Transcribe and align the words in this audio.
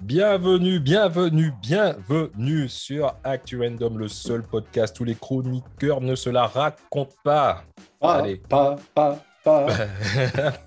Bienvenue, 0.00 0.78
bienvenue, 0.78 1.52
bienvenue 1.62 2.68
sur 2.68 3.14
Actu 3.24 3.58
Random, 3.60 3.98
le 3.98 4.08
seul 4.08 4.42
podcast 4.42 4.98
où 5.00 5.04
les 5.04 5.14
chroniqueurs 5.14 6.00
ne 6.00 6.14
se 6.14 6.28
la 6.30 6.46
racontent 6.46 7.14
pas. 7.24 7.64
Pas, 8.00 8.14
Allez. 8.16 8.36
pas, 8.48 8.76
pas, 8.94 9.18
pas. 9.42 9.66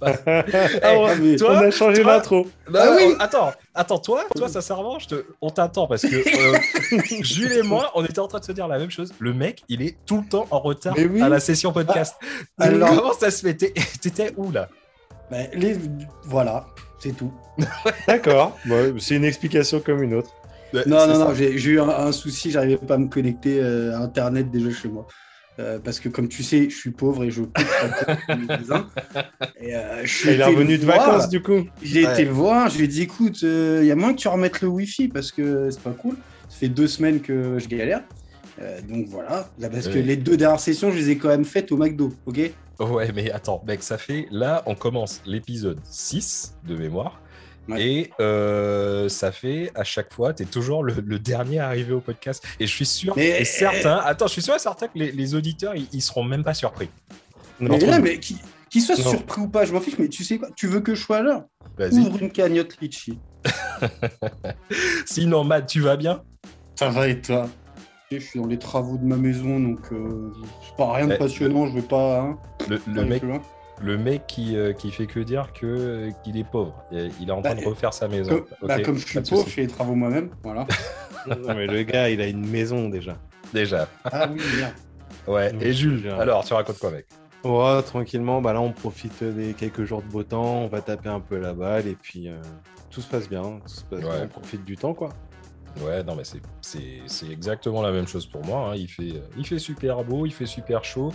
Eh, 0.08 1.16
mais 1.22 1.36
toi- 1.36 1.52
on 1.54 1.58
a 1.58 1.70
changé 1.72 2.04
l'intro. 2.04 2.48
Bah, 2.70 2.80
Ah 2.86 2.96
oui. 2.98 3.04
euh, 3.12 3.16
Attends, 3.20 3.52
attends, 3.76 4.00
toi, 4.00 4.24
toi, 4.36 4.48
sincèrement, 4.50 4.98
je 5.00 5.08
te... 5.10 5.26
on 5.42 5.50
t'attend 5.52 5.86
parce 5.86 6.02
que 6.02 6.16
euh, 6.16 7.00
Jules 7.24 7.52
et 7.54 7.62
moi, 7.62 7.92
on 7.94 8.04
était 8.04 8.20
en 8.20 8.28
train 8.28 8.40
de 8.40 8.46
se 8.46 8.52
dire 8.52 8.68
la 8.68 8.80
même 8.80 8.90
chose. 8.90 9.14
Le 9.20 9.34
mec, 9.34 9.64
il 9.70 9.82
est 9.84 9.98
tout 10.08 10.22
le 10.22 10.28
temps 10.28 10.48
en 10.50 10.60
retard 10.60 10.96
oui. 10.98 11.22
à 11.22 11.30
la 11.30 11.40
session 11.40 11.72
podcast. 11.72 12.16
Ah, 12.58 12.64
alors- 12.66 12.90
Comment 12.96 13.14
ça 13.14 13.30
se 13.30 13.42
fait? 13.46 13.54
T'étais 14.02 14.34
où 14.38 14.52
là? 14.52 14.70
Ben, 15.30 15.48
les... 15.54 15.78
Voilà, 16.24 16.66
c'est 17.00 17.16
tout. 17.16 17.32
D'accord, 18.08 18.58
Bon, 18.66 18.96
c'est 19.00 19.16
une 19.16 19.26
explication 19.26 19.80
comme 19.80 20.04
une 20.04 20.14
autre. 20.16 20.32
Ouais, 20.74 20.84
Non, 20.86 21.08
non, 21.08 21.14
ça. 21.16 21.20
non, 21.30 21.34
j'ai 21.34 21.52
eu 21.56 21.80
un, 21.80 21.90
un 21.90 22.12
souci, 22.12 22.52
j'arrivais 22.52 22.78
pas 22.78 22.96
à 22.96 22.98
me 22.98 23.08
connecter 23.08 23.60
euh, 23.62 23.96
à 23.96 24.00
Internet 24.02 24.52
déjà 24.52 24.70
chez 24.72 24.88
moi. 24.88 25.08
Euh, 25.60 25.78
parce 25.84 26.00
que 26.00 26.08
comme 26.08 26.30
tu 26.30 26.42
sais, 26.44 26.70
je 26.70 26.76
suis 26.78 26.92
pauvre 26.92 27.24
et 27.26 27.32
je 27.32 27.42
coupe. 27.42 27.58
Et, 29.62 29.76
euh, 29.76 30.02
je 30.06 30.08
suis 30.14 30.30
Il 30.34 30.40
est 30.40 30.44
revenu 30.46 30.78
de 30.78 30.86
vacances 30.86 31.28
du 31.30 31.42
coup. 31.42 31.66
J'ai 31.82 32.06
Ouais. 32.06 32.14
été 32.14 32.26
le 32.26 32.32
voir, 32.32 32.70
je 32.70 32.78
lui 32.78 32.86
ai 32.86 32.88
dit 32.88 33.02
écoute, 33.02 33.42
il 33.42 33.84
y 33.86 33.92
a 33.92 33.96
moins 33.96 34.14
que 34.14 34.20
tu 34.20 34.28
remettes 34.28 34.62
le 34.62 34.68
Wi-Fi 34.70 35.08
parce 35.10 35.32
que 35.32 35.70
c'est 35.70 35.82
pas 35.82 35.92
cool. 35.92 36.16
Ça 36.50 36.58
fait 36.60 36.70
deux 36.70 36.88
semaines 36.88 37.20
que 37.22 37.60
je 37.60 37.68
galère. 37.68 38.04
Euh, 38.62 38.82
donc 38.82 39.08
voilà, 39.08 39.48
Là, 39.60 39.70
parce 39.70 39.88
que 39.88 39.94
Ouais. 39.94 40.02
les 40.02 40.18
deux 40.18 40.36
dernières 40.38 40.60
sessions, 40.60 40.92
je 40.92 40.98
les 40.98 41.12
ai 41.12 41.18
quand 41.18 41.30
même 41.30 41.46
faites 41.46 41.72
au 41.72 41.78
McDo, 41.78 42.14
ok? 42.26 42.40
Ouais, 42.80 43.12
mais 43.14 43.32
attends, 43.32 43.64
mec, 43.68 43.84
ça 43.84 43.98
fait. 43.98 44.28
Là, 44.32 44.64
on 44.66 44.76
commence 44.76 45.22
l'épisode 45.26 45.80
6 45.84 46.56
de 46.68 46.76
mémoire. 46.76 47.22
Ouais. 47.68 47.84
Et 47.86 48.10
euh, 48.20 49.08
ça 49.10 49.32
fait 49.32 49.72
à 49.76 49.84
chaque 49.84 50.12
fois, 50.12 50.34
tu 50.34 50.44
es 50.44 50.46
toujours 50.46 50.84
le, 50.84 50.96
le 51.06 51.20
dernier 51.20 51.60
arrivé 51.60 51.94
au 51.94 52.00
podcast. 52.00 52.44
Et 52.60 52.66
je 52.66 52.74
suis 52.74 52.86
sûr 52.86 53.14
Mais- 53.16 53.42
et 53.42 53.46
certain, 53.46 53.98
attends, 53.98 54.28
je 54.28 54.32
suis 54.34 54.42
sûr 54.42 54.56
et 54.56 54.60
certain 54.60 54.88
que 54.88 54.98
les, 54.98 55.12
les 55.12 55.36
auditeurs, 55.36 55.76
ils, 55.76 55.88
ils 55.94 56.02
seront 56.02 56.24
même 56.24 56.44
pas 56.44 56.54
surpris. 56.56 56.90
Non, 57.60 57.78
Mais 57.78 57.86
là, 57.86 58.00
mais 58.00 58.20
qui, 58.20 58.38
qui 58.70 58.82
soit 58.82 58.98
Non. 58.98 59.10
surpris 59.12 59.42
ou 59.42 59.48
pas, 59.50 59.66
je 59.66 59.74
m'en 59.74 59.82
fiche, 59.82 60.00
mais 60.00 60.08
tu 60.08 60.24
sais 60.24 60.38
quoi? 60.40 60.50
Tu 60.56 60.68
veux 60.68 60.80
que 60.80 60.96
je 60.96 61.02
sois 61.04 61.18
à 61.18 61.22
l'heure 61.22 61.44
Vas-y. 61.78 62.00
Ouvre 62.00 62.22
une 62.24 62.32
cagnotte 62.32 62.76
litchi. 62.82 63.20
Sinon, 65.06 65.44
Matt, 65.44 65.68
tu 65.68 65.82
vas 65.82 65.96
bien? 65.98 66.24
Ça 66.76 66.90
va 66.90 67.08
et 67.08 67.22
toi? 67.22 67.50
Je 68.12 68.18
suis 68.18 68.40
dans 68.40 68.48
les 68.48 68.58
travaux 68.58 68.98
de 68.98 69.06
ma 69.06 69.18
maison, 69.18 69.60
donc 69.60 69.80
euh, 69.92 70.32
c'est 70.64 70.76
pas 70.76 70.94
rien 70.94 71.06
de 71.08 71.14
Eh. 71.14 71.18
passionnant, 71.20 71.68
je 71.68 71.74
veux 71.74 71.82
pas. 71.84 72.22
Hein, 72.22 72.38
le, 72.68 73.06
mec, 73.06 73.22
le 73.80 73.98
mec 74.00 74.26
qui, 74.26 74.58
euh, 74.58 74.74
qui 74.74 74.90
fait 74.90 75.06
que 75.06 75.20
dire 75.20 75.54
que 75.54 76.10
qu'il 76.24 76.36
est 76.38 76.44
pauvre. 76.44 76.84
Il 76.92 77.12
il 77.22 77.30
est 77.30 77.32
en 77.32 77.44
train 77.44 77.54
Bah, 77.54 77.62
de 77.62 77.68
refaire 77.68 77.94
sa 77.94 78.08
maison. 78.08 78.38
Comme, 78.60 78.68
bah, 78.68 78.82
comme 78.82 78.98
je 78.98 79.06
suis 79.06 79.20
pauvre, 79.22 79.46
je 79.46 79.52
fais 79.52 79.62
les 79.62 79.68
travaux 79.68 79.94
moi-même. 79.96 80.32
Voilà. 80.44 80.66
Non, 81.28 81.54
mais 81.54 81.68
le 81.68 81.84
gars, 81.84 82.10
il 82.10 82.22
a 82.22 82.28
une 82.28 82.48
maison 82.48 82.88
déjà. 82.90 83.18
Déjà. 83.54 83.88
Ah 84.06 84.28
oui, 84.32 84.40
merde. 84.58 84.74
Ouais. 85.28 85.52
Et 85.62 85.74
Jules, 85.74 86.02
déjà. 86.02 86.18
alors, 86.18 86.44
tu 86.46 86.54
racontes 86.54 86.80
quoi, 86.80 86.90
mec? 86.92 87.06
Ouais, 87.44 87.84
tranquillement, 87.84 88.42
bah 88.42 88.54
là 88.54 88.62
on 88.62 88.72
profite 88.72 89.24
des 89.24 89.54
quelques 89.54 89.84
jours 89.84 90.02
de 90.02 90.08
beau 90.08 90.24
temps, 90.24 90.62
on 90.64 90.68
va 90.68 90.82
taper 90.82 91.10
un 91.10 91.20
peu 91.20 91.38
la 91.38 91.54
balle 91.54 91.88
et 91.88 91.96
puis 92.02 92.28
euh, 92.30 92.38
tout 92.90 93.02
se 93.02 93.08
passe 93.08 93.30
bien, 93.30 93.60
tout 93.64 93.68
se 93.68 93.84
passe 93.84 94.00
Ouais. 94.04 94.10
bien, 94.10 94.24
on 94.26 94.28
profite 94.28 94.66
du 94.66 94.76
temps 94.76 94.94
quoi. 94.94 95.10
Ouais, 95.82 96.04
non, 96.04 96.16
mais 96.16 96.24
c'est- 96.24 96.42
c'est 96.62 97.02
c'est 97.08 97.30
exactement 97.30 97.82
la 97.82 97.92
même 97.92 98.08
chose 98.08 98.26
pour 98.26 98.44
moi. 98.46 98.70
hein. 98.72 98.76
Il, 98.76 98.88
fait, 98.88 99.14
il 99.38 99.46
fait 99.46 99.60
super 99.60 100.04
beau, 100.04 100.26
il 100.26 100.34
fait 100.34 100.46
super 100.46 100.84
chaud. 100.84 101.14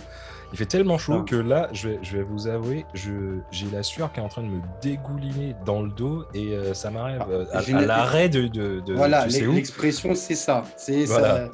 Il 0.51 0.57
fait 0.57 0.65
tellement 0.65 0.97
chaud 0.97 1.23
que 1.23 1.35
là, 1.35 1.69
je 1.73 1.89
vais, 1.89 1.99
je 2.01 2.17
vais 2.17 2.23
vous 2.23 2.47
avouer, 2.47 2.85
je- 2.93 3.39
j'ai 3.51 3.65
la 3.71 3.83
sueur 3.83 4.13
qui 4.13 4.19
est 4.19 4.23
en 4.23 4.27
train 4.29 4.43
de 4.43 4.47
me 4.47 4.61
dégouliner 4.81 5.55
dans 5.65 5.81
le 5.81 5.89
dos 5.89 6.25
et 6.33 6.53
euh, 6.53 6.73
ça 6.73 6.91
m'arrive 6.91 7.19
Ah, 7.21 7.27
euh, 7.29 7.45
à, 7.51 7.81
l'arrêt 7.81 8.29
de, 8.29 8.47
de, 8.47 8.79
de- 8.79 8.93
voilà, 8.93 9.25
l'expression, 9.27 10.15
c'est 10.15 10.35
ça. 10.35 10.63
C'est 10.77 11.05
Voilà. 11.05 11.49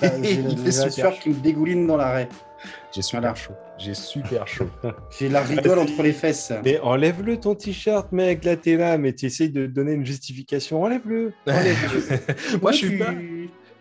ça. 0.00 0.16
Il 0.22 0.42
la- 0.44 0.56
fait 0.56 0.64
la 0.64 0.72
super 0.72 0.92
sueur 0.92 1.18
qui 1.18 1.30
me 1.30 1.34
dégouline 1.34 1.86
dans 1.86 1.96
l'arrêt. 1.96 2.28
J'ai 2.94 3.02
super 3.02 3.36
chaud. 3.36 3.52
J'ai 3.78 3.94
super 3.94 4.46
chaud. 4.48 4.68
J'ai 5.18 5.28
la 5.28 5.42
rigole 5.42 5.78
entre 5.78 6.02
les 6.02 6.12
fesses. 6.12 6.52
Mais 6.64 6.80
enlève-le 6.80 7.38
ton 7.38 7.54
t-shirt 7.54 8.10
mec, 8.12 8.44
là 8.44 8.56
t'es 8.56 8.76
là, 8.76 8.96
mais 8.98 9.12
tu 9.12 9.26
essayes 9.26 9.50
de 9.50 9.66
donner 9.66 9.92
une 9.92 10.06
justification, 10.06 10.82
enlève-le. 10.82 11.32
enlève-le. 11.46 12.58
moi, 12.60 12.72
je 12.72 12.76
suis 12.78 12.88
Tu- 12.90 12.98
pas. 12.98 13.14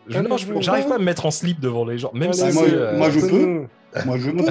je- 0.08 0.20
non, 0.20 0.38
j'arrive 0.62 0.88
pas 0.88 0.96
à 0.96 1.00
me 1.00 1.04
mettre 1.06 1.26
en 1.26 1.32
slip 1.32 1.60
devant 1.60 1.86
les 1.86 1.98
gens, 1.98 2.12
même 2.14 2.34
si 2.34 2.52
moi, 2.52 2.64
euh, 2.68 2.98
moi, 2.98 3.10
je 3.10 3.20
montre-nous- 3.20 3.68
Moi, 4.06 4.18
je 4.18 4.32
peux. 4.32 4.46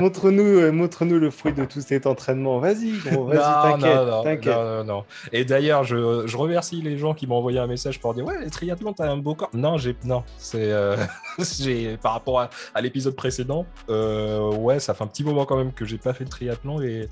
Montre-nous 0.00 0.42
euh, 0.42 0.72
montre-nous 0.72 1.18
le 1.18 1.30
fruit 1.30 1.52
de 1.52 1.64
tout 1.64 1.80
cet 1.80 2.06
entraînement. 2.06 2.58
Vas-y, 2.58 2.98
gros, 2.98 3.24
vas-y, 3.26 3.38
Non, 3.38 3.78
t'inquiète, 3.78 3.96
non, 3.96 4.06
non, 4.06 4.22
t'inquiète. 4.22 4.54
non, 4.56 4.64
non, 4.64 4.84
non. 4.84 5.04
Et 5.32 5.44
d'ailleurs, 5.44 5.84
je, 5.84 6.26
je 6.26 6.36
remercie 6.36 6.80
les 6.82 6.96
gens 6.98 7.14
qui 7.14 7.26
m'ont 7.26 7.36
envoyé 7.36 7.58
un 7.58 7.66
message 7.66 8.00
pour 8.00 8.14
dire 8.14 8.24
Ouais, 8.24 8.38
les 8.42 8.50
triathlons, 8.50 8.92
t'as 8.92 9.10
un 9.10 9.16
beau 9.16 9.34
corps. 9.34 9.50
Non, 9.52 9.76
j'ai, 9.78 9.96
non, 10.04 10.24
c'est 10.38 10.72
euh, 10.72 10.96
j'ai 11.38 11.96
par 11.98 12.12
rapport 12.12 12.40
à, 12.40 12.50
à 12.74 12.80
l'épisode 12.80 13.14
précédent. 13.16 13.66
euh, 13.88 14.50
ouais, 14.54 14.80
ça 14.80 14.94
fait 14.94 15.04
un 15.04 15.08
petit 15.08 15.24
moment 15.24 15.44
quand 15.44 15.56
même 15.56 15.72
que 15.72 15.84
j'ai 15.84 15.98
pas 15.98 16.12
fait 16.14 16.24
de 16.24 16.30
triathlon 16.30 16.80
et 16.80 17.08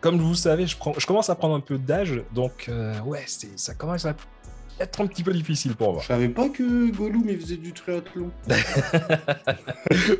comme 0.00 0.18
vous 0.18 0.34
savez, 0.34 0.66
je, 0.66 0.76
prends, 0.76 0.92
je 0.98 1.06
commence 1.06 1.30
à 1.30 1.36
prendre 1.36 1.54
un 1.54 1.60
peu 1.60 1.78
d'âge, 1.78 2.22
donc 2.34 2.66
euh, 2.68 2.92
ouais, 3.02 3.22
c'est, 3.26 3.56
ça 3.56 3.74
commence 3.74 4.04
à 4.04 4.14
être 4.80 5.00
un 5.00 5.06
petit 5.06 5.22
peu 5.22 5.32
difficile 5.32 5.74
pour 5.76 5.92
moi. 5.92 6.02
Je 6.02 6.08
savais 6.08 6.28
pas 6.28 6.48
que 6.48 6.90
Gollum 6.90 7.24
il 7.28 7.40
faisait 7.40 7.56
du 7.56 7.72
triathlon. 7.72 8.30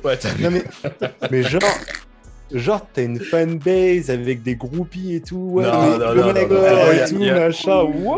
ouais, 0.04 0.16
t'as 0.16 0.28
vu 0.30 0.44
Non 0.44 0.50
mais, 0.50 0.64
mais 1.30 1.42
genre, 1.42 1.62
genre 2.52 2.86
t'as 2.92 3.02
une 3.02 3.18
fanbase 3.20 4.10
avec 4.10 4.42
des 4.42 4.54
groupies 4.56 5.14
et 5.16 5.20
tout. 5.20 5.36
Ouais, 5.36 5.64
Non, 5.64 5.72
mais 5.72 5.98
non, 5.98 6.12
le 6.12 6.20
non, 6.20 6.26
non, 6.28 6.32
McGregor 6.34 6.76
non, 6.86 6.92
et 6.92 6.96
y 6.96 7.00
a- 7.00 7.08
tout, 7.08 7.18
machin. 7.18 7.82
Wow, 7.82 8.16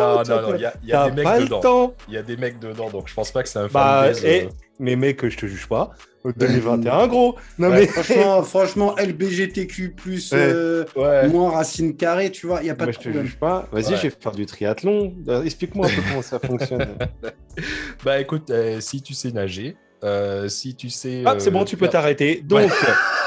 Non, 0.00 0.22
non, 0.28 0.42
non, 0.42 0.54
il 0.56 0.60
y 0.60 0.64
a, 0.94 1.06
y 1.06 1.10
des 1.10 1.22
mecs 1.24 1.40
dedans. 1.48 1.94
Il 2.08 2.14
y 2.14 2.16
a 2.18 2.22
des 2.22 2.36
mecs 2.36 2.58
dedans, 2.58 2.90
donc 2.90 3.08
je 3.08 3.14
pense 3.14 3.30
pas 3.30 3.42
que 3.42 3.48
c'est 3.48 3.58
un 3.58 3.68
Bah, 3.68 4.02
fanbase, 4.12 4.24
et, 4.24 4.44
euh, 4.44 4.48
mais 4.78 4.96
mec, 4.96 5.26
je 5.26 5.36
te 5.36 5.46
juge 5.46 5.66
pas. 5.68 5.90
Au 6.24 6.32
2021, 6.32 7.06
gros. 7.06 7.36
Non 7.58 7.68
Ouais, 7.70 7.80
mais 7.80 7.86
Franchement, 7.86 8.42
franchement, 8.42 8.96
LBGTQ, 8.96 9.94
euh, 10.32 10.84
Ouais. 10.96 11.28
moins 11.28 11.50
racine 11.52 11.96
carrée, 11.96 12.30
tu 12.32 12.46
vois, 12.46 12.60
il 12.60 12.64
n'y 12.64 12.70
a 12.70 12.74
pas 12.74 12.84
moi, 12.84 12.92
de 12.92 12.94
je 12.94 12.98
te 12.98 13.04
problème. 13.04 13.24
juge 13.26 13.36
pas. 13.38 13.68
Vas-y, 13.72 13.90
Ouais. 13.92 13.96
je 13.96 14.02
vais 14.02 14.10
faire 14.20 14.32
du 14.32 14.44
triathlon. 14.46 15.14
Euh, 15.28 15.44
Explique-moi 15.44 15.86
un 15.86 15.90
peu 15.90 16.02
comment 16.08 16.22
ça 16.22 16.38
fonctionne. 16.44 16.96
Bah 18.04 18.20
écoute, 18.20 18.50
euh, 18.50 18.80
si 18.80 19.00
tu 19.02 19.14
sais 19.14 19.30
nager, 19.32 19.76
euh, 20.04 20.48
si 20.48 20.74
tu 20.74 20.90
sais. 20.90 21.22
Ah, 21.26 21.34
c'est 21.38 21.48
euh, 21.48 21.52
bon, 21.52 21.64
tu 21.64 21.76
peux 21.76 21.88
t'arrêter. 21.88 22.40
Donc, 22.44 22.70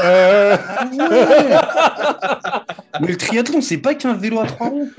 euh, 0.04 0.56
ouais 0.56 1.60
Mais 3.02 3.08
le 3.08 3.18
triathlon, 3.18 3.62
c'est 3.62 3.78
pas 3.78 3.96
qu'un 3.96 4.14
vélo 4.14 4.40
à 4.40 4.46
trois 4.46 4.68
roues. 4.70 4.92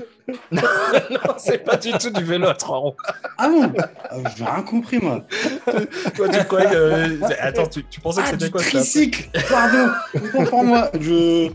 non, 0.51 0.61
c'est 1.37 1.59
pas 1.63 1.77
du 1.77 1.91
tout 1.93 2.09
du 2.09 2.23
vélo 2.23 2.47
à 2.47 2.53
trois 2.55 2.77
roues. 2.77 2.95
Ah 3.37 3.47
bon? 3.49 3.71
Ah, 4.09 4.15
J'ai 4.35 4.43
rien 4.43 4.61
compris, 4.63 4.99
moi. 4.99 5.25
Toi, 6.15 6.29
tu 6.29 6.43
croyais 6.45 6.69
que. 6.69 6.75
euh, 6.75 7.17
Attends, 7.39 7.67
tu, 7.67 7.83
tu 7.85 7.99
pensais 8.01 8.21
que 8.21 8.27
Ah, 8.27 8.31
c'était 8.31 8.49
quoi 8.49 8.61
ça? 8.61 8.69
tricycle 8.69 9.29
Pardon, 9.49 9.89
pour 10.49 10.63
moi. 10.63 10.89
Je... 10.99 11.49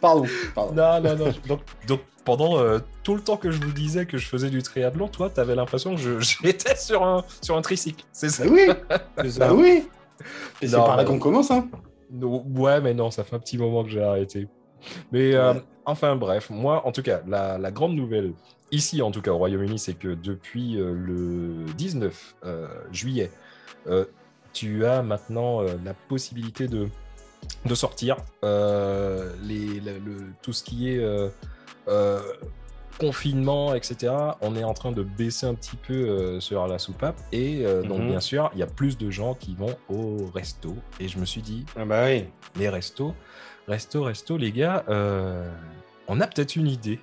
Pardon, 0.00 0.26
pardon. 0.54 0.74
Non, 0.74 1.00
non, 1.00 1.16
non. 1.16 1.32
Donc, 1.46 1.60
donc 1.86 2.00
pendant 2.26 2.58
euh, 2.58 2.80
tout 3.04 3.14
le 3.14 3.22
temps 3.22 3.38
que 3.38 3.50
je 3.50 3.58
vous 3.62 3.72
disais 3.72 4.04
que 4.04 4.18
je 4.18 4.26
faisais 4.28 4.50
du 4.50 4.62
triathlon, 4.62 5.08
toi, 5.08 5.30
t'avais 5.30 5.54
l'impression 5.54 5.94
que 5.94 6.20
j'étais 6.42 6.76
sur 6.76 7.02
un, 7.02 7.24
sur 7.40 7.56
un 7.56 7.62
tricycle. 7.62 8.04
C'est 8.12 8.28
ça? 8.28 8.44
Bah 8.44 8.50
oui, 8.52 8.66
c'est 9.30 9.38
bah 9.38 9.46
ça. 9.48 9.54
oui. 9.54 9.88
Et 10.60 10.68
c'est 10.68 10.76
par 10.76 10.96
là 10.96 11.04
bah- 11.04 11.08
qu'on 11.08 11.18
commence, 11.18 11.50
hein. 11.50 11.68
No- 12.10 12.44
Ouais, 12.54 12.80
mais 12.82 12.92
non, 12.92 13.10
ça 13.10 13.24
fait 13.24 13.34
un 13.36 13.38
petit 13.38 13.56
moment 13.58 13.82
que 13.84 13.88
j'ai 13.90 14.02
arrêté. 14.02 14.48
Mais 15.12 15.34
euh, 15.34 15.54
Ouais. 15.54 15.62
enfin, 15.86 16.16
bref, 16.16 16.50
moi, 16.50 16.86
en 16.86 16.92
tout 16.92 17.02
cas, 17.02 17.22
la, 17.26 17.56
la 17.58 17.70
grande 17.70 17.94
nouvelle, 17.94 18.32
ici 18.72 19.00
en 19.02 19.10
tout 19.10 19.22
cas 19.22 19.30
au 19.32 19.38
Royaume-Uni, 19.38 19.78
c'est 19.78 19.94
que 19.94 20.08
depuis 20.14 20.78
euh, 20.80 20.92
le 20.94 21.64
19 21.76 22.34
euh, 22.44 22.66
juillet, 22.92 23.30
tu 24.52 24.84
as 24.84 25.02
maintenant 25.02 25.60
la 25.62 25.94
possibilité 26.08 26.66
de, 26.66 26.88
de 27.66 27.74
sortir. 27.74 28.16
Les, 28.42 29.80
le, 29.80 29.98
le- 30.04 30.26
tout 30.42 30.52
ce 30.52 30.64
qui 30.64 30.90
est 30.90 31.00
euh, 31.88 32.20
confinement, 32.98 33.74
etc., 33.74 34.12
on 34.40 34.56
est 34.56 34.64
en 34.64 34.72
train 34.72 34.90
de 34.92 35.02
baisser 35.02 35.46
un 35.46 35.54
petit 35.54 35.76
peu 35.76 35.92
euh, 35.92 36.40
sur 36.40 36.66
la 36.66 36.78
soupape. 36.78 37.16
Et 37.32 37.64
euh, 37.66 37.82
donc, 37.82 38.00
Mhm. 38.00 38.08
bien 38.08 38.20
sûr, 38.20 38.50
il 38.54 38.58
y 38.58 38.62
a 38.62 38.66
plus 38.66 38.96
de 38.96 39.10
gens 39.10 39.34
qui 39.34 39.54
vont 39.54 39.76
au 39.90 40.30
resto. 40.34 40.74
Et 40.98 41.08
je 41.08 41.18
me 41.18 41.24
suis 41.26 41.42
dit, 41.42 41.66
Ah 41.76 41.84
bah 41.84 42.04
oui. 42.06 42.24
les 42.56 42.68
restos, 42.70 43.14
resto, 43.68 44.02
resto, 44.02 44.36
les 44.38 44.50
gars, 44.52 44.84
euh, 44.88 45.46
on 46.08 46.20
a 46.20 46.26
peut-être 46.26 46.56
une 46.56 46.68
idée. 46.68 46.98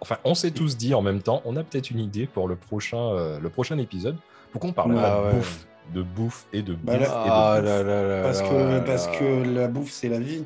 Enfin, 0.00 0.18
on 0.24 0.34
s'est 0.34 0.50
tous 0.50 0.76
dit 0.76 0.94
en 0.94 1.02
même 1.02 1.22
temps, 1.22 1.40
on 1.44 1.56
a 1.56 1.64
peut-être 1.64 1.90
une 1.90 1.98
idée 2.00 2.26
pour 2.26 2.46
le 2.46 2.54
prochain, 2.54 2.98
euh, 3.14 3.40
le 3.40 3.48
prochain 3.48 3.78
épisode. 3.78 4.16
Pour 4.52 4.60
qu'on 4.60 4.72
parle 4.72 4.96
Ah 4.98 5.20
de 5.20 5.26
ouais. 5.26 5.32
bouffe, 5.32 5.66
de 5.94 6.02
bouffe 6.02 6.46
et 6.52 6.62
de 6.62 6.74
bouffe 6.74 6.84
Bah 6.84 6.98
là- 6.98 6.98
et 6.98 7.08
de 7.08 7.12
Ah 7.14 7.56
bouffe. 7.56 7.64
là 7.64 7.82
là 7.82 8.02
là 8.18 8.22
Parce 8.22 8.42
que, 8.42 8.80
parce 8.80 9.08
la 9.54 9.68
bouffe, 9.68 9.90
c'est 9.90 10.08
la 10.10 10.18
vie. 10.20 10.44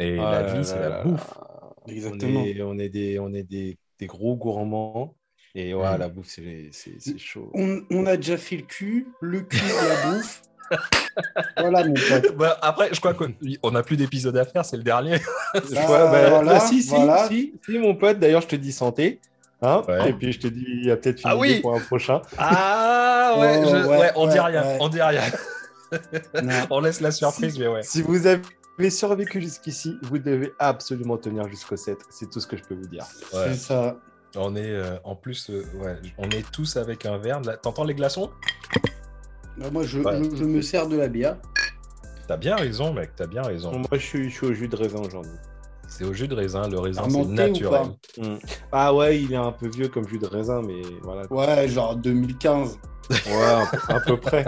Et 0.00 0.18
Ah 0.18 0.30
la 0.32 0.42
là 0.42 0.52
vie, 0.52 0.64
c'est 0.64 0.76
là 0.80 0.82
la 0.82 0.88
là 0.98 1.02
bouffe. 1.04 1.34
Exactement. 1.88 2.40
On 2.40 2.44
est, 2.44 2.62
on 2.62 2.78
est 2.78 2.88
des, 2.88 3.18
on 3.18 3.32
est 3.34 3.42
des, 3.42 3.78
des 3.98 4.06
gros 4.06 4.36
gourmands. 4.36 5.14
Et 5.54 5.74
ouais, 5.74 5.98
la 5.98 6.08
bouffe, 6.08 6.28
c'est 6.28 6.70
chaud. 7.18 7.50
On, 7.54 7.82
on 7.90 8.06
a 8.06 8.16
déjà 8.16 8.38
fait 8.38 8.56
le 8.56 8.62
cul, 8.62 9.08
le 9.20 9.42
cul 9.42 9.58
de 9.58 9.88
la 9.88 10.10
bouffe. 10.16 10.42
voilà, 11.58 11.84
mon 11.86 11.92
pote. 11.92 12.36
Bah, 12.36 12.58
après, 12.62 12.88
je 12.94 13.00
crois 13.00 13.12
qu'on 13.12 13.70
n'a 13.70 13.82
plus 13.82 13.98
d'épisode 13.98 14.36
à 14.38 14.46
faire, 14.46 14.64
c'est 14.64 14.78
le 14.78 14.82
dernier. 14.82 15.16
Je 15.54 15.74
Bah, 15.74 15.86
bah, 16.10 16.30
voilà, 16.30 16.52
bah, 16.54 16.60
si, 16.60 16.82
si, 16.82 16.88
voilà. 16.88 17.28
si, 17.28 17.52
si, 17.66 17.78
mon 17.78 17.94
pote. 17.94 18.18
D'ailleurs, 18.18 18.40
je 18.40 18.46
te 18.48 18.56
dis 18.56 18.72
santé. 18.72 19.20
Hein 19.60 19.82
Ouais. 19.86 20.08
Et 20.10 20.12
puis 20.14 20.32
je 20.32 20.40
te 20.40 20.46
dis, 20.48 20.64
il 20.66 20.86
y 20.86 20.90
a 20.90 20.96
peut-être 20.96 21.20
une 21.22 21.30
Ah 21.30 21.36
oui 21.36 21.60
pour 21.60 21.74
un 21.76 21.80
prochain. 21.80 22.22
Ah 22.38 23.36
ouais, 23.38 23.60
Oh, 23.62 23.68
je- 23.68 23.86
ouais, 23.88 23.98
ouais, 23.98 24.10
on 24.16 24.26
dit 24.26 24.40
rien, 24.40 24.62
ouais. 24.62 24.78
on 24.80 24.88
dit 24.88 25.02
rien. 25.02 25.20
On 26.70 26.80
laisse 26.80 27.00
la 27.02 27.10
surprise, 27.10 27.58
mais 27.58 27.66
ouais. 27.68 27.82
Si 27.82 28.00
vous 28.00 28.26
avez 28.26 28.40
survécu 28.90 29.40
jusqu'ici, 29.40 29.96
vous 30.02 30.18
devez 30.18 30.52
absolument 30.58 31.16
tenir 31.18 31.48
jusqu'au 31.48 31.76
7. 31.76 31.98
C'est 32.10 32.30
tout 32.30 32.40
ce 32.40 32.46
que 32.46 32.56
je 32.56 32.62
peux 32.62 32.74
vous 32.74 32.86
dire. 32.88 33.04
Ouais. 33.32 33.48
C'est 33.48 33.54
ça. 33.56 33.96
On 34.36 34.56
est 34.56 34.70
euh, 34.70 34.96
en 35.04 35.14
plus, 35.14 35.50
euh, 35.50 35.62
ouais, 35.76 35.96
on 36.18 36.28
est 36.30 36.50
tous 36.52 36.76
avec 36.76 37.04
un 37.06 37.18
verre. 37.18 37.40
Là, 37.42 37.56
T'entends 37.58 37.84
les 37.84 37.94
glaçons? 37.94 38.30
Bah, 39.58 39.66
moi, 39.70 39.82
je, 39.84 39.98
Ouais. 40.00 40.22
je- 40.30 40.36
je 40.36 40.44
me 40.44 40.62
sers 40.62 40.88
de 40.88 40.96
la 40.96 41.08
bière. 41.08 41.36
T'as 42.26 42.36
bien 42.38 42.56
raison, 42.56 42.94
mec. 42.94 43.10
T'as 43.14 43.26
bien 43.26 43.42
raison. 43.42 43.72
Moi, 43.72 43.88
je 43.92 43.98
suis, 43.98 44.30
je 44.30 44.34
suis 44.34 44.46
au 44.46 44.52
jus 44.54 44.68
de 44.68 44.76
raisin 44.76 45.00
aujourd'hui. 45.00 45.32
C'est 45.86 46.04
au 46.04 46.14
jus 46.14 46.28
de 46.28 46.34
raisin. 46.34 46.66
Le 46.68 46.78
raisin, 46.78 47.02
c'est 47.10 47.24
naturel. 47.26 47.82
pas? 48.16 48.22
Mm. 48.22 48.38
Ah 48.70 48.94
ouais, 48.94 49.20
il 49.20 49.32
est 49.32 49.36
un 49.36 49.52
peu 49.52 49.68
vieux 49.68 49.88
comme 49.88 50.08
jus 50.08 50.18
de 50.18 50.26
raisin, 50.26 50.62
mais 50.62 50.80
voilà. 51.02 51.30
Ouais, 51.30 51.68
genre 51.68 51.96
2015. 51.96 52.78
Ouais, 53.10 53.64
à 53.88 54.00
peu 54.00 54.16
près. 54.18 54.46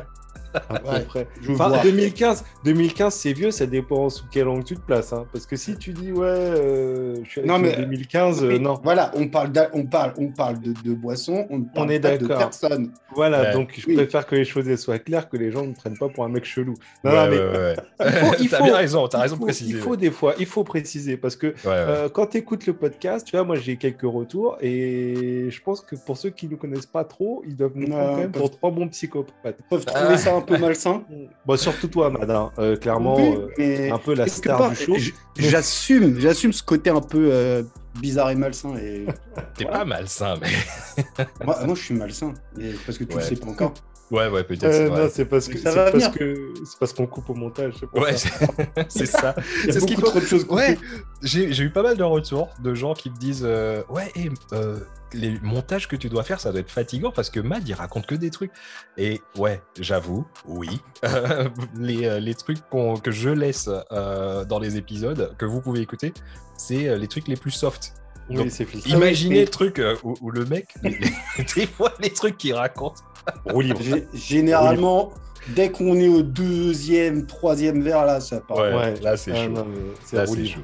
À 0.54 0.78
peu 0.78 0.88
Ouais. 0.88 1.00
près. 1.00 1.26
Je 1.42 1.52
Enfin, 1.52 1.68
vois. 1.68 1.78
2015, 1.82 2.44
2015 2.64 3.14
c'est 3.14 3.32
vieux, 3.32 3.50
ça 3.50 3.66
dépend 3.66 4.08
sous 4.10 4.24
quel 4.30 4.48
angle 4.48 4.64
tu 4.64 4.74
te 4.76 4.80
places. 4.80 5.12
hein. 5.12 5.26
Parce 5.32 5.46
que 5.46 5.56
si 5.56 5.76
tu 5.76 5.92
dis, 5.92 6.12
ouais, 6.12 6.26
euh, 6.26 7.16
je 7.24 7.28
suis 7.30 7.40
avec 7.40 7.50
Non, 7.50 7.58
mais- 7.58 7.76
2015, 7.76 8.42
euh, 8.44 8.58
non. 8.58 8.80
Voilà, 8.82 9.10
on 9.14 9.28
parle, 9.28 9.50
on 9.72 9.84
parle, 9.86 10.12
on 10.18 10.28
parle 10.28 10.60
de, 10.60 10.72
de 10.84 10.94
boissons, 10.94 11.46
on 11.50 11.58
ne 11.58 11.64
parle 11.64 11.92
est 11.92 12.00
pas 12.00 12.16
de 12.16 12.26
d'accord. 12.26 12.38
personne. 12.38 12.90
Voilà, 13.14 13.42
Ouais. 13.42 13.52
donc 13.52 13.72
je 13.76 13.86
Oui. 13.86 13.94
préfère 13.96 14.26
que 14.26 14.34
les 14.36 14.44
choses 14.44 14.74
soient 14.76 14.98
claires, 14.98 15.28
que 15.28 15.36
les 15.36 15.50
gens 15.50 15.62
ne 15.62 15.68
me 15.68 15.74
prennent 15.74 15.98
pas 15.98 16.08
pour 16.08 16.24
un 16.24 16.28
mec 16.28 16.44
chelou. 16.44 16.74
Non, 17.04 17.10
Ouais, 17.10 17.16
non, 17.16 17.30
mais 17.30 17.38
ouais, 17.38 17.44
ouais. 17.58 17.76
il 18.00 18.12
faut- 18.12 18.34
il 18.40 18.48
T'as 18.48 18.58
faut- 18.58 18.64
bien 18.64 18.76
raison. 18.76 19.08
T'as 19.08 19.18
il 19.18 19.22
raison 19.22 19.34
de 19.36 19.38
faut- 19.40 19.44
préciser. 19.46 19.70
Il 19.70 19.76
faut 19.78 19.96
des 19.96 20.10
fois, 20.10 20.34
il 20.38 20.46
faut 20.46 20.64
préciser 20.64 21.16
parce 21.16 21.36
que 21.36 21.48
Ouais, 21.48 21.52
ouais. 21.64 21.72
Euh, 21.72 22.08
quand 22.08 22.26
tu 22.28 22.38
écoutes 22.38 22.66
le 22.66 22.72
podcast, 22.74 23.26
tu 23.26 23.36
vois, 23.36 23.44
moi 23.44 23.56
j'ai 23.56 23.76
quelques 23.76 24.02
retours 24.02 24.56
et 24.60 25.48
je 25.50 25.60
pense 25.62 25.80
que 25.80 25.96
pour 25.96 26.16
ceux 26.16 26.30
qui 26.30 26.46
ne 26.46 26.52
nous 26.52 26.56
connaissent 26.56 26.86
pas 26.86 27.04
trop, 27.04 27.42
ils 27.46 27.56
doivent 27.56 27.72
nous 27.74 27.88
prendre 27.88 28.10
quand 28.10 28.16
même 28.16 28.32
pour 28.32 28.50
trois 28.50 28.70
bons 28.70 28.88
psychopathes. 28.88 29.56
Ils 29.60 29.68
peuvent 29.70 29.84
trouver 29.84 30.14
Ah. 30.14 30.18
ça 30.18 30.34
un 30.34 30.40
peu 30.44 30.58
malsain. 30.58 31.02
Bon, 31.46 31.56
surtout 31.56 31.88
toi, 31.88 32.08
madame, 32.10 32.50
euh, 32.58 32.76
clairement, 32.76 33.16
Oui, 33.16 33.34
euh, 33.36 33.48
mais 33.58 33.90
un 33.90 33.98
peu 33.98 34.14
la 34.14 34.26
star 34.28 34.58
part, 34.58 34.70
du 34.70 34.76
show. 34.76 34.96
J'assume, 35.36 36.18
j'assume 36.20 36.52
ce 36.52 36.62
côté 36.62 36.88
un 36.90 37.00
peu 37.02 37.28
euh, 37.32 37.62
bizarre 38.00 38.30
et 38.30 38.34
malsain. 38.34 38.76
Et... 38.76 39.04
T'es 39.56 39.64
pas 39.66 39.84
malsain, 39.84 40.36
mais. 40.40 40.48
moi, 41.44 41.58
moi, 41.66 41.74
je 41.74 41.82
suis 41.82 41.94
malsain. 41.94 42.32
Parce 42.86 42.96
que 42.98 43.04
tu 43.04 43.16
Ouais. 43.16 43.22
le 43.22 43.28
sais 43.28 43.36
pas 43.36 43.48
encore. 43.48 43.74
Ouais, 44.10 44.28
ouais, 44.28 44.44
peut-être. 44.44 44.64
Euh, 44.64 44.72
c'est 44.72 44.84
non, 44.88 44.94
vrai. 44.96 45.08
c'est 45.10 45.24
parce 45.24 45.48
que 45.48 45.56
c'est 45.58 45.74
parce 45.74 46.08
que 46.08 46.52
c'est 46.64 46.78
parce 46.78 46.92
qu'on 46.92 47.06
coupe 47.06 47.30
au 47.30 47.34
montage. 47.34 47.74
Ouais, 47.94 48.14
c'est 48.88 49.06
ça. 49.06 49.34
C'est 49.64 49.80
ce 49.80 49.86
qu'il 49.86 49.96
beaucoup 49.96 50.06
faut. 50.06 50.10
trop 50.12 50.20
de 50.20 50.26
choses 50.26 50.44
Ouais, 50.50 50.78
j'ai 51.22 51.52
j'ai 51.52 51.64
eu 51.64 51.70
pas 51.70 51.82
mal 51.82 51.96
de 51.96 52.02
retours 52.02 52.50
de 52.62 52.74
gens 52.74 52.92
qui 52.94 53.10
me 53.10 53.16
disent 53.16 53.44
euh, 53.46 53.82
Ouais, 53.88 54.12
et, 54.14 54.28
euh, 54.52 54.78
les 55.14 55.38
montages 55.40 55.88
que 55.88 55.96
tu 55.96 56.08
dois 56.08 56.22
faire, 56.22 56.38
ça 56.40 56.50
doit 56.50 56.60
être 56.60 56.70
fatigant 56.70 57.12
parce 57.12 57.30
que 57.30 57.40
Mad, 57.40 57.66
il 57.66 57.72
raconte 57.74 58.06
que 58.06 58.14
des 58.14 58.30
trucs. 58.30 58.50
Et 58.98 59.22
ouais, 59.38 59.62
j'avoue, 59.80 60.26
oui. 60.46 60.80
les, 61.78 62.04
euh, 62.06 62.20
les 62.20 62.34
trucs 62.34 62.58
qu'on- 62.68 62.96
que 62.96 63.10
je 63.10 63.30
laisse 63.30 63.70
euh, 63.92 64.44
dans 64.44 64.58
les 64.58 64.76
épisodes, 64.76 65.34
que 65.38 65.44
vous 65.46 65.60
pouvez 65.60 65.80
écouter, 65.80 66.12
c'est 66.56 66.96
les 66.98 67.08
trucs 67.08 67.26
les 67.28 67.36
plus 67.36 67.50
soft. 67.52 67.94
Oui, 68.30 68.36
Donc, 68.36 68.50
filtré. 68.50 68.90
Imaginez 68.90 69.34
mais- 69.36 69.40
le 69.44 69.50
truc 69.50 69.80
où, 70.02 70.14
où 70.20 70.30
le 70.30 70.44
mec, 70.46 70.68
des 70.82 71.66
fois, 71.66 71.92
les 72.00 72.10
trucs 72.10 72.36
qu'il 72.38 72.54
raconte. 72.54 72.98
Roue 73.46 73.60
libre. 73.60 73.80
Gé- 73.80 74.06
Généralement, 74.14 75.12
dès 75.54 75.70
qu'on 75.70 75.96
est 75.96 76.08
au 76.08 76.22
deuxième, 76.22 77.26
troisième 77.26 77.82
verre, 77.82 78.04
là, 78.04 78.20
ça 78.20 78.40
part. 78.40 78.58
Ouais, 78.58 78.74
Ouais. 78.74 79.00
là, 79.00 79.16
c'est 79.16 79.32
Ah, 79.32 79.44
chaud. 79.44 79.66
c'est 80.04 80.16
Là, 80.16 80.24
roue 80.24 80.34
c'est 80.34 80.40
libre. 80.42 80.60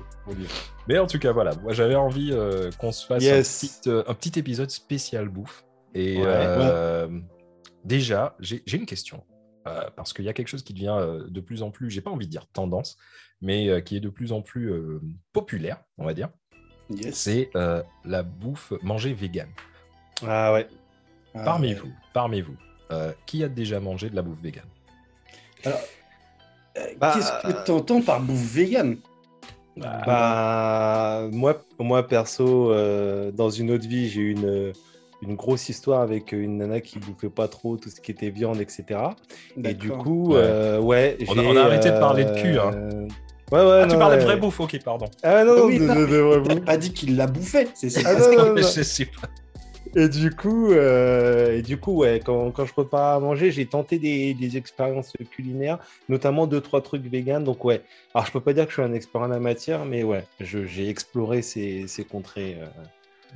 Mais 0.89 0.99
en 0.99 1.07
tout 1.07 1.19
cas, 1.19 1.33
voilà, 1.33 1.53
moi 1.63 1.73
j'avais 1.73 1.95
envie 1.97 2.31
euh, 2.33 2.71
qu'on 2.79 2.93
se 2.93 3.05
fasse 3.07 3.23
Yes. 3.23 3.65
un, 3.65 3.67
petit, 3.83 3.89
euh, 3.91 4.03
un 4.07 4.15
petit 4.15 4.39
épisode 4.39 4.71
spécial 4.71 5.29
bouffe. 5.29 5.65
Et 5.95 6.19
Ouais. 6.19 6.25
euh, 6.27 7.09
déjà, 7.85 8.37
j'ai 8.41 8.63
j'ai 8.67 8.77
une 8.79 8.87
question. 8.87 9.25
euh, 9.67 9.83
parce 9.95 10.15
qu'il 10.15 10.25
y 10.25 10.29
a 10.29 10.33
quelque 10.33 10.49
chose 10.49 10.63
qui 10.63 10.73
devient 10.73 10.97
euh, 10.99 11.27
de 11.29 11.39
plus 11.41 11.63
en 11.63 11.71
plus, 11.71 11.91
j'ai 11.91 12.01
pas 12.01 12.11
envie 12.11 12.25
de 12.27 12.31
dire 12.31 12.47
tendance, 12.51 12.97
mais 13.43 13.69
euh, 13.69 13.81
qui 13.83 13.95
est 13.95 14.01
de 14.01 14.09
plus 14.09 14.33
en 14.33 14.41
plus 14.41 14.73
euh, 14.73 15.01
populaire, 15.35 15.83
on 15.99 16.07
va 16.07 16.15
dire. 16.15 16.31
Yes. 16.89 17.15
C'est 17.15 17.51
euh, 17.57 17.83
la 18.07 18.23
bouffe 18.23 18.73
manger 18.83 19.13
vegan. 19.13 19.49
Ah 20.27 20.55
ouais. 20.55 20.67
Ah, 21.35 21.43
Parmi 21.45 21.69
ouais. 21.69 21.75
vous, 21.75 21.89
parmi 22.13 22.41
vous, 22.41 22.57
euh, 22.93 23.13
qui 23.27 23.45
a 23.45 23.49
déjà 23.49 23.79
mangé 23.81 24.11
de 24.11 24.17
la 24.17 24.23
bouffe 24.23 24.41
vegan 24.43 24.65
Euh, 25.67 25.71
Bah, 26.99 27.13
Qu'est-ce 27.15 27.33
que 27.53 27.65
tu 27.65 27.71
entends 27.73 28.01
par 28.03 28.21
bouffe 28.21 28.39
vegan 28.55 28.97
Bah, 30.07 31.29
moi, 31.33 31.63
moi 31.79 32.07
perso, 32.07 32.73
euh, 32.73 33.31
dans 33.33 33.51
une 33.51 33.71
autre 33.71 33.87
vie, 33.89 34.09
j'ai 34.09 34.21
eu 34.21 34.31
une, 34.33 34.73
une 35.23 35.35
grosse 35.37 35.69
histoire 35.69 36.01
avec 36.01 36.33
une 36.33 36.59
nana 36.59 36.81
qui 36.81 36.99
bouffait 36.99 37.29
pas 37.31 37.49
trop 37.49 37.77
tout 37.77 37.91
ce 37.91 38.01
qui 38.01 38.11
était 38.11 38.31
viande, 38.31 38.61
etc. 38.61 38.85
Et 39.63 39.75
du 39.75 39.91
coup, 39.91 40.33
Ouais. 40.35 40.41
euh, 40.43 40.81
ouais. 40.81 41.17
On 41.29 41.33
a- 41.33 41.43
j'ai, 41.43 41.47
on 41.49 41.57
a 41.57 41.61
arrêté 41.63 41.91
de 41.91 41.99
parler 41.99 42.25
de 42.25 42.41
cul, 42.41 42.59
hein. 42.59 42.71
euh, 42.75 43.09
Ouais, 43.53 43.59
ouais. 43.61 43.81
Ah, 43.83 43.87
tu 43.87 43.95
non, 43.95 43.99
parlais 43.99 44.19
de 44.19 44.23
vraie 44.23 44.37
bouffe, 44.37 44.61
ok, 44.61 44.79
pardon. 44.85 45.07
Ah 45.25 45.43
non, 45.45 45.65
Oui, 45.67 45.79
de, 45.81 45.85
non, 45.87 45.95
de- 45.95 46.07
de 46.07 46.17
vraie 46.19 46.43
T'as 46.43 46.55
bouffe. 46.55 46.65
pas 46.65 46.77
dit 46.77 46.93
qu'il 46.93 47.17
la 47.17 47.27
bouffait. 47.27 47.67
C'est 47.75 47.91
c'est 47.91 48.07
Ah, 48.07 48.15
non, 48.15 48.31
non, 48.37 48.49
non. 48.51 48.57
Je 48.63 48.83
sais 48.83 49.07
pas. 49.07 49.29
Et 49.97 50.09
du 50.09 50.31
coup, 50.31 50.71
euh, 50.73 51.59
et 51.59 51.63
du 51.63 51.77
coup, 51.79 51.97
ouais, 51.97 52.21
quand, 52.25 52.53
quand 52.53 52.65
je 52.65 52.73
prépare 52.73 53.17
à 53.17 53.21
manger, 53.21 53.51
j'ai 53.51 53.67
tenté 53.67 53.99
des, 53.99 54.35
des 54.35 54.57
expériences 54.57 55.13
culinaires, 55.33 55.79
notamment 56.09 56.47
deux 56.47 56.61
trois 56.61 56.81
trucs 56.81 57.03
vegan. 57.03 57.43
Donc 57.43 57.65
ouais. 57.65 57.83
Alors 58.15 58.27
je 58.27 58.33
peux 58.33 58.41
pas 58.41 58.53
dire 58.53 58.65
que 58.67 58.71
je 58.71 58.75
suis 58.81 58.83
un 58.89 58.93
expert 58.93 59.21
en 59.23 59.27
la 59.29 59.41
matière, 59.41 59.85
mais 59.85 60.03
ouais, 60.05 60.25
j'ai 60.41 60.89
exploré 60.89 61.43
ces, 61.43 61.87
ces 61.89 62.05
contrées. 62.05 62.59
euh. 62.61 62.67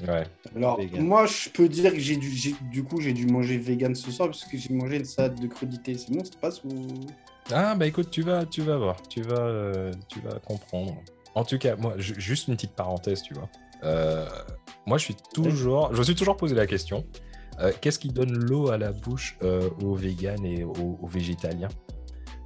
Ouais. 0.08 0.24
Alors, 0.56 0.78
Vegan. 0.78 1.04
moi, 1.04 1.26
je 1.26 1.48
peux 1.50 1.68
dire 1.68 1.92
que 1.92 1.98
j'ai 2.00 2.16
dû, 2.16 2.28
j'ai- 2.30 2.56
du 2.70 2.82
coup, 2.82 3.00
j'ai 3.00 3.12
dû 3.12 3.26
manger 3.26 3.58
vegan 3.58 3.94
ce 3.94 4.10
soir 4.10 4.28
parce 4.28 4.44
que 4.44 4.56
j'ai 4.58 4.74
mangé 4.74 4.96
une 4.96 5.04
salade 5.04 5.38
de 5.40 5.46
crudité. 5.46 5.96
C'est 5.96 6.12
bon, 6.12 6.24
ça 6.24 6.32
passe 6.40 6.62
ou... 6.64 7.06
Ah 7.52 7.74
bah 7.74 7.86
écoute, 7.86 8.10
tu 8.10 8.22
vas, 8.22 8.44
tu 8.46 8.62
vas 8.62 8.76
voir, 8.76 8.96
tu 9.08 9.22
vas, 9.22 9.34
euh, 9.38 9.92
tu 10.08 10.18
vas 10.20 10.38
comprendre. 10.40 11.00
En 11.34 11.44
tout 11.44 11.58
cas, 11.58 11.76
moi, 11.76 11.94
ju- 11.98 12.14
juste 12.18 12.48
une 12.48 12.54
petite 12.56 12.72
parenthèse, 12.74 13.22
tu 13.22 13.34
vois. 13.34 13.48
Euh, 13.84 14.26
moi, 14.86 14.98
je 14.98 15.04
suis 15.04 15.16
toujours, 15.34 15.92
je 15.94 15.98
me 15.98 16.04
suis 16.04 16.14
toujours 16.14 16.36
posé 16.36 16.54
la 16.54 16.66
question. 16.66 17.04
euh, 17.60 17.72
Qu'est-ce 17.80 17.98
qui 17.98 18.08
donne 18.08 18.32
l'eau 18.36 18.70
à 18.70 18.78
la 18.78 18.92
bouche 18.92 19.36
euh, 19.42 19.68
aux 19.82 19.94
véganes 19.94 20.44
et 20.44 20.64
aux, 20.64 20.98
aux 21.02 21.06
végétaliens? 21.06 21.68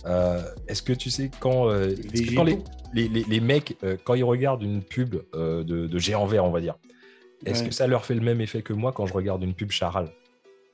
Euh, 0.07 0.43
Est-ce 0.69 0.83
que 0.83 0.93
tu 0.93 1.11
sais 1.11 1.31
quand, 1.41 1.69
euh, 1.69 1.89
est-ce 2.13 2.23
que 2.31 2.35
quand 2.35 2.45
les, 2.45 2.59
les, 2.95 3.09
les- 3.09 3.25
les 3.25 3.41
mecs, 3.41 3.77
euh, 3.83 3.97
quand 4.05 4.15
ils 4.15 4.25
regardent 4.25 4.63
une 4.63 4.83
pub 4.83 5.17
euh, 5.35 5.65
de, 5.65 5.87
de 5.87 5.99
géant 5.99 6.25
vert, 6.27 6.45
on 6.45 6.51
va 6.51 6.61
dire, 6.61 6.77
est-ce 7.45 7.63
Ouais. 7.63 7.69
que 7.69 7.75
ça 7.75 7.87
leur 7.87 8.05
fait 8.05 8.15
le 8.15 8.21
même 8.21 8.41
effet 8.41 8.63
que 8.63 8.73
moi 8.73 8.93
quand 8.93 9.07
je 9.07 9.13
regarde 9.15 9.43
une 9.43 9.55
pub 9.55 9.71
Charal? 9.71 10.11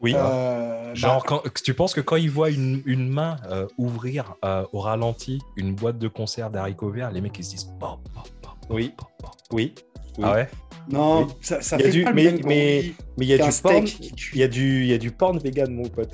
Oui. 0.01 0.15
Euh, 0.15 0.95
Genre, 0.95 1.23
bah, 1.23 1.41
quand, 1.43 1.43
tu 1.65 1.73
penses 1.75 1.95
que 1.95 2.01
quand 2.01 2.17
ils 2.17 2.31
voient 2.31 2.51
une, 2.51 2.83
une 2.85 3.09
main 3.09 3.39
euh, 3.49 3.67
ouvrir 3.79 4.35
euh, 4.45 4.65
au 4.73 4.81
ralenti 4.81 5.41
une 5.57 5.75
boîte 5.75 5.99
de 5.99 6.07
conserve 6.09 6.53
d'haricots 6.53 6.91
verts, 6.91 7.11
les 7.11 7.21
mecs 7.21 7.39
ils 7.39 7.45
se 7.45 7.51
disent 7.53 7.73
pop, 7.81 7.99
pop, 8.15 8.29
pop, 8.43 8.53
Oui. 8.71 8.93
pop, 8.97 9.09
pop. 9.19 9.31
Oui. 9.53 9.75
Oui. 10.19 10.25
Ah 10.27 10.33
ouais 10.35 10.49
non, 10.91 11.23
oui. 11.25 11.33
ça, 11.41 11.63
ça 11.63 11.77
Il 11.77 11.81
y 11.81 11.83
a 11.83 11.87
fait 11.87 11.93
du- 11.93 12.05
pas 12.05 12.11
le 12.11 12.17
mais- 12.17 12.25
même 12.25 12.35
mais- 12.35 12.41
bruit 12.81 12.95
Mais 13.17 13.25
il 13.25 13.29
y 13.29 13.33
a 13.35 13.37
du 13.39 13.43
porn. 13.63 13.87
steak 13.87 14.01
qui 14.01 14.13
cuit. 14.15 14.39
Il 14.39 14.41
y 14.41 14.45
a 14.45 14.49
du, 14.49 14.81
il 14.83 14.87
y 14.89 14.93
a 14.93 14.99
du 14.99 15.11
porn 15.11 15.39
vegan, 15.39 15.73
mon 15.75 15.89
pote. 15.89 16.11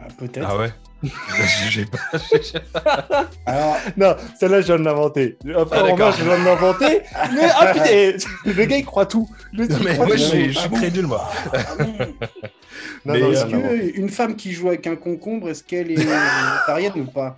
Ah, 0.00 0.06
Peut-être. 0.18 0.46
Ah 0.48 0.56
ouais 0.56 0.70
J'ai 1.68 1.84
pas. 1.84 1.98
Alors, 3.46 3.76
Non, 3.96 4.16
celle-là, 4.38 4.60
je 4.62 4.66
viens 4.66 4.78
de 4.78 4.84
l'inventer. 4.84 5.36
Après, 5.56 5.78
Ah, 5.80 5.94
vrai, 5.94 6.12
je 6.18 6.24
viens 6.24 6.38
de 6.38 6.44
l'inventer. 6.44 7.00
Mais 7.34 7.48
ah, 7.58 7.72
putain, 7.74 8.28
le 8.46 8.64
gars, 8.64 8.76
il 8.78 8.84
croit 8.86 9.04
tout. 9.06 9.28
Le 9.52 9.66
Non, 9.66 9.76
il 9.80 9.84
mais 9.84 9.92
croit 9.94 10.06
moi 10.06 10.16
je 10.16 10.22
suis, 10.24 10.58
Ah 10.64 10.68
crédule 10.68 11.06
moi. 11.06 11.30
Non, 13.04 13.12
Mais, 13.14 13.20
non, 13.20 13.32
est-ce 13.32 13.44
qu'une 13.92 14.08
femme 14.08 14.36
qui 14.36 14.52
joue 14.52 14.68
avec 14.68 14.86
un 14.86 14.96
concombre, 14.96 15.50
est-ce 15.50 15.62
qu'elle 15.64 15.90
est 15.90 15.96
végétarienne 15.96 16.92
ou 16.96 17.04
pas 17.04 17.36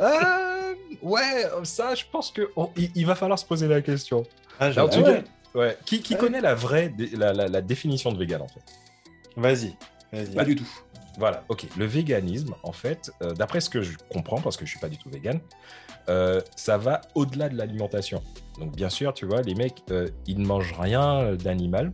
Euh, 0.00 0.74
ouais, 1.02 1.44
ça 1.64 1.94
je 1.94 2.04
pense 2.10 2.30
que 2.30 2.42
on- 2.56 2.70
il, 2.76 2.90
il 2.94 3.06
va 3.06 3.14
falloir 3.14 3.38
se 3.38 3.44
poser 3.44 3.68
la 3.68 3.80
question. 3.82 4.24
Ah, 4.60 4.68
tu 4.68 4.74
j'avoue. 4.74 5.02
ouais. 5.02 5.24
Ouais. 5.54 5.78
Qui, 5.86 6.02
qui 6.02 6.14
Ouais. 6.14 6.20
connaît 6.20 6.40
la 6.40 6.54
vraie 6.54 6.88
dé- 6.90 7.10
la, 7.16 7.32
la- 7.32 7.48
la 7.48 7.60
définition 7.60 8.12
de 8.12 8.18
vegan 8.18 8.42
en 8.42 8.48
fait? 8.48 8.60
Vas-y. 9.36 9.76
Vas-y. 10.12 10.34
Pas 10.34 10.44
du 10.44 10.56
tout. 10.56 10.68
Voilà, 11.18 11.42
ok. 11.48 11.66
Le 11.76 11.84
véganisme, 11.84 12.54
en 12.62 12.72
fait, 12.72 13.10
euh, 13.22 13.32
d'après 13.34 13.60
ce 13.60 13.68
que 13.70 13.82
je 13.82 13.96
comprends, 14.12 14.40
parce 14.40 14.56
que 14.56 14.64
je 14.64 14.70
suis 14.70 14.78
pas 14.78 14.88
du 14.88 14.98
tout 14.98 15.10
vegan, 15.10 15.40
euh, 16.08 16.40
ça 16.54 16.78
va 16.78 17.00
au-delà 17.16 17.48
de 17.48 17.56
l'alimentation. 17.56 18.22
Donc, 18.60 18.76
bien 18.76 18.88
sûr, 18.88 19.12
tu 19.14 19.26
vois, 19.26 19.42
les 19.42 19.54
mecs, 19.54 19.82
euh, 19.90 20.08
ils 20.26 20.38
ne 20.38 20.46
mangent 20.46 20.74
rien 20.78 21.34
d'animal, 21.34 21.92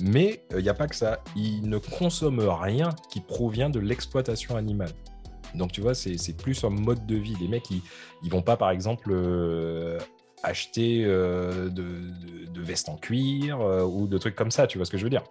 mais 0.00 0.42
il 0.50 0.62
n'y 0.62 0.68
a 0.68 0.74
pas 0.74 0.88
que 0.88 0.96
ça. 0.96 1.20
Ils 1.36 1.68
ne 1.68 1.78
consomment 1.78 2.48
rien 2.48 2.90
qui 3.10 3.20
provient 3.20 3.70
de 3.70 3.78
l'exploitation 3.80 4.56
animale. 4.56 4.90
Donc, 5.54 5.70
tu 5.72 5.80
vois, 5.80 5.94
c'est 5.94 6.36
plus 6.36 6.62
un 6.64 6.70
mode 6.70 7.06
de 7.06 7.14
vie. 7.16 7.36
Les 7.40 7.48
mecs, 7.48 7.70
ils, 7.70 7.82
ils 8.24 8.30
vont 8.30 8.42
pas, 8.42 8.56
par 8.56 8.70
exemple, 8.70 9.10
euh, 9.12 9.98
acheter 10.42 11.04
euh, 11.04 11.68
de, 11.68 11.82
de- 11.82 12.46
de 12.52 12.62
vestes 12.62 12.88
en 12.88 12.96
cuir 12.96 13.60
euh, 13.60 13.82
ou 13.82 14.06
de 14.06 14.18
trucs 14.18 14.34
comme 14.36 14.50
ça, 14.50 14.66
tu 14.66 14.78
vois 14.78 14.84
ce 14.84 14.90
que 14.90 14.98
je 14.98 15.04
veux 15.04 15.10
dire? 15.10 15.24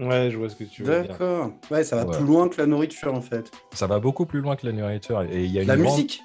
Ouais, 0.00 0.30
je 0.30 0.36
vois 0.38 0.48
ce 0.48 0.56
que 0.56 0.64
tu 0.64 0.82
veux 0.82 1.02
dire. 1.02 1.10
D'accord. 1.12 1.52
Ouais, 1.70 1.84
ça 1.84 1.96
va 1.96 2.04
Ouais. 2.06 2.16
plus 2.16 2.24
loin 2.26 2.48
que 2.48 2.56
la 2.60 2.66
nourriture 2.66 3.14
en 3.14 3.20
fait. 3.20 3.50
Ça 3.72 3.86
va 3.86 3.98
beaucoup 4.00 4.26
plus 4.26 4.40
loin 4.40 4.56
que 4.56 4.66
la 4.66 4.72
nourriture. 4.72 5.22
Et 5.22 5.44
il 5.44 5.50
y 5.52 5.58
a 5.58 5.62
une 5.62 5.68
La 5.68 5.76
grande- 5.76 5.92
musique 5.92 6.22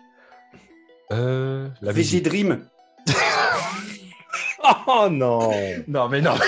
Euh, 1.12 1.67
la 1.81 1.91
VG 1.91 1.97
musique. 2.17 2.24
Dream. 2.25 2.65
Oh 4.89 5.07
non 5.09 5.51
Non, 5.88 6.09
mais 6.09 6.21
non. 6.21 6.33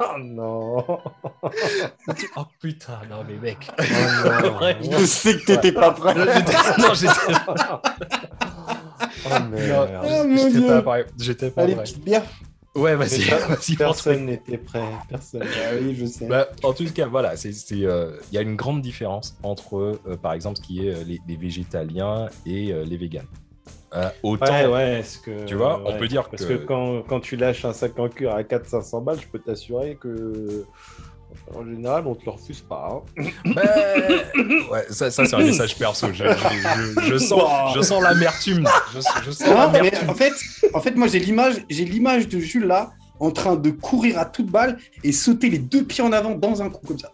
Oh 0.00 0.18
non 0.18 0.78
oh 2.36 2.44
putain, 2.60 3.00
non, 3.10 3.24
mais 3.28 3.36
mec. 3.36 3.70
Oh 3.78 3.82
non. 3.82 4.98
Je 4.98 5.04
sais 5.06 5.36
que 5.38 5.44
t'étais 5.44 5.70
pas 5.72 5.92
prêt. 5.92 6.14
non, 6.78 6.94
j'étais 6.94 7.34
Oh 9.26 9.28
merde. 9.50 9.90
Ah, 10.02 10.24
mon 10.24 10.36
j'étais 10.36 10.50
Dieu. 10.58 10.66
pas 10.68 10.82
prêt. 10.82 11.06
J'étais 11.18 11.50
pas 11.50 11.62
Allez, 11.62 11.74
prêt. 11.74 11.84
petite 11.84 12.04
bière. 12.04 12.22
Ouais, 12.74 12.94
vas-y, 12.96 13.76
Personne 13.76 14.24
n'était 14.26 14.56
prêt. 14.56 14.80
Personne. 15.08 15.42
Ah 15.44 15.74
oui, 15.80 15.94
je 15.94 16.06
sais. 16.06 16.26
Bah, 16.26 16.48
en 16.62 16.72
tout 16.72 16.84
cas, 16.92 17.06
voilà, 17.06 17.36
c'est, 17.36 17.52
c'est, 17.52 17.84
euh, 17.84 18.16
il 18.30 18.34
y 18.34 18.38
a 18.38 18.40
une 18.40 18.56
grande 18.56 18.80
différence 18.80 19.36
entre, 19.42 19.98
euh, 20.06 20.16
par 20.16 20.32
exemple, 20.32 20.56
ce 20.56 20.62
qui 20.62 20.86
est 20.86 20.94
euh, 20.94 21.04
les, 21.06 21.20
les 21.28 21.36
végétaliens 21.36 22.28
et 22.46 22.72
euh, 22.72 22.84
les 22.84 22.96
véganes. 22.96 23.26
Euh, 23.94 24.08
autant, 24.22 24.46
Ouais, 24.46 24.66
ouais, 24.66 25.02
ce 25.02 25.18
que, 25.18 25.44
Tu 25.44 25.54
vois, 25.54 25.82
on 25.84 25.98
peut 25.98 26.08
dire 26.08 26.26
Parce 26.30 26.46
que- 26.46 26.54
que, 26.54 26.64
quand, 26.64 27.02
quand 27.02 27.20
tu 27.20 27.36
lâches 27.36 27.66
un 27.66 27.74
sac 27.74 27.98
en 27.98 28.08
cuir 28.08 28.34
à 28.34 28.42
400-500 28.42 29.04
balles, 29.04 29.20
je 29.20 29.26
peux 29.26 29.38
t'assurer 29.38 29.98
que. 30.00 30.64
En 31.54 31.64
général, 31.64 32.06
on 32.06 32.14
te 32.14 32.24
le 32.24 32.30
refuse 32.32 32.60
pas. 32.60 33.02
hein. 33.18 33.24
bah, 33.54 33.62
ouais, 34.70 34.86
ça, 34.90 35.10
ça, 35.10 35.24
c'est 35.24 35.34
un 35.34 35.38
message 35.38 35.76
perso. 35.76 36.08
Je, 36.12 36.24
je- 36.24 37.00
je- 37.00 37.06
je 37.12 37.16
sens, 37.18 37.74
je 37.74 37.80
sens 37.80 38.02
l'amertume. 38.02 38.66
Je, 38.94 39.00
je 39.24 39.30
sens 39.30 39.48
Non, 39.48 39.70
mais 39.70 39.78
l'amertume. 39.78 40.10
en 40.10 40.14
fait, 40.14 40.32
en 40.74 40.80
fait, 40.80 40.94
moi 40.96 41.08
j'ai 41.08 41.18
l'image, 41.18 41.56
j'ai 41.70 41.84
l'image 41.84 42.28
de 42.28 42.38
Jules 42.38 42.66
là, 42.66 42.90
en 43.20 43.30
train 43.30 43.56
de 43.56 43.70
courir 43.70 44.18
à 44.18 44.24
toute 44.24 44.46
balle 44.50 44.78
et 45.04 45.12
sauter 45.12 45.48
les 45.50 45.58
deux 45.58 45.84
pieds 45.84 46.02
en 46.04 46.12
avant 46.12 46.30
dans 46.34 46.62
un 46.62 46.70
coup 46.70 46.86
comme 46.86 46.98
ça. 46.98 47.10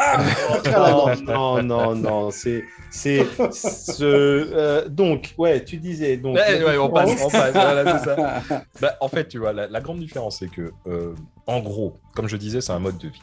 Ah, 0.00 0.20
à 0.64 0.70
la 0.70 1.16
Non, 1.16 1.62
non, 1.62 1.62
non, 1.62 1.94
non, 1.96 2.30
c'est. 2.30 2.62
c'est 2.90 3.26
ce, 3.50 4.04
euh, 4.04 4.88
donc, 4.88 5.34
ouais, 5.38 5.64
tu 5.64 5.76
disais. 5.78 6.16
Donc, 6.16 6.36
Ouais, 6.36 6.78
on 6.78 6.88
passe, 6.88 7.10
on 7.20 7.28
passe. 7.28 7.52
Voilà, 7.52 7.98
c'est 7.98 8.04
ça. 8.04 8.42
Bah, 8.80 8.94
en 9.00 9.08
fait, 9.08 9.26
tu 9.26 9.38
vois, 9.38 9.52
la, 9.52 9.66
la 9.66 9.80
grande 9.80 9.98
différence, 9.98 10.38
c'est 10.38 10.48
que, 10.48 10.70
euh, 10.86 11.14
en 11.48 11.58
gros, 11.60 11.94
comme 12.14 12.28
je 12.28 12.36
disais, 12.36 12.60
c'est 12.60 12.70
un 12.72 12.78
mode 12.78 12.96
de 12.98 13.08
vie. 13.08 13.20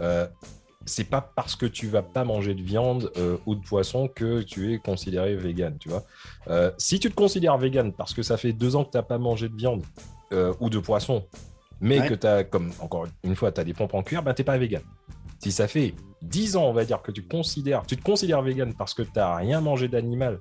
Euh, 0.00 0.26
c'est 0.86 1.04
pas 1.04 1.20
parce 1.20 1.56
que 1.56 1.66
tu 1.66 1.86
vas 1.88 2.02
pas 2.02 2.24
manger 2.24 2.54
de 2.54 2.62
viande 2.62 3.12
euh, 3.16 3.36
ou 3.46 3.54
de 3.54 3.60
poisson 3.60 4.08
que 4.08 4.42
tu 4.42 4.72
es 4.72 4.78
considéré 4.78 5.36
vegan, 5.36 5.76
tu 5.78 5.88
vois. 5.90 6.04
Euh, 6.48 6.70
si 6.78 6.98
tu 6.98 7.10
te 7.10 7.14
considères 7.14 7.58
vegan 7.58 7.92
parce 7.92 8.14
que 8.14 8.22
ça 8.22 8.36
fait 8.36 8.52
deux 8.52 8.76
ans 8.76 8.84
que 8.84 8.90
tu 8.92 8.96
n'as 8.96 9.02
pas 9.02 9.18
mangé 9.18 9.48
de 9.48 9.56
viande 9.56 9.82
ou 10.60 10.70
de 10.70 10.78
poisson, 10.78 11.24
mais 11.80 12.00
Ouais. 12.00 12.08
que 12.08 12.14
tu 12.14 12.26
as, 12.26 12.44
comme 12.44 12.70
encore 12.78 13.06
une 13.24 13.34
fois, 13.34 13.50
tu 13.50 13.60
as 13.60 13.64
des 13.64 13.74
pompes 13.74 13.94
en 13.94 14.02
cuir, 14.02 14.22
ben 14.22 14.32
t'es 14.32 14.44
pas 14.44 14.56
vegan. 14.58 14.82
Si 15.40 15.50
ça 15.50 15.66
fait 15.66 15.94
10 16.22 16.56
ans, 16.56 16.64
on 16.66 16.72
va 16.72 16.84
dire, 16.84 17.00
que 17.02 17.10
tu, 17.10 17.22
considères, 17.22 17.84
tu 17.86 17.96
te 17.96 18.02
considères 18.02 18.42
vegan 18.42 18.74
parce 18.74 18.94
que 18.94 19.02
tu 19.02 19.10
n'as 19.16 19.36
rien 19.36 19.60
mangé 19.60 19.88
d'animal, 19.88 20.38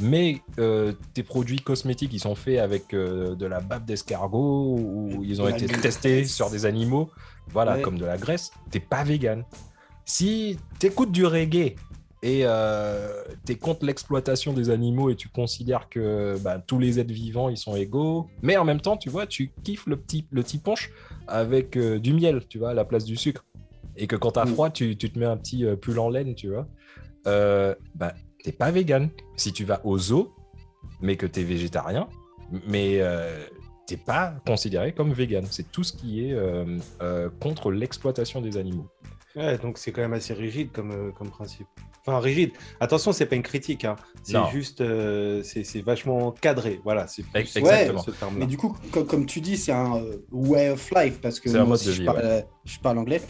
mais 0.00 0.40
euh, 0.58 0.92
tes 1.14 1.22
produits 1.22 1.60
cosmétiques, 1.60 2.12
ils 2.12 2.20
sont 2.20 2.34
faits 2.34 2.58
avec 2.58 2.92
euh, 2.92 3.34
de 3.36 3.46
la 3.46 3.60
bave 3.60 3.84
d'escargot 3.84 4.76
ou 4.78 5.22
ils 5.24 5.40
ont 5.40 5.48
été 5.48 5.66
testés 5.66 6.24
sur 6.24 6.50
des 6.50 6.66
animaux, 6.66 7.10
voilà, 7.52 7.76
Ouais. 7.76 7.82
comme 7.82 7.98
de 7.98 8.04
la 8.04 8.16
graisse, 8.18 8.50
t'es 8.70 8.80
pas 8.80 9.02
vegan. 9.04 9.44
Si 10.04 10.58
t'écoutes 10.78 11.12
du 11.12 11.24
reggae 11.26 11.76
et 12.22 12.42
euh, 12.44 13.22
t'es 13.44 13.56
contre 13.56 13.84
l'exploitation 13.86 14.52
des 14.52 14.70
animaux 14.70 15.08
et 15.10 15.16
tu 15.16 15.28
considères 15.28 15.88
que 15.88 16.36
bah, 16.40 16.58
tous 16.58 16.78
les 16.78 16.98
êtres 16.98 17.12
vivants 17.12 17.48
ils 17.48 17.56
sont 17.56 17.76
égaux, 17.76 18.28
mais 18.42 18.56
en 18.56 18.64
même 18.64 18.80
temps, 18.80 18.96
tu 18.96 19.08
vois, 19.08 19.26
tu 19.26 19.52
kiffes 19.62 19.86
le 19.86 19.96
petit, 19.96 20.26
le 20.30 20.42
petit 20.42 20.58
punch 20.58 20.90
avec 21.28 21.76
euh, 21.76 21.98
du 21.98 22.12
miel, 22.12 22.46
tu 22.48 22.58
vois, 22.58 22.70
à 22.70 22.74
la 22.74 22.84
place 22.84 23.04
du 23.04 23.16
sucre. 23.16 23.44
Et 23.96 24.06
que 24.06 24.16
quand 24.16 24.32
t'as 24.32 24.44
Mm. 24.44 24.48
froid, 24.54 24.70
tu, 24.70 24.96
tu 24.96 25.10
te 25.10 25.18
mets 25.18 25.26
un 25.26 25.36
petit 25.36 25.64
euh, 25.64 25.76
pull 25.76 25.98
en 25.98 26.08
laine, 26.08 26.34
tu 26.34 26.48
vois. 26.48 26.66
Euh, 27.26 27.74
bah, 27.94 28.14
t'es 28.42 28.52
pas 28.52 28.70
vegan. 28.70 29.10
Si 29.36 29.52
tu 29.52 29.64
vas 29.64 29.80
au 29.84 29.98
zoo, 29.98 30.32
mais 31.00 31.16
que 31.16 31.26
t'es 31.26 31.42
végétarien, 31.42 32.08
mais 32.66 33.00
pas 33.96 34.34
considéré 34.46 34.92
comme 34.92 35.12
vegan. 35.12 35.44
C'est 35.50 35.70
tout 35.70 35.84
ce 35.84 35.92
qui 35.92 36.26
est 36.26 36.32
euh, 36.32 36.78
euh, 37.02 37.30
contre 37.40 37.70
l'exploitation 37.70 38.40
des 38.40 38.56
animaux. 38.56 38.88
Donc 39.62 39.78
c'est 39.78 39.92
quand 39.92 40.02
même 40.02 40.12
assez 40.12 40.34
rigide 40.34 40.72
comme, 40.72 40.90
euh, 40.90 41.10
comme 41.12 41.30
principe. 41.30 41.68
Enfin, 42.10 42.20
rigide. 42.20 42.50
Attention, 42.80 43.12
c'est 43.12 43.26
pas 43.26 43.36
une 43.36 43.42
critique. 43.42 43.84
Hein. 43.84 43.96
C'est 44.22 44.36
juste. 44.52 44.80
euh, 44.80 45.42
c'est 45.42 45.80
vachement 45.82 46.32
cadré. 46.32 46.80
Voilà, 46.84 47.06
c'est 47.06 47.24
exactement. 47.34 48.02
ce 48.02 48.10
terme-là. 48.10 48.40
Mais 48.40 48.46
du 48.46 48.56
coup, 48.56 48.76
comme, 48.90 49.06
comme 49.06 49.26
tu 49.26 49.40
dis, 49.40 49.56
c'est 49.56 49.72
un 49.72 49.96
euh, 49.96 50.16
way 50.30 50.70
of 50.70 50.90
life 50.94 51.20
parce 51.20 51.40
que 51.40 51.48
moi 51.50 51.60
mode 51.64 51.72
aussi, 51.74 51.86
de 51.88 51.92
je, 51.92 52.00
vie, 52.00 52.06
parle, 52.06 52.44
je 52.64 52.78
parle 52.78 52.98
anglais. 52.98 53.20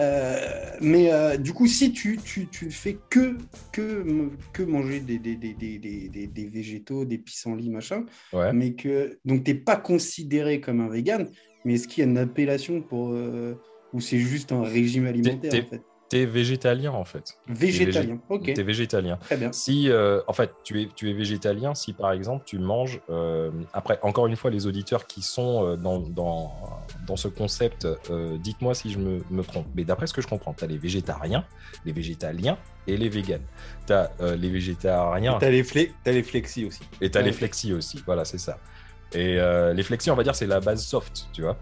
Euh, 0.00 0.38
mais 0.80 1.12
euh, 1.12 1.36
du 1.36 1.52
coup, 1.52 1.66
si 1.66 1.92
tu, 1.92 2.18
tu, 2.24 2.46
tu 2.48 2.70
fais 2.70 2.98
que, 3.10 3.36
que, 3.72 4.04
que 4.52 4.62
manger 4.62 5.00
des, 5.00 5.18
des, 5.18 5.34
des, 5.36 5.54
des, 5.54 6.26
des, 6.26 6.46
végétaux, 6.46 7.04
des 7.04 7.18
pissenlits, 7.18 7.70
machin, 7.70 8.04
Ouais. 8.32 8.52
mais 8.52 8.74
que 8.74 9.18
donc 9.24 9.44
t'es 9.44 9.54
pas 9.54 9.76
considéré 9.76 10.60
comme 10.60 10.80
un 10.80 10.88
vegan, 10.88 11.28
mais 11.64 11.74
est-ce 11.74 11.88
qu'il 11.88 12.04
y 12.04 12.06
a 12.06 12.10
une 12.10 12.18
appellation 12.18 12.80
pour 12.80 13.10
euh, 13.12 13.54
ou 13.92 14.00
c'est 14.00 14.18
juste 14.18 14.52
un 14.52 14.62
régime 14.62 15.06
alimentaire 15.06 15.52
en 15.52 15.70
fait? 15.70 15.82
T'es 16.08 16.24
végétalien 16.24 16.92
en 16.92 17.04
fait. 17.04 17.38
Végétalien, 17.48 18.18
ok, 18.30 18.52
T'es 18.54 18.62
végétalien. 18.62 19.18
très 19.18 19.36
bien. 19.36 19.52
Si, 19.52 19.90
euh, 19.90 20.22
en 20.26 20.32
fait, 20.32 20.50
tu 20.64 20.80
es, 20.82 20.88
tu 20.94 21.10
es 21.10 21.12
végétalien, 21.12 21.74
si 21.74 21.92
par 21.92 22.12
exemple 22.12 22.44
tu 22.46 22.58
manges, 22.58 23.00
euh, 23.10 23.50
après, 23.74 23.98
encore 24.02 24.26
une 24.26 24.36
fois, 24.36 24.50
les 24.50 24.66
auditeurs 24.66 25.06
qui 25.06 25.20
sont 25.20 25.64
euh, 25.66 25.76
dans, 25.76 25.98
dans, 25.98 26.52
dans 27.06 27.16
ce 27.16 27.28
concept, 27.28 27.84
euh, 28.10 28.38
dites-moi 28.38 28.74
si 28.74 28.90
je 28.90 28.98
me, 28.98 29.22
me 29.30 29.42
trompe. 29.42 29.66
Mais 29.74 29.84
d'après 29.84 30.06
ce 30.06 30.14
que 30.14 30.22
je 30.22 30.28
comprends, 30.28 30.54
tu 30.54 30.64
as 30.64 30.66
les 30.66 30.78
végétariens, 30.78 31.44
les 31.84 31.92
végétaliens 31.92 32.56
et 32.86 32.96
les 32.96 33.10
véganes. 33.10 33.44
Tu 33.86 33.92
as 33.92 34.10
les 34.36 34.48
végétariens 34.48 35.36
T'as 35.38 35.50
les, 35.50 35.62
fle- 35.62 35.90
t'as 36.04 36.12
les 36.12 36.22
flexis 36.22 36.64
aussi. 36.64 36.80
et 37.02 37.10
tu 37.10 37.18
as 37.18 37.20
Ouais. 37.20 37.26
les 37.26 37.32
flexis 37.32 37.74
aussi. 37.74 38.02
Voilà, 38.06 38.24
c'est 38.24 38.38
ça. 38.38 38.58
Et 39.14 39.38
les 39.74 39.82
flexis, 39.82 40.10
on 40.10 40.14
va 40.16 40.22
dire, 40.22 40.34
c'est 40.34 40.46
la 40.46 40.60
base 40.60 40.82
soft, 40.84 41.28
tu 41.32 41.42
vois. 41.42 41.56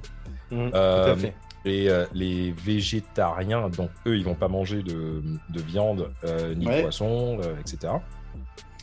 Euh, 0.52 0.70
Tout 0.70 1.10
à 1.10 1.16
fait. 1.16 1.34
Et 1.66 1.90
euh, 1.90 2.06
les 2.14 2.52
végétariens, 2.52 3.68
donc 3.68 3.90
eux, 4.06 4.16
ils 4.16 4.24
vont 4.24 4.34
pas 4.36 4.48
manger 4.48 4.82
de, 4.82 5.20
de 5.50 5.60
viande 5.60 6.10
euh, 6.24 6.54
ni 6.54 6.66
Ouais. 6.66 6.76
de 6.78 6.82
poisson, 6.82 7.38
euh, 7.42 7.54
etc. 7.60 7.92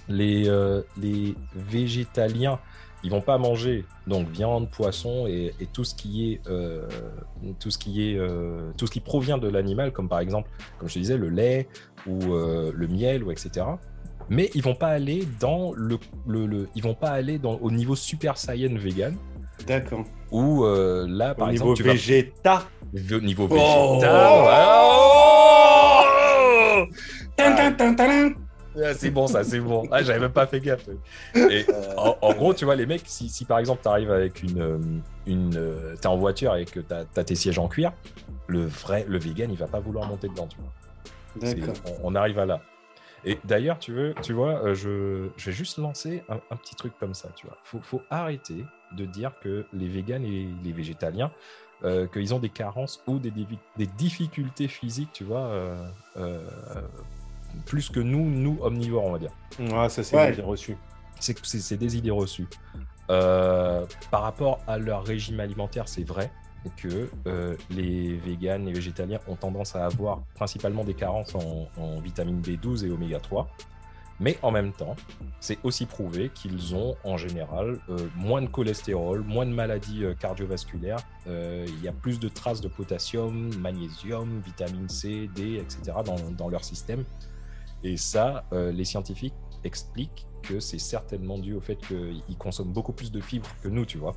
Les, 0.10 0.50
les 1.02 1.34
végétaliens, 1.56 2.60
ils 3.06 3.10
vont 3.10 3.22
pas 3.22 3.38
manger 3.38 3.86
donc 4.06 4.28
viande, 4.30 4.70
poisson 4.70 5.28
et, 5.28 5.54
et 5.62 5.66
tout 5.66 5.86
ce 5.86 5.96
qui 5.96 6.34
est 6.34 6.42
tout 7.60 7.72
ce 7.72 7.78
qui 7.78 8.10
est 8.10 8.18
tout 8.78 8.86
ce 8.86 8.92
qui 8.92 9.00
provient 9.00 9.38
de 9.38 9.48
l'animal, 9.48 9.94
comme 9.94 10.10
par 10.10 10.20
exemple, 10.20 10.50
comme 10.78 10.90
je 10.90 10.96
te 10.96 11.00
disais, 11.00 11.18
le 11.18 11.30
lait 11.30 11.70
ou 12.06 12.20
le 12.20 12.88
miel 12.90 13.24
ou 13.24 13.32
etc. 13.32 13.66
Mais 14.30 14.50
ils 14.56 14.62
vont 14.64 14.76
pas 14.76 14.88
aller 14.88 15.26
dans 15.40 15.72
le, 15.76 15.98
le, 16.28 16.46
le- 16.48 16.70
ils 16.76 16.84
vont 16.84 16.96
pas 16.96 17.10
aller 17.12 17.40
dans 17.40 17.56
au 17.56 17.72
niveau 17.72 17.96
super 17.96 18.38
saiyan 18.38 18.76
vegan 18.78 19.16
D'accord. 19.68 20.04
où 20.32 20.66
euh, 20.66 21.06
là 21.08 21.36
par 21.36 21.48
Au 21.48 21.52
exemple 21.52 21.72
niveau 21.72 21.76
tu 21.76 21.84
vas 21.84 21.92
au 23.16 23.22
niveau 23.22 23.48
Oh. 23.50 23.54
végétal. 23.54 24.72
Oh. 24.76 24.84
Ah, 28.76 28.94
c'est 28.96 29.12
bon, 29.12 29.28
ça, 29.28 29.44
c'est 29.44 29.60
bon. 29.60 29.84
Ah, 29.92 30.02
j'avais 30.02 30.20
même 30.20 30.32
pas 30.32 30.48
fait 30.48 30.60
gaffe. 30.60 30.90
Et 31.36 31.64
en, 31.96 32.18
en 32.22 32.34
gros, 32.34 32.54
tu 32.56 32.66
vois, 32.66 32.76
les 32.76 32.88
mecs, 32.88 33.04
si, 33.06 33.30
si 33.30 33.46
par 33.46 33.60
exemple, 33.60 33.82
tu 33.84 33.88
arrives 33.90 34.12
avec 34.12 34.42
une. 34.42 34.60
euh, 34.62 34.80
une 35.28 35.56
euh, 35.56 35.96
t'es 35.96 36.08
en 36.08 36.18
voiture 36.18 36.56
et 36.56 36.66
que 36.66 36.80
t'as 36.80 37.04
as 37.16 37.24
tes 37.24 37.36
sièges 37.36 37.60
en 37.60 37.68
cuir, 37.68 37.94
le 38.48 38.66
vrai, 38.66 39.06
le 39.08 39.20
vegan, 39.20 39.52
il 39.52 39.58
va 39.58 39.68
pas 39.68 39.80
vouloir 39.80 40.08
monter 40.08 40.28
dedans, 40.28 40.48
tu 40.48 40.58
vois. 40.58 41.52
D'accord. 41.54 41.76
On, 42.04 42.14
on 42.14 42.16
arrive 42.16 42.40
à 42.40 42.46
là. 42.48 42.62
Et 43.26 43.38
d'ailleurs, 43.46 43.78
tu 43.80 43.94
veux, 43.94 44.16
tu 44.24 44.34
vois, 44.34 44.64
euh, 44.66 44.74
je, 44.74 45.30
je 45.38 45.46
vais 45.52 45.56
juste 45.56 45.78
lancer 45.78 46.24
un, 46.28 46.38
un 46.52 46.56
petit 46.56 46.76
truc 46.76 46.94
comme 47.00 47.14
ça, 47.14 47.30
tu 47.36 47.46
vois. 47.46 47.58
Faut, 47.64 47.80
faut 47.82 48.02
arrêter 48.10 48.66
de 48.96 49.06
dire 49.06 49.32
que 49.42 49.66
les 49.74 49.88
végans 49.88 50.24
et 50.24 50.48
les 50.64 50.72
végétaliens, 50.72 51.32
euh, 51.84 52.08
qu'ils 52.08 52.34
ont 52.34 52.40
des 52.40 52.50
carences 52.50 53.04
ou 53.08 53.20
des, 53.20 53.32
des 53.32 53.86
difficultés 53.88 54.68
physiques, 54.68 55.10
tu 55.14 55.24
vois, 55.24 55.42
euh, 55.48 55.88
euh, 56.18 56.48
plus 57.66 57.90
que 57.90 58.00
nous, 58.00 58.24
nous 58.30 58.58
omnivores, 58.62 59.06
on 59.06 59.12
va 59.12 59.20
dire. 59.20 59.32
Ouais, 59.60 59.90
ça 59.90 60.04
c'est 60.04 60.16
Ouais. 60.16 60.32
bien 60.32 60.46
reçu. 60.46 60.78
C'est 61.20 61.78
des 61.78 61.98
idées 61.98 62.12
reçues. 62.12 62.48
Euh, 63.10 63.86
par 64.12 64.22
rapport 64.24 64.60
à 64.68 64.78
leur 64.78 65.04
régime 65.06 65.40
alimentaire, 65.40 65.88
c'est 65.88 66.04
vrai 66.04 66.32
que 66.78 67.10
euh, 67.28 67.56
les 67.70 68.16
véganes, 68.16 68.66
les 68.66 68.74
végétaliens 68.74 69.20
ont 69.28 69.36
tendance 69.36 69.76
à 69.76 69.86
avoir 69.86 70.22
principalement 70.34 70.84
des 70.86 70.94
carences 70.94 71.36
en, 71.36 71.68
en 71.78 72.00
vitamine 72.00 72.42
B12 72.42 72.86
et 72.88 72.92
oméga 72.92 73.20
3. 73.20 73.50
Mais 74.20 74.38
en 74.42 74.52
même 74.52 74.72
temps, 74.74 74.96
c'est 75.40 75.58
aussi 75.64 75.86
prouvé 75.86 76.30
qu'ils 76.30 76.76
ont 76.76 76.96
en 77.04 77.18
général 77.18 77.80
euh, 77.90 77.98
moins 78.16 78.42
de 78.42 78.48
cholestérol, 78.48 79.22
moins 79.24 79.46
de 79.46 79.52
maladies 79.52 80.06
euh, 80.06 80.14
cardiovasculaires. 80.14 81.00
Euh, 81.28 81.66
il 81.68 81.84
y 81.84 81.88
a 81.88 81.92
plus 81.92 82.20
de 82.20 82.30
traces 82.30 82.62
de 82.62 82.68
potassium, 82.68 83.54
magnésium, 83.58 84.42
vitamine 84.46 84.88
C, 84.88 85.30
D, 85.36 85.56
etc. 85.56 85.98
dans, 86.06 86.16
dans 86.38 86.50
leur 86.50 86.64
système. 86.64 87.04
Et 87.84 87.98
ça, 87.98 88.46
euh, 88.54 88.72
les 88.72 88.86
scientifiques 88.86 89.34
expliquent 89.64 90.28
que 90.44 90.60
c'est 90.60 90.80
certainement 90.80 91.38
dû 91.40 91.54
au 91.54 91.62
fait 91.62 91.76
qu'ils 91.78 92.38
consomment 92.38 92.72
beaucoup 92.74 92.94
plus 92.94 93.12
de 93.12 93.20
fibres 93.20 93.50
que 93.62 93.68
nous, 93.68 93.86
tu 93.86 93.98
vois. 93.98 94.16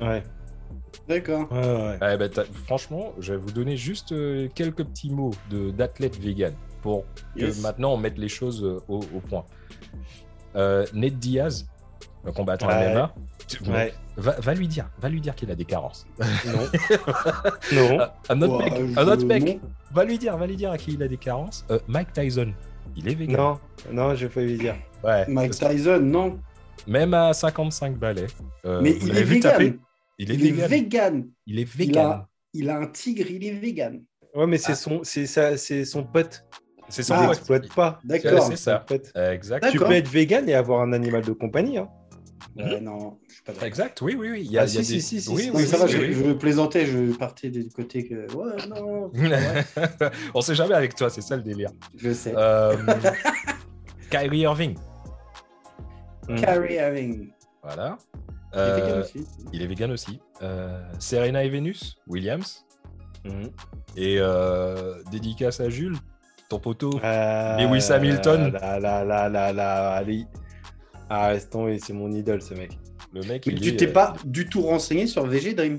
Ouais. 0.00 0.22
D'accord. 1.08 1.50
Ouais, 1.50 1.58
ouais. 1.58 2.14
Eh 2.14 2.16
ben, 2.16 2.30
franchement, 2.66 3.12
je 3.18 3.32
vais 3.32 3.38
vous 3.38 3.50
donner 3.52 3.76
juste 3.76 4.12
euh, 4.12 4.48
quelques 4.54 4.84
petits 4.84 5.10
mots 5.10 5.32
de- 5.50 5.70
d'athlètes 5.70 6.18
vegan 6.18 6.54
pour 6.82 7.04
que 7.36 7.40
Yes. 7.46 7.60
maintenant 7.62 7.94
on 7.94 7.96
mette 7.96 8.18
les 8.18 8.28
choses 8.28 8.62
euh, 8.64 8.80
au, 8.88 8.98
au 8.98 9.20
point. 9.20 9.44
Euh, 10.56 10.84
Ned 10.92 11.18
Diaz, 11.18 11.66
va 12.24 12.32
combattre 12.32 12.66
en 12.66 12.68
Ouais. 12.68 12.92
MMA. 12.92 13.14
Ouais. 13.68 13.92
Va, 14.16 14.32
va 14.40 14.54
lui 14.54 14.68
dire, 14.68 14.88
va 15.00 15.08
lui 15.08 15.20
dire 15.20 15.34
qu'il 15.34 15.50
a 15.50 15.54
des 15.54 15.64
carences. 15.64 16.06
Non. 17.72 17.86
non. 17.98 17.98
Un 18.28 18.42
autre 18.42 18.58
mec, 18.58 18.72
un 18.98 19.08
autre 19.08 19.24
mec, 19.24 19.60
va 19.92 20.04
lui 20.04 20.18
dire, 20.18 20.36
va 20.36 20.46
lui 20.46 20.56
dire 20.56 20.70
à 20.70 20.78
qui 20.78 20.92
il 20.92 21.02
a 21.02 21.08
des 21.08 21.16
carences. 21.16 21.64
Euh, 21.70 21.78
Mike 21.88 22.12
Tyson, 22.12 22.52
il 22.96 23.08
est 23.08 23.14
vegan. 23.14 23.36
Non, 23.36 23.60
non, 23.90 24.14
je 24.14 24.26
vais 24.26 24.32
pas 24.32 24.40
lui 24.42 24.58
dire. 24.58 24.76
Ouais. 25.02 25.24
Mike 25.28 25.52
Tyson, 25.52 26.00
non. 26.00 26.38
Même 26.86 27.14
à 27.14 27.32
55 27.32 27.96
balais. 27.96 28.26
euh, 28.64 28.80
Mais 28.82 28.96
il 29.00 29.16
est 29.16 29.22
vu 29.22 29.34
vegan. 29.36 29.52
taper 29.52 29.78
Il 30.18 30.30
est 30.30 30.34
Il 30.34 30.46
est 30.46 30.50
vegan. 30.50 30.68
vegan. 30.68 31.28
Il 31.46 31.58
est 31.58 31.62
Il 31.62 31.66
vegan. 31.68 32.06
a, 32.06 32.28
il 32.54 32.70
a 32.70 32.78
un 32.78 32.86
tigre, 32.86 33.30
il 33.30 33.44
est 33.44 33.52
vegan. 33.52 34.02
Ouais, 34.34 34.46
mais 34.46 34.58
c'est 34.58 34.72
Ah. 34.72 34.76
son, 34.76 35.00
c'est 35.02 35.26
ça, 35.26 35.56
c'est 35.56 35.84
son 35.84 36.04
pote. 36.04 36.44
C'est 36.92 37.02
Il 37.02 37.04
son 37.06 37.14
Ah. 37.14 37.20
pote. 37.26 37.28
l'exploite 37.36 37.68
pas. 37.74 38.00
D'accord. 38.04 38.42
c'est 38.48 38.56
ça. 38.56 38.84
Euh, 39.16 39.32
Exact. 39.32 39.70
Tu 39.70 39.78
peux 39.78 39.92
être 39.92 40.08
vegan 40.08 40.48
et 40.48 40.54
avoir 40.54 40.82
un 40.82 40.92
animal 40.92 41.22
de 41.24 41.32
compagnie. 41.32 41.78
Hein. 41.78 41.88
Ouais, 42.56 42.80
non, 42.80 43.18
je 43.28 43.34
suis 43.34 43.42
pas 43.44 43.52
d'accord. 43.52 43.66
Exact, 43.68 44.02
oui, 44.02 44.14
oui, 44.18 44.28
oui. 44.30 44.42
Il 44.44 44.50
y 44.52 44.58
a, 44.58 44.62
Ah, 44.62 44.66
il 44.66 44.74
y 44.74 44.78
a 44.78 44.82
si, 44.82 44.92
des... 44.94 45.00
si, 45.00 45.20
si, 45.20 45.22
si, 45.22 45.30
oui, 45.30 45.50
oui, 45.54 45.64
ça 45.64 45.78
va, 45.78 45.86
je, 45.86 46.32
plaisantais, 46.34 46.84
je 46.84 47.12
partais 47.16 47.48
du 47.48 47.66
côté 47.70 48.06
que. 48.06 48.30
Ouais, 48.34 48.52
non, 48.68 49.10
On 50.34 50.40
sait 50.42 50.54
jamais 50.54 50.74
avec 50.74 50.94
toi, 50.94 51.08
c'est 51.08 51.22
ça 51.22 51.36
le 51.36 51.42
délire. 51.42 51.70
je 51.96 52.12
sais. 52.12 52.34
Euh, 52.36 52.76
Kyrie 54.10 54.40
Irving, 54.40 54.76
Carrie 56.36 56.74
Irving. 56.74 57.30
voilà. 57.62 57.96
Il 58.54 58.60
est 58.60 58.74
vegan 58.74 58.90
Euh, 58.98 59.00
aussi. 59.02 59.26
il 59.54 59.62
est 59.62 59.66
vegan 59.66 59.90
aussi. 59.92 60.20
Euh, 60.42 60.82
Serena 60.98 61.42
et 61.44 61.48
Venus, 61.48 61.96
Williams. 62.06 62.66
Mhm. 63.24 63.50
Et 63.96 64.16
euh, 64.18 65.02
dédicace 65.10 65.60
à 65.60 65.70
Jules, 65.70 65.96
ton 66.52 66.58
poteau. 66.60 66.90
Euh, 67.02 67.56
Lewis 67.56 67.90
Hamilton. 67.90 68.52
Là, 68.52 68.78
là, 68.78 69.04
là, 69.04 69.28
là, 69.28 69.52
là, 69.52 69.90
allez. 69.92 70.26
Ah, 71.08 71.28
reste 71.28 71.50
tomber, 71.50 71.78
c'est 71.78 71.92
mon 71.92 72.10
idole, 72.12 72.42
ce 72.42 72.54
mec. 72.54 72.78
Le 73.12 73.22
mec, 73.22 73.46
Mais 73.46 73.52
il 73.54 73.60
tu 73.60 73.76
t'es 73.76 73.88
euh, 73.88 73.92
pas 73.92 74.14
du 74.24 74.46
tout 74.48 74.62
renseigné 74.62 75.06
sur 75.06 75.26
VG 75.26 75.54
Dream. 75.54 75.78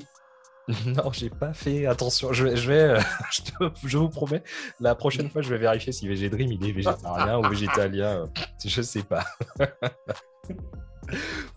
Non, 0.88 1.12
j'ai 1.12 1.30
pas 1.30 1.52
fait 1.54 1.86
attention. 1.88 2.32
Je 2.32 2.46
vais, 2.46 2.56
je, 2.56 2.68
vais, 2.70 2.80
euh, 2.82 3.00
je, 3.32 3.42
te- 3.42 3.88
je 3.88 3.98
vous 3.98 4.08
promets, 4.10 4.44
la 4.80 4.96
prochaine 4.96 5.30
fois, 5.30 5.42
je 5.42 5.50
vais 5.50 5.58
vérifier 5.58 5.92
si 5.92 6.08
VG 6.08 6.30
Dream 6.30 6.52
il 6.54 6.70
est 6.70 6.72
végétarien 6.72 7.38
ou 7.40 7.50
végétalien. 7.50 8.30
Je 8.66 8.82
sais 8.82 9.04
pas. 9.04 9.26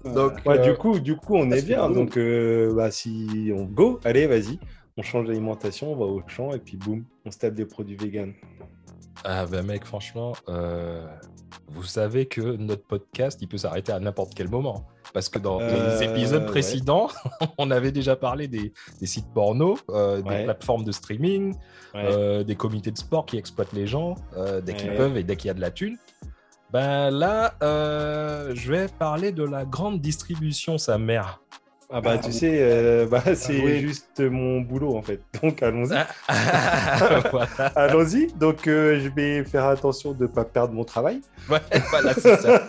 Donc, 0.04 0.32
Ouais, 0.44 0.58
euh, 0.58 0.72
du 0.72 0.74
coup, 0.76 0.98
du 0.98 1.16
coup, 1.16 1.36
on 1.36 1.50
ça 1.50 1.58
est 1.58 1.62
bien. 1.62 1.88
Donc, 1.90 2.16
euh, 2.16 2.74
bah, 2.74 2.90
si 2.90 3.50
on 3.54 3.64
go, 3.64 4.00
allez, 4.04 4.26
vas-y. 4.26 4.58
On 4.96 5.02
change 5.02 5.26
d'alimentation, 5.26 5.92
on 5.92 5.96
va 5.96 6.06
au 6.06 6.22
champ 6.26 6.52
et 6.52 6.58
puis 6.58 6.76
boum, 6.76 7.04
on 7.26 7.30
se 7.30 7.38
tape 7.38 7.54
des 7.54 7.66
produits 7.66 7.96
vegan. 7.96 8.32
Ah 9.24 9.46
bah 9.46 9.62
mec, 9.62 9.84
franchement, 9.84 10.34
euh, 10.48 11.04
vous 11.68 11.82
savez 11.84 12.26
que 12.26 12.40
notre 12.40 12.84
podcast, 12.84 13.38
il 13.42 13.48
peut 13.48 13.58
s'arrêter 13.58 13.92
à 13.92 13.98
n'importe 13.98 14.34
quel 14.34 14.48
moment. 14.48 14.86
Parce 15.12 15.28
que 15.28 15.38
dans 15.38 15.60
Euh, 15.60 15.98
les 15.98 16.04
épisodes 16.04 16.42
ouais. 16.42 16.46
précédents, 16.48 17.08
on 17.58 17.70
avait 17.70 17.92
déjà 17.92 18.16
parlé 18.16 18.48
des, 18.48 18.72
des 19.00 19.06
sites 19.06 19.32
porno, 19.32 19.78
euh, 19.90 20.20
des 20.22 20.28
Ouais. 20.28 20.44
plateformes 20.44 20.84
de 20.84 20.92
streaming, 20.92 21.54
Ouais. 21.94 22.02
euh, 22.04 22.44
des 22.44 22.56
comités 22.56 22.90
de 22.90 22.98
sport 22.98 23.24
qui 23.26 23.36
exploitent 23.38 23.72
les 23.72 23.86
gens 23.86 24.16
euh, 24.36 24.60
dès 24.60 24.74
qu'ils 24.74 24.94
peuvent 24.94 25.16
et 25.16 25.22
dès 25.22 25.36
qu'il 25.36 25.48
y 25.48 25.50
a 25.50 25.54
de 25.54 25.60
la 25.60 25.70
thune. 25.70 25.96
Ben 26.72 27.10
là, 27.10 27.54
euh, 27.62 28.52
je 28.54 28.70
vais 28.72 28.86
parler 28.88 29.32
de 29.32 29.44
la 29.44 29.64
grande 29.64 30.00
distribution, 30.00 30.76
sa 30.78 30.98
mère. 30.98 31.40
Ah 31.88 32.00
bah 32.00 32.14
Ah, 32.14 32.18
tu 32.18 32.28
oui. 32.28 32.32
sais, 32.32 32.58
euh, 32.60 33.06
bah, 33.06 33.22
c'est 33.36 33.60
oui. 33.60 33.78
juste 33.78 34.18
mon 34.20 34.60
boulot 34.60 34.96
en 34.96 35.02
fait. 35.02 35.20
Donc 35.42 35.62
allons-y. 35.62 35.94
voilà, 37.30 37.46
Allons-y. 37.76 38.26
Donc 38.34 38.66
euh, 38.66 38.98
je 38.98 39.08
vais 39.08 39.44
faire 39.44 39.66
attention 39.66 40.12
de 40.12 40.22
ne 40.22 40.26
pas 40.26 40.44
perdre 40.44 40.74
mon 40.74 40.84
travail. 40.84 41.20
Ouais, 41.48 41.60
voilà, 41.90 42.12
c'est 42.14 42.36
ça. 42.38 42.68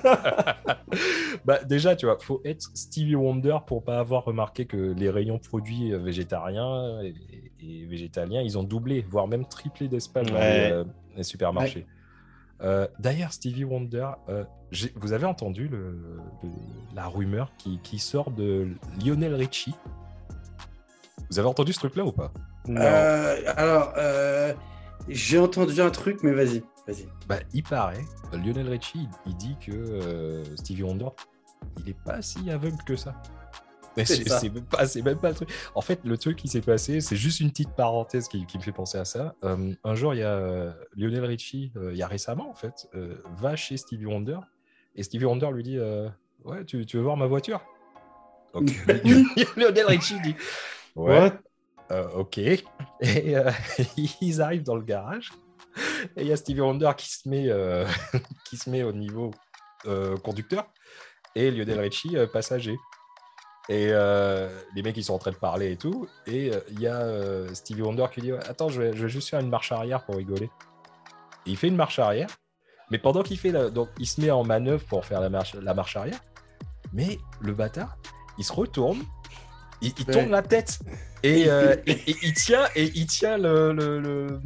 bah, 1.46 1.60
déjà, 1.66 1.96
tu 1.96 2.06
vois, 2.06 2.18
faut 2.20 2.42
être 2.46 2.70
Stevie 2.76 3.16
Wonder 3.16 3.58
pour 3.66 3.84
pas 3.84 3.98
avoir 4.00 4.24
remarqué 4.24 4.66
que 4.66 4.78
les 4.78 5.10
rayons 5.10 5.40
produits 5.40 5.94
euh, 5.94 5.98
végétariens 5.98 7.02
et, 7.02 7.16
et 7.60 7.86
végétaliens, 7.86 8.42
ils 8.44 8.56
ont 8.58 8.64
doublé, 8.64 9.04
voire 9.10 9.28
même 9.28 9.46
triplé 9.46 9.88
d'espace 9.88 10.28
dans 10.28 10.36
euh, 10.36 10.84
les 11.16 11.24
supermarchés. 11.24 11.88
Euh, 12.62 12.88
D'ailleurs, 13.00 13.34
Stevie 13.34 13.64
Wonder, 13.66 14.08
euh, 14.30 14.44
vous 14.96 15.14
avez 15.14 15.26
entendu 15.26 15.68
le, 15.68 15.92
le- 16.44 16.50
la 16.96 17.08
rumeur 17.08 17.52
qui, 17.58 17.80
qui 17.84 18.00
sort 18.00 18.32
de 18.32 18.68
Lionel 19.04 19.36
Richie? 19.36 19.76
Vous 21.30 21.40
avez 21.40 21.48
entendu 21.48 21.74
ce 21.74 21.80
truc-là 21.80 22.06
ou 22.06 22.12
pas? 22.12 22.32
Non. 22.68 22.82
Euh, 22.82 23.36
alors, 23.56 23.94
euh, 23.98 24.54
j'ai 25.08 25.38
entendu 25.40 25.80
un 25.82 25.90
truc, 25.92 26.20
mais 26.24 26.32
vas-y, 26.34 26.64
vas-y. 26.88 27.08
Bah, 27.28 27.38
il 27.54 27.64
paraît, 27.64 28.04
Lionel 28.34 28.68
Richie, 28.70 29.08
il, 29.26 29.32
il 29.32 29.38
dit 29.38 29.56
que 29.66 29.72
euh, 29.72 30.44
Stevie 30.56 30.84
Wonder, 30.84 31.10
il 31.80 31.90
est 31.90 32.04
pas 32.04 32.22
si 32.22 32.50
aveugle 32.50 32.78
que 32.86 32.96
ça. 32.96 33.22
Mais 33.98 34.06
C'est 34.06 34.50
même, 34.54 34.64
pas- 34.66 34.86
même 35.04 35.18
pas 35.20 35.30
le 35.30 35.36
truc. 35.36 35.50
En 35.74 35.82
fait, 35.82 36.00
le 36.06 36.18
truc 36.18 36.38
qui 36.38 36.48
s'est 36.48 36.62
passé, 36.62 37.02
c'est 37.02 37.16
juste 37.16 37.40
une 37.40 37.50
petite 37.50 37.72
parenthèse 37.76 38.28
qui, 38.28 38.46
qui 38.46 38.58
me 38.60 38.64
fait 38.64 38.72
penser 38.72 39.00
à 39.00 39.06
ça. 39.06 39.36
Euh, 39.44 39.74
un 39.84 39.96
jour, 39.96 40.14
il 40.14 40.20
y 40.20 40.24
a 40.24 40.34
euh, 40.36 40.72
Lionel 40.96 41.26
Richie, 41.26 41.72
euh, 41.76 41.92
il 41.92 41.98
y 41.98 42.04
a 42.04 42.08
récemment 42.08 42.48
en 42.50 42.54
fait, 42.54 42.88
euh, 42.94 43.16
va 43.38 43.56
chez 43.56 43.76
Stevie 43.76 44.06
Wonder 44.06 44.38
et 44.96 45.02
Stevie 45.02 45.26
Wonder 45.26 45.50
lui 45.52 45.64
dit 45.64 45.80
Ouais, 46.44 46.64
tu, 46.66 46.86
tu 46.86 46.98
veux 46.98 47.04
voir 47.04 47.18
ma 47.18 47.26
voiture? 47.26 47.60
Donc, 48.54 48.70
Lionel 49.58 49.86
Richie 49.88 50.20
dit 50.22 50.36
Ouais. 50.96 51.32
What? 51.90 52.10
ok. 52.16 52.38
Et 52.38 52.64
ils 54.22 54.42
arrivent 54.42 54.64
dans 54.64 54.76
le 54.76 54.84
garage. 54.84 55.32
Et 56.16 56.22
il 56.22 56.28
y 56.28 56.32
a 56.32 56.38
Stevie 56.38 56.62
Wonder 56.62 56.92
qui 56.96 57.10
se 57.10 57.28
met, 57.28 57.50
qui 58.48 58.58
se 58.58 58.70
met 58.70 58.84
au 58.84 58.92
niveau 58.94 59.32
conducteur. 60.24 60.68
Et 61.36 61.52
Lionel 61.52 61.80
Richie 61.80 62.16
passager. 62.34 62.76
Et 63.70 63.88
euh, 63.92 64.48
les 64.76 64.82
mecs, 64.84 64.96
ils 64.96 65.04
sont 65.04 65.14
en 65.14 65.18
train 65.20 65.32
de 65.32 65.36
parler 65.36 65.72
et 65.74 65.76
tout. 65.78 66.08
Et 66.26 66.52
euh, 66.54 66.60
il 66.72 66.80
y 66.80 66.88
a 66.88 67.02
euh, 67.02 67.54
Stevie 67.54 67.82
Wonder 67.82 68.06
qui 68.14 68.22
dit 68.22 68.32
Attends, 68.32 68.70
je 68.70 68.82
vais, 68.82 68.96
je 68.96 69.04
vais 69.04 69.10
juste 69.10 69.30
faire 69.30 69.40
une 69.42 69.50
marche 69.50 69.72
arrière 69.74 70.04
pour 70.06 70.16
rigoler. 70.16 70.50
Et 71.46 71.52
il 71.52 71.58
fait 71.58 71.68
une 71.68 71.76
marche 71.76 72.00
arrière. 72.00 72.30
Mais 72.92 72.98
pendant 72.98 73.24
qu'il 73.24 73.38
fait 73.38 73.52
la... 73.52 73.70
Donc, 73.70 73.90
il 74.00 74.08
se 74.08 74.22
met 74.22 74.32
en 74.32 74.46
manœuvre 74.46 74.86
pour 74.86 75.06
faire 75.06 75.20
la 75.20 75.30
marche, 75.30 75.56
la 75.56 75.74
marche 75.74 75.98
arrière. 75.98 76.20
Mais 76.94 77.20
le 77.42 77.52
bâtard, 77.52 77.98
il 78.38 78.46
se 78.46 78.54
retourne. 78.54 79.00
Il, 79.82 79.92
il 80.00 80.06
Ouais. 80.08 80.14
tourne 80.14 80.32
la 80.32 80.42
tête. 80.42 80.80
Et, 81.24 81.46
euh, 81.50 81.76
et- 81.86 81.92
et 82.12 82.16
il 82.24 82.34
tient 82.34 82.66
et 82.76 82.86
il 82.96 83.06
tient 83.08 83.38
le, 83.38 83.74
le, 83.74 84.00
le- 84.00 84.40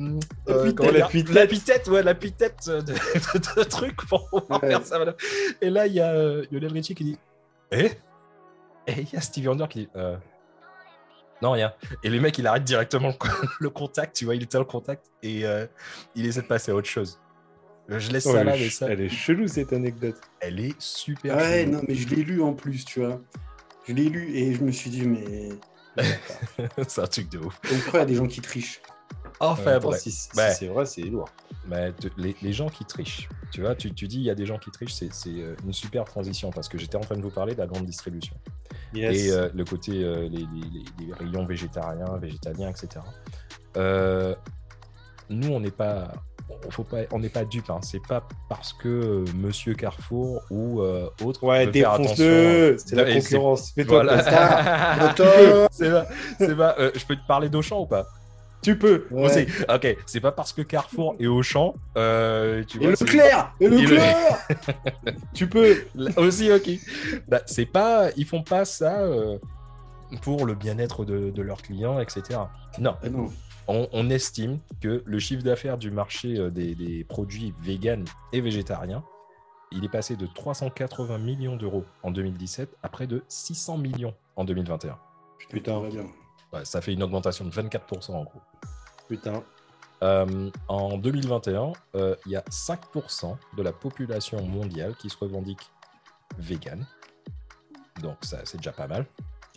euh, 0.50 0.66
L'appui-tête. 0.92 1.30
l'appui-tête 1.30 1.88
ouais 1.90 2.02
l'appui-tête 2.02 2.68
de, 2.68 2.80
de- 2.82 3.60
de 3.60 3.64
truc 3.66 3.96
pour 4.08 4.28
pouvoir 4.30 4.64
Ouais. 4.64 4.70
faire 4.70 4.86
ça 4.86 4.96
voilà. 4.98 5.14
et 5.62 5.70
là 5.70 5.86
il 5.88 5.94
y 5.94 6.00
a 6.00 6.14
Lionel 6.50 6.72
Richie 6.72 6.96
qui 6.96 7.04
dit 7.04 7.18
eh? 7.72 7.92
Et 8.88 9.02
il 9.02 9.14
y 9.14 9.16
a 9.16 9.22
Stevie 9.22 9.48
Wonder 9.48 9.68
qui 9.70 9.80
dit 9.80 9.90
euh, 9.96 10.18
non 11.42 11.52
rien 11.52 11.74
et 12.04 12.10
le 12.10 12.20
mec 12.20 12.38
il 12.38 12.48
arrête 12.48 12.64
directement 12.64 13.14
le, 13.60 13.70
contact 13.70 14.16
tu 14.16 14.26
vois 14.26 14.36
il 14.36 14.44
était 14.44 14.58
en 14.58 14.66
contact 14.66 15.08
et 15.24 15.46
euh, 15.46 15.66
il 16.16 16.26
essaie 16.26 16.42
de 16.42 16.48
passer 16.48 16.72
à 16.72 16.76
autre 16.76 16.90
chose 16.90 17.20
je 18.00 18.12
laisse 18.12 18.26
Oh, 18.26 18.32
ça 18.32 18.42
elle, 18.42 18.48
là 18.48 18.56
est 18.56 18.60
mais 18.60 18.70
ça 18.70 18.88
elle 18.90 19.02
est 19.02 19.10
chelou 19.10 19.48
cette 19.48 19.74
anecdote. 19.74 20.16
elle 20.40 20.60
est 20.60 20.80
super 20.80 21.36
Ouais, 21.36 21.64
chelou. 21.64 21.72
non, 21.74 21.82
mais 21.88 21.96
je 21.96 22.08
l'ai 22.10 22.24
lu 22.24 22.42
en 22.42 22.54
plus, 22.54 22.86
tu 22.86 23.02
vois. 23.02 23.22
Je 23.88 23.94
l'ai 23.94 24.10
lu 24.10 24.36
et 24.36 24.54
je 24.54 24.64
me 24.64 24.72
suis 24.72 24.90
dit, 24.90 25.06
mais. 25.06 25.50
c'est 26.88 27.02
un 27.02 27.08
truc 27.08 27.30
de 27.30 27.40
ouf 27.40 27.60
Donc, 27.70 27.82
pourquoi 27.84 28.00
il 28.00 28.04
y 28.04 28.06
a 28.06 28.06
des 28.06 28.16
gens 28.16 28.28
qui 28.28 28.40
trichent 28.40 28.82
enfin 29.42 29.72
Attends, 29.74 29.90
bref 29.90 30.02
si, 30.02 30.12
si 30.12 30.30
Ouais. 30.38 30.52
c'est 30.58 30.68
vrai, 30.68 30.86
c'est 30.86 31.02
lourd. 31.02 31.30
Mais 31.68 31.92
te- 31.94 32.08
les, 32.18 32.36
les 32.42 32.54
gens 32.54 32.70
qui 32.70 32.86
trichent, 32.86 33.28
tu 33.52 33.62
vois, 33.62 33.76
tu, 33.76 33.94
tu 33.94 34.08
dis 34.08 34.18
il 34.18 34.24
y 34.24 34.30
a 34.30 34.36
des 34.36 34.46
gens 34.46 34.58
qui 34.58 34.72
trichent, 34.72 34.94
c'est 34.94 35.14
c'est, 35.14 35.30
euh, 35.30 35.56
une 35.66 35.74
super 35.74 36.06
transition 36.06 36.50
parce 36.52 36.68
que 36.70 36.78
j'étais 36.78 36.96
en 36.98 37.02
train 37.02 37.16
de 37.18 37.22
vous 37.22 37.30
parler 37.30 37.54
de 37.54 37.60
la 37.60 37.68
grande 37.68 37.86
distribution 37.86 38.36
Yes. 38.94 39.18
et 39.18 39.32
euh, 39.32 39.50
le 39.54 39.64
côté 39.66 40.04
euh, 40.04 40.24
les, 40.24 40.30
les- 40.30 40.46
les- 41.00 41.06
les 41.08 41.14
rayons 41.14 41.46
végétariens, 41.46 42.18
végétaliens, 42.18 42.70
etc. 42.70 43.04
Euh, 43.78 44.36
nous, 45.30 45.50
on 45.54 45.60
n'est 45.62 45.72
pas, 45.72 46.12
on 46.68 46.72
faut 46.72 46.84
pas, 46.84 46.98
on 47.12 47.20
n'est 47.20 47.30
pas 47.30 47.46
dupes. 47.46 47.70
Hein. 47.70 47.80
C'est 47.84 48.06
pas 48.06 48.28
parce 48.50 48.74
que 48.74 48.88
euh, 48.90 49.26
Monsieur 49.36 49.74
Carrefour 49.76 50.42
ou 50.50 50.82
euh, 50.82 51.10
autre 51.24 51.44
Ouais, 51.44 51.68
défonce-le. 51.68 52.76
C'est 52.86 52.96
la 52.96 53.14
concurrence. 53.14 53.72
Fais-toi. 53.72 54.04
Voilà. 54.04 54.14
Attends. 55.10 55.68
c'est 55.72 55.90
pas, 55.92 56.06
c'est 56.38 56.56
pas, 56.58 56.76
euh, 56.80 56.92
je 56.96 57.06
peux 57.06 57.16
te 57.16 57.26
parler 57.28 57.48
d'Auchan 57.50 57.80
ou 57.82 57.86
pas? 57.86 58.08
Tu 58.62 58.78
peux. 58.78 59.08
Ouais. 59.12 59.48
Ok, 59.74 59.98
c'est 60.06 60.20
pas 60.20 60.32
parce 60.32 60.54
que 60.54 60.62
Carrefour 60.62 61.16
et 61.20 61.28
Auchan, 61.28 61.74
euh, 61.98 62.64
tu 62.64 62.78
Et 62.82 62.88
vois, 62.88 62.96
c'est- 62.96 63.06
Leclerc 63.06 63.54
Et 63.60 63.68
le- 63.68 63.78
Leclerc 63.78 64.38
Tu 65.34 65.48
peux. 65.48 65.84
Là 65.96 66.12
aussi, 66.18 66.52
ok. 66.52 66.70
Bah, 67.28 67.42
c'est 67.46 67.66
pas, 67.66 68.10
ils 68.18 68.26
font 68.26 68.44
pas 68.44 68.66
ça 68.66 69.02
euh, 69.02 69.38
pour 70.22 70.46
le 70.46 70.54
bien-être 70.56 71.06
de, 71.06 71.32
de 71.32 71.42
leurs 71.42 71.62
clients, 71.62 72.00
etc. 72.00 72.40
Non, 72.80 72.96
Ah 73.04 73.10
non. 73.10 73.30
on, 73.68 73.88
on 73.94 74.10
estime 74.10 74.60
que 74.82 75.02
le 75.06 75.20
chiffre 75.20 75.44
d'affaires 75.44 75.78
du 75.78 75.90
marché 75.90 76.38
euh, 76.38 76.50
des, 76.52 76.76
des 76.76 77.04
produits 77.04 77.54
véganes 77.64 78.06
et 78.34 78.42
végétariens, 78.42 79.04
il 79.72 79.86
est 79.86 79.90
passé 79.90 80.16
de 80.18 80.28
380 80.28 81.18
millions 81.18 81.56
d'euros 81.56 81.86
en 82.04 82.12
2017 82.12 82.70
à 82.84 82.90
près 82.90 83.08
de 83.08 83.24
600 83.28 83.78
millions 83.78 84.14
en 84.36 84.44
2021. 84.44 84.98
Putain. 85.50 85.80
va 85.80 85.90
bien. 85.90 86.06
Ouais, 86.54 86.66
ça 86.66 86.82
fait 86.82 86.94
une 86.94 87.04
augmentation 87.04 87.46
de 87.46 87.52
24% 87.52 88.12
en 88.12 88.24
gros. 88.24 88.42
Putain. 89.08 89.44
Euh, 90.04 90.50
en 90.68 90.98
2021, 90.98 91.74
euh, 91.96 92.16
il 92.26 92.32
y 92.32 92.36
a 92.36 92.42
5% 92.50 93.38
de 93.56 93.62
la 93.62 93.72
population 93.72 94.42
mondiale 94.42 94.96
qui 94.96 95.10
se 95.10 95.18
revendique 95.18 95.62
vegan. 96.40 96.86
Donc 98.02 98.18
ça, 98.22 98.40
c'est 98.46 98.58
déjà 98.58 98.72
pas 98.72 98.88
mal. 98.88 99.06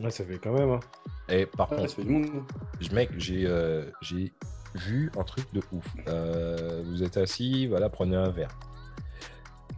Ouais, 0.00 0.10
ça 0.10 0.24
fait 0.24 0.38
quand 0.38 0.52
même. 0.52 0.70
hein. 0.70 0.80
Et 1.28 1.46
par 1.46 1.70
Ouais, 1.70 1.78
contre, 1.78 1.90
ça 1.90 1.96
fait 1.96 2.04
du 2.04 2.10
monde. 2.10 2.44
je- 2.80 2.90
mec, 2.94 3.10
j'ai 3.16 3.46
euh, 3.46 3.90
j'ai 4.02 4.32
vu 4.74 5.10
un 5.18 5.22
truc 5.24 5.50
de 5.54 5.62
ouf. 5.72 5.86
Euh, 6.08 6.82
vous 6.84 7.02
êtes 7.02 7.16
assis, 7.16 7.66
voilà, 7.68 7.88
prenez 7.88 8.16
un 8.16 8.30
verre. 8.30 8.56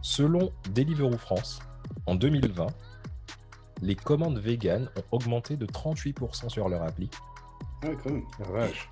Selon 0.01 0.51
Deliveroo 0.71 1.17
France, 1.17 1.59
en 2.07 2.15
2020, 2.15 2.67
les 3.81 3.95
commandes 3.95 4.39
véganes 4.39 4.89
ont 4.95 5.15
augmenté 5.15 5.55
de 5.55 5.65
38% 5.65 6.49
sur 6.49 6.69
leur 6.69 6.83
appli. 6.83 7.09
Ouais, 7.83 7.95
quand 8.03 8.11
même. 8.11 8.23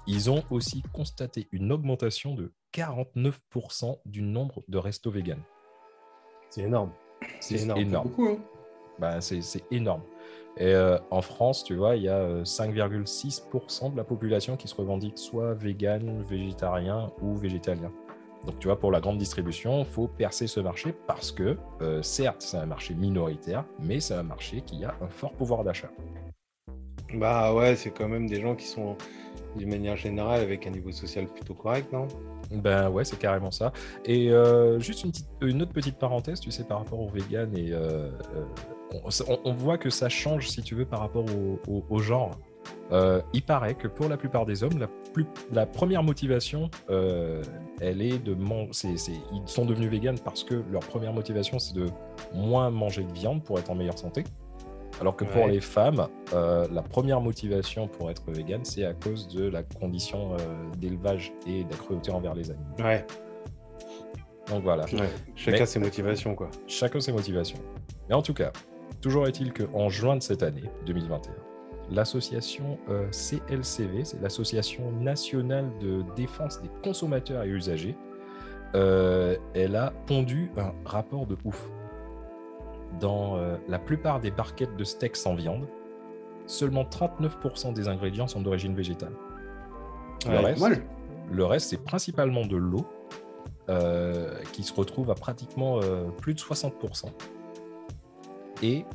Ils 0.08 0.30
ont 0.30 0.43
aussi 0.52 0.84
constaté 0.93 1.48
une 1.52 1.71
augmentation 1.71 2.36
de 2.36 2.54
49% 2.74 3.98
du 4.06 4.21
nombre 4.21 4.63
de 4.67 4.78
restos 4.78 5.12
véganes. 5.12 5.43
C'est 6.50 6.62
énorme. 6.62 6.91
C'est 7.39 7.62
énorme. 7.62 7.80
énorme. 7.80 8.10
Beaucoup, 8.10 8.28
hein. 8.28 8.38
Bah, 9.00 9.21
c'est 9.21 9.41
c'est 9.41 9.63
énorme. 9.71 10.02
Et 10.58 10.74
euh, 10.74 10.98
en 11.12 11.21
France, 11.21 11.63
tu 11.63 11.76
vois, 11.76 11.98
il 11.98 12.04
y 12.04 12.10
a 12.10 12.17
euh, 12.17 12.43
5,6% 12.43 13.91
de 13.91 13.98
la 13.98 14.06
population 14.06 14.56
qui 14.56 14.67
se 14.67 14.76
revendique 14.76 15.17
soit 15.17 15.54
vegan, 15.54 16.24
végétarien 16.24 17.12
ou 17.21 17.36
végétalien. 17.36 17.91
Donc, 18.45 18.60
tu 18.60 18.67
vois, 18.67 18.79
pour 18.79 18.91
la 18.91 19.01
grande 19.01 19.17
distribution, 19.17 19.79
il 19.79 19.86
faut 19.86 20.08
percer 20.08 20.47
ce 20.47 20.60
marché 20.60 20.93
parce 21.08 21.31
que, 21.31 21.58
euh, 21.81 22.01
certes, 22.03 22.41
c'est 22.41 22.58
un 22.58 22.65
marché 22.65 22.93
minoritaire, 22.93 23.65
mais 23.79 23.99
c'est 23.99 24.13
un 24.13 24.23
marché 24.23 24.62
qui 24.62 24.84
a 24.86 24.93
un 25.01 25.08
fort 25.08 25.31
pouvoir 25.34 25.63
d'achat. 25.63 25.89
Bah 27.13 27.53
ouais, 27.53 27.75
c'est 27.75 27.91
quand 27.91 28.08
même 28.08 28.27
des 28.27 28.41
gens 28.41 28.55
qui 28.55 28.65
sont 28.65 28.95
d'une 29.55 29.69
manière 29.69 29.95
générale 29.95 30.41
avec 30.41 30.67
un 30.67 30.71
niveau 30.71 30.91
social 30.91 31.27
plutôt 31.27 31.53
correct, 31.53 31.91
non? 31.93 32.08
Ben 32.51 32.89
ouais, 32.89 33.05
c'est 33.05 33.17
carrément 33.17 33.51
ça. 33.51 33.71
Et 34.03 34.29
euh, 34.31 34.79
juste 34.79 35.03
une, 35.03 35.12
petite- 35.12 35.27
une 35.41 35.62
autre 35.62 35.71
petite 35.71 35.97
parenthèse, 35.97 36.39
tu 36.39 36.51
sais, 36.51 36.63
par 36.63 36.79
rapport 36.79 36.99
au 36.99 37.08
vegan, 37.08 37.55
et 37.58 37.71
euh, 37.71 38.12
on, 38.91 39.10
on- 39.31 39.39
on 39.45 39.53
voit 39.53 39.77
que 39.77 39.89
ça 39.89 40.10
change, 40.10 40.49
si 40.49 40.62
tu 40.62 40.75
veux, 40.75 40.86
par 40.86 40.99
rapport 40.99 41.25
au, 41.25 41.60
au- 41.71 41.86
au 41.89 41.99
genre. 41.99 42.31
Euh, 42.91 43.21
il 43.34 43.41
paraît 43.41 43.74
que 43.74 43.88
pour 43.88 44.08
la 44.10 44.15
plupart 44.17 44.45
des 44.45 44.63
hommes, 44.63 44.78
la, 44.78 44.88
plus- 45.13 45.26
la 45.52 45.65
première 45.65 46.04
motivation, 46.04 46.69
euh, 46.89 47.41
elle 47.82 48.02
est 48.02 48.19
de 48.24 48.36
manger. 48.36 48.89
Ils 49.08 49.41
sont 49.48 49.65
devenus 49.65 49.89
véganes 49.89 50.19
parce 50.19 50.43
que 50.43 50.63
leur 50.71 50.82
première 50.82 51.12
motivation, 51.13 51.58
c'est 51.58 51.74
de 51.76 51.88
moins 52.34 52.69
manger 52.69 53.04
de 53.04 53.12
viande 53.12 53.43
pour 53.43 53.58
être 53.58 53.71
en 53.71 53.76
meilleure 53.76 53.98
santé. 53.98 54.24
Alors 55.02 55.15
que 55.15 55.26
pour 55.26 55.43
Ouais. 55.45 55.52
les 55.52 55.62
femmes, 55.62 56.08
euh, 56.34 56.67
la 56.71 56.82
première 56.84 57.19
motivation 57.21 57.88
pour 57.88 58.10
être 58.12 58.32
végane, 58.32 58.63
c'est 58.63 58.86
à 58.86 58.93
cause 58.93 59.28
de 59.28 59.45
la 59.50 59.62
condition 59.63 60.34
euh, 60.36 60.38
d'élevage 60.78 61.34
et 61.48 61.63
de 61.65 61.71
la 61.71 61.76
cruauté 61.78 62.12
envers 62.12 62.34
les 62.36 62.52
animaux. 62.52 62.76
Ouais, 62.80 63.06
Donc 64.48 64.63
voilà, 64.63 64.86
ouais. 64.86 65.10
Chacun 65.36 65.60
Mais- 65.60 65.65
ses 65.65 65.80
motivations, 65.80 66.36
quoi. 66.36 66.50
chacun 66.67 67.00
ses 67.00 67.12
motivations. 67.12 67.58
Mais 68.08 68.15
en 68.15 68.21
tout 68.21 68.34
cas, 68.36 68.52
toujours 69.02 69.28
est-il 69.28 69.52
qu'en 69.52 69.89
juin 69.89 70.15
de 70.17 70.21
cette 70.21 70.43
année, 70.43 70.63
2021, 70.86 71.34
l'association 71.91 72.78
euh, 72.89 73.10
CLCV, 73.12 74.06
c'est 74.06 74.21
l'Association 74.21 74.91
nationale 74.91 75.69
de 75.80 76.04
défense 76.15 76.62
des 76.62 76.69
consommateurs 76.84 77.43
et 77.43 77.50
usagers, 77.50 77.95
euh, 78.76 79.36
elle 79.54 79.76
a 79.76 79.91
pondu 80.08 80.52
un 80.58 80.74
rapport 80.86 81.26
de 81.26 81.38
ouf. 81.45 81.69
Dans 83.00 83.38
euh, 83.38 83.58
la 83.67 83.80
plupart 83.80 84.19
des 84.19 84.32
barquettes 84.32 84.76
de 84.76 84.84
steak 84.84 85.15
sans 85.15 85.36
viande, 85.36 85.67
seulement 86.45 86.84
39% 86.84 87.74
des 87.74 87.88
ingrédients 87.88 88.28
sont 88.28 88.41
d'origine 88.41 88.76
végétale. 88.76 89.13
Le 90.26 90.32
Ouais, 90.32 90.54
reste, 90.54 90.82
le 91.32 91.45
reste, 91.45 91.69
c'est 91.69 91.84
principalement 91.84 92.45
de 92.45 92.58
l'eau 92.58 92.86
qui 94.52 94.62
se 94.62 94.71
retrouve 94.74 95.10
à 95.10 95.15
pratiquement 95.15 95.80
plus 96.21 96.36
de 96.36 96.39
60%. 96.39 97.08
Et 98.62 98.86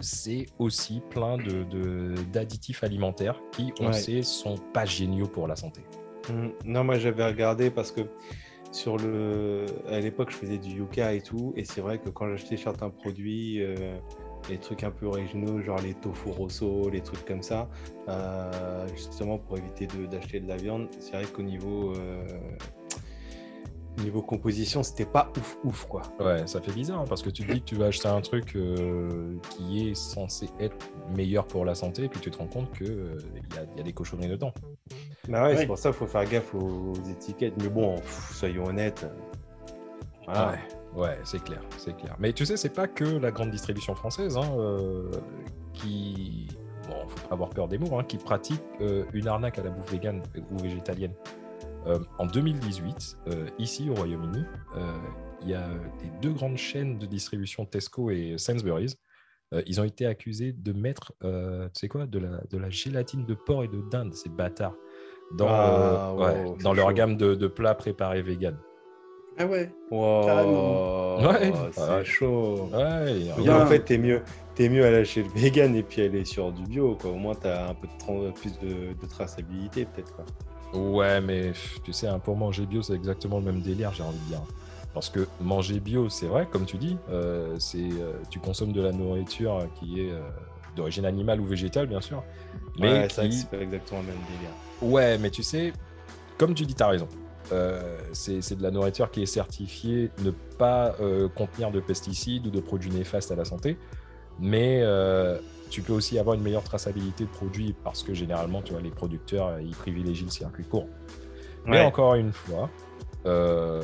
c'est 0.00 0.46
aussi 0.58 1.00
plein 1.10 1.36
de- 1.38 1.64
de- 1.64 2.14
d'additifs 2.32 2.84
alimentaires 2.84 3.40
qui, 3.52 3.72
on 3.80 3.86
Ouais. 3.88 3.92
sait, 3.92 4.22
sont 4.22 4.56
pas 4.72 4.84
géniaux 4.84 5.26
pour 5.28 5.46
la 5.48 5.56
santé. 5.56 5.82
Mm. 6.30 6.48
Non, 6.64 6.84
moi 6.84 6.98
j'avais 6.98 7.24
regardé 7.24 7.70
parce 7.70 7.92
que 7.92 8.02
sur 8.72 8.96
le, 8.98 9.66
à 9.88 10.00
l'époque 10.00 10.30
je 10.30 10.36
faisais 10.36 10.58
du 10.58 10.70
yucca 10.70 11.12
et 11.14 11.20
tout, 11.22 11.52
et 11.56 11.64
c'est 11.64 11.80
vrai 11.80 11.98
que 11.98 12.10
quand 12.10 12.28
j'achetais 12.28 12.56
certains 12.56 12.90
produits, 12.90 13.62
euh, 13.62 13.96
les 14.50 14.58
trucs 14.58 14.84
un 14.84 14.90
peu 14.90 15.06
originaux, 15.06 15.60
genre 15.60 15.80
les 15.80 15.94
tofu 15.94 16.28
rosso, 16.30 16.88
les 16.90 17.00
trucs 17.00 17.24
comme 17.24 17.42
ça, 17.42 17.68
euh, 18.08 18.86
justement 18.94 19.38
pour 19.38 19.56
éviter 19.58 19.86
de- 19.86 20.06
d'acheter 20.06 20.40
de, 20.40 20.48
la 20.48 20.56
viande, 20.56 20.88
c'est 21.00 21.12
vrai 21.12 21.24
qu'au 21.24 21.42
niveau 21.42 21.94
euh, 21.96 22.24
niveau 24.02 24.22
composition, 24.22 24.82
c'était 24.82 25.04
pas 25.06 25.30
ouf 25.36 25.58
ouf 25.64 25.84
quoi. 25.86 26.02
Ouais, 26.20 26.46
ça 26.46 26.60
fait 26.60 26.72
bizarre 26.72 27.00
hein, 27.00 27.04
parce 27.08 27.22
que 27.22 27.30
tu 27.30 27.44
te 27.46 27.52
dis 27.52 27.60
que 27.60 27.64
tu 27.66 27.74
vas 27.76 27.86
acheter 27.86 28.08
un 28.08 28.20
truc 28.20 28.54
euh, 28.56 29.34
qui 29.50 29.88
est 29.88 29.94
censé 29.94 30.48
être 30.60 30.76
meilleur 31.16 31.46
pour 31.46 31.64
la 31.64 31.74
santé, 31.74 32.04
et 32.04 32.08
puis 32.08 32.20
tu 32.20 32.30
te 32.30 32.38
rends 32.38 32.46
compte 32.46 32.72
qu'il 32.76 32.86
y, 32.86 33.58
a- 33.58 33.76
y 33.76 33.80
a 33.80 33.82
des 33.82 33.92
cochonneries 33.92 34.28
dedans. 34.28 34.52
Bah 35.28 35.42
ouais, 35.44 35.48
Ouais. 35.50 35.56
c'est 35.56 35.66
pour 35.66 35.78
ça 35.78 35.88
qu'il 35.90 35.98
faut 35.98 36.06
faire 36.06 36.24
gaffe 36.24 36.54
aux, 36.54 36.92
aux 36.92 37.10
étiquettes. 37.10 37.54
Mais 37.62 37.68
bon, 37.68 37.96
pff, 37.96 38.32
soyons 38.34 38.64
honnêtes. 38.66 39.06
Voilà. 40.26 40.52
Ouais, 40.94 41.02
ouais, 41.02 41.18
c'est 41.24 41.42
clair, 41.42 41.60
c'est 41.78 41.96
clair. 41.96 42.16
Mais 42.18 42.32
tu 42.32 42.44
sais, 42.46 42.56
c'est 42.56 42.72
pas 42.72 42.88
que 42.88 43.04
la 43.04 43.30
grande 43.30 43.50
distribution 43.50 43.94
française 43.94 44.36
hein, 44.36 44.50
euh, 44.58 45.10
qui, 45.72 46.48
bon, 46.88 47.06
faut 47.06 47.28
pas 47.28 47.34
avoir 47.34 47.50
peur 47.50 47.68
des 47.68 47.78
mots, 47.78 47.96
hein, 47.98 48.04
qui 48.04 48.16
pratique 48.18 48.62
euh, 48.80 49.04
une 49.12 49.28
arnaque 49.28 49.58
à 49.58 49.62
la 49.62 49.70
bouffe 49.70 49.90
végane 49.90 50.22
ou 50.52 50.58
végétalienne. 50.58 51.12
Euh, 51.86 51.98
en 52.18 52.26
2018, 52.26 53.18
euh, 53.28 53.46
ici 53.58 53.88
au 53.90 53.94
Royaume-Uni, 53.94 54.44
euh, 54.76 54.92
il 55.42 55.50
y 55.50 55.54
a 55.54 55.68
des 56.00 56.10
deux 56.20 56.32
grandes 56.32 56.56
chaînes 56.56 56.98
de 56.98 57.06
distribution 57.06 57.64
Tesco 57.64 58.10
et 58.10 58.34
Sainsbury's. 58.38 58.96
Euh, 59.54 59.62
ils 59.66 59.80
ont 59.80 59.84
été 59.84 60.06
accusés 60.06 60.52
de 60.52 60.72
mettre, 60.72 61.12
euh, 61.22 61.66
tu 61.66 61.80
sais 61.82 61.88
quoi, 61.88 62.06
de 62.06 62.18
la, 62.18 62.40
de 62.50 62.58
la 62.58 62.68
gélatine 62.70 63.24
de 63.24 63.34
porc 63.34 63.62
et 63.62 63.68
de 63.68 63.80
dinde, 63.90 64.12
ces 64.14 64.28
bâtards, 64.28 64.74
dans, 65.36 65.46
Ah, 65.48 66.10
euh, 66.10 66.12
wow, 66.16 66.24
ouais, 66.24 66.54
c'est 66.58 66.64
dans 66.64 66.72
leur 66.74 66.88
chaud. 66.88 66.94
gamme 66.94 67.16
de, 67.16 67.34
de 67.36 67.46
plats 67.46 67.74
préparés 67.76 68.22
vegan. 68.22 68.56
Ah 69.38 69.46
ouais. 69.46 69.70
Wow, 69.92 70.24
Carrément. 70.26 71.16
Ouais. 71.18 71.52
c'est 71.70 71.80
Ouais. 71.82 72.04
chaud. 72.04 72.70
Ouais, 72.72 73.50
en 73.50 73.66
fait, 73.66 73.80
t'es 73.84 73.98
mieux, 73.98 74.22
t'es 74.56 74.68
mieux 74.68 74.84
à 74.84 74.90
lâcher 74.90 75.22
le 75.22 75.28
vegan 75.40 75.76
et 75.76 75.82
puis 75.84 76.02
aller 76.02 76.24
sur 76.24 76.50
du 76.52 76.62
bio. 76.64 76.96
Quoi. 76.96 77.10
Au 77.10 77.16
moins, 77.16 77.34
t'as 77.34 77.68
un 77.68 77.74
peu 77.74 77.86
de 77.86 78.30
plus 78.32 78.58
de, 78.58 78.94
de 79.00 79.06
traçabilité, 79.06 79.84
peut-être. 79.84 80.16
Ouais, 80.72 81.20
mais 81.20 81.52
tu 81.84 81.92
sais, 81.92 82.06
hein, 82.06 82.18
pour 82.18 82.36
manger 82.36 82.66
bio, 82.66 82.82
c'est 82.82 82.94
exactement 82.94 83.38
le 83.38 83.44
même 83.44 83.60
délire, 83.60 83.92
j'ai 83.92 84.02
envie 84.02 84.18
de 84.18 84.24
dire. 84.24 84.42
Parce 84.92 85.10
que 85.10 85.28
manger 85.40 85.78
bio, 85.78 86.08
c'est 86.08 86.26
vrai, 86.26 86.48
comme 86.50 86.64
tu 86.64 86.78
dis, 86.78 86.96
euh, 87.10 87.56
c'est 87.58 87.78
euh, 87.78 88.14
tu 88.30 88.38
consommes 88.38 88.72
de 88.72 88.80
la 88.80 88.92
nourriture 88.92 89.68
qui 89.78 90.00
est 90.00 90.10
euh, 90.10 90.20
d'origine 90.74 91.04
animale 91.04 91.40
ou 91.40 91.46
végétale, 91.46 91.86
bien 91.86 92.00
sûr. 92.00 92.24
Mais 92.78 92.92
ouais, 92.92 93.08
c'est 93.10 93.16
vrai 93.16 93.28
que 93.28 93.34
qui... 93.34 93.40
c'est 93.40 93.50
pas 93.50 93.58
exactement 93.58 94.00
le 94.00 94.06
même 94.06 94.16
délire. 94.32 94.50
Ouais, 94.80 95.18
mais 95.18 95.30
tu 95.30 95.42
sais, 95.42 95.72
comme 96.38 96.54
tu 96.54 96.64
dis, 96.64 96.74
tu 96.74 96.82
as 96.82 96.88
raison. 96.88 97.08
C'est 98.12 98.56
de 98.56 98.62
la 98.62 98.70
nourriture 98.70 99.10
qui 99.10 99.22
est 99.22 99.26
certifiée 99.26 100.10
ne 100.24 100.30
pas 100.58 100.96
contenir 101.34 101.70
de 101.70 101.80
pesticides 101.80 102.46
ou 102.46 102.50
de 102.50 102.60
produits 102.60 102.90
néfastes 102.90 103.30
à 103.30 103.36
la 103.36 103.44
santé. 103.44 103.76
Mais 104.40 104.82
tu 105.70 105.82
peux 105.82 105.92
aussi 105.92 106.18
avoir 106.18 106.34
une 106.34 106.42
meilleure 106.42 106.62
traçabilité 106.64 107.24
de 107.24 107.30
produits 107.30 107.74
parce 107.84 108.02
que 108.02 108.14
généralement, 108.14 108.62
tu 108.62 108.72
vois, 108.72 108.82
les 108.82 108.90
producteurs, 108.90 109.48
euh, 109.48 109.62
ils 109.62 109.74
privilégient 109.74 110.24
le 110.24 110.30
circuit 110.30 110.64
court. 110.64 110.88
Mais 111.64 111.78
Ouais. 111.80 111.84
encore 111.84 112.14
une 112.14 112.32
fois, 112.32 112.70
euh, 113.26 113.82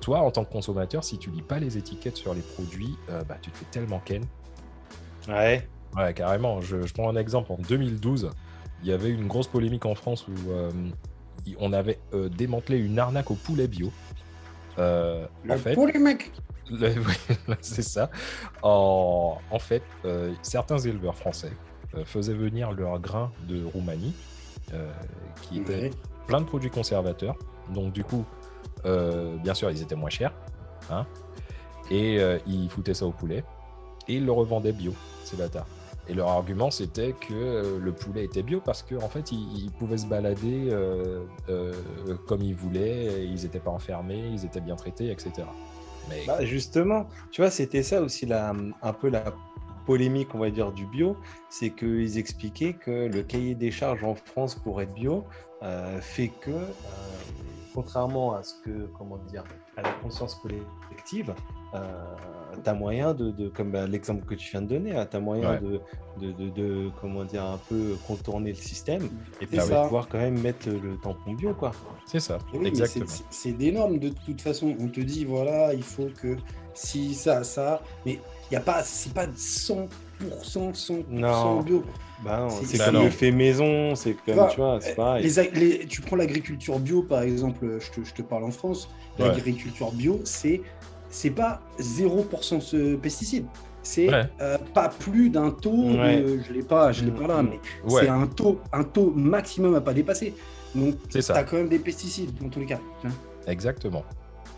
toi, 0.00 0.20
en 0.20 0.30
tant 0.30 0.44
que 0.44 0.50
consommateur, 0.52 1.04
si 1.04 1.18
tu 1.18 1.30
lis 1.30 1.42
pas 1.42 1.58
les 1.60 1.78
étiquettes 1.78 2.16
sur 2.16 2.34
les 2.34 2.42
produits, 2.42 2.96
euh, 3.08 3.22
bah, 3.24 3.38
tu 3.40 3.50
te 3.52 3.58
fais 3.58 3.66
tellement 3.66 4.00
ken. 4.00 4.24
Ouais. 5.28 5.68
Ouais, 5.96 6.14
carrément. 6.14 6.60
Je, 6.60 6.86
je 6.86 6.92
prends 6.92 7.08
un 7.08 7.16
exemple. 7.16 7.52
En 7.52 7.58
2012, 7.58 8.30
il 8.82 8.88
y 8.88 8.92
avait 8.92 9.10
une 9.10 9.26
grosse 9.28 9.46
polémique 9.48 9.86
en 9.86 9.94
France 9.94 10.26
où 10.26 10.50
euh, 10.50 10.70
on 11.58 11.72
avait 11.72 11.98
euh, 12.14 12.28
démantelé 12.28 12.78
une 12.78 12.98
arnaque 12.98 13.30
au 13.30 13.34
poulet 13.34 13.68
bio. 13.68 13.92
Euh, 14.78 15.26
Le 15.44 15.54
en 15.54 15.58
fait, 15.58 15.76
mecs. 15.76 16.32
le- 16.34 16.49
oui, 17.48 17.56
c'est 17.60 17.82
ça. 17.82 18.10
En, 18.62 19.38
en 19.50 19.58
fait, 19.58 19.82
euh, 20.04 20.32
certains 20.42 20.78
éleveurs 20.78 21.16
français 21.16 21.52
euh, 21.94 22.04
faisaient 22.04 22.34
venir 22.34 22.72
leurs 22.72 22.98
grains 23.00 23.32
de 23.48 23.64
Roumanie, 23.64 24.14
euh, 24.72 24.92
qui 25.42 25.58
étaient 25.58 25.90
plein 26.26 26.40
de 26.40 26.46
produits 26.46 26.70
conservateurs. 26.70 27.36
Donc 27.74 27.92
du 27.92 28.04
coup, 28.04 28.24
bien 28.84 29.54
sûr, 29.54 29.70
ils 29.70 29.82
étaient 29.82 29.96
moins 29.96 30.10
chers. 30.10 30.32
hein. 30.90 31.06
et 31.90 32.18
ils 32.46 32.70
foutaient 32.70 32.94
ça 32.94 33.06
au 33.06 33.12
poulet. 33.12 33.44
Et 34.08 34.16
ils 34.16 34.24
le 34.24 34.32
revendaient 34.32 34.72
bio, 34.72 34.94
ces 35.24 35.36
bâtards. 35.36 35.68
Et 36.08 36.14
leur 36.14 36.28
argument, 36.28 36.70
c'était 36.70 37.12
que 37.14 37.78
le 37.78 37.92
poulet 37.94 38.24
était 38.24 38.42
bio 38.42 38.60
parce 38.60 38.82
qu'en 38.82 39.08
fait, 39.08 39.30
ils, 39.32 39.64
ils 39.66 39.70
pouvaient 39.72 39.98
se 39.98 40.06
balader 40.06 40.68
euh, 40.72 41.24
euh, 41.48 41.72
comme 42.26 42.42
ils 42.42 42.54
voulaient, 42.54 43.24
ils 43.26 43.42
n'étaient 43.42 43.60
pas 43.60 43.70
enfermés, 43.70 44.28
ils 44.32 44.44
étaient 44.44 44.60
bien 44.60 44.76
traités, 44.76 45.10
etc. 45.12 45.46
Bah, 46.26 46.44
justement, 46.44 47.06
tu 47.30 47.40
vois, 47.40 47.50
c'était 47.50 47.82
ça 47.82 48.00
aussi 48.02 48.26
la, 48.26 48.52
un 48.82 48.92
peu 48.92 49.08
la 49.08 49.34
polémique, 49.86 50.34
on 50.34 50.38
va 50.38 50.50
dire, 50.50 50.72
du 50.72 50.86
bio, 50.86 51.16
c'est 51.48 51.70
qu'ils 51.70 52.18
expliquaient 52.18 52.74
que 52.74 53.08
le 53.08 53.22
cahier 53.22 53.54
des 53.54 53.70
charges 53.70 54.04
en 54.04 54.14
France 54.14 54.54
pour 54.54 54.80
être 54.80 54.92
bio 54.92 55.24
euh, 55.62 56.00
fait 56.00 56.28
que 56.28 56.50
euh, 56.50 56.70
contrairement 57.74 58.34
à 58.34 58.42
ce 58.42 58.54
que, 58.64 58.88
comment 58.96 59.18
dire, 59.28 59.44
à 59.76 59.82
la 59.82 59.92
conscience 59.94 60.34
collective, 60.36 61.34
tu 61.72 62.68
as 62.68 62.74
moyen 62.74 63.14
de, 63.14 63.30
de 63.30 63.48
comme 63.48 63.70
bah, 63.70 63.86
l'exemple 63.86 64.24
que 64.26 64.34
tu 64.34 64.50
viens 64.50 64.62
de 64.62 64.66
donner, 64.66 64.94
hein, 64.96 65.06
tu 65.10 65.16
as 65.16 65.20
moyen 65.20 65.50
Ouais. 65.52 65.60
de, 65.60 65.80
de, 66.26 66.32
de- 66.32 66.50
de, 66.50 66.90
comment 67.00 67.24
dire, 67.24 67.44
un 67.44 67.58
peu 67.68 67.96
contourner 68.06 68.50
le 68.50 68.56
système 68.56 69.08
et 69.40 69.46
puis 69.46 69.56
de 69.56 69.62
ça. 69.62 69.84
pouvoir 69.84 70.08
quand 70.08 70.18
même 70.18 70.38
mettre 70.40 70.68
le 70.68 70.96
tampon 71.02 71.32
bio, 71.34 71.54
quoi. 71.54 71.72
C'est 72.06 72.20
ça, 72.20 72.38
Oui, 72.52 72.66
exactement. 72.66 73.06
c'est- 73.30 73.52
des 73.52 73.72
normes 73.72 73.98
de 73.98 74.08
toute 74.10 74.40
façon. 74.40 74.74
On 74.80 74.88
te 74.88 75.00
dit, 75.00 75.24
voilà, 75.24 75.72
il 75.74 75.82
faut 75.82 76.08
que 76.20 76.36
si 76.74 77.14
ça, 77.14 77.44
ça, 77.44 77.80
mais 78.04 78.18
il 78.50 78.54
y 78.54 78.56
a 78.56 78.60
pas, 78.60 78.82
c'est 78.82 79.14
pas 79.14 79.26
100%, 79.26 79.88
100% 80.42 81.04
Non. 81.08 81.60
bio. 81.62 81.84
Bah 82.24 82.48
C'est- 82.50 82.66
c'est 82.66 82.78
Bah 82.78 82.86
comme 82.86 82.94
non. 82.96 83.04
le 83.04 83.10
fait 83.10 83.30
maison, 83.30 83.94
c'est 83.94 84.12
comme, 84.26 84.36
Bah, 84.36 84.48
tu 84.50 84.60
vois, 84.60 84.78
c'est 84.82 84.94
pareil. 84.94 85.22
Les, 85.26 85.50
les- 85.78 85.86
tu 85.86 86.02
prends 86.02 86.16
l'agriculture 86.16 86.78
bio, 86.78 87.02
par 87.02 87.22
exemple, 87.22 87.78
je 87.80 87.90
te, 87.90 88.04
je 88.06 88.12
te 88.12 88.20
parle 88.20 88.44
en 88.44 88.50
France, 88.50 88.90
Ouais. 89.18 89.28
l'agriculture 89.28 89.90
bio, 89.92 90.20
c'est 90.24 90.60
c'est 91.10 91.30
pas 91.30 91.60
0% 91.78 92.60
ce 92.60 92.96
pesticide. 92.96 93.46
C'est 93.82 94.10
Ouais. 94.10 94.24
euh, 94.42 94.58
pas 94.74 94.88
plus 94.90 95.30
d'un 95.30 95.50
taux, 95.50 95.72
Ouais. 95.98 96.20
de- 96.20 96.40
je 96.46 96.52
l'ai 96.52 96.62
pas, 96.62 96.92
je 96.92 97.04
l'ai 97.04 97.10
pas 97.10 97.26
là, 97.26 97.42
Mm. 97.42 97.48
mais 97.50 97.60
Ouais, 97.90 98.02
c'est 98.02 98.08
un 98.08 98.26
taux, 98.26 98.60
un 98.72 98.84
taux 98.84 99.10
maximum 99.14 99.74
à 99.74 99.80
pas 99.80 99.94
dépasser. 99.94 100.34
Donc, 100.74 100.96
c'est 101.08 101.18
tu 101.20 101.22
ça, 101.22 101.34
as 101.36 101.44
quand 101.44 101.56
même 101.56 101.68
des 101.68 101.78
pesticides 101.78 102.30
dans 102.40 102.48
tous 102.48 102.60
les 102.60 102.66
cas. 102.66 102.78
tu 103.00 103.08
vois. 103.08 103.16
exactement. 103.52 104.04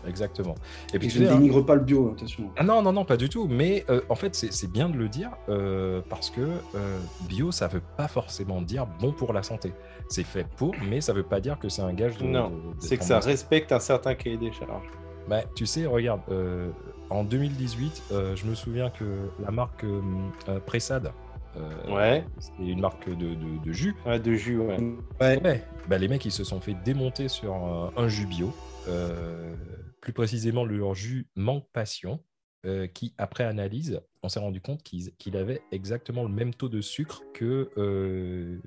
Exactement. 0.05 0.55
Et 0.93 0.99
puis 0.99 1.07
Et 1.07 1.09
je 1.11 1.23
ne 1.23 1.29
hein, 1.29 1.35
dénigre 1.37 1.65
pas 1.65 1.75
le 1.75 1.81
bio, 1.81 2.11
attention. 2.13 2.49
Ah 2.57 2.63
non, 2.65 2.81
non, 2.81 2.91
non, 2.91 3.05
pas 3.05 3.15
du 3.15 3.29
tout. 3.29 3.47
Mais 3.49 3.85
euh, 3.89 4.01
en 4.09 4.15
fait, 4.15 4.35
c'est 4.35 4.51
c'est 4.51 4.69
bien 4.69 4.89
de 4.89 4.97
le 4.97 5.07
dire 5.07 5.31
euh, 5.47 6.01
parce 6.09 6.29
que 6.29 6.41
euh, 6.41 6.99
bio, 7.21 7.53
ça 7.53 7.67
veut 7.69 7.81
pas 7.95 8.09
forcément 8.09 8.61
dire 8.61 8.85
bon 8.99 9.13
pour 9.13 9.31
la 9.31 9.43
santé. 9.43 9.71
C'est 10.09 10.25
fait 10.25 10.45
pour, 10.57 10.75
mais 10.89 10.99
ça 10.99 11.13
veut 11.13 11.23
pas 11.23 11.39
dire 11.39 11.57
que 11.57 11.69
c'est 11.69 11.83
un 11.83 11.93
gage 11.93 12.17
de. 12.17 12.25
Non, 12.25 12.51
C'est 12.79 12.97
que 12.97 13.05
ça 13.05 13.19
respecte 13.19 13.71
un 13.71 13.79
certain 13.79 14.13
cahier 14.13 14.35
des 14.35 14.51
charges. 14.51 14.89
Bah, 15.27 15.43
tu 15.55 15.65
sais, 15.65 15.85
regarde, 15.85 16.21
euh, 16.29 16.69
en 17.09 17.23
2018, 17.23 18.03
euh, 18.11 18.35
je 18.35 18.45
me 18.45 18.55
souviens 18.55 18.89
que 18.89 19.29
la 19.41 19.51
marque 19.51 19.83
euh, 19.83 20.01
euh, 20.49 20.59
Pressade, 20.59 21.11
euh, 21.55 21.93
Ouais. 21.95 22.25
c'est 22.39 22.65
une 22.65 22.81
marque 22.81 23.07
de, 23.09 23.33
de- 23.35 23.63
de 23.63 23.71
jus. 23.71 23.95
Ouais, 24.05 24.19
de 24.19 24.33
jus, 24.33 24.57
ouais. 24.57 24.77
Ouais. 25.21 25.41
Ouais, 25.43 25.63
bah, 25.87 25.97
les 25.97 26.07
mecs, 26.07 26.25
ils 26.25 26.31
se 26.31 26.43
sont 26.43 26.59
fait 26.59 26.73
démonter 26.83 27.27
sur 27.29 27.53
un, 27.53 27.91
un 27.95 28.07
jus 28.07 28.25
bio. 28.25 28.51
Euh, 28.89 29.53
plus 30.01 30.11
précisément, 30.13 30.65
leur 30.65 30.93
jus 30.93 31.27
manque 31.35 31.65
passion, 31.71 32.19
euh, 32.65 32.87
qui, 32.87 33.13
après 33.17 33.45
analyse, 33.45 34.01
on 34.23 34.29
s'est 34.29 34.39
rendu 34.39 34.59
compte 34.59 34.83
qu'il 34.83 35.13
qu'il 35.17 35.37
avait 35.37 35.61
exactement 35.71 36.23
le 36.23 36.29
même 36.29 36.53
taux 36.53 36.69
de 36.69 36.81
sucre 36.81 37.23
que, 37.33 37.69
euh, 37.77 38.57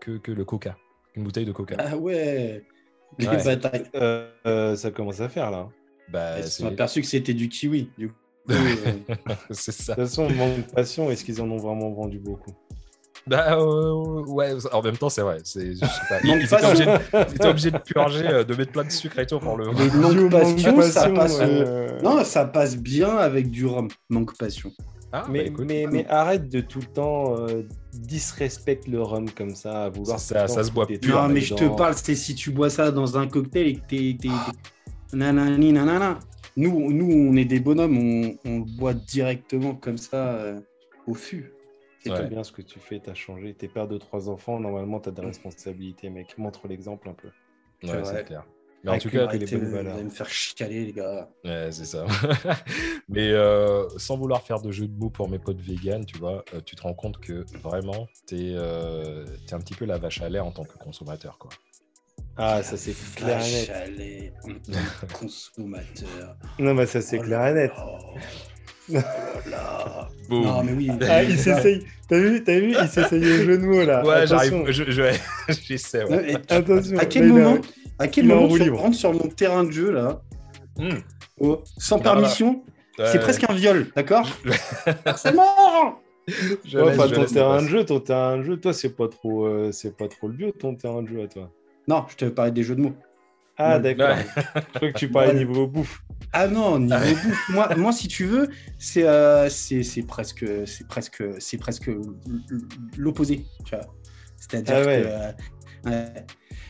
que, 0.00 0.18
que 0.18 0.32
le 0.32 0.44
coca, 0.44 0.76
une 1.14 1.24
bouteille 1.24 1.46
de 1.46 1.52
coca. 1.52 1.76
Ah 1.78 1.96
ouais. 1.96 2.64
Euh, 3.94 4.30
euh, 4.46 4.74
ça 4.74 4.90
commence 4.90 5.20
à 5.20 5.28
faire 5.28 5.50
là. 5.50 5.68
Bah, 6.12 6.38
Ils 6.38 6.44
se 6.44 6.50
sont 6.62 6.66
aperçus 6.66 7.00
que 7.00 7.06
c'était 7.06 7.34
du 7.34 7.48
kiwi. 7.48 7.90
Du 7.96 8.08
coup, 8.08 8.14
euh, 8.50 8.92
c'est 9.50 9.72
ça. 9.72 9.94
De 9.94 10.00
toute 10.02 10.08
façon, 10.08 10.28
manque 10.30 10.56
de 10.66 10.72
passion, 10.72 11.10
est-ce 11.10 11.24
qu'ils 11.24 11.40
en 11.40 11.50
ont 11.50 11.56
vraiment 11.58 11.90
vendu 11.90 12.18
beaucoup 12.18 12.50
Bah, 13.26 13.56
euh, 13.58 14.22
ouais, 14.26 14.52
en 14.72 14.82
même 14.82 14.96
temps, 14.98 15.08
c'est 15.08 15.22
vrai. 15.22 15.38
c'est- 15.44 15.74
je 15.74 15.78
sais 15.84 15.86
pas, 16.08 16.18
Ils, 16.24 16.26
Manque 16.28 16.38
ils 16.40 16.44
étaient 16.44 16.56
passion. 16.56 16.68
obligés 16.68 16.86
de, 16.86 16.98
ils 17.30 17.34
étaient 17.36 17.46
obligés 17.48 17.70
de 17.70 17.78
purger, 17.78 18.26
euh, 18.28 18.44
de 18.44 18.54
mettre 18.54 18.72
plein 18.72 18.84
de 18.84 18.90
sucre 18.90 19.18
et 19.20 19.26
tout 19.26 19.38
pour 19.38 19.56
le. 19.56 19.66
Manque 19.66 20.30
passion, 20.30 20.82
ça 20.82 21.08
passe, 21.10 21.38
euh, 21.40 22.00
non, 22.02 22.24
ça 22.24 22.44
passe 22.46 22.76
bien 22.76 23.16
avec 23.16 23.48
du 23.50 23.64
rhum. 23.66 23.88
Manque 24.10 24.36
passion. 24.36 24.72
Ah, 25.14 25.26
Mais, 25.30 25.40
bah, 25.40 25.44
écoute, 25.48 25.64
mais, 25.68 25.86
mais 25.92 26.06
arrête 26.08 26.48
de 26.48 26.60
tout 26.60 26.80
le 26.80 26.86
temps 26.86 27.36
euh, 27.38 27.62
disrespecte 27.92 28.88
le 28.88 29.02
rhum 29.02 29.30
comme 29.30 29.54
ça, 29.54 29.84
à 29.84 29.88
vouloir. 29.90 30.18
Ça- 30.18 30.48
se 30.48 30.70
boit 30.72 30.86
pur, 30.86 30.98
non, 31.14 31.28
mais 31.28 31.40
je 31.42 31.54
te 31.54 31.68
parle, 31.76 31.94
c'est 31.96 32.14
si 32.14 32.34
tu 32.34 32.50
bois 32.50 32.70
ça 32.70 32.90
dans 32.90 33.16
un 33.18 33.28
cocktail 33.28 33.66
et 33.68 33.74
que 33.76 33.86
t'es. 33.86 34.16
T'es- 35.12 35.18
t'es- 35.18 35.24
Nanani, 35.32 35.72
nanana. 35.72 36.18
Nous, 36.56 36.92
nous, 36.92 37.30
on 37.30 37.36
est 37.36 37.44
des 37.46 37.60
bonhommes, 37.60 37.96
on, 37.96 38.36
on 38.44 38.58
le 38.58 38.76
boit 38.76 38.94
directement 38.94 39.74
comme 39.74 39.96
ça 39.98 40.34
euh, 40.34 40.60
au 41.06 41.14
fût. 41.14 41.52
C'est 42.00 42.10
Ouais. 42.10 42.20
tout 42.24 42.28
bien 42.28 42.42
ce 42.42 42.50
que 42.52 42.62
tu 42.62 42.78
fais, 42.80 42.98
t'as 42.98 43.14
changé. 43.14 43.54
T'es 43.54 43.68
père 43.68 43.86
de 43.88 43.96
trois 43.96 44.28
enfants, 44.28 44.58
normalement 44.58 44.98
t'as 45.00 45.12
des 45.12 45.22
responsabilités, 45.22 46.10
mec. 46.10 46.36
Montre 46.36 46.66
l'exemple 46.68 47.08
un 47.08 47.14
peu. 47.14 47.28
ouais, 47.84 48.04
c'est 48.04 48.24
clair. 48.24 48.44
Mais 48.84 48.90
en 48.90 48.98
tout 48.98 49.10
cas, 49.10 49.28
que 49.28 49.36
les 49.36 49.46
bonnes 49.46 49.64
vous 49.64 49.70
valeurs. 49.70 49.94
allez 49.94 50.02
me 50.02 50.10
faire 50.10 50.28
chialer, 50.28 50.86
les 50.86 50.92
gars. 50.92 51.30
Ouais, 51.44 51.68
c'est 51.70 51.84
ça. 51.84 52.04
Mais 53.08 53.30
euh, 53.30 53.88
sans 53.96 54.16
vouloir 54.16 54.42
faire 54.42 54.60
de 54.60 54.72
jeu 54.72 54.88
de 54.88 54.98
mots 54.98 55.08
pour 55.10 55.28
mes 55.30 55.38
potes 55.38 55.60
véganes, 55.60 56.04
tu 56.04 56.18
vois, 56.18 56.44
euh, 56.52 56.60
tu 56.66 56.74
te 56.74 56.82
rends 56.82 56.92
compte 56.94 57.18
que 57.20 57.44
vraiment, 57.62 58.08
t'es 58.26 58.54
euh, 58.56 59.24
t'es 59.46 59.54
un 59.54 59.60
petit 59.60 59.74
peu 59.74 59.84
la 59.84 59.98
vache 59.98 60.20
à 60.20 60.28
lait 60.28 60.40
en 60.40 60.50
tant 60.50 60.64
que 60.64 60.76
consommateur, 60.78 61.38
quoi. 61.38 61.50
Ah, 62.36 62.62
ça 62.62 62.76
c'est 62.76 62.94
clair 63.14 63.40
et 63.44 63.90
net. 63.98 64.32
consommateur. 65.12 66.36
Non, 66.58 66.74
mais 66.74 66.86
ça 66.86 67.00
c'est 67.00 67.18
Oh 67.18 67.22
clair 67.22 67.46
et 67.48 67.54
net. 67.54 67.72
là 68.88 69.00
là. 69.00 69.04
Oh 69.44 69.48
là 69.50 69.50
là. 69.50 70.08
Boum. 70.28 70.42
Non, 70.44 70.62
mais 70.64 70.72
oui. 70.72 70.90
Ah, 71.08 71.22
il 71.22 71.38
s'essaye. 71.38 71.84
T'as 72.08 72.18
vu, 72.18 72.42
t'as 72.42 72.58
vu, 72.58 72.74
il 72.80 72.88
s'essaye 72.88 73.20
au 73.20 73.44
jeu 73.44 73.58
de 73.58 73.64
mots 73.66 73.84
là. 73.84 74.04
Ouais, 74.04 74.26
j'arrive. 74.26 74.64
Je, 74.70 74.84
je- 74.90 75.52
j'essaie, 75.66 76.04
ouais. 76.04 76.34
Attention. 76.48 76.98
À 76.98 77.04
quel 77.06 77.24
il 77.26 77.30
a- 77.30 77.34
moment, 77.34 77.60
à 77.98 78.08
quel 78.08 78.24
moment 78.26 78.48
tu 78.56 78.70
rentres 78.70 78.96
sur 78.96 79.12
mon 79.12 79.28
terrain 79.28 79.64
de 79.64 79.70
jeu 79.70 79.90
là, 79.92 80.22
Hmm. 80.78 80.88
oh, 81.38 81.62
sans 81.78 81.98
Voilà. 81.98 82.12
permission? 82.20 82.64
C'est 83.04 83.18
presque 83.20 83.44
un 83.48 83.52
viol, 83.54 83.88
d'accord? 83.94 84.26
C'est 85.16 85.34
mort 85.34 86.00
je 86.64 86.78
Ouais, 86.78 86.84
laisse, 86.90 86.98
enfin, 87.00 87.08
je 87.08 87.14
ton 87.16 87.24
terrain 87.24 87.62
de 87.62 87.66
jeu, 87.66 87.84
ton 87.84 87.98
terrain 88.00 88.38
de 88.38 88.42
jeu, 88.44 88.56
toi, 88.56 88.72
c'est 88.72 88.90
pas 88.96 89.08
trop, 89.08 89.44
euh, 89.44 89.72
c'est 89.72 89.96
pas 89.96 90.06
trop 90.06 90.28
le 90.28 90.34
bio, 90.34 90.52
ton 90.52 90.76
terrain 90.76 91.02
de 91.02 91.08
jeu 91.08 91.22
à 91.22 91.26
toi. 91.26 91.50
Non, 91.88 92.04
je 92.08 92.16
te 92.16 92.24
parlais 92.26 92.52
des 92.52 92.62
jeux 92.62 92.76
de 92.76 92.80
mots. 92.82 92.94
Ah, 93.58 93.76
Ouais. 93.78 93.94
d'accord. 93.94 94.16
Je 94.54 94.60
crois 94.78 94.92
que 94.92 94.98
tu 94.98 95.08
parlais 95.10 95.34
niveau 95.34 95.66
bouffe. 95.66 96.02
Ah 96.32 96.48
non, 96.48 96.78
niveau 96.78 96.96
bouffe, 97.24 97.48
moi, 97.50 97.68
moi, 97.76 97.92
si 97.92 98.08
tu 98.08 98.24
veux, 98.24 98.48
c'est 98.78 99.06
euh, 99.06 99.48
c'est 99.50 99.82
c'est 99.82 100.02
presque, 100.02 100.44
c'est 100.66 100.86
presque, 100.88 101.22
c'est 101.38 101.58
presque 101.58 101.90
l'opposé, 102.96 103.44
tu 103.64 103.74
vois. 103.76 103.84
C'est-à-dire 104.36 104.76
Ah 104.78 104.86
ouais. 104.86 105.02
que, 105.02 105.88
euh, 105.88 106.08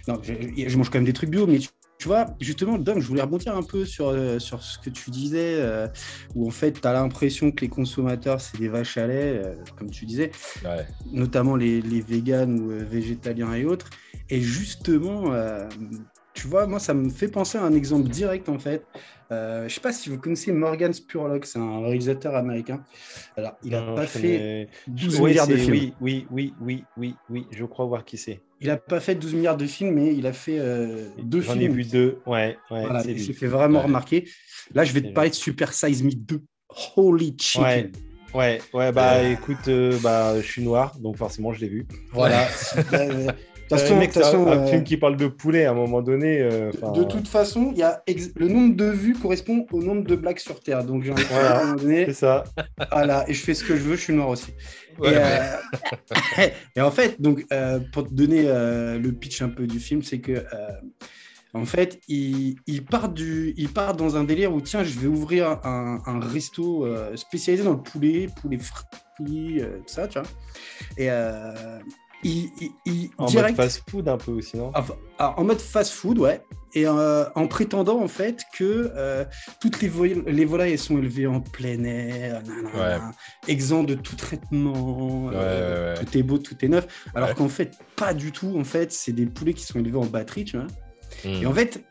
non, 0.08 0.18
je, 0.22 0.32
je 0.68 0.76
mange 0.76 0.90
quand 0.90 0.98
même 0.98 1.04
des 1.04 1.12
trucs 1.12 1.30
bio, 1.30 1.46
mais 1.46 1.58
tu, 1.58 1.68
tu 1.98 2.08
vois, 2.08 2.26
justement, 2.40 2.78
Dom, 2.78 2.98
je 3.00 3.06
voulais 3.06 3.22
rebondir 3.22 3.56
un 3.56 3.62
peu 3.62 3.84
sur, 3.84 4.08
euh, 4.08 4.38
sur 4.40 4.62
ce 4.62 4.78
que 4.78 4.90
tu 4.90 5.10
disais, 5.10 5.54
euh, 5.60 5.86
où 6.34 6.46
en 6.48 6.50
fait, 6.50 6.80
tu 6.80 6.86
as 6.86 6.92
l'impression 6.92 7.52
que 7.52 7.60
les 7.60 7.68
consommateurs, 7.68 8.40
c'est 8.40 8.58
des 8.58 8.68
vaches 8.68 8.96
à 8.98 9.06
lait, 9.06 9.40
euh, 9.44 9.54
comme 9.78 9.90
tu 9.90 10.04
disais, 10.04 10.32
Ouais. 10.64 10.84
notamment 11.12 11.54
les, 11.54 11.80
les 11.80 12.00
véganes 12.00 12.58
ou 12.60 12.72
euh, 12.72 12.84
végétaliens 12.84 13.54
et 13.54 13.64
autres. 13.64 13.88
Et 14.32 14.40
justement, 14.40 15.34
euh, 15.34 15.68
tu 16.32 16.46
vois, 16.48 16.66
moi, 16.66 16.78
ça 16.80 16.94
me 16.94 17.10
fait 17.10 17.28
penser 17.28 17.58
à 17.58 17.62
un 17.64 17.74
exemple 17.74 18.08
direct, 18.08 18.48
en 18.48 18.58
fait. 18.58 18.86
Euh, 19.30 19.68
je 19.68 19.74
sais 19.74 19.80
pas 19.82 19.92
si 19.92 20.08
vous 20.08 20.18
connaissez 20.18 20.52
Morgan 20.52 20.90
Spurlock, 20.90 21.44
c'est 21.44 21.58
un 21.58 21.80
réalisateur 21.82 22.34
américain. 22.34 22.82
Alors, 23.36 23.58
il 23.62 23.72
n'a 23.72 23.82
pas 23.82 24.06
fait 24.06 24.20
connais- 24.20 24.68
12 24.86 25.20
Oui, 25.20 25.30
milliards 25.32 25.46
de 25.48 25.56
films. 25.56 25.72
Oui, 25.72 25.94
oui, 26.00 26.26
oui, 26.30 26.54
oui, 26.62 26.84
oui, 26.96 27.14
oui, 27.28 27.46
je 27.50 27.64
crois 27.66 27.84
voir 27.84 28.06
qui 28.06 28.16
c'est. 28.16 28.40
Il 28.62 28.68
n'a 28.68 28.78
pas 28.78 29.00
fait 29.00 29.16
12 29.16 29.34
milliards 29.34 29.58
de 29.58 29.66
films, 29.66 29.94
mais 29.96 30.14
il 30.16 30.26
a 30.26 30.32
fait 30.32 30.58
euh, 30.58 31.08
deux 31.22 31.42
J'en 31.42 31.52
films. 31.52 31.64
ai 31.64 31.68
vu 31.68 31.84
deux. 31.84 32.22
Ouais, 32.24 32.56
ouais, 32.70 32.86
Voilà, 32.86 33.02
il 33.06 33.22
s'est 33.22 33.34
fait 33.34 33.48
vraiment 33.48 33.80
Ouais. 33.80 33.84
remarquer. 33.84 34.26
Là, 34.74 34.84
je 34.84 34.94
vais 34.94 35.02
te 35.02 35.08
parler 35.12 35.28
de 35.28 35.34
Super 35.34 35.74
Size 35.74 36.02
Me 36.02 36.12
2. 36.14 36.40
Holy 36.96 37.36
chicken. 37.38 37.64
Ouais. 37.64 37.90
Ouais, 38.34 38.62
ouais, 38.72 38.92
bah 38.92 39.16
Euh. 39.16 39.32
écoute, 39.32 39.68
euh, 39.68 39.98
bah, 40.02 40.40
je 40.40 40.46
suis 40.46 40.62
noir, 40.62 40.98
donc 41.00 41.18
forcément 41.18 41.52
je 41.52 41.60
l'ai 41.60 41.68
vu. 41.68 41.86
Voilà. 42.12 42.48
Euh, 43.70 43.74
Euh, 43.74 43.78
façon, 43.78 43.96
mec, 43.98 44.16
un, 44.16 44.46
euh, 44.48 44.66
film 44.66 44.84
qui 44.84 44.96
parle 44.96 45.16
de 45.16 45.26
poulet 45.28 45.64
à 45.64 45.70
un 45.70 45.74
moment 45.74 46.02
donné. 46.02 46.40
euh, 46.40 46.70
De 46.94 47.04
toute 47.04 47.28
façon, 47.28 47.70
il 47.72 47.78
y 47.78 47.82
a 47.82 48.02
ex- 48.06 48.30
le 48.36 48.48
nombre 48.48 48.76
de 48.76 48.84
vues 48.86 49.14
correspond 49.14 49.66
au 49.72 49.82
nombre 49.82 50.04
de 50.04 50.14
blagues 50.16 50.38
sur 50.38 50.60
Terre. 50.60 50.84
Donc, 50.84 51.02
j'ai 51.04 51.12
Voilà. 51.12 51.56
à 51.58 51.60
un 51.60 51.64
moment 51.64 51.76
donné, 51.76 52.04
C'est 52.06 52.12
ça. 52.14 52.44
voilà, 52.90 53.24
et 53.28 53.34
je 53.34 53.42
fais 53.42 53.54
ce 53.54 53.64
que 53.64 53.76
je 53.76 53.82
veux, 53.82 53.96
je 53.96 54.02
suis 54.02 54.12
noir 54.12 54.28
aussi. 54.28 54.52
Ouais, 54.98 55.12
et, 55.12 55.16
ouais. 55.16 55.40
euh, 56.42 56.46
et 56.76 56.80
en 56.80 56.90
fait, 56.90 57.20
donc, 57.20 57.44
euh, 57.52 57.80
pour 57.92 58.06
te 58.06 58.12
donner 58.12 58.44
euh, 58.46 58.98
le 58.98 59.12
pitch 59.12 59.40
un 59.42 59.48
peu 59.48 59.66
du 59.66 59.80
film, 59.80 60.02
c'est 60.02 60.18
que, 60.20 60.32
euh, 60.32 60.44
en 61.54 61.64
fait, 61.64 61.98
il, 62.08 62.56
il 62.66 62.84
part 62.84 63.08
du, 63.10 63.52
il 63.56 63.68
part 63.70 63.94
dans 63.94 64.16
un 64.16 64.24
délire 64.24 64.52
où, 64.54 64.60
tiens, 64.60 64.84
je 64.84 64.98
vais 64.98 65.06
ouvrir 65.06 65.60
un, 65.64 66.02
un 66.06 66.20
resto 66.20 66.84
euh, 66.86 67.14
spécialisé 67.16 67.64
dans 67.64 67.72
le 67.72 67.82
poulet, 67.82 68.26
poulet 68.40 68.58
frit, 68.58 69.60
euh, 69.60 69.78
tout 69.78 69.84
ça, 69.92 70.08
tu 70.08 70.18
vois. 70.18 70.28
Et 70.96 71.10
euh, 71.10 71.78
il, 72.22 72.50
il- 72.60 72.70
il- 72.86 73.10
En 73.18 73.26
direct, 73.26 73.56
mode 73.56 73.66
fast-food 73.66 74.08
un 74.08 74.16
peu 74.16 74.32
aussi, 74.32 74.56
non? 74.56 74.70
Enfin, 74.74 74.94
ah, 75.18 75.34
en 75.38 75.44
mode 75.44 75.60
fast-food, 75.60 76.18
ouais. 76.18 76.40
Et 76.74 76.86
euh, 76.86 77.24
en 77.34 77.46
prétendant 77.48 78.00
en 78.02 78.08
fait 78.08 78.40
que 78.56 78.90
euh, 78.96 79.24
toutes 79.60 79.82
les, 79.82 79.88
vo- 79.88 80.06
les 80.06 80.44
volailles 80.46 80.78
sont 80.78 80.96
élevées 80.96 81.26
en 81.26 81.40
plein 81.40 81.84
air, 81.84 82.42
nanana, 82.46 83.12
exempt 83.46 83.84
de 83.84 83.94
tout 83.94 84.16
traitement, 84.16 85.28
euh, 85.30 85.32
Ouais, 85.32 85.94
ouais, 85.94 85.98
ouais. 86.00 86.04
tout 86.06 86.18
est 86.18 86.22
beau, 86.22 86.38
tout 86.38 86.56
est 86.64 86.68
neuf. 86.68 86.86
Alors 87.14 87.28
Ouais. 87.28 87.34
qu'en 87.34 87.48
fait, 87.50 87.76
pas 87.96 88.14
du 88.14 88.32
tout. 88.32 88.56
En 88.58 88.64
fait, 88.64 88.90
c'est 88.90 89.12
des 89.12 89.26
poulets 89.26 89.52
qui 89.52 89.64
sont 89.66 89.80
élevés 89.80 89.98
en 89.98 90.06
batterie, 90.06 90.44
tu 90.44 90.56
vois. 90.56 90.66
Hmm. 91.26 91.42
Et 91.42 91.46
en 91.46 91.52
fait, 91.52 91.84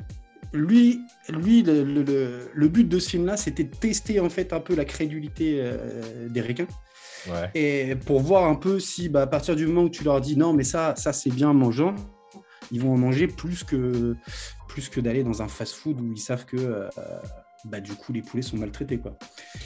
lui, 0.52 1.00
lui 1.30 1.62
le, 1.62 1.84
le- 1.84 2.02
le- 2.04 2.50
le 2.52 2.68
but 2.68 2.90
de 2.90 2.98
ce 2.98 3.10
film-là, 3.12 3.38
c'était 3.38 3.64
de 3.66 3.76
tester 3.76 4.20
en 4.20 4.30
fait 4.30 4.52
un 4.52 4.60
peu 4.62 4.74
la 4.76 4.86
crédulité 4.86 5.64
des 6.28 6.42
requins. 6.42 6.68
Ouais. 7.30 7.50
Et 7.54 7.96
pour 7.96 8.20
voir 8.22 8.46
un 8.46 8.56
peu 8.56 8.80
si, 8.80 9.10
bah, 9.10 9.22
à 9.24 9.28
partir 9.28 9.56
du 9.56 9.68
moment 9.68 9.84
où 9.84 9.90
tu 9.90 10.04
leur 10.04 10.22
dis 10.22 10.38
non, 10.38 10.54
mais 10.54 10.64
ça, 10.64 10.96
ça 10.96 11.14
c'est 11.14 11.30
bien 11.30 11.54
mangeant, 11.54 11.94
ils 12.72 12.82
vont 12.82 12.94
en 12.94 12.98
manger 12.98 13.28
plus 13.28 13.64
que, 13.64 14.16
plus 14.68 14.90
que 14.90 15.00
d'aller 15.02 15.24
dans 15.24 15.42
un 15.42 15.48
fast-food 15.48 16.00
où 16.02 16.12
ils 16.14 16.18
savent 16.20 16.46
que 16.46 16.58
euh, 16.58 16.88
bah, 17.66 17.80
du 17.80 17.94
coup 17.94 18.12
les 18.14 18.22
poulets 18.22 18.42
sont 18.42 18.58
maltraités. 18.58 18.98
Quoi. 18.98 19.18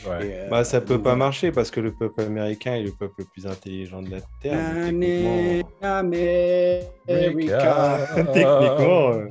Ouais. 0.07 0.27
Et, 0.27 0.33
euh, 0.33 0.49
Bah, 0.49 0.63
ça 0.65 0.81
peut 0.81 0.95
donc, 0.95 1.03
pas 1.03 1.15
marcher 1.15 1.51
parce 1.51 1.71
que 1.71 1.79
le 1.79 1.93
peuple 1.93 2.21
américain 2.23 2.75
est 2.75 2.83
le 2.83 2.91
peuple 2.91 3.13
le 3.19 3.25
plus 3.25 3.45
intelligent 3.47 4.01
de 4.01 4.09
la 4.11 4.17
Terre. 4.41 4.57
donc 4.73 4.87
Amé- 4.87 5.63
techniquement- 8.33 9.11
euh, 9.13 9.27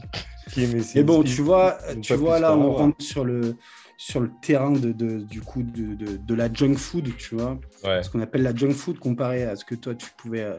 qui 0.50 0.64
aimait 0.64 0.82
ses- 0.82 0.98
Mais 1.00 1.04
bon, 1.04 1.22
tu 1.22 1.42
vois, 1.42 1.78
tu 2.00 2.14
vois 2.14 2.38
là, 2.38 2.56
on 2.56 2.72
rentre 2.72 3.02
sur 3.04 3.24
le, 3.24 3.56
sur 3.96 4.20
le 4.20 4.30
terrain 4.42 4.72
de, 4.72 4.92
de- 4.92 5.20
du 5.20 5.40
coup 5.40 5.62
de, 5.62 5.94
de- 5.94 6.16
de 6.16 6.34
la 6.34 6.52
junk 6.52 6.74
food, 6.76 7.16
tu 7.16 7.34
vois. 7.36 7.58
Ouais. 7.84 8.02
Ce 8.02 8.10
qu'on 8.10 8.20
appelle 8.20 8.42
la 8.42 8.54
junk 8.54 8.72
food 8.72 8.98
comparé 8.98 9.44
à 9.44 9.56
ce 9.56 9.64
que 9.64 9.74
toi 9.74 9.94
tu 9.94 10.06
pouvais, 10.16 10.42
euh, 10.42 10.56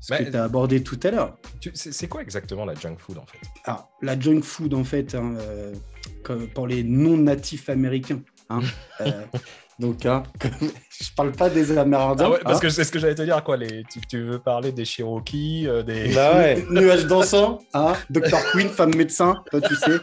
ce 0.00 0.10
Bah, 0.12 0.18
que 0.24 0.30
tu 0.30 0.36
as 0.36 0.44
abordé 0.44 0.82
tout 0.82 0.98
à 1.02 1.10
l'heure. 1.10 1.38
C'est 1.74 2.08
quoi 2.08 2.22
exactement 2.22 2.64
la 2.64 2.74
junk 2.74 2.96
food 2.98 3.18
en 3.18 3.26
fait? 3.26 3.38
Alors, 3.64 3.90
la 4.00 4.18
junk 4.18 4.42
food, 4.42 4.74
en 4.74 4.84
fait, 4.84 5.14
hein, 5.14 5.34
euh, 5.38 5.74
pour 6.54 6.66
les 6.66 6.82
non-natifs 6.82 7.68
américains. 7.68 8.22
hein, 8.48 8.60
euh, 9.00 9.24
donc, 9.82 10.06
hein, 10.06 10.22
comme- 10.38 10.50
je 11.00 11.08
parle 11.16 11.32
pas 11.32 11.50
des 11.50 11.76
Amérindiens. 11.76 12.26
Ah 12.26 12.30
ouais, 12.30 12.38
parce 12.42 12.56
hein. 12.56 12.60
que 12.60 12.68
c'est 12.70 12.84
ce 12.84 12.92
que 12.92 12.98
j'allais 12.98 13.14
te 13.14 13.22
dire 13.22 13.42
quoi. 13.44 13.56
Les, 13.56 13.82
tu, 13.92 14.00
tu 14.08 14.22
veux 14.22 14.38
parler 14.38 14.72
des 14.72 14.84
Cherokees, 14.84 15.64
euh, 15.66 15.82
des. 15.82 16.08
Bah 16.14 16.36
ouais. 16.36 16.64
Nuage 16.70 17.06
dansant, 17.06 17.58
hein, 17.74 17.92
Dr. 18.08 18.38
Queen, 18.52 18.68
femme 18.68 18.94
médecin, 18.94 19.42
toi 19.50 19.60
tu 19.60 19.74
sais. 19.74 19.98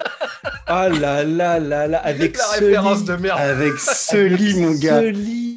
Ah 0.68 0.90
là 0.90 1.24
là 1.24 1.60
là 1.60 1.88
là, 1.88 1.98
avec 2.00 2.38
la 2.38 2.44
ce 2.44 2.64
référence 2.64 3.06
de 3.06 3.16
merde. 3.16 3.40
Avec 3.40 3.74
ce 3.80 4.18
lit, 4.18 4.60
mon 4.60 4.72
gars. 4.72 5.00
Ce 5.02 5.06
lit. 5.08 5.56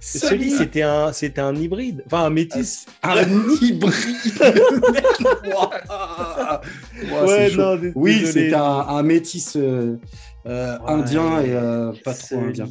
Ce 0.00 0.18
Ce 0.18 0.34
lit, 0.34 0.44
lit. 0.44 0.50
c'était 0.50 0.82
un, 0.82 1.12
c'était 1.14 1.40
un 1.40 1.54
hybride, 1.54 2.02
enfin 2.06 2.24
un 2.24 2.30
métis. 2.30 2.84
Un 3.02 3.22
hybride. 3.62 4.30
Oui, 7.94 8.26
c'est 8.26 8.52
un, 8.54 8.62
un 8.88 9.02
métis 9.02 9.56
euh, 9.56 9.96
euh, 10.46 10.78
Ouais, 10.78 10.90
indien 10.92 11.40
et 11.40 11.54
euh, 11.54 11.92
pas 12.04 12.14
trop 12.14 12.38
indien. 12.40 12.66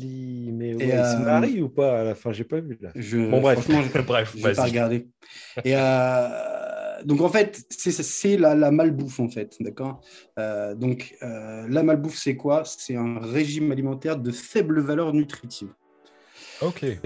Mais 0.73 0.85
ouais, 0.85 0.97
il 0.99 1.05
se 1.05 1.21
euh, 1.21 1.25
marie 1.25 1.61
ou 1.61 1.69
pas 1.69 1.99
à 1.99 2.03
la 2.03 2.15
fin 2.15 2.31
J'ai 2.31 2.43
pas 2.43 2.59
vu 2.59 2.77
là. 2.81 2.91
Je, 2.95 3.29
Bon, 3.29 3.41
bref. 3.41 3.59
Franchement, 3.59 3.81
je- 3.83 4.01
Bref, 4.07 4.33
Je 4.37 4.43
vais 4.47 4.53
pas 4.53 4.63
regarder. 4.63 5.07
Et 5.63 5.73
euh, 5.75 7.03
donc 7.03 7.21
en 7.21 7.29
fait, 7.29 7.63
c'est- 7.69 7.91
c'est 8.03 8.37
la, 8.37 8.55
la 8.55 8.71
malbouffe 8.71 9.19
en 9.19 9.29
fait, 9.29 9.55
d'accord? 9.59 10.01
Euh, 10.39 10.75
donc 10.75 11.15
euh, 11.23 11.67
la 11.69 11.83
malbouffe, 11.83 12.17
c'est 12.17 12.35
quoi? 12.35 12.63
C'est 12.65 12.95
un 12.95 13.19
régime 13.19 13.71
alimentaire 13.71 14.17
de 14.17 14.31
faible 14.31 14.79
valeur 14.79 15.13
nutritive. 15.13 15.73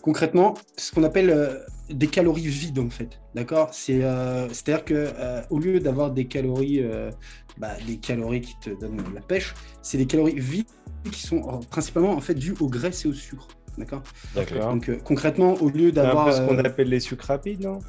Concrètement, 0.01 0.53
ce 0.77 0.91
qu'on 0.91 1.03
appelle 1.03 1.29
euh, 1.29 1.59
des 1.89 2.07
calories 2.07 2.47
vides 2.47 2.79
en 2.79 2.89
fait, 2.89 3.19
d'accord? 3.33 3.73
C'est 3.73 4.03
euh, 4.03 4.47
c'est-à-dire 4.49 4.85
que 4.85 4.93
euh, 4.93 5.41
au 5.49 5.59
lieu 5.59 5.79
d'avoir 5.79 6.11
des 6.11 6.27
calories, 6.27 6.81
euh, 6.83 7.09
bah, 7.57 7.73
des 7.85 7.97
calories 7.97 8.41
qui 8.41 8.59
te 8.59 8.69
donnent 8.69 9.01
la 9.13 9.21
pêche, 9.21 9.53
c'est 9.81 9.97
des 9.97 10.05
calories 10.05 10.39
vides 10.39 10.67
qui 11.11 11.21
sont 11.21 11.41
principalement 11.71 12.11
en 12.11 12.21
fait 12.21 12.35
dues 12.35 12.55
aux 12.59 12.69
graisses 12.69 13.05
et 13.05 13.07
au 13.07 13.13
sucre, 13.13 13.47
d'accord? 13.77 14.03
D'accord. 14.35 14.73
Donc 14.73 14.91
concrètement, 15.03 15.53
au 15.55 15.69
lieu 15.69 15.87
C'est 15.87 15.93
d'avoir 15.93 16.25
peu 16.25 16.31
ce 16.31 16.41
qu'on 16.41 16.57
appelle 16.59 16.89
les 16.89 16.99
sucres 16.99 17.25
rapides, 17.27 17.61
non? 17.61 17.79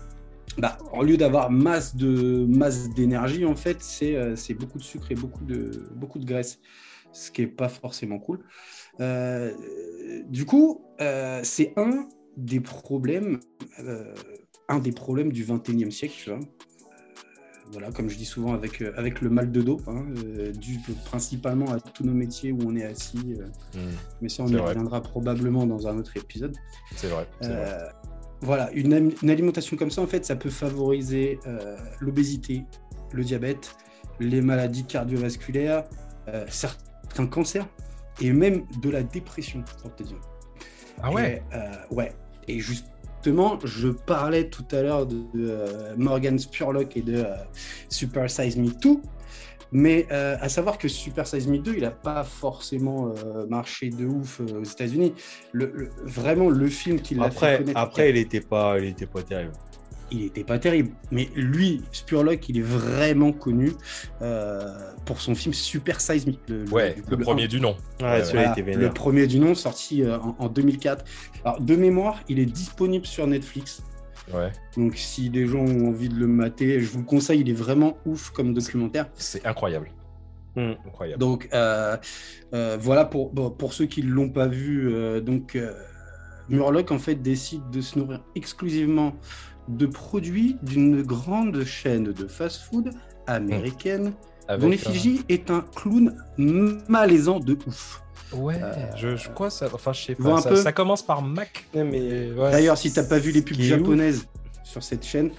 Bah, 0.58 0.78
au 0.92 1.04
lieu 1.04 1.16
d'avoir 1.16 1.50
masse 1.50 1.94
de 1.94 2.44
masse 2.48 2.90
d'énergie, 2.90 3.44
en 3.44 3.54
fait, 3.54 3.82
c'est 3.82 4.16
c'est 4.34 4.54
beaucoup 4.54 4.78
de 4.78 4.82
sucre 4.82 5.12
et 5.12 5.14
beaucoup 5.14 5.44
de, 5.44 5.88
beaucoup 5.94 6.18
de 6.18 6.24
graisse, 6.24 6.58
ce 7.12 7.30
qui 7.30 7.42
n'est 7.42 7.46
pas 7.46 7.68
forcément 7.68 8.18
cool. 8.18 8.40
Euh, 9.00 9.52
du 10.28 10.44
coup, 10.44 10.82
euh, 11.00 11.40
c'est 11.44 11.72
un 11.76 12.08
des 12.36 12.60
problèmes, 12.60 13.40
euh, 13.80 14.14
un 14.68 14.78
des 14.78 14.92
problèmes 14.92 15.32
du 15.32 15.44
21e 15.44 15.90
siècle, 15.90 16.14
tu 16.16 16.30
vois. 16.30 16.40
Voilà, 17.72 17.92
comme 17.92 18.08
je 18.10 18.16
dis 18.16 18.24
souvent 18.24 18.52
avec, 18.52 18.82
euh, 18.82 18.92
avec 18.96 19.20
le 19.20 19.30
mal 19.30 19.52
de 19.52 19.62
dos, 19.62 19.80
hein, 19.86 20.04
euh, 20.24 20.50
dû 20.50 20.80
principalement 21.04 21.70
à 21.72 21.78
tous 21.78 22.02
nos 22.02 22.12
métiers 22.12 22.50
où 22.50 22.58
on 22.66 22.74
est 22.74 22.82
assis. 22.84 23.36
euh, 23.38 23.44
Hmm, 23.78 23.92
mais 24.20 24.28
ça, 24.28 24.42
on 24.42 24.48
y 24.48 24.54
vrai. 24.54 24.70
reviendra 24.70 25.00
probablement 25.00 25.66
dans 25.66 25.86
un 25.86 25.96
autre 25.98 26.16
épisode. 26.16 26.56
c'est 26.96 27.06
vrai. 27.06 27.28
vrai. 27.40 27.78
Voilà, 28.42 28.72
une, 28.72 29.12
une 29.22 29.30
alimentation 29.30 29.76
comme 29.76 29.90
ça, 29.92 30.02
en 30.02 30.06
fait, 30.08 30.24
ça 30.24 30.34
peut 30.34 30.50
favoriser 30.50 31.38
l'obésité, 32.00 32.64
le 33.12 33.22
diabète, 33.22 33.76
les 34.18 34.40
maladies 34.40 34.84
cardiovasculaires, 34.84 35.84
certains 36.48 37.26
cancers 37.26 37.68
et 38.20 38.32
même 38.32 38.64
de 38.82 38.90
la 38.90 39.02
dépression, 39.02 39.62
dire. 39.98 40.16
Ah 41.02 41.12
ouais. 41.12 41.42
Et, 41.52 41.56
euh, 41.56 41.70
ouais. 41.90 42.12
Et 42.48 42.58
justement, 42.60 43.58
je 43.64 43.88
parlais 43.88 44.48
tout 44.48 44.64
à 44.72 44.82
l'heure 44.82 45.06
de, 45.06 45.16
de, 45.34 45.50
euh, 45.50 45.94
Morgan 45.96 46.38
Spurlock 46.38 46.96
et 46.96 47.02
de 47.02 47.16
euh, 47.24 47.34
Super 47.88 48.30
Size 48.30 48.56
Me 48.56 48.68
2. 48.68 48.96
Mais 49.72 50.06
euh, 50.10 50.36
à 50.40 50.48
savoir 50.48 50.78
que 50.78 50.88
Super 50.88 51.26
Size 51.28 51.46
Me 51.46 51.58
2, 51.58 51.74
il 51.76 51.82
n'a 51.82 51.92
pas 51.92 52.24
forcément 52.24 53.12
euh, 53.24 53.46
marché 53.46 53.88
de 53.90 54.04
ouf 54.04 54.40
euh, 54.40 54.60
aux 54.60 54.64
États-Unis. 54.64 55.14
Le, 55.52 55.70
le- 55.72 55.90
vraiment, 56.02 56.48
le 56.50 56.66
film 56.66 57.00
qui 57.00 57.14
l'a 57.14 57.30
fait 57.30 57.36
Après, 57.36 57.58
connaître, 57.58 57.78
après, 57.78 58.10
il 58.10 58.16
était 58.16 58.40
pas, 58.40 58.78
il 58.80 58.86
était 58.86 59.06
pas 59.06 59.22
terrible. 59.22 59.52
Il 60.10 60.20
n'était 60.20 60.44
pas 60.44 60.58
terrible. 60.58 60.90
Mais 61.10 61.28
lui, 61.34 61.82
Spurlock, 61.92 62.48
il 62.48 62.58
est 62.58 62.62
vraiment 62.62 63.32
connu 63.32 63.72
euh, 64.22 64.60
pour 65.04 65.20
son 65.20 65.34
film 65.34 65.54
Super 65.54 66.00
Size 66.00 66.26
Me. 66.26 66.32
Le, 66.48 66.64
Ouais, 66.70 66.96
le 67.08 67.16
premier 67.16 67.48
du 67.48 67.60
nom. 67.60 67.76
Ouais, 68.00 68.22
Voilà, 68.22 68.52
était 68.58 68.62
le 68.74 68.90
premier 68.90 69.26
du 69.26 69.38
nom, 69.38 69.54
sorti 69.54 70.02
euh, 70.02 70.18
en, 70.18 70.36
en 70.38 70.48
2004. 70.48 71.04
Alors, 71.44 71.60
de 71.60 71.76
mémoire, 71.76 72.20
il 72.28 72.38
est 72.38 72.46
disponible 72.46 73.06
sur 73.06 73.26
Netflix. 73.26 73.82
Ouais. 74.32 74.52
Donc, 74.76 74.96
si 74.96 75.28
des 75.30 75.46
gens 75.46 75.60
ont 75.60 75.88
envie 75.88 76.08
de 76.08 76.14
le 76.14 76.26
mater, 76.26 76.80
je 76.80 76.86
vous 76.90 76.98
le 77.00 77.04
conseille. 77.04 77.40
Il 77.40 77.50
est 77.50 77.54
vraiment 77.54 77.96
ouf 78.06 78.30
comme 78.30 78.54
documentaire. 78.54 79.06
C'est 79.14 79.44
incroyable. 79.46 79.90
Hmm. 80.56 80.72
Incroyable. 80.86 81.20
Donc, 81.20 81.48
euh, 81.52 81.96
euh, 82.54 82.76
voilà 82.80 83.04
pour, 83.04 83.32
bon, 83.32 83.50
pour 83.50 83.72
ceux 83.72 83.86
qui 83.86 84.02
ne 84.02 84.10
l'ont 84.10 84.30
pas 84.30 84.46
vu. 84.46 84.92
euh, 84.92 85.20
donc, 85.20 85.56
euh, 85.56 85.72
Murloc, 86.48 86.90
en 86.90 86.98
fait, 86.98 87.14
décide 87.14 87.62
de 87.70 87.80
se 87.80 87.96
nourrir 87.98 88.22
exclusivement 88.34 89.14
de 89.68 89.86
produits 89.86 90.56
d'une 90.62 91.02
grande 91.02 91.64
chaîne 91.64 92.04
de 92.12 92.26
fast-food 92.26 92.90
américaine, 93.26 94.12
Avec 94.48 94.60
dont 94.60 94.66
un- 94.66 94.70
l'effigie 94.70 95.22
est 95.28 95.50
un 95.50 95.64
clown 95.74 96.16
malaisant 96.88 97.40
de 97.40 97.56
ouf. 97.66 98.02
Ouais, 98.32 98.60
Euh, 98.62 98.74
je, 98.96 99.16
je 99.16 99.28
crois 99.30 99.50
ça. 99.50 99.66
Enfin, 99.72 99.92
je 99.92 100.02
sais 100.04 100.14
pas. 100.14 100.34
un 100.34 100.40
Ça, 100.40 100.50
peu 100.50 100.56
ça 100.56 100.72
commence 100.72 101.02
par 101.02 101.20
Mac. 101.22 101.64
Mais 101.74 102.30
ouais. 102.32 102.50
D'ailleurs, 102.52 102.78
si 102.78 102.92
t'as 102.92 103.02
pas 103.04 103.18
vu 103.18 103.32
les 103.32 103.42
pubs 103.42 103.56
ouf. 103.58 103.62
japonaises 103.64 104.26
sur 104.62 104.82
cette 104.84 105.04
chaîne, 105.04 105.30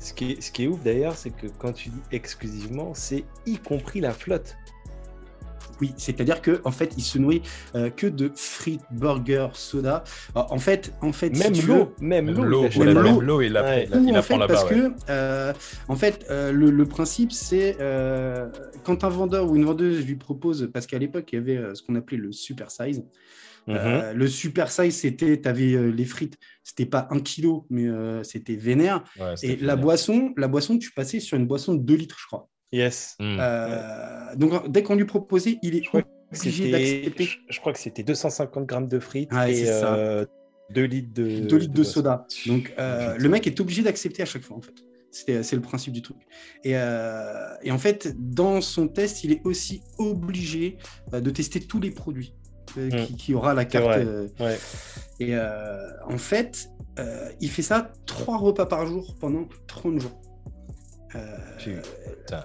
ce 0.00 0.14
qui 0.14 0.32
est, 0.32 0.40
ce 0.42 0.50
qui 0.50 0.64
est 0.64 0.66
ouf 0.68 0.82
d'ailleurs, 0.82 1.14
c'est 1.16 1.30
que 1.30 1.46
quand 1.58 1.72
tu 1.72 1.90
dis 1.90 2.00
exclusivement, 2.12 2.92
c'est 2.94 3.24
y 3.46 3.58
compris 3.58 4.00
la 4.00 4.12
flotte. 4.12 4.56
Oui, 5.80 5.92
c'est-à-dire 5.96 6.40
que 6.42 6.60
en 6.64 6.70
fait, 6.70 6.94
il 6.96 7.02
se 7.02 7.18
nourrit 7.18 7.42
euh, 7.74 7.90
que 7.90 8.06
de 8.06 8.30
frites, 8.34 8.82
burgers, 8.90 9.48
soda. 9.54 10.04
Alors, 10.34 10.52
en 10.52 10.58
fait, 10.58 10.92
en 11.02 11.12
fait, 11.12 11.34
si 11.34 11.42
Même 11.42 11.66
l'eau, 11.66 11.92
même 12.00 12.30
l'eau. 12.30 12.68
même 12.78 13.20
l'eau. 13.20 13.40
il 13.42 13.52
la 13.52 13.62
Ouais. 13.64 13.88
il, 13.92 14.12
là-bas. 14.12 14.46
parce 14.46 14.64
ouais. 14.64 14.70
que, 14.70 14.90
euh, 15.10 15.52
en 15.88 15.96
fait, 15.96 16.26
euh, 16.30 16.52
le, 16.52 16.70
le 16.70 16.84
principe, 16.84 17.32
c'est 17.32 17.76
euh, 17.80 18.48
quand 18.84 19.04
un 19.04 19.08
vendeur 19.08 19.50
ou 19.50 19.56
une 19.56 19.64
vendeuse 19.64 20.06
lui 20.06 20.16
propose, 20.16 20.70
parce 20.72 20.86
qu'à 20.86 20.98
l'époque, 20.98 21.28
il 21.32 21.36
y 21.36 21.38
avait 21.38 21.56
euh, 21.56 21.74
ce 21.74 21.82
qu'on 21.82 21.94
appelait 21.94 22.18
le 22.18 22.32
super 22.32 22.70
size. 22.70 23.02
Mhm. 23.66 23.76
Euh, 23.78 24.12
le 24.12 24.26
super 24.28 24.70
size, 24.70 24.94
c'était, 24.94 25.40
tu 25.40 25.48
avais 25.48 25.90
les 25.90 26.04
frites, 26.04 26.36
c'était 26.62 26.84
pas 26.84 27.08
un 27.10 27.18
kilo, 27.20 27.66
mais 27.70 27.86
euh, 27.88 28.22
c'était 28.22 28.56
vénère. 28.56 29.02
Ouais, 29.18 29.34
Et 29.42 29.56
la 29.56 29.74
boisson, 29.76 30.34
la 30.36 30.48
boisson, 30.48 30.76
tu 30.76 30.90
passais 30.92 31.18
sur 31.18 31.38
une 31.38 31.46
boisson 31.46 31.72
de 31.74 31.82
2 31.82 31.94
litres, 31.94 32.18
je 32.20 32.26
crois. 32.26 32.48
Yes. 32.74 33.16
Hmm. 33.20 33.36
Euh, 33.40 34.34
donc, 34.36 34.68
dès 34.70 34.82
qu'on 34.82 34.96
lui 34.96 35.04
proposait, 35.04 35.58
il 35.62 35.76
est 35.76 35.82
Je 35.82 35.88
crois 35.88 36.02
que 36.02 36.08
obligé 36.36 36.70
d'accepter 36.70 37.28
Je, 37.48 37.60
crois 37.60 37.72
que 37.72 37.78
c'était 37.78 38.02
250 38.02 38.66
grammes 38.66 38.88
de 38.88 38.98
frites 38.98 39.32
Ouais, 39.32 39.54
et 39.56 39.64
euh, 39.68 40.24
2 40.70 40.82
litres 40.84 41.14
de, 41.14 41.40
2 41.40 41.56
litres 41.56 41.72
de, 41.72 41.82
soda. 41.84 42.26
Donc, 42.46 42.74
euh, 42.78 43.14
le 43.16 43.28
mec 43.28 43.46
est 43.46 43.60
obligé 43.60 43.82
d'accepter 43.82 44.22
à 44.22 44.26
chaque 44.26 44.42
fois, 44.42 44.56
en 44.56 44.60
fait. 44.60 44.74
C'est 45.12 45.44
c'est 45.44 45.54
le 45.54 45.62
principe 45.62 45.92
du 45.92 46.02
truc. 46.02 46.16
Et, 46.64 46.72
euh, 46.74 47.54
et 47.62 47.70
en 47.70 47.78
fait, 47.78 48.14
dans 48.18 48.60
son 48.60 48.88
test, 48.88 49.22
il 49.22 49.30
est 49.30 49.42
aussi 49.44 49.82
obligé 49.98 50.76
euh, 51.12 51.20
de 51.20 51.30
tester 51.30 51.60
tous 51.60 51.78
les 51.80 51.92
produits 51.92 52.34
euh, 52.76 52.88
Mm. 52.90 53.06
qui, 53.06 53.16
qui 53.16 53.34
aura 53.34 53.54
la 53.54 53.64
carte. 53.66 53.98
euh, 53.98 54.26
Ouais. 54.40 54.58
et 55.20 55.36
euh, 55.36 55.78
en 56.08 56.18
fait, 56.18 56.68
euh, 56.98 57.28
il 57.40 57.48
fait 57.50 57.62
ça 57.62 57.92
trois 58.06 58.38
repas 58.38 58.66
par 58.66 58.86
jour 58.86 59.14
pendant 59.20 59.46
30 59.68 60.00
jours. 60.00 60.20
Euh, 61.16 61.80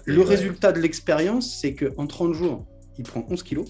le 0.05 0.17
ouais. 0.19 0.23
résultat 0.25 0.71
de 0.71 0.79
l'expérience, 0.79 1.57
c'est 1.59 1.73
qu'en 1.73 2.07
30 2.07 2.33
jours, 2.33 2.65
il 2.97 3.03
prend 3.03 3.25
11 3.29 3.43
kilos. 3.43 3.67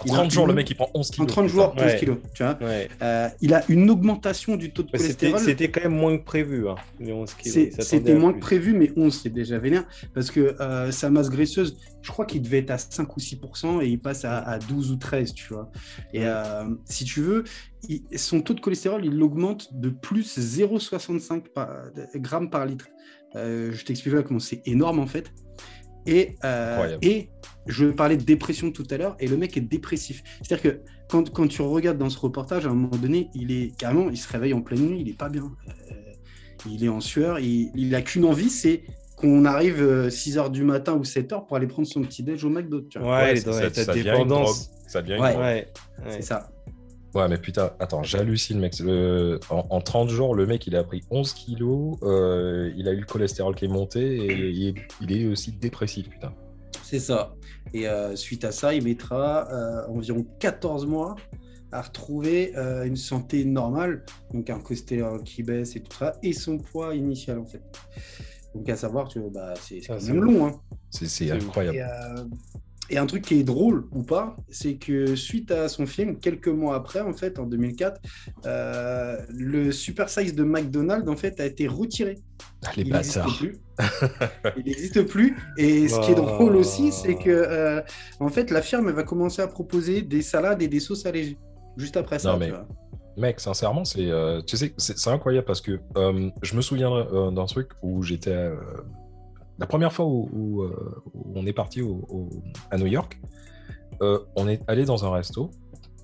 En 0.00 0.04
il 0.04 0.10
a 0.10 0.14
30 0.16 0.30
jours, 0.30 0.42
une- 0.44 0.48
le 0.50 0.54
mec, 0.54 0.68
il 0.70 0.74
prend 0.74 0.90
11 0.94 1.08
En 1.08 1.12
kilos. 1.12 1.26
30 1.28 1.44
putain. 1.46 1.56
jours, 1.56 1.74
11 1.76 1.82
Ouais. 1.84 1.96
kilos. 1.98 2.18
Tu 2.34 2.42
vois 2.42 2.58
Ouais. 2.60 2.88
Euh, 3.02 3.28
il 3.40 3.54
a 3.54 3.64
une 3.70 3.88
augmentation 3.88 4.56
du 4.56 4.70
taux 4.70 4.82
de 4.82 4.90
cholestérol. 4.90 5.40
c'était 5.40 5.70
quand 5.70 5.82
même 5.82 5.94
moins 5.96 6.18
que 6.18 6.22
prévu, 6.24 6.68
hein, 6.68 6.74
les 7.00 7.12
11 7.12 7.32
kilos. 7.34 7.54
C'est- 7.54 7.62
Il 7.64 7.70
s'attendait 7.70 7.84
C'était 7.84 8.14
moins 8.14 8.32
que 8.34 8.38
prévu, 8.40 8.74
mais 8.74 8.92
11, 8.96 9.18
c'est 9.22 9.30
déjà 9.30 9.58
vénère. 9.58 9.84
Parce 10.14 10.30
que 10.30 10.54
euh, 10.60 10.90
sa 10.90 11.08
masse 11.08 11.30
graisseuse, 11.30 11.78
je 12.02 12.10
crois 12.10 12.26
qu'il 12.26 12.42
devait 12.42 12.58
être 12.58 12.70
à 12.72 12.78
5 12.78 13.16
ou 13.16 13.20
6% 13.20 13.80
et 13.80 13.86
il 13.88 13.98
passe 13.98 14.26
à, 14.26 14.38
à 14.38 14.58
12 14.58 14.90
ou 14.92 14.96
13, 14.96 15.32
tu 15.32 15.54
vois. 15.54 15.70
Et 16.12 16.20
Ouais. 16.20 16.24
euh, 16.28 16.64
si 16.84 17.04
tu 17.06 17.22
veux, 17.22 17.44
il- 17.88 18.02
son 18.18 18.42
taux 18.42 18.52
de 18.54 18.60
cholestérol, 18.60 19.02
il 19.04 19.22
augmente 19.22 19.68
de 19.72 19.88
plus 19.88 20.38
0,65 20.38 21.48
par- 21.48 21.84
grammes 22.16 22.50
par 22.50 22.66
litre. 22.66 22.88
Euh, 23.34 23.72
je 23.72 23.84
t'expliquerai 23.84 24.24
comment 24.24 24.38
c'est 24.40 24.62
énorme 24.66 24.98
en 25.00 25.06
fait. 25.06 25.32
Et, 26.06 26.36
euh, 26.44 26.96
et 27.02 27.28
je 27.66 27.86
parlais 27.86 28.16
de 28.16 28.22
dépression 28.22 28.70
tout 28.70 28.86
à 28.90 28.96
l'heure, 28.96 29.16
et 29.18 29.26
le 29.26 29.36
mec 29.36 29.56
est 29.56 29.60
dépressif. 29.60 30.22
C'est-à-dire 30.42 30.72
que 30.72 30.80
quand, 31.08 31.30
quand 31.32 31.48
tu 31.48 31.62
regardes 31.62 31.98
dans 31.98 32.10
ce 32.10 32.18
reportage, 32.18 32.64
à 32.64 32.70
un 32.70 32.74
moment 32.74 32.96
donné, 32.96 33.28
il 33.34 33.50
est 33.50 33.76
carrément, 33.76 34.08
il 34.10 34.16
se 34.16 34.30
réveille 34.30 34.54
en 34.54 34.62
pleine 34.62 34.80
nuit, 34.86 35.00
il 35.00 35.08
est 35.08 35.18
pas 35.18 35.28
bien. 35.28 35.50
Euh, 35.68 35.94
il 36.70 36.84
est 36.84 36.88
en 36.88 37.00
sueur, 37.00 37.40
il, 37.40 37.72
il 37.74 37.94
a 37.94 38.02
qu'une 38.02 38.24
envie, 38.24 38.50
c'est 38.50 38.82
qu'on 39.16 39.44
arrive 39.44 39.82
euh, 39.82 40.10
6 40.10 40.36
h 40.36 40.50
du 40.52 40.62
matin 40.62 40.94
ou 40.94 41.02
7 41.04 41.32
h 41.32 41.46
pour 41.46 41.56
aller 41.56 41.66
prendre 41.66 41.88
son 41.88 42.02
petit 42.02 42.22
déj 42.22 42.44
au 42.44 42.50
McDo. 42.50 42.82
tu 42.82 42.98
vois. 43.00 43.08
Ouais, 43.08 43.22
Ouais, 43.24 43.32
il 43.32 43.38
est 43.38 43.40
ça- 43.40 43.50
dans 43.50 43.56
ça- 43.58 43.70
ta 43.70 43.84
ça 43.84 43.92
devient 43.92 44.00
une 44.08 44.12
dépendance. 44.12 44.68
drogue. 44.68 44.78
Ça 44.88 45.02
devient 45.02 45.14
une 45.14 45.22
Ouais. 45.22 45.32
drogue. 45.32 45.42
Ouais. 45.44 45.68
C'est 46.10 46.22
ça. 46.22 46.48
Ouais, 47.16 47.28
mais 47.28 47.38
putain, 47.38 47.70
attends, 47.80 48.02
j'hallucine, 48.02 48.58
mec. 48.58 48.78
Le- 48.80 49.40
En, 49.50 49.66
en 49.70 49.80
30 49.80 50.08
jours, 50.10 50.34
le 50.34 50.46
mec, 50.46 50.66
il 50.66 50.76
a 50.76 50.84
pris 50.84 51.02
11 51.10 51.32
kilos, 51.32 51.96
euh, 52.02 52.70
il 52.76 52.88
a 52.88 52.92
eu 52.92 53.00
le 53.00 53.06
cholestérol 53.06 53.54
qui 53.54 53.64
est 53.64 53.68
monté 53.68 54.16
et 54.16 54.48
il 54.50 54.68
est, 54.68 54.74
il 55.00 55.12
est 55.12 55.26
aussi 55.26 55.52
dépressif, 55.52 56.08
putain. 56.10 56.32
C'est 56.82 56.98
ça. 57.00 57.34
Et 57.74 57.88
euh, 57.88 58.14
suite 58.16 58.44
à 58.44 58.52
ça, 58.52 58.74
il 58.74 58.84
mettra 58.84 59.48
euh, 59.50 59.86
environ 59.88 60.24
14 60.40 60.86
mois 60.86 61.16
à 61.72 61.82
retrouver 61.82 62.52
euh, 62.56 62.84
une 62.84 62.96
santé 62.96 63.44
normale, 63.44 64.04
donc 64.32 64.50
un 64.50 64.60
cholestérol 64.60 65.22
qui 65.24 65.42
baisse 65.42 65.74
et 65.74 65.80
tout 65.80 65.96
ça, 65.96 66.12
et 66.22 66.32
son 66.32 66.58
poids 66.58 66.94
initial 66.94 67.38
en 67.38 67.44
fait. 67.44 67.62
Donc 68.54 68.68
à 68.68 68.76
savoir 68.76 69.08
que 69.12 69.18
bah, 69.18 69.54
c'est 69.60 69.80
Ah, 69.88 69.94
quand 69.94 70.00
c'est 70.00 70.12
même 70.12 70.22
long. 70.24 70.46
hein. 70.46 70.52
C'est 70.90 71.30
incroyable. 71.30 71.76
Et, 71.78 71.82
euh, 71.82 72.24
et 72.90 72.98
un 72.98 73.06
truc 73.06 73.22
qui 73.22 73.40
est 73.40 73.44
drôle 73.44 73.86
ou 73.92 74.02
pas, 74.02 74.36
c'est 74.48 74.76
que 74.76 75.16
suite 75.16 75.50
à 75.50 75.68
son 75.68 75.86
film, 75.86 76.18
quelques 76.18 76.48
mois 76.48 76.76
après, 76.76 77.00
en 77.00 77.12
fait, 77.12 77.38
en 77.38 77.44
2004, 77.46 78.00
euh, 78.46 79.16
le 79.30 79.72
Super 79.72 80.08
Size 80.08 80.34
de 80.34 80.44
McDonald's 80.44 81.08
en 81.08 81.16
fait 81.16 81.40
a 81.40 81.46
été 81.46 81.66
retiré. 81.66 82.18
Ah, 82.64 82.70
les 82.76 82.82
il 82.84 82.92
n'existe 82.92 83.20
plus. 83.38 83.58
il 84.56 84.64
n'existe 84.64 85.02
plus. 85.02 85.36
Et 85.58 85.88
ce 85.88 86.00
qui 86.00 86.12
est 86.12 86.16
drôle 86.16 86.56
aussi, 86.56 86.92
c'est 86.92 87.16
que 87.16 87.30
euh, 87.30 87.80
en 88.20 88.28
fait, 88.28 88.50
la 88.50 88.62
firme 88.62 88.88
elle 88.88 88.94
va 88.94 89.02
commencer 89.04 89.42
à 89.42 89.48
proposer 89.48 90.02
des 90.02 90.22
salades 90.22 90.62
et 90.62 90.68
des 90.68 90.80
sauces 90.80 91.06
allégées 91.06 91.38
juste 91.76 91.96
après 91.96 92.18
ça. 92.18 92.32
Non, 92.32 92.38
tu 92.38 92.44
mais- 92.44 92.50
vois. 92.50 92.66
Mec, 93.18 93.40
sincèrement, 93.40 93.86
c'est 93.86 94.10
euh, 94.10 94.42
tu 94.42 94.58
sais, 94.58 94.74
c'est 94.76 95.08
incroyable 95.08 95.46
parce 95.46 95.62
que 95.62 95.80
je 96.42 96.54
me 96.54 96.60
souviens 96.60 97.06
d'un 97.32 97.46
truc 97.46 97.70
où 97.82 98.02
j'étais 98.02 98.50
la 99.58 99.66
première 99.66 99.92
fois 99.92 100.04
où, 100.06 100.28
où, 100.32 100.62
euh, 100.62 101.02
où 101.14 101.32
on 101.34 101.46
est 101.46 101.52
parti 101.52 101.82
au- 101.82 102.28
à 102.70 102.76
New 102.78 102.86
York, 102.86 103.18
euh, 104.02 104.18
on 104.36 104.48
est 104.48 104.60
allé 104.68 104.84
dans 104.84 105.04
un 105.04 105.10
resto 105.10 105.50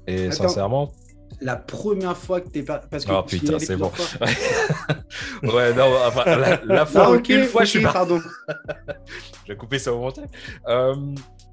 et 0.06 0.26
Attends. 0.26 0.48
sincèrement, 0.48 0.92
La 1.40 1.56
première 1.56 2.16
fois 2.16 2.40
que 2.40 2.48
t'es 2.48 2.62
parce 2.62 3.04
que 3.04 3.12
Oh, 3.12 3.22
y 3.26 3.26
putain, 3.38 3.58
c'est 3.58 3.76
bon. 3.76 3.90
ouais, 5.42 5.74
non, 5.74 5.90
enfin, 6.06 6.24
la, 6.36 6.60
la 6.64 6.86
fois, 6.92 7.16
Ah, 7.18 7.32
une 7.32 7.44
fois, 7.44 7.64
je 7.64 7.70
suis 7.70 7.82
parti. 7.82 7.98
pardon. 7.98 8.20
Je 9.46 9.52
vais 9.52 9.56
couper 9.58 9.78
ça 9.80 9.92
au 9.92 9.98
montage. 9.98 10.26
Euh, 10.68 10.94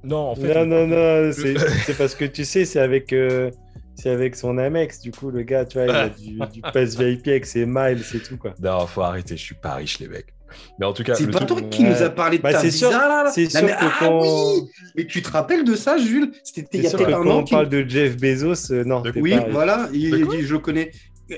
non, 0.04 0.30
en 0.30 0.36
fait. 0.36 0.54
Non, 0.54 0.66
non, 0.66 0.88
non, 0.88 1.32
c'est 1.34 1.58
c'est 1.86 1.98
parce 1.98 2.14
que 2.14 2.26
tu 2.26 2.46
sais, 2.46 2.66
c'est 2.66 2.80
avec, 2.80 3.12
euh, 3.14 3.50
c'est 3.96 4.12
avec 4.12 4.36
son 4.36 4.58
Amex. 4.60 5.00
Du 5.02 5.12
coup, 5.12 5.32
le 5.32 5.42
gars, 5.42 5.66
tu 5.66 5.80
vois, 5.80 5.88
il 5.88 5.96
a 5.96 6.10
du, 6.10 6.40
du 6.54 6.62
pass 6.62 6.96
VIP 6.96 7.28
avec 7.30 7.46
ses 7.48 7.66
miles, 7.66 8.04
c'est 8.04 8.20
tout, 8.20 8.38
quoi. 8.38 8.54
Non, 8.62 8.86
faut 8.86 9.02
arrêter, 9.02 9.36
je 9.38 9.42
suis 9.44 9.56
pas 9.56 9.74
riche, 9.76 9.98
les 10.00 10.08
mecs. 10.08 10.34
Mais 10.80 10.86
en 10.86 10.94
tout 10.94 11.04
cas, 11.04 11.16
C'est 11.16 11.26
pas 11.28 11.40
truc- 11.40 11.48
toi 11.48 11.62
qui 11.70 11.84
nous 11.84 12.02
a 12.02 12.10
parlé 12.10 12.38
de 12.38 12.44
Bah, 12.44 12.54
ta 12.54 12.60
c'est 12.60 12.72
sûr- 12.72 12.90
visa, 12.90 13.08
là, 13.08 13.24
là 13.26 13.32
C'est 13.32 13.50
sûr 13.50 13.62
mais- 13.64 13.72
que 13.72 13.76
ah 13.80 13.92
quand, 14.00 14.22
oui 14.22 14.62
Mais 14.96 15.06
tu 15.08 15.22
te 15.22 15.32
rappelles 15.32 15.64
de 15.64 15.76
ça, 15.76 15.98
Jules? 15.98 16.32
C'était 16.44 16.78
il 16.78 16.84
y 16.84 16.88
a 16.88 16.92
peut-être 16.92 17.10
un 17.10 17.24
quand 17.24 17.30
an. 17.30 17.40
on 17.40 17.46
parle 17.46 17.70
de 17.70 17.86
Jeff 17.88 18.18
Bezos, 18.18 18.72
euh, 18.72 18.84
non, 18.84 19.02
De- 19.02 19.14
Oui, 19.16 19.36
pas 19.36 19.46
voilà, 19.50 19.90
il, 19.94 20.26
il- 20.34 20.46
je 20.46 20.54
le 20.54 20.60
connais. 20.60 20.92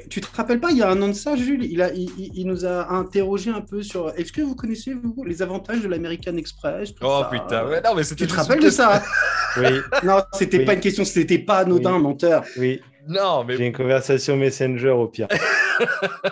Tu 0.10 0.22
te 0.22 0.28
rappelles 0.38 0.62
pas, 0.62 0.72
il 0.72 0.78
y 0.78 0.82
a 0.82 0.90
un 0.90 1.02
an 1.02 1.10
de 1.10 1.14
ça, 1.14 1.36
Jules, 1.36 1.66
il, 1.66 1.82
a, 1.82 1.92
il, 1.92 2.10
il- 2.18 2.32
il 2.34 2.48
nous 2.48 2.66
a 2.66 2.94
interrogé 2.94 3.52
un 3.52 3.60
peu 3.60 3.84
sur 3.84 4.10
est-ce 4.18 4.32
que 4.32 4.42
vous 4.42 4.56
connaissez 4.56 4.94
vous, 4.94 5.26
les 5.26 5.42
avantages 5.42 5.82
de 5.82 5.90
l'American 5.90 6.38
Express 6.38 6.96
tout 6.96 7.04
Oh 7.06 7.24
ça? 7.24 7.30
putain, 7.30 7.68
ouais, 7.68 7.82
non, 7.84 7.94
mais 7.96 8.04
c'était 8.04 8.26
Tu 8.26 8.32
te 8.32 8.38
rappelles 8.38 8.62
de 8.62 8.70
ça? 8.70 9.04
Oui, 9.58 9.82
Non, 10.06 10.22
c'était 10.32 10.60
Oui. 10.60 10.66
pas 10.66 10.76
une 10.76 10.80
question, 10.80 11.04
c'était 11.04 11.40
pas 11.40 11.58
anodin, 11.58 11.96
Oui. 11.98 12.02
menteur. 12.04 12.46
oui. 12.58 12.80
Non, 13.10 13.44
mais 13.44 13.58
J'ai 13.58 13.66
une 13.66 13.74
conversation 13.74 14.38
Messenger 14.38 14.92
au 14.92 15.08
pire. 15.08 15.28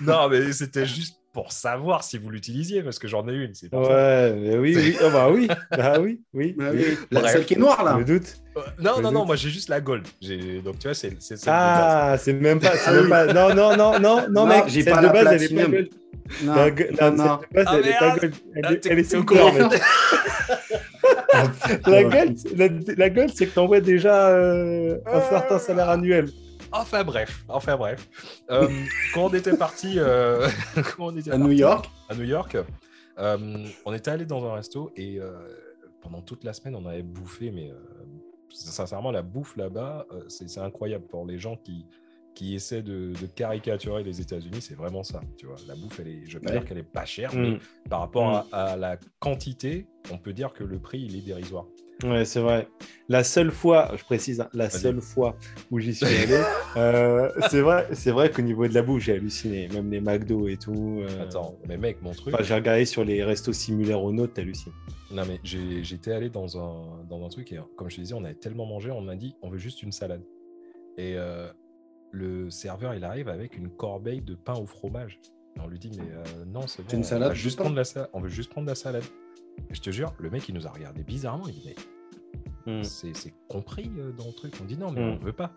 non, 0.00 0.28
mais 0.28 0.52
c'était 0.52 0.86
juste 0.86 1.16
pour 1.36 1.52
savoir 1.52 2.02
si 2.02 2.16
vous 2.16 2.30
l'utilisiez 2.30 2.82
parce 2.82 2.98
que 2.98 3.06
j'en 3.08 3.28
ai 3.28 3.34
une. 3.34 3.52
C'est 3.52 3.68
pour. 3.68 3.86
Ouais, 3.86 4.32
mais 4.32 4.56
oui, 4.56 4.74
oui. 4.74 4.96
Oh, 5.04 5.10
bah 5.12 5.28
oui, 5.30 5.48
bah 5.76 5.98
oui, 6.00 6.18
oui. 6.32 6.56
Ah 6.60 6.70
oui. 6.72 6.78
oui, 6.88 6.98
la- 7.10 7.20
Bref. 7.20 7.32
celle 7.32 7.44
qui 7.44 7.52
est 7.54 7.58
noire, 7.58 7.84
là. 7.84 7.96
Le 7.98 8.04
doute. 8.06 8.38
Euh, 8.56 8.60
Non, 8.80 8.92
Le 8.96 9.02
non, 9.02 9.12
non, 9.12 9.18
doute. 9.20 9.26
moi 9.26 9.36
j'ai 9.36 9.50
juste 9.50 9.68
la 9.68 9.82
gold. 9.82 10.04
Donc 10.64 10.78
tu 10.78 10.88
vois, 10.88 10.94
c'est. 10.94 11.14
Ah, 11.46 12.16
c'est 12.18 12.32
même 12.32 12.58
pas, 12.58 12.72
Ah 12.86 12.90
même 12.92 13.04
oui. 13.04 13.10
pas. 13.10 13.26
Non, 13.34 13.54
non, 13.54 13.76
non, 13.76 13.98
non, 14.00 14.22
non, 14.22 14.26
Non, 14.30 14.46
mec. 14.46 14.64
j'ai 14.68 14.80
celle 14.82 14.94
pas 14.94 15.00
de 15.02 15.06
la 15.08 15.12
base, 15.12 15.32
elle 15.34 15.42
est 15.42 15.54
pas 15.62 15.68
gold. 15.70 15.88
Non, 16.42 16.54
La 16.54 16.70
non, 16.70 17.16
non, 17.16 17.24
non. 17.24 17.38
base, 17.52 17.64
Ah, 17.68 17.76
elle 17.78 17.86
est 17.88 17.98
pas 17.98 18.16
gold. 18.18 18.34
Elle 18.54 18.62
Ah, 18.64 18.72
est- 18.72 18.86
Elle 18.86 18.98
est 18.98 19.14
au 19.14 19.24
courant. 19.24 19.52
mec. 19.52 19.80
La 21.86 22.02
gold, 22.04 22.38
la, 22.56 22.68
la 22.96 23.10
gold, 23.10 23.30
c'est 23.34 23.46
que 23.46 23.54
t'envoies 23.54 23.80
déjà 23.80 24.28
euh, 24.30 24.96
un 25.06 25.20
certain 25.20 25.58
salaire 25.58 25.90
annuel. 25.90 26.28
Enfin 26.78 27.04
bref, 27.04 27.44
enfin 27.48 27.76
bref. 27.76 28.08
Euh, 28.50 28.68
quand 29.14 29.24
on 29.26 29.34
était 29.34 29.56
parti, 29.56 29.94
euh, 29.98 30.48
À 31.30 31.38
New 31.38 31.52
York. 31.52 31.88
à 32.08 32.14
New 32.14 32.24
York, 32.24 32.56
euh, 33.18 33.66
on 33.84 33.92
était 33.94 34.10
allé 34.10 34.26
dans 34.26 34.44
un 34.44 34.54
resto 34.54 34.92
et 34.96 35.18
pendant 36.02 36.20
toute 36.22 36.44
la 36.44 36.52
semaine, 36.52 36.74
on 36.76 36.86
avait 36.86 37.02
bouffé, 37.02 37.50
mais 37.50 37.72
sincèrement, 38.52 39.10
la 39.10 39.22
bouffe 39.22 39.56
là-bas, 39.56 40.06
c'est 40.28 40.58
incroyable 40.58 41.06
pour 41.06 41.26
les 41.26 41.38
gens 41.38 41.56
qui 41.56 41.86
qui 42.34 42.54
essaient 42.54 42.82
de, 42.82 43.14
de 43.18 43.26
caricaturer 43.34 44.02
les 44.04 44.20
États-Unis, 44.20 44.60
c'est 44.60 44.74
vraiment 44.74 45.02
ça. 45.02 45.22
Tu 45.38 45.46
vois, 45.46 45.56
la 45.66 45.74
bouffe, 45.74 46.00
elle 46.00 46.08
est, 46.08 46.26
je 46.26 46.34
veux 46.36 46.42
pas 46.42 46.50
Ouais. 46.50 46.58
dire 46.58 46.68
qu'elle 46.68 46.76
est 46.76 46.82
pas 46.82 47.06
chère, 47.06 47.34
Mm. 47.34 47.40
mais 47.40 47.58
par 47.88 48.00
rapport 48.00 48.28
Mm. 48.30 48.44
à, 48.52 48.62
à 48.72 48.76
la 48.76 48.98
quantité, 49.20 49.86
on 50.12 50.18
peut 50.18 50.34
dire 50.34 50.52
que 50.52 50.62
le 50.62 50.78
prix 50.78 51.00
il 51.00 51.16
est 51.16 51.22
dérisoire. 51.22 51.64
Ouais, 52.04 52.24
c'est 52.26 52.40
vrai. 52.40 52.68
La 53.08 53.24
seule 53.24 53.50
fois, 53.50 53.92
je 53.96 54.04
précise, 54.04 54.40
hein, 54.40 54.48
la 54.52 54.68
seule 54.68 55.00
fois 55.00 55.36
où 55.70 55.78
j'y 55.78 55.94
suis 55.94 56.04
allé, 56.04 56.42
euh, 56.76 57.30
c'est 57.48 57.60
vrai, 57.62 57.86
c'est 57.92 58.10
vrai 58.10 58.30
qu'au 58.30 58.42
niveau 58.42 58.68
de 58.68 58.74
la 58.74 58.82
bouffe, 58.82 59.02
j'ai 59.02 59.14
halluciné. 59.14 59.68
Même 59.68 59.90
les 59.90 60.00
McDo 60.00 60.46
et 60.48 60.58
tout. 60.58 61.00
euh, 61.00 61.22
Attends, 61.22 61.56
mais 61.66 61.78
mec, 61.78 62.02
mon 62.02 62.12
truc. 62.12 62.34
Enfin, 62.34 62.44
j'ai 62.44 62.54
regardé 62.54 62.84
sur 62.84 63.02
les 63.04 63.24
restos 63.24 63.52
similaires 63.54 64.02
aux 64.02 64.12
nôtres, 64.12 64.34
t'hallucines. 64.34 64.72
Non, 65.10 65.22
mais 65.26 65.40
j'ai- 65.42 65.84
j'étais 65.84 66.12
allé 66.12 66.28
dans 66.28 66.58
un, 66.58 67.04
dans 67.08 67.24
un 67.24 67.28
truc 67.28 67.50
et 67.52 67.60
comme 67.76 67.88
je 67.88 67.96
te 67.96 68.00
disais, 68.02 68.14
on 68.14 68.24
avait 68.24 68.34
tellement 68.34 68.66
mangé, 68.66 68.90
on 68.90 69.00
m'a 69.00 69.14
dit 69.16 69.36
on 69.40 69.48
veut 69.48 69.58
juste 69.58 69.82
une 69.82 69.92
salade. 69.92 70.22
Et 70.98 71.14
euh, 71.16 71.48
le 72.10 72.50
serveur, 72.50 72.94
il 72.94 73.04
arrive 73.04 73.28
avec 73.28 73.56
une 73.56 73.70
corbeille 73.70 74.20
de 74.20 74.34
pain 74.34 74.54
au 74.54 74.66
fromage. 74.66 75.20
Et 75.56 75.60
on 75.60 75.68
lui 75.68 75.78
dit 75.78 75.92
mais 75.96 76.02
euh, 76.12 76.44
non, 76.46 76.66
c'est 76.66 76.82
bon, 76.82 76.92
une 76.92 77.00
on, 77.00 77.04
salade 77.04 77.34
juste 77.34 77.58
prendre 77.58 77.76
la 77.76 78.08
on 78.12 78.20
veut 78.20 78.28
juste 78.28 78.50
prendre 78.50 78.66
la 78.66 78.74
salade. 78.74 79.04
Et 79.70 79.74
je 79.74 79.80
te 79.80 79.90
jure, 79.90 80.12
le 80.18 80.30
mec, 80.30 80.48
il 80.48 80.54
nous 80.54 80.66
a 80.66 80.70
regardé 80.70 81.02
bizarrement. 81.02 81.46
Il 81.48 81.54
dit 81.54 81.62
mais 81.64 81.74
Mm. 82.80 82.82
c'est 82.82 83.32
compris 83.48 83.88
euh, 83.98 84.10
dans 84.12 84.26
le 84.26 84.32
truc. 84.32 84.54
On 84.60 84.64
dit 84.64 84.76
non, 84.76 84.90
mais 84.90 85.00
Mm. 85.00 85.18
on 85.20 85.24
veut 85.24 85.32
pas. 85.32 85.52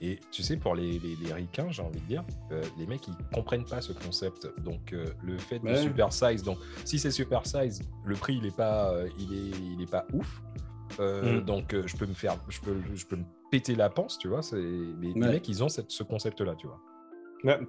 Et 0.00 0.20
tu 0.30 0.44
sais, 0.44 0.56
pour 0.56 0.76
les, 0.76 0.98
les, 1.00 1.16
les 1.16 1.32
ricains, 1.32 1.70
j'ai 1.72 1.82
envie 1.82 2.00
de 2.00 2.06
dire, 2.06 2.24
euh, 2.52 2.62
les 2.78 2.86
mecs, 2.86 3.06
ils 3.08 3.14
comprennent 3.34 3.64
pas 3.64 3.80
ce 3.80 3.92
concept. 3.92 4.46
Donc, 4.62 4.92
euh, 4.92 5.06
le 5.24 5.36
fait 5.38 5.58
de 5.58 5.74
super 5.74 6.12
size, 6.12 6.44
donc 6.44 6.58
si 6.84 7.00
c'est 7.00 7.10
super 7.10 7.44
size, 7.46 7.82
le 8.04 8.14
prix, 8.14 8.36
il 8.36 8.46
est 8.46 8.56
pas, 8.56 8.92
euh, 8.92 9.08
il 9.18 9.32
est, 9.34 9.50
il 9.74 9.82
est 9.82 9.90
pas 9.90 10.06
ouf. 10.12 10.40
Euh, 11.00 11.40
Mm. 11.40 11.44
Donc, 11.44 11.74
je 11.86 11.96
peux 11.96 12.06
me 12.06 12.14
faire, 12.14 12.36
je 12.48 12.60
peux, 12.60 12.76
je 12.94 13.06
peux 13.06 13.16
me 13.16 13.24
péter 13.50 13.74
la 13.74 13.90
panse, 13.90 14.18
tu 14.18 14.28
vois. 14.28 14.40
Mais 14.52 15.08
les 15.08 15.14
mecs, 15.14 15.48
ils 15.48 15.64
ont 15.64 15.68
cette, 15.68 15.90
ce 15.90 16.04
concept-là, 16.04 16.54
tu 16.54 16.68
vois. 16.68 16.80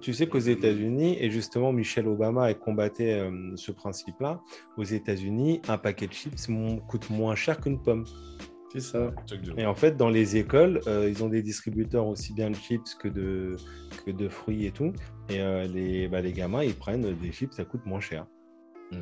Tu 0.00 0.14
sais 0.14 0.28
qu'aux 0.28 0.38
États-Unis, 0.38 1.16
et 1.20 1.30
justement 1.30 1.72
Michelle 1.72 2.06
Obama 2.06 2.44
a 2.44 2.54
combatté 2.54 3.12
euh, 3.14 3.30
ce 3.56 3.72
principe-là, 3.72 4.40
aux 4.76 4.84
États-Unis, 4.84 5.62
un 5.68 5.78
paquet 5.78 6.06
de 6.06 6.12
chips 6.12 6.48
coûte 6.88 7.10
moins 7.10 7.34
cher 7.34 7.60
qu'une 7.60 7.82
pomme. 7.82 8.04
C'est 8.72 8.80
ça. 8.80 9.12
Et 9.56 9.66
en 9.66 9.74
fait, 9.74 9.96
dans 9.96 10.10
les 10.10 10.36
écoles, 10.36 10.80
euh, 10.86 11.08
ils 11.08 11.22
ont 11.22 11.28
des 11.28 11.42
distributeurs 11.42 12.06
aussi 12.06 12.32
bien 12.32 12.50
de 12.50 12.56
chips 12.56 12.94
que 12.94 13.08
de, 13.08 13.56
que 14.04 14.10
de 14.10 14.28
fruits 14.28 14.66
et 14.66 14.72
tout. 14.72 14.92
Et 15.28 15.40
euh, 15.40 15.66
les, 15.66 16.08
bah, 16.08 16.20
les 16.20 16.32
gamins, 16.32 16.64
ils 16.64 16.74
prennent 16.74 17.14
des 17.14 17.32
chips, 17.32 17.52
ça 17.52 17.64
coûte 17.64 17.86
moins 17.86 18.00
cher. 18.00 18.26
Mm. 18.90 18.96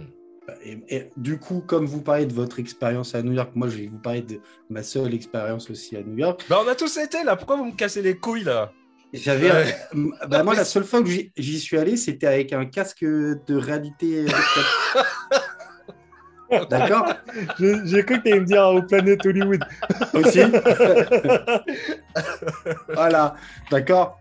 Et, 0.65 0.79
et 0.89 1.11
du 1.17 1.39
coup, 1.39 1.63
comme 1.67 1.87
vous 1.87 2.03
parlez 2.03 2.27
de 2.27 2.33
votre 2.33 2.59
expérience 2.59 3.15
à 3.15 3.23
New 3.23 3.33
York, 3.33 3.53
moi 3.55 3.69
je 3.69 3.79
vais 3.79 3.87
vous 3.87 3.99
parler 3.99 4.23
de 4.23 4.41
ma 4.69 4.83
seule 4.83 5.15
expérience 5.15 5.71
aussi 5.71 5.97
à 5.97 6.03
New 6.03 6.19
York. 6.19 6.45
Bah, 6.51 6.61
on 6.65 6.69
a 6.69 6.75
tous 6.75 6.97
été 6.99 7.23
là. 7.25 7.37
Pourquoi 7.37 7.57
vous 7.57 7.67
me 7.67 7.77
cassez 7.77 8.03
les 8.03 8.17
couilles 8.17 8.45
là? 8.45 8.73
J'avais, 9.13 9.51
Ouais. 9.51 9.77
euh, 9.95 10.11
bah, 10.27 10.43
moi 10.43 10.55
la 10.55 10.65
seule 10.65 10.85
fois 10.85 11.03
que 11.03 11.09
j'y 11.37 11.61
suis 11.61 11.77
allé, 11.77 11.97
c'était 11.97 12.27
avec 12.27 12.53
un 12.53 12.65
casque 12.65 13.05
de 13.05 13.55
réalité 13.55 14.25
virtuelle. 14.25 14.65
D'accord? 16.71 17.15
J'ai 17.59 18.05
cru 18.05 18.19
que 18.19 18.23
tu 18.25 18.33
allais 18.33 18.41
me 18.41 18.47
dire 18.47 18.63
au 18.65 18.83
Planète 18.83 19.25
Hollywood. 19.25 19.63
Aussi. 20.13 20.41
voilà, 22.95 23.35
d'accord? 23.71 24.19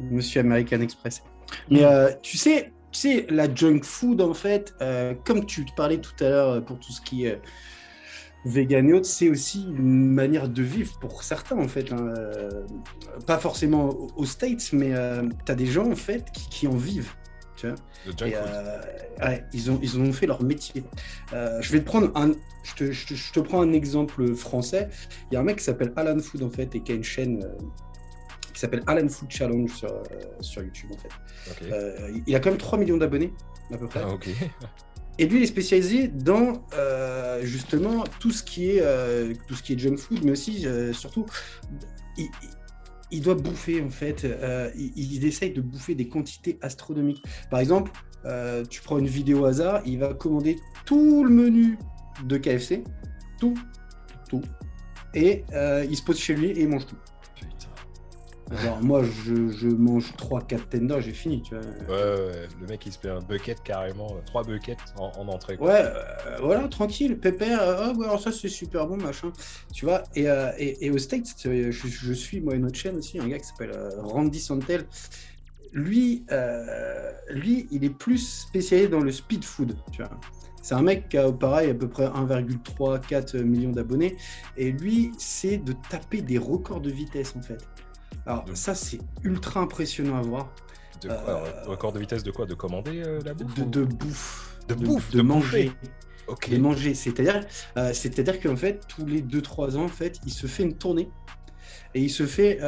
Monsieur 0.00 0.40
American 0.40 0.80
Express. 0.80 1.22
Mais 1.70 1.84
euh, 1.84 2.10
tu 2.22 2.36
sais, 2.36 2.72
tu 2.92 3.00
sais, 3.00 3.26
la 3.28 3.52
junk 3.52 3.80
food, 3.82 4.20
en 4.20 4.34
fait, 4.34 4.74
euh, 4.80 5.14
comme 5.24 5.44
tu 5.46 5.64
te 5.64 5.72
parlais 5.74 5.98
tout 5.98 6.12
à 6.20 6.28
l'heure 6.28 6.48
euh, 6.50 6.60
pour 6.60 6.78
tout 6.78 6.92
ce 6.92 7.00
qui 7.00 7.26
est 7.26 7.40
euh, 8.46 8.50
vegan 8.50 8.88
et 8.88 8.92
autres, 8.92 9.06
c'est 9.06 9.28
aussi 9.28 9.64
une 9.64 10.10
manière 10.12 10.48
de 10.48 10.62
vivre 10.62 10.98
pour 11.00 11.22
certains, 11.22 11.58
en 11.58 11.68
fait. 11.68 11.92
hein, 11.92 12.12
euh, 12.16 12.64
pas 13.26 13.38
forcément 13.38 13.88
aux 14.16 14.24
States, 14.24 14.72
mais 14.72 14.92
tu 15.46 15.52
as 15.52 15.54
des 15.54 15.66
gens, 15.66 15.90
en 15.90 15.96
fait, 15.96 16.30
qui, 16.32 16.48
qui 16.48 16.66
en 16.68 16.76
vivent. 16.76 17.12
Tu 17.56 17.66
vois 17.66 17.76
et, 18.28 18.34
euh, 18.36 18.80
ouais, 19.26 19.44
ils, 19.52 19.68
ont, 19.70 19.80
ils 19.82 19.98
ont 19.98 20.12
fait 20.12 20.26
leur 20.28 20.42
métier. 20.44 20.84
Euh, 21.32 21.60
je 21.60 21.72
vais 21.72 21.80
te 21.80 21.84
prendre 21.84 22.12
un. 22.14 22.30
Je 22.62 22.74
te, 22.76 22.92
je 22.92 23.06
te- 23.08 23.14
je 23.14 23.32
te 23.32 23.40
prends 23.40 23.60
un 23.62 23.72
exemple 23.72 24.32
français. 24.36 24.88
Il 25.30 25.34
y 25.34 25.36
a 25.36 25.40
un 25.40 25.42
mec 25.42 25.56
qui 25.56 25.64
s'appelle 25.64 25.92
Alan 25.96 26.18
Food 26.20 26.44
en 26.44 26.50
fait 26.50 26.72
et 26.76 26.80
qui 26.80 26.92
a 26.92 26.94
une 26.94 27.02
chaîne 27.02 27.42
euh, 27.42 27.48
qui 28.54 28.60
s'appelle 28.60 28.84
Alan 28.86 29.08
Food 29.08 29.30
Challenge 29.30 29.70
sur, 29.74 29.88
euh, 29.92 30.02
sur 30.40 30.62
YouTube 30.62 30.90
en 30.94 30.98
fait. 30.98 31.08
Euh, 31.72 32.12
il 32.28 32.36
a 32.36 32.38
quand 32.40 32.50
même 32.50 32.58
3 32.58 32.78
millions 32.78 32.96
d'abonnés 32.96 33.32
à 33.72 33.76
peu 33.76 33.88
près. 33.88 34.02
Ah. 34.04 34.10
Et 35.18 35.26
lui, 35.26 35.38
il 35.38 35.42
est 35.42 35.46
spécialisé 35.46 36.06
dans 36.06 36.64
euh, 36.74 37.44
justement 37.44 38.04
tout 38.20 38.30
ce 38.30 38.44
qui 38.44 38.70
est 38.70 38.80
euh, 38.80 39.32
tout 39.48 39.54
ce 39.54 39.62
qui 39.62 39.72
est 39.72 39.78
junk 39.78 39.96
food, 39.96 40.24
mais 40.24 40.30
aussi 40.30 40.64
euh, 40.64 40.92
surtout, 40.92 41.26
il, 43.10 43.20
doit 43.20 43.34
bouffer 43.34 43.82
en 43.82 43.90
fait. 43.90 44.26
il, 44.76 45.14
il 45.14 45.24
essaye 45.26 45.52
de 45.52 45.60
bouffer 45.60 45.94
des 45.94 46.08
quantités 46.08 46.58
astronomiques. 46.62 47.22
Par 47.50 47.58
exemple, 47.60 47.90
tu 48.70 48.80
prends 48.82 48.98
une 48.98 49.06
vidéo 49.06 49.40
au 49.40 49.44
hasard, 49.46 49.82
il 49.86 49.98
va 49.98 50.14
commander 50.14 50.56
tout 50.84 51.24
le 51.24 51.30
menu 51.30 51.78
de 52.24 52.36
KFC, 52.36 52.84
tout, 53.40 53.54
tout, 54.28 54.42
et 55.14 55.44
il 55.88 55.96
se 55.96 56.02
pose 56.02 56.18
chez 56.18 56.34
lui 56.34 56.50
et 56.50 56.62
il 56.62 56.68
mange 56.68 56.86
tout. 56.86 56.96
Alors 58.50 58.80
moi, 58.80 59.02
je, 59.02 59.50
je 59.50 59.68
mange 59.68 60.12
3-4 60.16 60.68
tenders, 60.70 61.00
j'ai 61.02 61.12
fini, 61.12 61.42
tu 61.42 61.54
vois. 61.54 61.64
Ouais, 61.94 62.02
ouais, 62.14 62.48
le 62.60 62.66
mec 62.66 62.84
il 62.86 62.92
se 62.92 62.98
fait 62.98 63.10
un 63.10 63.18
bucket 63.20 63.62
carrément, 63.62 64.06
euh, 64.16 64.20
trois 64.24 64.42
buckets 64.42 64.78
en, 64.96 65.12
en 65.18 65.28
entrée. 65.28 65.56
quoi. 65.58 65.66
Ouais, 65.66 65.82
euh, 65.84 66.36
voilà, 66.40 66.66
tranquille, 66.68 67.18
pépère, 67.18 67.60
euh, 67.60 67.76
ah 67.78 67.92
ouais, 67.92 68.06
alors 68.06 68.20
ça 68.20 68.32
c'est 68.32 68.48
super 68.48 68.86
bon, 68.86 68.96
machin, 68.96 69.32
tu 69.74 69.84
vois. 69.84 70.02
Et, 70.14 70.28
euh, 70.30 70.50
et, 70.58 70.86
et 70.86 70.90
aux 70.90 70.98
States, 70.98 71.26
je, 71.44 71.70
je 71.70 72.12
suis, 72.14 72.40
moi, 72.40 72.54
une 72.54 72.64
autre 72.64 72.78
chaîne 72.78 72.96
aussi, 72.96 73.18
un 73.18 73.28
gars 73.28 73.38
qui 73.38 73.46
s'appelle 73.48 73.72
euh, 73.74 73.90
Randy 74.00 74.40
Santel. 74.40 74.86
Lui, 75.72 76.24
lui, 77.30 77.68
il 77.70 77.84
est 77.84 77.90
plus 77.90 78.16
spécialisé 78.46 78.88
dans 78.88 79.00
le 79.00 79.12
speed 79.12 79.44
food, 79.44 79.76
tu 79.92 80.02
vois. 80.02 80.10
C'est 80.62 80.74
un 80.74 80.82
mec 80.82 81.10
qui 81.10 81.18
a, 81.18 81.30
pareil, 81.30 81.70
à 81.70 81.74
peu 81.74 81.88
près 81.88 82.06
1,34 82.06 83.42
millions 83.42 83.70
d'abonnés. 83.72 84.16
Et 84.56 84.72
lui, 84.72 85.12
c'est 85.18 85.58
de 85.58 85.74
taper 85.90 86.22
des 86.22 86.38
records 86.38 86.80
de 86.80 86.90
vitesse, 86.90 87.34
en 87.36 87.42
fait. 87.42 87.58
Alors, 88.26 88.44
De- 88.44 88.54
ça, 88.54 88.74
c'est 88.74 89.00
ultra 89.22 89.60
impressionnant 89.60 90.16
à 90.16 90.22
voir. 90.22 90.48
De 91.02 91.08
quoi 91.08 91.16
Euh, 91.46 91.64
Record 91.66 91.92
de 91.92 92.00
vitesse 92.00 92.22
de 92.22 92.30
quoi 92.30 92.46
De 92.46 92.54
commander 92.54 93.02
euh, 93.04 93.20
la 93.24 93.34
bouffe 93.34 93.54
De, 93.54 93.62
ou- 93.62 93.66
de 93.70 93.84
bouffe. 93.84 94.58
De 94.68 94.74
bouffe, 94.74 95.10
de, 95.10 95.22
manger. 95.22 95.72
Ok. 96.26 96.50
de 96.50 96.58
manger. 96.58 96.94
C'est-à-dire, 96.94 97.40
euh, 97.76 97.92
c'est-à-dire 97.94 98.38
qu'en 98.40 98.56
fait, 98.56 98.80
tous 98.88 99.06
les 99.06 99.22
2-3 99.22 99.76
ans, 99.76 99.84
en 99.84 99.88
fait, 99.88 100.18
il 100.26 100.32
se 100.32 100.46
fait 100.46 100.62
une 100.64 100.74
tournée 100.76 101.08
et 101.94 102.02
il 102.02 102.10
se 102.10 102.26
fait, 102.26 102.58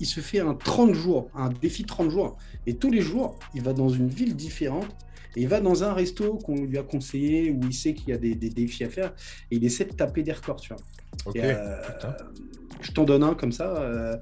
il 0.00 0.06
se 0.06 0.20
fait 0.20 0.40
un 0.40 0.54
30 0.54 0.94
jours, 0.94 1.28
un 1.34 1.50
défi 1.50 1.84
30 1.84 2.10
jours. 2.10 2.38
Et 2.66 2.76
tous 2.76 2.90
les 2.90 3.02
jours, 3.02 3.38
il 3.54 3.62
va 3.62 3.72
dans 3.74 3.90
une 3.90 4.08
ville 4.08 4.34
différente 4.34 4.86
et 5.36 5.42
il 5.42 5.48
va 5.48 5.60
dans 5.60 5.84
un 5.84 5.92
resto 5.92 6.38
qu'on 6.38 6.56
lui 6.64 6.78
a 6.78 6.82
conseillé 6.82 7.50
où 7.50 7.60
il 7.64 7.72
sait 7.74 7.94
qu'il 7.94 8.08
y 8.08 8.12
a 8.12 8.18
des, 8.18 8.34
des 8.34 8.50
défis 8.50 8.84
à 8.84 8.88
faire 8.90 9.12
et 9.50 9.56
il 9.56 9.64
essaie 9.64 9.84
de 9.84 9.92
taper 9.92 10.22
des 10.22 10.32
records, 10.32 10.60
tu 10.60 10.72
vois. 10.74 10.82
Et, 11.34 11.40
euh, 11.44 11.76
je 12.80 12.92
t'en 12.92 13.04
donne 13.04 13.22
un 13.22 13.34
comme 13.34 13.52
ça. 13.52 13.76
euh, 13.82 14.16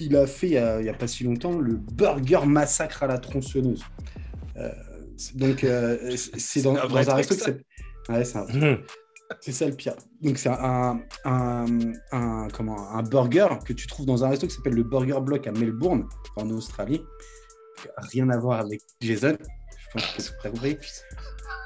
il 0.00 0.14
a 0.16 0.26
fait, 0.26 0.46
il 0.48 0.52
y 0.84 0.88
a, 0.88 0.94
pas 0.94 1.06
si 1.06 1.24
longtemps, 1.24 1.58
le 1.58 1.74
Burger 1.76 2.40
Massacre 2.46 3.02
à 3.02 3.06
la 3.06 3.18
tronçonneuse. 3.18 3.82
Euh, 4.56 4.70
donc, 5.34 5.60
c'est- 6.16 6.62
dans, 6.62 6.74
un 6.76 6.86
dans 7.04 7.14
resto 7.14 7.34
ça. 7.34 7.50
Ouais, 8.08 8.24
c'est 8.24 8.36
un- 8.38 8.46
c'est 9.40 9.52
ça 9.52 9.66
le 9.66 9.74
pire. 9.74 9.94
Donc, 10.22 10.38
c'est 10.38 10.48
un, 10.50 11.00
un, 11.24 11.66
un- 12.12 12.48
comment, 12.52 12.90
un 12.90 13.02
burger 13.02 13.48
que 13.64 13.72
tu 13.72 13.86
trouves 13.86 14.06
dans 14.06 14.24
un 14.24 14.28
resto 14.28 14.46
qui 14.46 14.54
s'appelle 14.54 14.74
le 14.74 14.82
Burger 14.84 15.20
Block 15.22 15.46
à 15.46 15.52
Melbourne, 15.52 16.06
en 16.36 16.48
Australie. 16.50 17.02
Rien 18.12 18.28
à 18.30 18.38
voir 18.38 18.60
avec 18.60 18.80
Jason. 19.00 19.36
Je 19.88 19.92
pense 19.92 20.06
que 20.12 20.22
c'est 20.22 20.50
compris. 20.50 20.78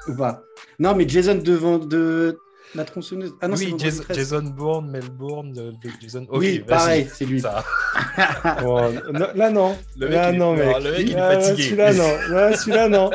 Ou 0.07 0.15
pas 0.15 0.43
Non, 0.79 0.95
mais 0.95 1.07
Jason 1.07 1.35
devant 1.35 1.77
de 1.77 2.37
la 2.73 2.85
tronçonneuse. 2.85 3.33
Ah 3.41 3.47
non, 3.49 3.55
c'est 3.57 3.65
oui, 3.65 3.75
Jason, 3.77 4.03
13. 4.03 4.17
Jason 4.17 4.41
Bourne, 4.43 4.89
Melbourne, 4.89 5.53
euh, 5.57 5.71
de 5.71 5.89
Jason. 6.01 6.25
Oui, 6.31 6.59
pareil, 6.59 7.07
c'est 7.13 7.25
lui. 7.25 7.41
Ça. 7.41 7.63
Bon, 8.61 8.91
non, 9.11 9.27
là, 9.35 9.49
non. 9.49 9.77
Le 9.97 10.07
mec, 10.07 10.15
là, 10.15 10.29
il 10.29 10.35
est- 10.35 10.37
non, 10.37 10.53
mec. 10.55 10.77
le 10.83 10.91
mec, 10.91 10.99
il 11.01 11.11
est 11.11 11.15
Ah, 11.19 11.31
fatigué. 11.39 11.63
Celui-là, 11.63 11.93
non. 11.93 12.35
Ouais, 12.35 12.55
celui-là, 12.55 12.87
non. 12.87 13.09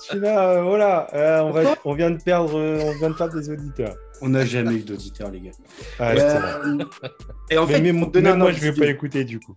Celui-là, 0.00 0.50
euh, 0.50 0.62
voilà. 0.62 1.06
Euh, 1.14 1.40
on, 1.42 1.50
va, 1.52 1.76
on, 1.84 1.94
vient 1.94 2.10
de 2.10 2.20
perdre, 2.22 2.58
euh, 2.58 2.80
on 2.84 2.98
vient 2.98 3.10
de 3.10 3.14
perdre 3.14 3.38
des 3.38 3.48
auditeurs. 3.50 3.94
On 4.22 4.30
n'a 4.30 4.44
jamais 4.44 4.74
eu 4.76 4.80
d'auditeurs, 4.80 5.30
les 5.30 5.40
gars. 5.40 5.50
Ah, 5.98 6.12
euh, 6.12 6.84
et 7.50 7.58
en 7.58 7.66
Mais 7.66 7.74
fait, 7.74 7.80
même, 7.82 8.00
pour 8.00 8.10
donner 8.10 8.28
même 8.30 8.36
un 8.36 8.44
moi, 8.44 8.52
je 8.52 8.60
vais 8.60 8.72
pas 8.72 8.86
écouter 8.86 9.24
du 9.24 9.40
coup. 9.40 9.56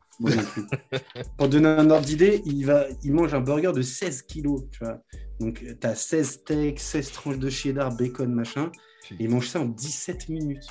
Pour 1.38 1.47
donner 1.47 1.68
un 1.68 1.89
ordre 1.89 2.05
d'idée, 2.05 2.41
il, 2.45 2.66
va, 2.66 2.86
il 3.03 3.14
mange 3.14 3.34
un 3.34 3.39
burger 3.39 3.72
de 3.74 3.82
16 3.82 4.24
kilos, 4.24 4.64
tu 4.72 4.84
vois. 4.84 5.01
Donc, 5.39 5.64
tu 5.80 5.88
as 5.88 5.95
16 5.95 6.30
steaks, 6.30 6.80
16 6.80 7.12
tranches 7.12 7.39
de 7.39 7.49
cheddar, 7.49 7.95
bacon, 7.95 8.34
machin. 8.34 8.72
Et 9.12 9.24
il 9.24 9.30
mange 9.30 9.47
ça 9.47 9.62
en 9.62 9.66
17 9.66 10.30
minutes. 10.30 10.68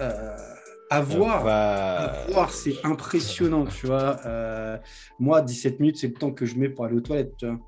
Euh, 0.00 0.36
à 0.90 1.00
voir, 1.00 1.44
Bah, 1.44 1.96
à 1.96 2.30
voir, 2.30 2.52
c'est 2.52 2.76
impressionnant, 2.84 3.64
tu 3.66 3.86
vois. 3.86 4.20
Euh, 4.26 4.78
moi, 5.18 5.42
17 5.42 5.80
minutes, 5.80 5.96
c'est 5.98 6.08
le 6.08 6.14
temps 6.14 6.32
que 6.32 6.46
je 6.46 6.56
mets 6.56 6.68
pour 6.68 6.84
aller 6.84 6.96
aux 6.96 7.00
toilettes, 7.00 7.34
tu 7.38 7.46
vois. 7.46 7.58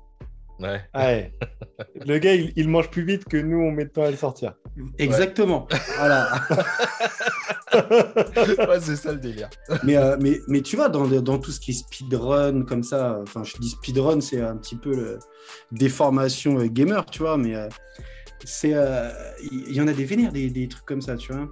Ouais. 0.59 0.81
ouais. 0.95 1.33
Le 2.07 2.17
gars, 2.19 2.33
il, 2.33 2.53
il 2.55 2.69
mange 2.69 2.89
plus 2.89 3.03
vite 3.03 3.25
que 3.25 3.37
nous, 3.37 3.57
on 3.59 3.71
met 3.71 3.83
le 3.83 3.89
temps 3.89 4.03
à 4.03 4.11
le 4.11 4.17
sortir. 4.17 4.53
Exactement. 4.97 5.67
Voilà. 5.97 6.29
ouais, 7.73 8.79
c'est 8.79 8.95
ça 8.95 9.11
le 9.11 9.17
délire. 9.19 9.49
mais, 9.83 9.97
euh, 9.97 10.17
mais, 10.19 10.39
mais 10.47 10.61
tu 10.61 10.75
vois, 10.75 10.89
dans, 10.89 11.07
dans 11.07 11.39
tout 11.39 11.51
ce 11.51 11.59
qui 11.59 11.71
est 11.71 11.73
speedrun, 11.73 12.63
comme 12.63 12.83
ça, 12.83 13.19
enfin, 13.21 13.43
je 13.43 13.57
dis 13.59 13.69
speedrun, 13.69 14.21
c'est 14.21 14.41
un 14.41 14.55
petit 14.57 14.75
peu 14.75 14.95
le 14.95 15.19
déformation 15.71 16.59
euh, 16.59 16.65
gamer, 16.67 17.05
tu 17.05 17.19
vois, 17.19 17.37
mais 17.37 17.55
euh, 17.55 17.67
c'est. 18.43 18.73
euh, 18.73 19.09
Il 19.51 19.73
y, 19.73 19.81
en 19.81 19.87
a 19.87 19.93
des 19.93 20.05
vénères, 20.05 20.31
des, 20.31 20.49
des 20.49 20.67
trucs 20.67 20.85
comme 20.85 21.01
ça, 21.01 21.15
tu 21.17 21.33
vois. 21.33 21.47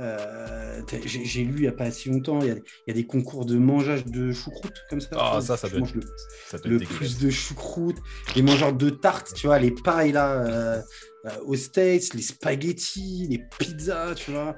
Euh, 0.00 0.80
J'ai 1.04 1.42
lu 1.42 1.54
il 1.56 1.60
n'y 1.62 1.66
a 1.66 1.72
pas 1.72 1.90
si 1.90 2.08
longtemps, 2.08 2.40
il 2.40 2.46
y, 2.46 2.50
a- 2.50 2.54
il 2.54 2.62
y 2.86 2.90
a 2.90 2.94
des 2.94 3.06
concours 3.06 3.44
de 3.44 3.56
mangeage 3.58 4.04
de 4.06 4.30
choucroute 4.32 4.74
comme 4.88 5.00
ça. 5.00 5.08
Ah, 5.18 5.40
ça, 5.40 5.56
ça 5.56 5.66
tu 5.66 5.72
doit 5.72 5.80
manges 5.80 5.94
le, 5.94 6.02
Ça 6.48 6.58
doit 6.58 6.70
le 6.70 6.76
être 6.82 6.88
plus 6.88 7.18
de 7.18 7.30
choucroute, 7.30 7.96
les 8.36 8.42
mangeurs 8.42 8.72
de 8.72 8.90
tartes, 8.90 9.32
tu 9.34 9.46
vois, 9.48 9.58
les 9.58 9.72
pailles 9.72 10.12
là, 10.12 10.32
euh, 10.44 10.80
euh, 11.26 11.30
aux 11.46 11.56
States, 11.56 12.14
les 12.14 12.22
spaghettis, 12.22 13.26
les 13.28 13.42
pizzas, 13.58 14.14
tu 14.14 14.30
vois. 14.30 14.54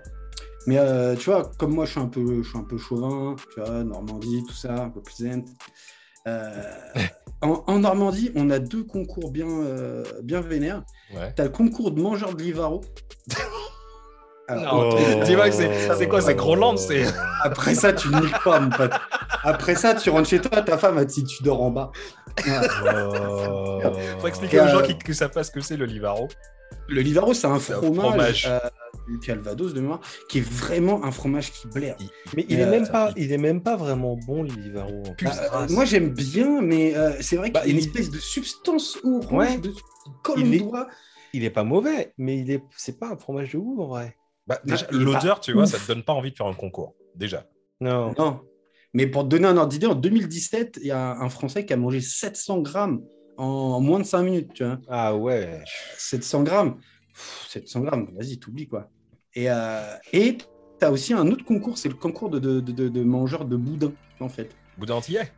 Mais 0.66 0.76
tu 1.16 1.24
vois, 1.30 1.50
comme 1.58 1.72
moi, 1.72 1.86
je 1.86 1.92
suis 1.92 2.00
un 2.00 2.06
peu, 2.08 2.42
je 2.42 2.48
suis 2.48 2.58
un 2.58 2.64
peu 2.64 2.76
chauvin, 2.76 3.34
tu 3.54 3.60
vois, 3.60 3.82
Normandie, 3.82 4.42
tout 4.46 4.54
ça, 4.54 4.74
un 4.74 4.90
peu 4.90 5.00
plaisant. 5.00 5.42
Euh, 6.28 6.52
en, 7.40 7.64
en 7.66 7.78
Normandie, 7.78 8.30
on 8.34 8.50
a 8.50 8.58
deux 8.58 8.84
concours 8.84 9.30
bien, 9.30 9.48
bien 10.22 10.42
vénères. 10.42 10.84
Ouais. 11.14 11.32
Tu 11.34 11.40
as 11.40 11.44
le 11.46 11.50
concours 11.50 11.92
de 11.92 12.02
mangeurs 12.02 12.34
de 12.34 12.42
Livaro. 12.42 12.82
Alors, 14.50 14.96
Oh. 14.98 15.24
dis-moi 15.24 15.48
que 15.48 15.54
c'est- 15.54 16.08
quoi, 16.08 16.20
c'est 16.20 16.34
Groenland, 16.34 16.78
c'est- 16.78 17.04
Après 17.42 17.74
ça, 17.74 17.92
tu 17.92 18.08
niques 18.08 18.42
pas, 18.44 18.60
mon 18.60 18.70
pote. 18.70 18.92
Après 19.44 19.74
ça, 19.74 19.94
tu 19.94 20.10
rentres 20.10 20.28
chez 20.28 20.40
toi, 20.40 20.60
ta 20.62 20.76
femme 20.78 20.98
a 20.98 21.04
dit 21.04 21.24
tu 21.24 21.42
dors 21.42 21.62
en 21.62 21.70
bas. 21.70 21.92
Oh. 22.46 23.80
Faut 24.20 24.26
expliquer 24.26 24.60
Euh, 24.60 24.64
aux 24.66 24.68
gens 24.68 24.82
qui, 24.82 24.96
que 24.98 25.12
ça 25.12 25.28
fasse 25.28 25.48
ce 25.48 25.52
que 25.52 25.60
c'est 25.60 25.76
le 25.76 25.84
Livaro. 25.86 26.28
Le 26.88 27.00
Livaro, 27.00 27.34
c'est 27.34 27.46
un 27.46 27.58
fromage, 27.58 28.46
euh, 28.48 28.58
du 29.08 29.18
Calvados 29.18 29.74
de 29.74 29.80
mémoire, 29.80 30.00
qui 30.28 30.38
est 30.38 30.48
vraiment 30.48 31.04
un 31.04 31.10
fromage 31.10 31.52
qui 31.52 31.66
blaire. 31.68 31.96
Il- 32.00 32.08
Mais 32.36 32.46
il 32.48 32.60
Euh, 32.60 32.66
est 32.66 32.70
même 32.70 32.88
pas, 32.88 33.10
il 33.16 33.32
est 33.32 33.38
même 33.38 33.62
pas 33.62 33.76
vraiment 33.76 34.16
bon, 34.26 34.42
le 34.42 34.50
Livaro. 34.50 35.02
Bah, 35.22 35.30
euh, 35.54 35.66
moi, 35.70 35.84
j'aime 35.84 36.10
bien, 36.10 36.60
mais 36.60 36.96
euh, 36.96 37.12
c'est 37.20 37.36
vrai 37.36 37.50
Bah, 37.50 37.60
qu'il 37.60 37.70
y 37.70 37.72
a 37.72 37.78
une 37.78 37.82
il- 37.84 37.86
espèce 37.88 38.10
de 38.10 38.18
substance 38.18 38.98
orange 39.04 39.32
Ouais. 39.32 39.58
de 39.58 39.70
est- 40.54 40.58
doigt. 40.58 40.86
Il 41.32 41.44
est 41.44 41.50
pas 41.50 41.62
mauvais, 41.64 42.12
mais 42.18 42.38
il 42.38 42.50
est, 42.50 42.62
c'est 42.76 42.98
pas 42.98 43.08
un 43.08 43.16
fromage 43.16 43.52
de 43.52 43.58
ouf 43.58 43.78
en 43.78 43.86
vrai. 43.86 44.16
Bah, 44.46 44.60
déjà, 44.64 44.86
l'odeur, 44.90 45.40
tu 45.40 45.52
vois, 45.52 45.64
ouf. 45.64 45.70
ça 45.70 45.78
te 45.78 45.86
donne 45.86 46.02
pas 46.02 46.12
envie 46.12 46.32
de 46.32 46.36
faire 46.36 46.46
un 46.46 46.54
concours. 46.54 46.94
Déjà. 47.14 47.46
Non. 47.80 48.14
Non. 48.18 48.40
Mais 48.94 49.06
pour 49.06 49.22
te 49.24 49.28
donner 49.28 49.46
un 49.46 49.56
ordre 49.56 49.68
d'idée, 49.70 49.86
en 49.86 49.94
2017, 49.94 50.78
il 50.80 50.88
y 50.88 50.90
a 50.90 51.12
un 51.12 51.28
Français 51.28 51.64
qui 51.64 51.72
a 51.72 51.76
mangé 51.76 52.00
700 52.00 52.60
grammes 52.60 53.02
en 53.36 53.80
moins 53.80 53.98
de 54.00 54.04
5 54.04 54.22
minutes, 54.22 54.52
tu 54.54 54.64
vois. 54.64 54.78
Ah 54.88 55.16
ouais. 55.16 55.62
700 55.96 56.42
grammes. 56.42 56.76
Pff, 57.14 57.46
700 57.50 57.80
grammes, 57.80 58.10
vas-y, 58.18 58.38
t'oublies 58.38 58.66
quoi. 58.68 58.90
Et 59.34 59.50
euh, 59.50 59.96
et 60.12 60.36
tu 60.38 60.44
as 60.84 60.90
aussi 60.90 61.12
un 61.14 61.26
autre 61.28 61.44
concours, 61.44 61.78
c'est 61.78 61.88
le 61.88 61.94
concours 61.94 62.30
de, 62.30 62.38
de, 62.38 62.60
de, 62.60 62.88
de 62.88 63.02
mangeurs 63.04 63.44
de 63.44 63.56
boudin, 63.56 63.92
en 64.18 64.28
fait. 64.28 64.50
Boudin 64.76 64.94
antillais? 64.94 65.30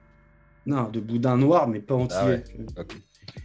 Non, 0.64 0.88
de 0.88 1.00
boudin 1.00 1.36
noir, 1.36 1.68
mais 1.68 1.80
pas 1.80 1.94
entier. 1.94 2.16
Ah 2.18 2.26
ouais. 2.26 2.44
Ok. 2.78 2.96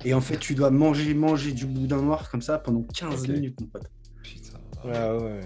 Et 0.06 0.14
en 0.14 0.22
fait, 0.22 0.38
tu 0.38 0.54
dois 0.56 0.70
manger, 0.72 1.14
manger 1.14 1.52
du 1.52 1.66
boudin 1.66 2.02
noir 2.02 2.30
comme 2.30 2.42
ça 2.42 2.60
pendant 2.60 2.84
15 2.84 3.24
Ok. 3.24 3.28
minutes, 3.30 3.60
mon 3.60 3.68
pote. 3.68 3.90
Ah 4.94 5.16
ouais. 5.18 5.42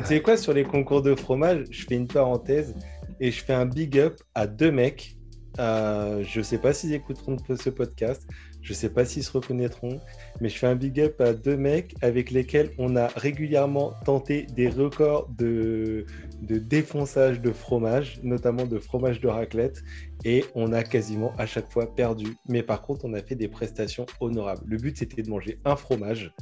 Tu 0.00 0.04
sais 0.04 0.20
quoi, 0.20 0.36
sur 0.36 0.52
les 0.52 0.64
concours 0.64 1.02
de 1.02 1.14
fromage, 1.14 1.64
je 1.70 1.86
fais 1.86 1.94
une 1.94 2.08
parenthèse 2.08 2.74
et 3.20 3.30
je 3.30 3.42
fais 3.42 3.54
un 3.54 3.66
big 3.66 3.98
up 3.98 4.20
à 4.34 4.46
deux 4.46 4.70
mecs. 4.70 5.16
Euh, 5.58 6.22
je 6.22 6.42
sais 6.42 6.58
pas 6.58 6.74
s'ils 6.74 6.92
écouteront 6.92 7.36
ce 7.48 7.70
podcast, 7.70 8.26
je 8.60 8.74
sais 8.74 8.90
pas 8.90 9.06
s'ils 9.06 9.22
se 9.22 9.32
reconnaîtront, 9.32 10.00
mais 10.40 10.50
je 10.50 10.58
fais 10.58 10.66
un 10.66 10.74
big 10.74 11.00
up 11.00 11.20
à 11.20 11.32
deux 11.32 11.56
mecs 11.56 11.94
avec 12.02 12.30
lesquels 12.30 12.72
on 12.78 12.94
a 12.96 13.06
régulièrement 13.06 13.94
tenté 14.04 14.42
des 14.54 14.68
records 14.68 15.30
de, 15.38 16.04
de 16.42 16.58
défonçage 16.58 17.40
de 17.40 17.52
fromage, 17.52 18.20
notamment 18.22 18.66
de 18.66 18.78
fromage 18.78 19.20
de 19.20 19.28
raclette, 19.28 19.82
et 20.24 20.44
on 20.54 20.72
a 20.72 20.82
quasiment 20.82 21.32
à 21.38 21.46
chaque 21.46 21.70
fois 21.70 21.94
perdu. 21.94 22.36
Mais 22.48 22.62
par 22.62 22.82
contre, 22.82 23.04
on 23.04 23.14
a 23.14 23.22
fait 23.22 23.36
des 23.36 23.48
prestations 23.48 24.04
honorables. 24.20 24.62
Le 24.66 24.76
but, 24.76 24.98
c'était 24.98 25.22
de 25.22 25.30
manger 25.30 25.58
un 25.64 25.76
fromage. 25.76 26.34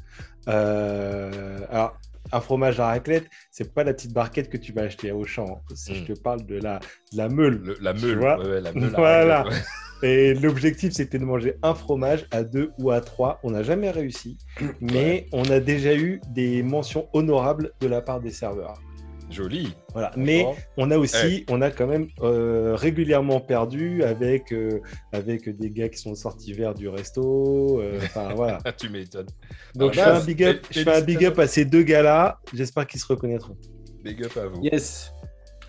Euh, 0.48 1.60
alors, 1.70 1.96
un 2.32 2.40
fromage 2.40 2.80
à 2.80 2.86
raclette, 2.86 3.26
c'est 3.50 3.72
pas 3.74 3.84
la 3.84 3.92
petite 3.94 4.12
barquette 4.12 4.48
que 4.48 4.56
tu 4.56 4.72
vas 4.72 4.82
acheter 4.82 5.12
au 5.12 5.24
champ. 5.24 5.62
Je 5.88 6.00
Mm. 6.02 6.04
te 6.06 6.20
parle 6.20 6.44
de 6.46 6.56
la, 6.58 6.78
de 7.12 7.16
la 7.18 7.28
meule. 7.28 7.60
Le- 7.62 7.76
la 7.80 7.92
meule. 7.92 8.18
vois 8.18 8.38
ouais, 8.38 8.46
ouais, 8.48 8.60
la 8.60 8.72
meule. 8.72 8.84
à 8.94 8.98
Voilà. 8.98 9.42
raclette, 9.42 9.58
ouais. 9.58 9.64
Et 10.02 10.34
l'objectif, 10.34 10.92
c'était 10.92 11.18
de 11.18 11.24
manger 11.24 11.54
un 11.62 11.74
fromage 11.74 12.26
à 12.30 12.42
deux 12.42 12.72
ou 12.78 12.90
à 12.90 13.00
trois. 13.00 13.38
On 13.42 13.52
n'a 13.52 13.62
jamais 13.62 13.90
réussi, 13.90 14.36
mais 14.80 15.26
on 15.32 15.44
a 15.50 15.60
déjà 15.60 15.94
eu 15.94 16.20
des 16.30 16.62
mentions 16.62 17.08
honorables 17.14 17.72
de 17.80 17.86
la 17.86 18.02
part 18.02 18.20
des 18.20 18.30
serveurs. 18.32 18.74
Joli. 19.34 19.74
Voilà. 19.92 20.10
Mais 20.16 20.46
on 20.76 20.90
a 20.90 20.96
aussi, 20.96 21.44
on 21.50 21.60
a 21.60 21.70
quand 21.70 21.86
même 21.86 22.08
euh, 22.22 22.74
régulièrement 22.74 23.40
perdu 23.40 24.02
avec, 24.02 24.52
euh, 24.52 24.80
avec 25.12 25.48
des 25.48 25.70
gars 25.70 25.88
qui 25.88 25.98
sont 25.98 26.14
sortis 26.14 26.52
vers 26.52 26.74
du 26.74 26.88
resto. 26.88 27.80
euh, 27.80 27.98
Enfin, 28.02 28.32
voilà. 28.36 28.58
Ah, 28.64 28.72
tu 28.72 28.88
m'étonnes. 28.88 29.26
Donc, 29.74 29.92
je 29.92 30.00
fais 30.00 30.06
un 30.10 30.20
big 30.24 30.42
up, 30.44 30.66
je 30.70 30.80
fais 30.82 30.94
un 30.96 31.00
big 31.00 31.24
up 31.26 31.38
à 31.38 31.46
ces 31.46 31.64
deux 31.64 31.82
gars-là. 31.82 32.38
J'espère 32.54 32.86
qu'ils 32.86 33.00
se 33.00 33.06
reconnaîtront. 33.06 33.56
Big 34.02 34.24
up 34.24 34.36
à 34.36 34.46
vous. 34.46 34.62
Yes. 34.62 35.12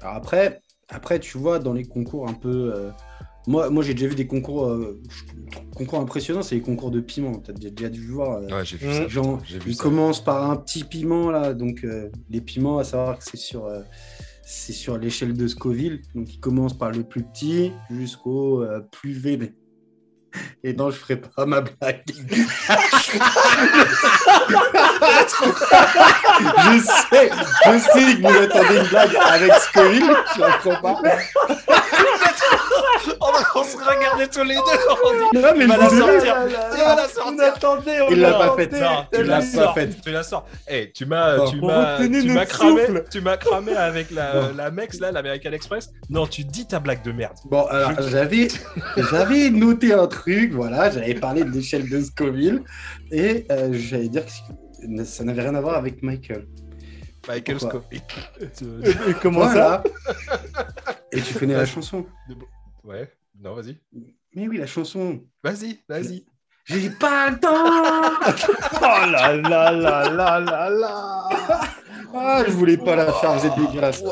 Alors 0.01 0.15
après, 0.15 0.61
après, 0.89 1.19
tu 1.19 1.37
vois, 1.37 1.59
dans 1.59 1.73
les 1.73 1.85
concours 1.85 2.29
un 2.29 2.33
peu. 2.33 2.91
Moi, 3.47 3.69
moi 3.69 3.83
j'ai 3.83 3.93
déjà 3.93 4.07
vu 4.07 4.15
des 4.15 4.27
concours, 4.27 4.65
euh, 4.65 4.99
concours 5.75 5.99
impressionnants, 5.99 6.41
c'est 6.41 6.55
les 6.55 6.61
concours 6.61 6.91
de 6.91 6.99
piment. 6.99 7.39
Tu 7.39 7.51
as 7.51 7.69
déjà 7.69 7.89
dû 7.89 8.05
voir. 8.07 8.39
euh, 8.41 8.47
Ouais, 8.59 8.65
j'ai 8.65 8.77
vu 8.77 8.87
Mm. 8.87 8.91
ça. 8.93 9.07
Genre, 9.07 9.41
J'ai 9.45 9.59
vu 9.59 9.71
il 9.71 9.75
ça. 9.75 9.83
commence 9.83 10.23
par 10.23 10.49
un 10.49 10.55
petit 10.57 10.83
piment 10.83 11.29
là, 11.31 11.53
donc 11.53 11.83
euh, 11.83 12.09
les 12.29 12.41
piments, 12.41 12.77
à 12.79 12.83
savoir 12.83 13.17
que 13.19 13.23
c'est 13.23 13.37
sur, 13.37 13.65
euh, 13.65 13.81
c'est 14.43 14.73
sur 14.73 14.97
l'échelle 14.97 15.33
de 15.33 15.47
Scoville, 15.47 16.01
donc 16.13 16.33
il 16.33 16.39
commence 16.39 16.77
par 16.77 16.91
le 16.91 17.03
plus 17.03 17.23
petit 17.23 17.71
jusqu'au 17.89 18.61
euh, 18.63 18.79
plus 18.91 19.13
véné. 19.13 19.53
Et 20.63 20.73
non, 20.73 20.89
je 20.91 20.97
ferai 20.97 21.17
pas 21.17 21.45
ma 21.45 21.61
blague. 21.61 22.03
je 25.55 26.79
sais, 26.79 27.29
je 27.65 27.79
sais 27.79 28.15
que 28.15 28.21
vous 28.21 28.43
attendez 28.43 28.77
une 28.79 28.87
blague 28.87 29.15
avec 29.31 29.53
Scoville, 29.53 30.15
je 30.35 30.41
la 30.41 30.51
ferai 30.53 30.81
pas. 30.81 30.95
On 33.57 33.63
se 33.63 33.77
regardait 33.77 34.27
tous 34.27 34.43
les 34.43 34.55
deux. 34.55 34.61
On 35.03 35.11
dit, 35.13 35.41
Non, 35.41 35.49
mais 35.55 35.63
Il 35.65 35.67
va 35.69 35.77
la 35.77 35.89
sortir. 35.89 36.35
Il 36.75 36.83
va 36.83 36.95
la 36.95 37.07
sortir. 37.07 37.43
attendait, 37.45 37.97
Il 38.11 38.19
l'a 38.19 38.33
pas 38.33 38.55
faite. 38.55 38.71
Non, 38.73 39.05
tu 39.11 39.19
Elle 39.19 39.27
la 39.27 39.39
l'a 39.39 39.45
pas 39.65 39.73
faite. 39.73 40.01
Tu 40.03 40.11
la 40.11 40.23
sors. 40.23 40.45
Eh, 40.67 40.91
tu 40.93 41.05
m'as, 41.05 41.37
Bon, 41.37 41.45
tu 41.49 41.61
m'as, 41.61 41.97
tu 41.97 42.29
m'as 42.31 42.45
cramé, 42.45 42.83
tu 43.09 43.21
m'as 43.21 43.37
cramé 43.37 43.75
avec 43.75 44.11
la, 44.11 44.33
Bon. 44.33 44.53
la 44.55 44.71
Mex 44.71 44.99
là, 44.99 45.11
l'American 45.11 45.51
Express. 45.51 45.89
Non, 46.09 46.27
tu 46.27 46.43
dis 46.43 46.67
ta 46.67 46.79
blague 46.79 47.01
de 47.03 47.11
merde. 47.11 47.35
Bon, 47.45 47.65
alors 47.67 47.91
j'avais, 48.09 48.47
j'avais 48.97 49.49
noté 49.49 49.93
un 49.93 50.07
truc, 50.07 50.24
voilà, 50.51 50.89
j'avais 50.89 51.15
parlé 51.15 51.43
de 51.43 51.49
l'échelle 51.49 51.89
de 51.89 52.01
Scoville 52.01 52.63
et 53.11 53.45
euh, 53.51 53.73
j'allais 53.73 54.09
dire 54.09 54.25
que 54.25 55.03
ça 55.05 55.23
n'avait 55.23 55.41
rien 55.41 55.55
à 55.55 55.61
voir 55.61 55.75
avec 55.75 56.03
Michael. 56.03 56.47
Michael 57.27 57.57
Pourquoi 57.57 57.81
Scofield. 57.81 58.99
Et 59.09 59.13
comment 59.21 59.49
ça? 59.51 59.83
Et 61.11 61.21
tu 61.21 61.33
connais 61.35 61.55
la 61.55 61.65
chanson 61.65 62.05
Ouais. 62.83 63.11
Non, 63.41 63.55
vas-y. 63.55 63.77
Mais 64.35 64.47
oui, 64.47 64.57
la 64.57 64.67
chanson. 64.67 65.23
Vas-y, 65.43 65.79
vas-y. 65.89 66.25
J'ai 66.65 66.89
pas 66.89 67.29
le 67.29 67.39
temps 67.39 67.49
Oh 68.81 68.81
là 68.81 69.35
là 69.35 69.71
là 69.71 70.09
là 70.09 70.39
là 70.39 70.69
là 70.69 71.29
Ah, 72.13 72.43
je 72.45 72.51
voulais 72.51 72.77
pas 72.77 72.95
la 72.95 73.13
faire, 73.13 73.33
vous 73.33 73.45
êtes 73.45 73.55
dégueulasse. 73.55 74.03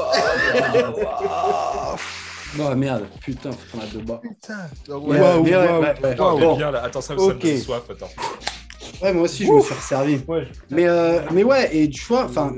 Oh 2.59 2.75
merde, 2.75 3.05
putain, 3.21 3.51
faut 3.51 3.77
qu'on 3.77 3.83
a 3.83 3.87
deux 3.87 4.01
bas. 4.01 4.21
Putain. 4.21 4.57
Ouais, 4.87 5.19
Waouh, 5.19 5.19
waouh, 5.37 5.43
bien 5.43 6.71
là. 6.71 6.83
Attends, 6.83 7.01
ça, 7.01 7.15
ça 7.17 7.21
Ok. 7.23 7.43
me 7.43 7.49
donne 7.51 7.57
soif. 7.57 7.81
Attends. 7.89 8.09
ouais, 9.01 9.11
moi 9.13 9.23
aussi, 9.23 9.45
je 9.45 9.51
me 9.51 9.59
suis 9.61 9.73
resservi. 9.73 10.19
Ouais, 10.27 10.47
Mais, 10.69 10.87
euh, 10.87 11.19
mais 11.31 11.43
ouais, 11.43 11.75
et 11.75 11.89
tu 11.89 12.03
vois, 12.05 12.25
enfin, 12.25 12.53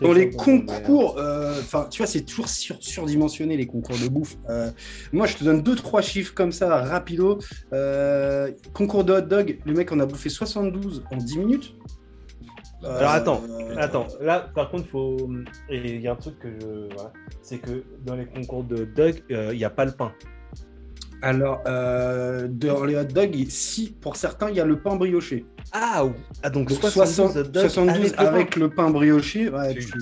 Dans 0.00 0.12
les 0.12 0.30
concours, 0.30 1.16
euh, 1.18 1.58
enfin, 1.60 1.86
tu 1.90 1.98
vois, 1.98 2.06
c'est 2.06 2.20
toujours 2.22 2.48
sur- 2.48 2.76
surdimensionné 2.80 3.56
les 3.56 3.66
concours 3.66 3.96
de 3.98 4.08
bouffe. 4.08 4.36
Euh, 4.48 4.70
moi, 5.12 5.26
je 5.26 5.34
te 5.36 5.44
donne 5.44 5.62
deux, 5.62 5.74
trois 5.74 6.02
chiffres 6.02 6.34
comme 6.34 6.52
ça, 6.52 6.82
rapido. 6.84 7.38
Euh, 7.72 8.52
concours 8.72 9.02
de 9.04 9.12
hot 9.14 9.20
dog, 9.22 9.58
le 9.66 9.72
mec 9.72 9.90
en 9.92 9.98
a 10.00 10.06
bouffé 10.06 10.28
72 10.28 11.02
en 11.10 11.16
10 11.16 11.38
minutes. 11.38 11.74
Alors 12.84 13.10
attends, 13.10 13.42
euh, 13.48 13.76
Attends, 13.78 14.06
là 14.20 14.50
par 14.54 14.70
contre, 14.70 14.86
faut. 14.88 15.16
Et 15.68 15.78
il 15.78 16.00
y 16.00 16.08
a 16.08 16.12
un 16.12 16.16
truc 16.16 16.38
que 16.38 16.48
je. 16.48 16.94
Voilà. 16.94 17.12
C'est 17.40 17.58
que 17.58 17.84
dans 18.04 18.14
les 18.14 18.26
concours 18.26 18.64
de 18.64 18.84
dog, 18.84 19.22
euh, 19.30 19.50
il 19.52 19.58
n'y 19.58 19.64
a 19.64 19.70
pas 19.70 19.84
le 19.84 19.92
pain. 19.92 20.12
Alors, 21.24 21.60
euh, 21.66 22.48
dans 22.50 22.84
les 22.84 22.96
hot 22.96 23.04
dogs, 23.04 23.46
si 23.48 23.92
pour 24.00 24.16
certains, 24.16 24.50
il 24.50 24.56
y 24.56 24.60
a 24.60 24.64
le 24.64 24.80
pain 24.80 24.96
brioché. 24.96 25.46
Ah, 25.70 26.04
ah 26.42 26.50
donc, 26.50 26.68
Donc 26.68 26.78
72, 26.80 27.14
72, 27.14 27.36
hot 27.36 27.50
dogs 27.50 27.68
72 27.68 28.14
avec, 28.18 28.56
le 28.56 28.62
le, 28.62 28.70
pain 28.70 28.90
brioché. 28.90 29.48
Ouais, 29.48 29.72
tu- 29.74 29.92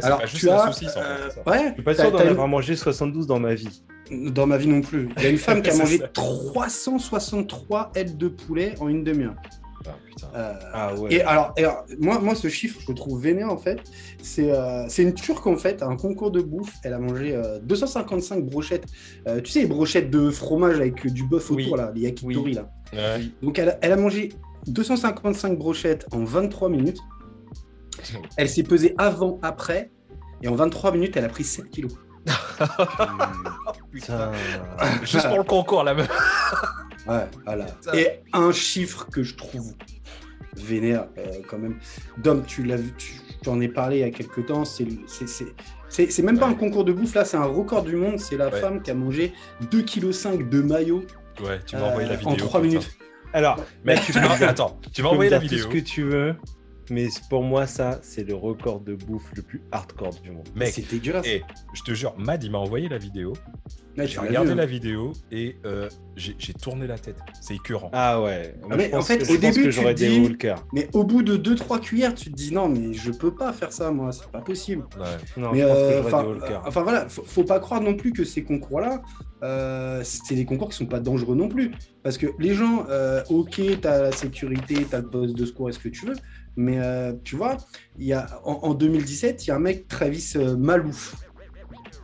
Alors, 0.00 0.22
tu 0.22 0.48
as. 0.48 0.66
saucisse, 0.66 0.96
en 0.96 1.00
fait, 1.00 1.00
euh, 1.00 1.50
ouais, 1.50 1.68
Je 1.70 1.72
suis 1.74 1.82
pas 1.82 1.94
sûr 1.94 2.12
d'en 2.12 2.18
avoir 2.20 2.46
mangé 2.46 2.76
72 2.76 3.26
dans 3.26 3.40
ma 3.40 3.54
vie. 3.54 3.82
Dans 4.12 4.46
ma 4.46 4.56
vie 4.56 4.68
non 4.68 4.82
plus. 4.82 5.08
Il 5.16 5.22
y 5.24 5.26
a 5.26 5.30
une 5.30 5.38
femme 5.38 5.62
qui 5.62 5.70
a 5.70 5.76
mangé 5.76 5.98
ça. 5.98 6.08
363 6.08 7.90
ailes 7.96 8.16
de 8.16 8.28
poulet 8.28 8.74
en 8.78 8.88
une 8.88 9.02
demi-heure. 9.02 9.34
Ah, 9.86 9.90
putain. 10.06 10.26
Euh, 10.34 10.52
Euh, 10.52 10.70
Ah 10.72 10.94
ouais. 10.94 11.14
Et 11.14 11.22
alors, 11.22 11.52
et 11.56 11.64
alors, 11.64 11.84
moi, 11.98 12.18
moi, 12.20 12.34
ce 12.34 12.48
chiffre, 12.48 12.80
je 12.80 12.88
le 12.88 12.94
trouve 12.94 13.20
vénère 13.22 13.50
en 13.50 13.56
fait. 13.56 13.80
C'est 14.22 14.50
euh, 14.50 14.84
c'est 14.88 15.02
une 15.02 15.14
Turque 15.14 15.46
en 15.46 15.56
fait, 15.56 15.82
à 15.82 15.86
un 15.86 15.96
concours 15.96 16.30
de 16.30 16.40
bouffe. 16.40 16.72
Elle 16.84 16.92
a 16.94 16.98
mangé 16.98 17.34
euh, 17.34 17.58
255 17.60 18.44
brochettes. 18.44 18.86
Euh, 19.26 19.40
tu 19.40 19.50
sais, 19.52 19.60
les 19.60 19.66
brochettes 19.66 20.10
de 20.10 20.30
fromage 20.30 20.76
avec 20.76 21.04
euh, 21.06 21.10
du 21.10 21.24
bœuf 21.24 21.50
autour, 21.50 21.56
Oui. 21.72 21.78
là, 21.78 21.92
les 21.94 22.02
yakitori 22.02 22.36
Oui. 22.36 22.52
là. 22.54 22.70
Ouais. 22.92 23.24
Donc, 23.42 23.58
elle 23.58 23.70
a, 23.70 23.78
elle 23.82 23.92
a 23.92 23.96
mangé 23.96 24.30
255 24.66 25.58
brochettes 25.58 26.06
en 26.12 26.24
23 26.24 26.68
minutes. 26.68 26.98
Elle 28.36 28.48
s'est 28.48 28.62
pesée 28.62 28.94
avant, 28.98 29.38
après. 29.42 29.90
Et 30.42 30.48
en 30.48 30.54
23 30.56 30.92
minutes, 30.92 31.16
elle 31.16 31.24
a 31.24 31.28
pris 31.28 31.44
7 31.44 31.70
kilos. 31.70 31.92
Putain. 33.92 34.32
Juste 35.04 35.28
pour 35.28 35.38
le 35.38 35.44
concours, 35.44 35.84
là. 35.84 35.94
Ouais, 37.06 37.26
voilà. 37.44 37.66
Et 37.94 38.08
un 38.32 38.52
chiffre 38.52 39.08
que 39.10 39.22
je 39.22 39.34
trouve 39.34 39.74
vénère 40.56 41.06
euh, 41.18 41.40
quand 41.48 41.58
même. 41.58 41.78
Dom, 42.18 42.44
tu 42.46 42.62
l'as 42.62 42.76
vu, 42.76 42.92
tu 43.42 43.48
en 43.48 43.60
ai 43.60 43.68
parlé 43.68 43.98
il 43.98 44.00
y 44.00 44.04
a 44.04 44.10
quelques 44.10 44.46
temps. 44.46 44.64
C'est 44.64 44.84
le- 44.84 44.98
c'est- 45.06 45.26
c'est- 45.26 45.54
c'est- 45.88 46.10
c'est 46.10 46.22
même 46.22 46.38
pas 46.38 46.46
un 46.46 46.54
concours 46.54 46.84
de 46.84 46.92
bouffe 46.92 47.14
là, 47.14 47.24
c'est 47.24 47.36
un 47.38 47.44
record 47.44 47.82
du 47.84 47.96
monde. 47.96 48.18
C'est 48.18 48.36
la 48.36 48.48
Ouais. 48.48 48.60
femme 48.60 48.82
qui 48.82 48.90
a 48.90 48.94
mangé 48.94 49.32
2,5 49.70 50.38
kg 50.38 50.48
de 50.48 50.60
maillot 50.62 51.04
Ouais, 51.42 51.58
tu 51.66 51.76
m'as 51.76 51.82
envoyé 51.88 52.06
la 52.08 52.14
euh, 52.14 52.18
vidéo. 52.18 52.32
en 52.32 52.36
3 52.36 52.60
putain. 52.60 52.72
minutes. 52.74 52.98
Alors, 53.32 53.64
Mais 53.84 53.98
tu 53.98 54.12
peux 54.12 54.20
m'as 54.20 54.38
me- 54.38 54.44
attends, 54.48 54.78
tu 54.82 54.90
tu 54.90 55.02
m'as 55.02 55.08
peux 55.08 55.12
envoyé 55.14 55.30
la 55.30 55.38
dire 55.38 55.48
vidéo. 55.48 55.64
tout 55.64 55.72
ce 55.72 55.78
que 55.78 55.82
tu 55.84 56.02
veux, 56.02 56.34
mais 56.90 57.08
pour 57.30 57.42
moi, 57.42 57.66
ça, 57.66 57.98
c'est 58.02 58.22
le 58.24 58.34
record 58.34 58.80
de 58.80 58.94
bouffe 58.94 59.32
le 59.34 59.40
plus 59.42 59.62
hardcore 59.72 60.14
du 60.22 60.30
monde. 60.30 60.46
Mec, 60.54 60.74
c'est 60.74 60.86
dégueulasse. 60.90 61.26
et 61.26 61.42
je 61.72 61.82
te 61.82 61.94
jure, 61.94 62.14
Mad, 62.18 62.44
il 62.44 62.50
m'a 62.50 62.58
envoyé 62.58 62.90
la 62.90 62.98
vidéo. 62.98 63.32
J'ai 63.96 64.18
regardé 64.18 64.48
vu, 64.48 64.52
hein. 64.52 64.56
la 64.56 64.66
vidéo 64.66 65.12
et 65.30 65.56
euh, 65.66 65.88
j'ai 66.16 66.34
j'ai 66.38 66.54
tourné 66.54 66.86
la 66.86 66.98
tête. 66.98 67.16
C'est 67.40 67.54
écœurant. 67.56 67.90
Ah 67.92 68.22
ouais. 68.22 68.54
Moi, 68.66 68.76
mais 68.76 68.94
en 68.94 69.02
fait, 69.02 69.18
que- 69.18 69.32
au 69.32 69.36
début, 69.36 69.68
tu 69.70 69.80
te 69.80 69.92
dis-. 69.92 70.32
Mais 70.72 70.88
au 70.92 71.04
bout 71.04 71.22
de 71.22 71.36
2-3 71.36 71.80
cuillères, 71.80 72.14
tu 72.14 72.30
te 72.30 72.34
dis 72.36 72.52
non, 72.54 72.68
mais 72.68 72.92
je 72.94 73.10
peux 73.10 73.34
pas 73.34 73.52
faire 73.52 73.72
ça, 73.72 73.90
moi, 73.90 74.12
c'est 74.12 74.30
pas 74.30 74.40
possible. 74.40 74.84
Ouais. 74.98 75.06
Non, 75.36 75.52
Mais 75.52 75.62
euh, 75.62 76.02
enfin 76.04 76.24
euh, 76.26 76.82
voilà, 76.82 77.08
faut, 77.08 77.22
faut 77.24 77.44
pas 77.44 77.60
croire 77.60 77.80
non 77.80 77.94
plus 77.94 78.12
que 78.12 78.24
ces 78.24 78.42
concours-là, 78.44 79.02
euh, 79.42 80.00
c'est 80.04 80.34
des 80.36 80.44
concours 80.44 80.70
qui 80.70 80.76
sont 80.76 80.86
pas 80.86 81.00
dangereux 81.00 81.34
non 81.34 81.48
plus. 81.48 81.72
Parce 82.02 82.16
que 82.18 82.26
les 82.38 82.54
gens, 82.54 82.86
euh, 82.88 83.22
ok, 83.28 83.60
t'as 83.80 84.02
la 84.02 84.12
sécurité, 84.12 84.86
t'as 84.90 84.98
le 85.00 85.08
poste 85.08 85.34
de 85.36 85.44
secours, 85.46 85.68
est-ce 85.68 85.78
que 85.78 85.88
tu 85.88 86.06
veux, 86.06 86.16
mais 86.56 86.78
euh, 86.78 87.12
tu 87.24 87.36
vois, 87.36 87.56
il 87.98 88.06
y 88.06 88.12
a, 88.12 88.40
en, 88.44 88.52
en 88.62 88.74
2017, 88.74 89.44
il 89.44 89.48
y 89.48 89.50
a 89.50 89.56
un 89.56 89.60
mec, 89.60 89.86
Travis 89.88 90.32
euh, 90.36 90.56
Malouf. 90.56 91.14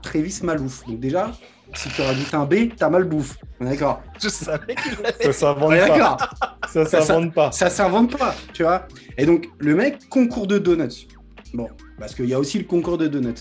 Travis 0.03 0.41
Malouf. 0.43 0.84
Donc 0.86 1.01
déjà, 1.01 1.32
si 1.75 1.89
tu 1.91 2.01
rajoutes 2.03 2.33
un 2.35 2.45
B, 2.45 2.55
t'as 2.77 2.89
Malbouffe. 2.89 3.37
On 3.61 3.66
est 3.66 3.71
D'accord. 3.71 4.03
Je 4.23 4.29
savais 4.29 4.75
qu'il. 4.75 4.97
Ça 5.21 5.33
s'invente 5.33 5.71
On 5.71 5.73
est 5.73 5.81
pas. 5.87 5.99
d'accord. 5.99 6.16
Ça 6.73 6.85
s'invente 6.85 7.35
pas. 7.35 7.53
Ça 7.53 7.71
s'invente 7.71 8.16
pas, 8.16 8.35
tu 8.53 8.62
vois. 8.62 8.87
Et 9.16 9.27
donc, 9.27 9.47
le 9.59 9.75
mec, 9.75 10.09
concours 10.09 10.47
de 10.47 10.59
donuts. 10.59 11.07
Bon, 11.55 11.69
parce 11.99 12.14
qu'il 12.14 12.27
y 12.27 12.35
a 12.35 12.39
aussi 12.39 12.59
le 12.59 12.64
concours 12.64 12.99
de 12.99 13.07
donuts. 13.09 13.35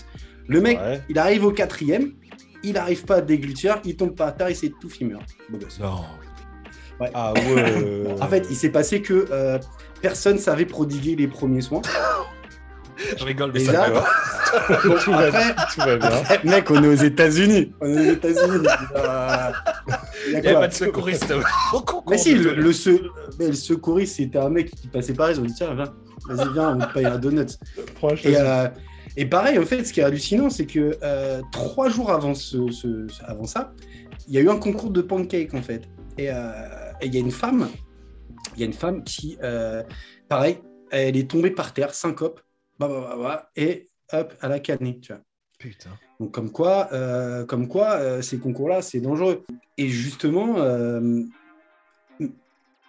Le 0.46 0.60
mec, 0.60 0.78
Ouais. 0.78 1.02
il 1.08 1.18
arrive 1.18 1.44
au 1.44 1.52
quatrième, 1.52 2.12
il 2.62 2.72
n'arrive 2.72 3.04
pas 3.04 3.16
à 3.16 3.20
déglutir, 3.20 3.80
il 3.84 3.96
tombe 3.96 4.14
par 4.14 4.34
terre, 4.34 4.48
il 4.50 4.56
s'étouffe, 4.56 5.00
il 5.00 5.08
meurt. 5.08 5.24
Beau 5.50 5.58
gosse. 5.58 5.78
Non. 5.78 6.00
Ouais. 7.00 7.10
Ah 7.14 7.32
ouais. 7.34 8.06
En 8.20 8.26
fait, 8.26 8.46
il 8.50 8.56
s'est 8.56 8.70
passé 8.70 9.02
que 9.02 9.26
euh, 9.30 9.58
personne 10.02 10.38
savait 10.38 10.64
prodiguer 10.64 11.14
les 11.16 11.28
premiers 11.28 11.60
soins. 11.60 11.82
Je 13.18 13.24
rigole, 13.24 13.52
mais 13.54 13.62
Et 13.62 13.66
ça 13.66 13.72
là- 13.72 13.90
va. 13.90 14.04
Bon, 14.84 14.94
tout, 15.04 15.10
va, 15.12 15.18
après, 15.18 15.54
tout 15.74 15.80
va 15.80 15.96
bien. 15.96 16.08
après, 16.08 16.40
mec, 16.44 16.70
on 16.70 16.82
est 16.82 16.88
aux 16.88 16.94
États-Unis. 16.94 17.72
On 17.80 17.86
est 17.86 18.08
aux 18.10 18.12
États-Unis. 18.12 18.66
Euh, 18.96 19.50
il 20.26 20.32
y 20.32 20.36
a 20.36 20.38
Il 20.38 20.40
n'y 20.40 20.46
avait 20.48 20.54
pas 20.54 20.68
de 20.68 20.72
secouriste 20.74 21.32
au 21.72 21.80
concours 21.80 22.04
Mais 22.10 22.18
si, 22.18 22.34
le, 22.34 22.54
le, 22.54 22.72
se- 22.72 23.02
mais 23.38 23.48
le 23.48 23.52
secouriste, 23.52 24.16
c'était 24.16 24.38
un 24.38 24.48
mec 24.50 24.70
qui 24.70 24.88
passait 24.88 25.12
par 25.14 25.28
là. 25.28 25.32
Ils 25.34 25.40
ont 25.40 25.44
dit 25.44 25.54
tiens, 25.54 25.74
viens, 25.74 25.92
vas-y, 26.28 26.52
viens, 26.52 26.76
on 26.76 26.78
te 26.86 26.92
paye 26.92 27.04
un 27.06 27.18
donut. 27.18 27.46
Et, 28.24 28.36
euh, 28.36 28.68
et 29.16 29.26
pareil, 29.26 29.58
en 29.58 29.64
fait, 29.66 29.84
ce 29.84 29.92
qui 29.92 30.00
est 30.00 30.04
hallucinant, 30.04 30.50
c'est 30.50 30.66
que 30.66 30.96
euh, 31.02 31.40
trois 31.52 31.88
jours 31.88 32.10
avant, 32.10 32.34
ce, 32.34 32.70
ce- 32.70 33.06
ce- 33.08 33.24
avant 33.24 33.44
ça, 33.44 33.72
il 34.26 34.34
y 34.34 34.38
a 34.38 34.40
eu 34.40 34.48
un 34.50 34.56
concours 34.58 34.90
de 34.90 35.02
pancakes, 35.02 35.54
en 35.54 35.62
fait. 35.62 35.82
Et 36.18 36.30
euh, 36.30 36.50
il 37.02 37.14
y 37.14 37.16
a 37.18 37.20
une 37.20 37.30
femme, 37.30 37.68
il 38.56 38.60
y 38.60 38.62
a 38.62 38.66
une 38.66 38.72
femme 38.72 39.04
qui, 39.04 39.38
euh, 39.42 39.82
pareil, 40.28 40.58
elle 40.90 41.16
est 41.16 41.30
tombée 41.30 41.50
par 41.50 41.72
terre, 41.72 41.94
syncope, 41.94 42.40
bah, 42.78 42.88
bah, 42.88 43.00
bah, 43.10 43.16
bah, 43.18 43.50
et 43.56 43.90
hop, 44.12 44.34
elle 44.42 44.52
a 44.52 44.60
canné, 44.60 45.00
tu 45.00 45.12
vois. 45.12 45.22
Putain. 45.58 45.90
Donc 46.20 46.32
comme 46.32 46.52
quoi, 46.52 46.88
euh, 46.92 47.44
comme 47.44 47.68
quoi 47.68 47.94
euh, 47.94 48.22
ces 48.22 48.38
concours-là, 48.38 48.80
c'est 48.80 49.00
dangereux. 49.00 49.44
Et 49.76 49.88
justement, 49.88 50.58
euh, 50.58 51.22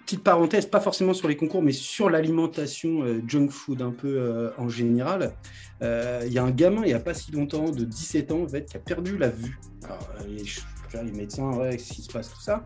petite 0.06 0.24
parenthèse, 0.24 0.68
pas 0.68 0.80
forcément 0.80 1.14
sur 1.14 1.28
les 1.28 1.36
concours, 1.36 1.64
mais 1.64 1.72
sur 1.72 2.10
l'alimentation 2.10 3.04
junk 3.28 3.50
food 3.50 3.82
un 3.82 3.92
peu 3.92 4.52
en 4.58 4.70
général. 4.70 5.34
Il 5.82 6.32
y 6.32 6.40
a 6.40 6.44
un 6.44 6.52
gamin, 6.52 6.82
il 6.84 6.88
n'y 6.88 6.94
a 6.94 7.00
pas 7.00 7.14
si 7.14 7.32
longtemps, 7.32 7.70
de 7.70 7.84
17 7.84 8.32
ans, 8.32 8.44
en 8.44 8.48
fait, 8.48 8.66
qui 8.66 8.78
a 8.78 8.80
perdu 8.80 9.18
la 9.18 9.30
vue. 9.30 9.60
Alors, 9.84 10.10
les, 10.28 11.12
médecins, 11.12 11.54
ouais, 11.54 11.78
qu'est-ce 11.78 11.94
qui 11.94 12.02
se 12.02 12.12
passe, 12.12 12.34
tout 12.34 12.42
ça. 12.42 12.64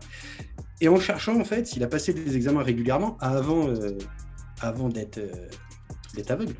Et 0.80 0.88
en 0.88 0.98
cherchant, 0.98 1.38
en 1.38 1.44
fait, 1.44 1.76
il 1.76 1.84
a 1.84 1.86
passé 1.86 2.14
des 2.14 2.34
examens 2.34 2.62
régulièrement 2.62 3.18
avant, 3.20 3.68
avant 4.60 4.88
d'être 4.88 5.20
d'être 6.14 6.30
aveugle. 6.30 6.54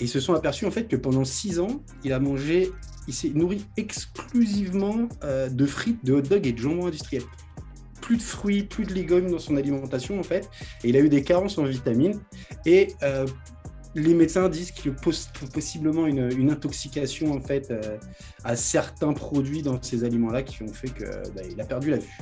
Et 0.00 0.04
ils 0.04 0.08
se 0.08 0.18
sont 0.18 0.34
aperçus 0.34 0.66
en 0.66 0.70
fait 0.70 0.88
que 0.88 0.96
pendant 0.96 1.24
six 1.24 1.60
ans, 1.60 1.82
il 2.04 2.12
a 2.12 2.18
mangé, 2.18 2.70
il 3.06 3.14
s'est 3.14 3.30
nourri 3.30 3.66
exclusivement 3.76 5.08
euh, 5.24 5.48
de 5.48 5.66
frites, 5.66 6.02
de 6.04 6.14
hot 6.14 6.22
dogs 6.22 6.46
et 6.46 6.52
de 6.52 6.58
jambon 6.58 6.86
industriel. 6.86 7.22
Plus 8.00 8.16
de 8.16 8.22
fruits, 8.22 8.62
plus 8.62 8.86
de 8.86 8.94
légumes 8.94 9.30
dans 9.30 9.38
son 9.38 9.56
alimentation 9.56 10.18
en 10.18 10.22
fait. 10.22 10.48
Et 10.82 10.88
il 10.88 10.96
a 10.96 11.00
eu 11.00 11.08
des 11.08 11.22
carences 11.22 11.58
en 11.58 11.64
vitamines. 11.64 12.18
Et 12.64 12.94
euh, 13.02 13.26
les 13.94 14.14
médecins 14.14 14.48
disent 14.48 14.70
qu'il 14.70 14.90
y 14.90 14.94
a 14.94 14.96
pos- 14.98 15.28
possiblement 15.52 16.06
une, 16.06 16.30
une 16.32 16.50
intoxication 16.50 17.32
en 17.32 17.40
fait 17.40 17.70
euh, 17.70 17.98
à 18.42 18.56
certains 18.56 19.12
produits 19.12 19.62
dans 19.62 19.80
ces 19.82 20.02
aliments-là 20.04 20.42
qui 20.42 20.62
ont 20.62 20.72
fait 20.72 20.88
qu'il 20.88 21.60
a 21.60 21.64
perdu 21.64 21.90
la 21.90 21.98
vue. 21.98 22.18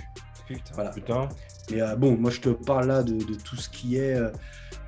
Putain. 0.47 0.74
Voilà. 0.74 0.91
Putain. 0.91 1.29
Mais 1.70 1.81
euh, 1.81 1.95
bon, 1.95 2.16
moi 2.16 2.31
je 2.31 2.41
te 2.41 2.49
parle 2.49 2.89
là 2.89 3.03
de, 3.03 3.12
de 3.12 3.35
tout 3.35 3.57
ce 3.57 3.68
qui 3.68 3.97
est 3.97 4.14
euh, 4.14 4.31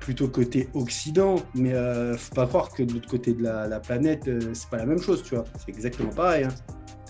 plutôt 0.01 0.27
côté 0.27 0.67
Occident, 0.73 1.37
mais 1.55 1.73
euh, 1.73 2.17
faut 2.17 2.35
pas 2.35 2.47
croire 2.47 2.69
que 2.69 2.83
de 2.83 2.91
l'autre 2.93 3.07
côté 3.09 3.33
de 3.33 3.41
la, 3.43 3.67
la 3.67 3.79
planète, 3.79 4.27
euh, 4.27 4.53
c'est 4.53 4.69
pas 4.69 4.77
la 4.77 4.85
même 4.85 4.99
chose, 5.01 5.23
tu 5.23 5.35
vois. 5.35 5.45
C'est 5.57 5.69
exactement 5.69 6.09
pareil. 6.11 6.43
hein. 6.43 6.49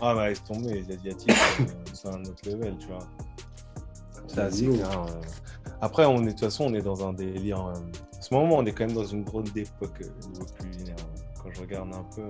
Ah 0.01 0.13
bah 0.13 0.27
laisse 0.29 0.43
tomber, 0.43 0.81
les 0.81 0.95
Asiatiques, 0.95 1.31
euh, 1.61 1.63
c'est 1.93 2.07
un 2.09 2.21
autre 2.21 2.47
level, 2.49 2.75
tu 2.79 2.87
vois. 2.87 2.99
C'est 4.27 4.65
clair. 4.77 5.05
euh. 5.07 5.21
Après, 5.81 6.05
on 6.05 6.21
est, 6.21 6.25
de 6.25 6.29
toute 6.31 6.39
façon, 6.41 6.65
on 6.65 6.73
est 6.73 6.81
dans 6.81 7.07
un 7.07 7.13
délire. 7.13 7.65
euh, 7.65 7.73
En 7.73 8.21
ce 8.21 8.33
moment, 8.33 8.57
on 8.57 8.65
est 8.65 8.71
quand 8.71 8.85
même 8.85 8.95
dans 8.95 9.05
une 9.05 9.23
grande 9.23 9.55
époque 9.55 10.01
niveau 10.29 10.45
culinaire. 10.59 10.95
euh, 10.99 11.41
Quand 11.41 11.49
je 11.53 11.61
regarde 11.61 11.89
un 11.93 12.05
peu. 12.15 12.27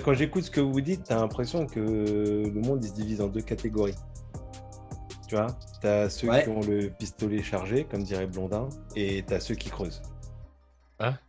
Quand 0.00 0.14
j'écoute 0.14 0.44
ce 0.44 0.50
que 0.50 0.60
vous 0.62 0.80
dites, 0.80 1.04
t'as 1.04 1.16
l'impression 1.16 1.66
que 1.66 1.78
le 1.80 2.60
monde 2.60 2.82
il 2.82 2.88
se 2.88 2.94
divise 2.94 3.20
en 3.20 3.28
deux 3.28 3.42
catégories. 3.42 3.94
Tu 5.34 5.40
vois 5.40 5.48
T'as 5.82 6.08
ceux 6.08 6.28
Ouais. 6.28 6.44
qui 6.44 6.48
ont 6.48 6.60
le 6.60 6.90
pistolet 6.96 7.42
chargé, 7.42 7.84
comme 7.90 8.04
dirait 8.04 8.26
Blondin, 8.26 8.68
et 8.94 9.24
t'as 9.26 9.40
ceux 9.40 9.56
qui 9.56 9.68
creusent. 9.68 10.00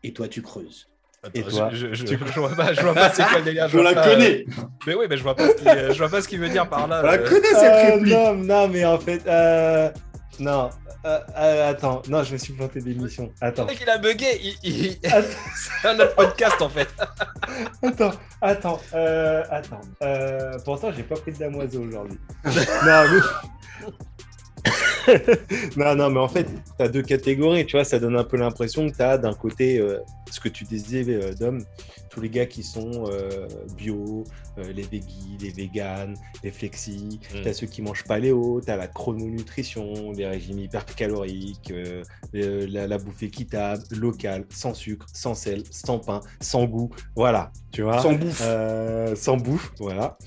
Et 0.04 0.14
toi, 0.14 0.28
tu 0.28 0.44
creuses. 0.44 0.88
Et 1.34 1.42
toi 1.42 1.70
je, 1.74 1.88
je, 1.88 1.94
je, 1.96 2.06
Tu- 2.06 2.20
je 2.24 2.40
vois 2.40 2.54
pas, 2.56 2.72
je 2.72 2.82
vois 2.82 2.94
pas 2.94 3.10
c'est 3.10 3.24
quoi 3.24 3.40
le 3.40 3.46
délire. 3.46 3.68
Je 3.70 3.80
la 3.80 3.96
pas, 3.96 4.08
connais 4.08 4.46
euh, 4.48 4.62
Mais 4.86 4.94
oui, 4.94 5.06
mais 5.10 5.18
je 5.18 5.24
vois 5.24 5.34
pas 5.36 5.48
ce 5.50 5.56
qu'il, 5.56 5.68
je 5.94 5.98
vois 5.98 6.10
pas 6.10 6.22
ce 6.22 6.28
qu'il 6.28 6.40
veut 6.40 6.50
dire 6.50 6.70
par 6.70 6.88
là. 6.88 7.02
Je 7.02 7.06
la 7.08 7.14
euh. 7.14 7.28
connais 7.28 7.48
cette 7.48 7.64
Euh, 7.64 7.96
réplique 7.96 8.14
non, 8.14 8.34
non, 8.36 8.68
mais 8.68 8.86
en 8.86 9.00
fait, 9.00 9.24
euh, 9.26 9.90
non, 10.40 10.70
euh, 11.06 11.20
euh, 11.38 11.70
attends, 11.72 12.02
non, 12.10 12.24
je 12.24 12.34
me 12.34 12.38
suis 12.38 12.54
planté 12.54 12.82
d'émission. 12.82 13.32
Attends, 13.42 13.68
il 13.80 13.90
a 13.90 13.98
bugué. 13.98 14.40
Il, 14.42 14.56
il- 14.64 15.00
Attends. 15.06 15.28
C'est 15.82 15.88
un 15.88 16.00
autre 16.00 16.16
podcast 16.16 16.62
en 16.62 16.70
fait. 16.70 16.88
attends, 17.84 18.12
attends, 18.42 18.80
euh, 18.94 19.44
attends. 19.50 19.82
Euh, 20.04 20.58
pourtant, 20.66 20.92
j'ai 20.92 21.04
pas 21.04 21.16
pris 21.16 21.32
de 21.32 21.38
damoiseau 21.38 21.84
aujourd'hui. 21.84 22.20
non, 22.46 22.52
mais... 22.54 23.88
non, 25.78 25.96
non, 25.96 26.10
mais 26.10 26.20
en 26.20 26.28
fait, 26.28 26.46
tu 26.46 26.84
as 26.84 26.88
deux 26.88 27.02
catégories, 27.02 27.66
tu 27.66 27.76
vois, 27.78 27.84
ça 27.86 28.00
donne 28.00 28.16
un 28.16 28.24
peu 28.24 28.38
l'impression 28.38 28.90
que 28.90 28.96
tu 28.96 29.02
as 29.02 29.18
d'un 29.18 29.34
côté 29.34 29.80
euh, 29.80 30.00
ce 30.32 30.40
que 30.40 30.50
tu 30.50 30.64
disais, 30.64 31.06
euh, 31.08 31.34
Dom, 31.34 31.64
tous 32.10 32.22
les 32.22 32.30
gars 32.30 32.46
qui 32.46 32.64
sont 32.64 33.06
euh, 33.12 33.48
bio, 33.76 34.24
euh, 34.58 34.72
les 34.74 34.84
veggies, 34.84 35.38
les 35.40 35.50
véganes, 35.50 36.16
les 36.44 36.52
flexi, 36.52 37.20
Mm. 37.34 37.42
tu 37.42 37.48
as 37.50 37.54
ceux 37.54 37.68
qui 37.68 37.82
mangent 37.82 38.04
paléo, 38.06 38.62
tu 38.64 38.72
as 38.72 38.78
la 38.78 38.88
chrononutrition, 38.88 40.12
les 40.12 40.26
régimes 40.28 40.60
hypercaloriques, 40.60 41.74
la, 42.34 42.88
la 42.88 42.98
bouffe 42.98 43.24
équitable, 43.24 43.84
locale, 43.92 44.46
sans 44.50 44.74
sucre, 44.74 45.06
sans 45.14 45.36
sel, 45.36 45.64
sans 45.72 46.00
pain, 46.00 46.22
sans 46.42 46.66
goût, 46.66 46.90
voilà, 47.16 47.52
tu 47.72 47.82
vois. 47.82 48.02
Sans 48.02 48.14
bouffe. 48.14 48.44
Sans 49.16 49.38
bouffe, 49.38 49.72
voilà. 49.80 50.18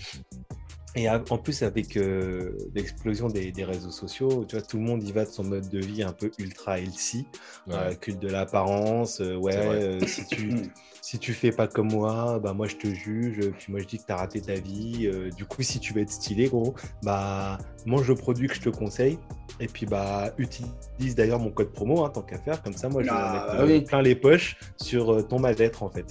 Et 0.97 1.09
en 1.09 1.20
plus, 1.39 1.62
avec 1.62 1.97
euh, 1.97 2.57
l'explosion 2.74 3.28
des, 3.28 3.53
des 3.53 3.64
réseaux 3.64 3.91
sociaux, 3.91 4.45
tu 4.49 4.57
vois, 4.57 4.64
tout 4.64 4.78
le 4.78 4.82
monde 4.84 5.03
y 5.05 5.12
va 5.12 5.24
de 5.26 5.30
son 5.30 5.45
mode 5.45 5.68
de 5.68 5.78
vie 5.78 6.03
un 6.03 6.12
peu 6.12 6.30
ultra 6.39 6.78
healthy, 6.80 7.26
euh, 7.70 7.95
culte 7.95 8.18
de 8.18 8.28
l'apparence. 8.28 9.20
euh, 9.20 9.36
ouais, 9.36 9.99
si 10.07 10.24
tu 10.26 10.53
si 11.03 11.18
tu 11.18 11.32
fais 11.34 11.53
pas 11.53 11.68
comme 11.68 11.93
moi, 11.93 12.39
bah 12.43 12.53
moi 12.55 12.66
je 12.66 12.76
te 12.76 12.89
juge, 12.89 13.39
puis 13.59 13.70
moi 13.70 13.80
je 13.80 13.86
dis 13.86 13.99
que 13.99 14.05
tu 14.07 14.12
as 14.12 14.16
raté 14.16 14.41
ta 14.41 14.55
vie. 14.55 15.09
du 15.36 15.45
coup, 15.45 15.62
si 15.62 15.78
tu 15.78 15.93
veux 15.93 16.01
être 16.03 16.11
stylé, 16.11 16.49
gros, 16.49 16.74
bah 17.03 17.59
mange 17.86 18.09
le 18.09 18.14
produit 18.14 18.49
que 18.49 18.55
je 18.55 18.61
te 18.62 18.68
conseille. 18.70 19.18
Et 19.61 19.66
puis 19.68 19.86
bah 19.86 20.32
utilise 20.39 21.14
d'ailleurs 21.14 21.39
mon 21.39 21.51
code 21.51 21.72
promo, 21.72 22.05
hein, 22.05 22.11
tant 22.11 22.22
qu'à 22.22 22.39
faire, 22.39 22.62
comme 22.62 22.74
ça 22.74 22.89
moi 22.89 23.03
je 23.03 23.09
vais 23.09 23.14
Ah, 23.14 23.32
mettre 23.47 23.59
bah 23.59 23.64
oui. 23.72 23.80
plein 23.82 24.03
les 24.03 24.14
poches 24.16 24.57
sur 24.76 25.26
ton 25.28 25.39
mal-être 25.39 25.82
en 25.82 25.91
fait. 25.91 26.07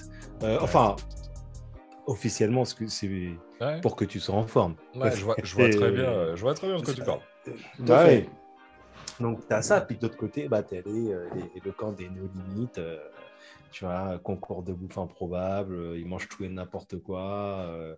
Enfin, 0.61 0.95
officiellement, 2.07 2.65
ce 2.65 2.73
que 2.73 2.87
c'est 2.87 3.07
Ouais. 3.61 3.81
pour 3.81 3.95
que 3.95 4.05
tu 4.05 4.19
sois 4.19 4.35
en 4.35 4.47
forme. 4.47 4.75
Ouais, 4.95 5.11
je 5.15 5.23
vois, 5.23 5.35
je 5.43 5.55
vois 5.55 5.69
très 5.69 5.91
bien, 5.91 6.35
je 6.35 6.41
vois 6.41 6.53
très 6.53 6.67
bien 6.67 6.77
de 6.77 6.83
quoi 6.83 6.93
tu 6.93 7.03
parles. 7.03 7.19
Ouais. 7.87 8.27
Donc, 9.19 9.47
tu 9.47 9.53
as 9.53 9.61
ça. 9.61 9.81
Puis 9.81 9.97
de 9.97 10.03
l'autre 10.03 10.17
côté, 10.17 10.47
bah, 10.47 10.63
tu 10.63 10.75
as 10.77 10.81
les, 10.81 11.11
euh, 11.11 11.27
les- 11.35 11.61
le 11.63 11.71
camp 11.71 11.91
des 11.91 12.09
no-limites. 12.09 12.77
euh, 12.77 12.97
tu 13.71 13.83
vois, 13.83 14.17
concours 14.23 14.63
de 14.63 14.73
bouffe 14.73 14.97
improbable. 14.97 15.75
euh, 15.75 15.97
ils 15.99 16.05
mangent 16.07 16.29
tout 16.29 16.43
et 16.43 16.49
n'importe 16.49 16.97
quoi. 16.99 17.65
euh, 17.69 17.95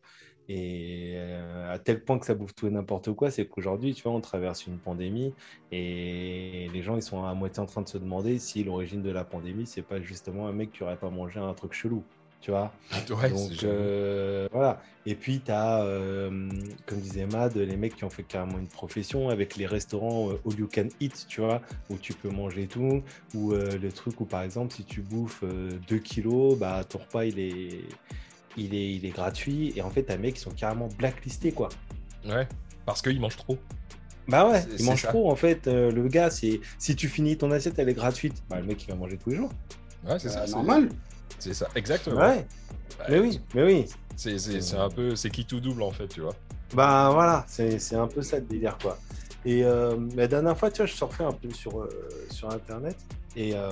et 0.52 1.14
euh, 1.16 1.72
à 1.72 1.78
tel 1.78 2.04
point 2.04 2.18
que 2.18 2.26
ça 2.26 2.34
bouffe 2.34 2.56
tout 2.56 2.66
et 2.68 2.72
n'importe 2.72 3.14
quoi, 3.14 3.30
c'est 3.30 3.46
qu'aujourd'hui, 3.48 3.94
tu 3.94 4.02
vois, 4.04 4.14
on 4.14 4.20
traverse 4.22 4.66
une 4.66 4.80
pandémie 4.80 5.36
et 5.72 6.68
les 6.74 6.82
gens, 6.82 6.96
ils 6.96 7.04
sont 7.04 7.24
à 7.24 7.34
moitié 7.36 7.62
en 7.62 7.66
train 7.68 7.82
de 7.84 7.88
se 7.88 8.00
demander 8.00 8.40
si 8.40 8.64
l'origine 8.64 9.04
de 9.04 9.12
la 9.12 9.24
pandémie, 9.24 9.68
c'est 9.68 9.84
pas 9.84 10.02
justement 10.02 10.48
un 10.48 10.52
mec 10.54 10.72
qui 10.72 10.82
aurait 10.84 10.98
pas 10.98 11.10
mangé 11.12 11.40
un 11.40 11.54
truc 11.54 11.74
chelou. 11.74 12.04
Tu 12.42 12.52
vois 12.52 12.72
Ouais, 12.92 13.30
donc 13.30 13.64
euh, 13.64 14.48
voilà. 14.52 14.82
Et 15.06 15.16
puis 15.16 15.42
tu 15.44 15.52
as, 15.52 15.84
comme 16.86 17.00
disait 17.00 17.26
Mad, 17.26 17.56
les 17.56 17.76
mecs 17.76 17.96
qui 17.96 18.04
ont 18.06 18.10
fait 18.10 18.24
carrément 18.24 18.58
une 18.60 18.68
profession 18.68 19.30
avec 19.30 19.56
les 19.58 19.66
restaurants 19.66 20.30
euh, 20.30 20.40
all 20.46 20.58
you 20.60 20.70
can 20.74 20.88
eat, 21.02 21.26
tu 21.28 21.42
vois, 21.42 21.62
où 21.90 21.98
tu 21.98 22.14
peux 22.14 22.30
manger 22.30 22.68
tout, 22.68 23.02
ou 23.34 23.54
euh, 23.54 23.78
le 23.78 23.92
truc 23.92 24.22
où 24.22 24.26
par 24.26 24.44
exemple 24.44 24.74
si 24.74 24.84
tu 24.86 25.02
bouffes 25.02 25.44
2 25.44 25.98
kilos, 25.98 26.58
bah 26.58 26.84
ton 26.88 27.00
repas 27.00 27.26
il 27.26 27.40
est, 27.40 27.82
il 28.58 28.74
est, 28.74 28.94
il 28.94 29.06
est 29.06 29.10
gratuit. 29.12 29.74
Et 29.76 29.82
en 29.82 29.90
fait, 29.90 30.04
t'as 30.04 30.16
des 30.16 30.22
mecs 30.22 30.36
qui 30.36 30.42
sont 30.42 30.52
carrément 30.52 30.88
blacklistés 30.98 31.52
quoi. 31.52 31.70
Ouais, 32.26 32.48
parce 32.86 33.02
qu'il 33.02 33.20
mange 33.20 33.36
trop. 33.38 33.58
Bah 34.28 34.48
ouais, 34.50 34.62
C'est- 34.62 34.70
il 34.74 34.78
c'est 34.80 34.84
mange 34.86 35.02
ça. 35.02 35.08
trop 35.10 35.30
en 35.32 35.36
fait. 35.36 35.68
Euh, 35.68 35.92
le 35.92 36.08
gars, 36.08 36.30
c'est 36.30 36.62
si 36.78 36.96
tu 36.96 37.08
finis 37.10 37.36
ton 37.38 37.52
assiette, 37.52 37.80
elle 37.80 37.90
est 37.90 37.94
gratuite. 37.94 38.44
Bah, 38.50 38.60
le 38.60 38.66
mec 38.66 38.84
il 38.84 38.90
va 38.90 38.96
manger 38.96 39.18
tous 39.18 39.32
les 39.32 39.36
jours. 39.38 39.52
Ouais, 40.08 40.20
c'est 40.20 40.30
ça. 40.30 40.42
Euh, 40.44 40.46
c'est- 40.46 40.52
normal. 40.54 40.90
C'est 41.38 41.54
ça, 41.54 41.68
exactement. 41.76 42.18
Ouais, 42.20 42.46
Bah, 42.98 43.06
mais 43.10 43.20
oui, 43.20 43.42
mais 43.54 43.64
oui. 43.64 43.86
C'est 44.16 44.74
un 44.76 44.90
peu, 44.90 45.16
c'est 45.16 45.30
qui 45.30 45.46
tout 45.46 45.60
double 45.60 45.82
en 45.84 45.92
fait, 45.92 46.08
tu 46.08 46.22
vois. 46.22 46.36
Bah 46.74 47.10
voilà, 47.14 47.46
c'est 47.48 47.80
c'est 47.80 47.96
un 47.96 48.08
peu 48.08 48.22
ça 48.22 48.38
le 48.38 48.46
délire 48.46 48.78
quoi. 48.82 48.98
Et 49.46 49.64
euh, 49.64 49.96
la 50.16 50.28
dernière 50.28 50.58
fois, 50.58 50.70
tu 50.70 50.78
vois, 50.78 50.86
je 50.86 50.94
surfais 50.94 51.24
un 51.24 51.32
peu 51.32 51.50
sur, 51.52 51.80
euh, 51.80 51.88
sur 52.30 52.52
internet 52.52 52.98
et, 53.36 53.56
euh, 53.56 53.72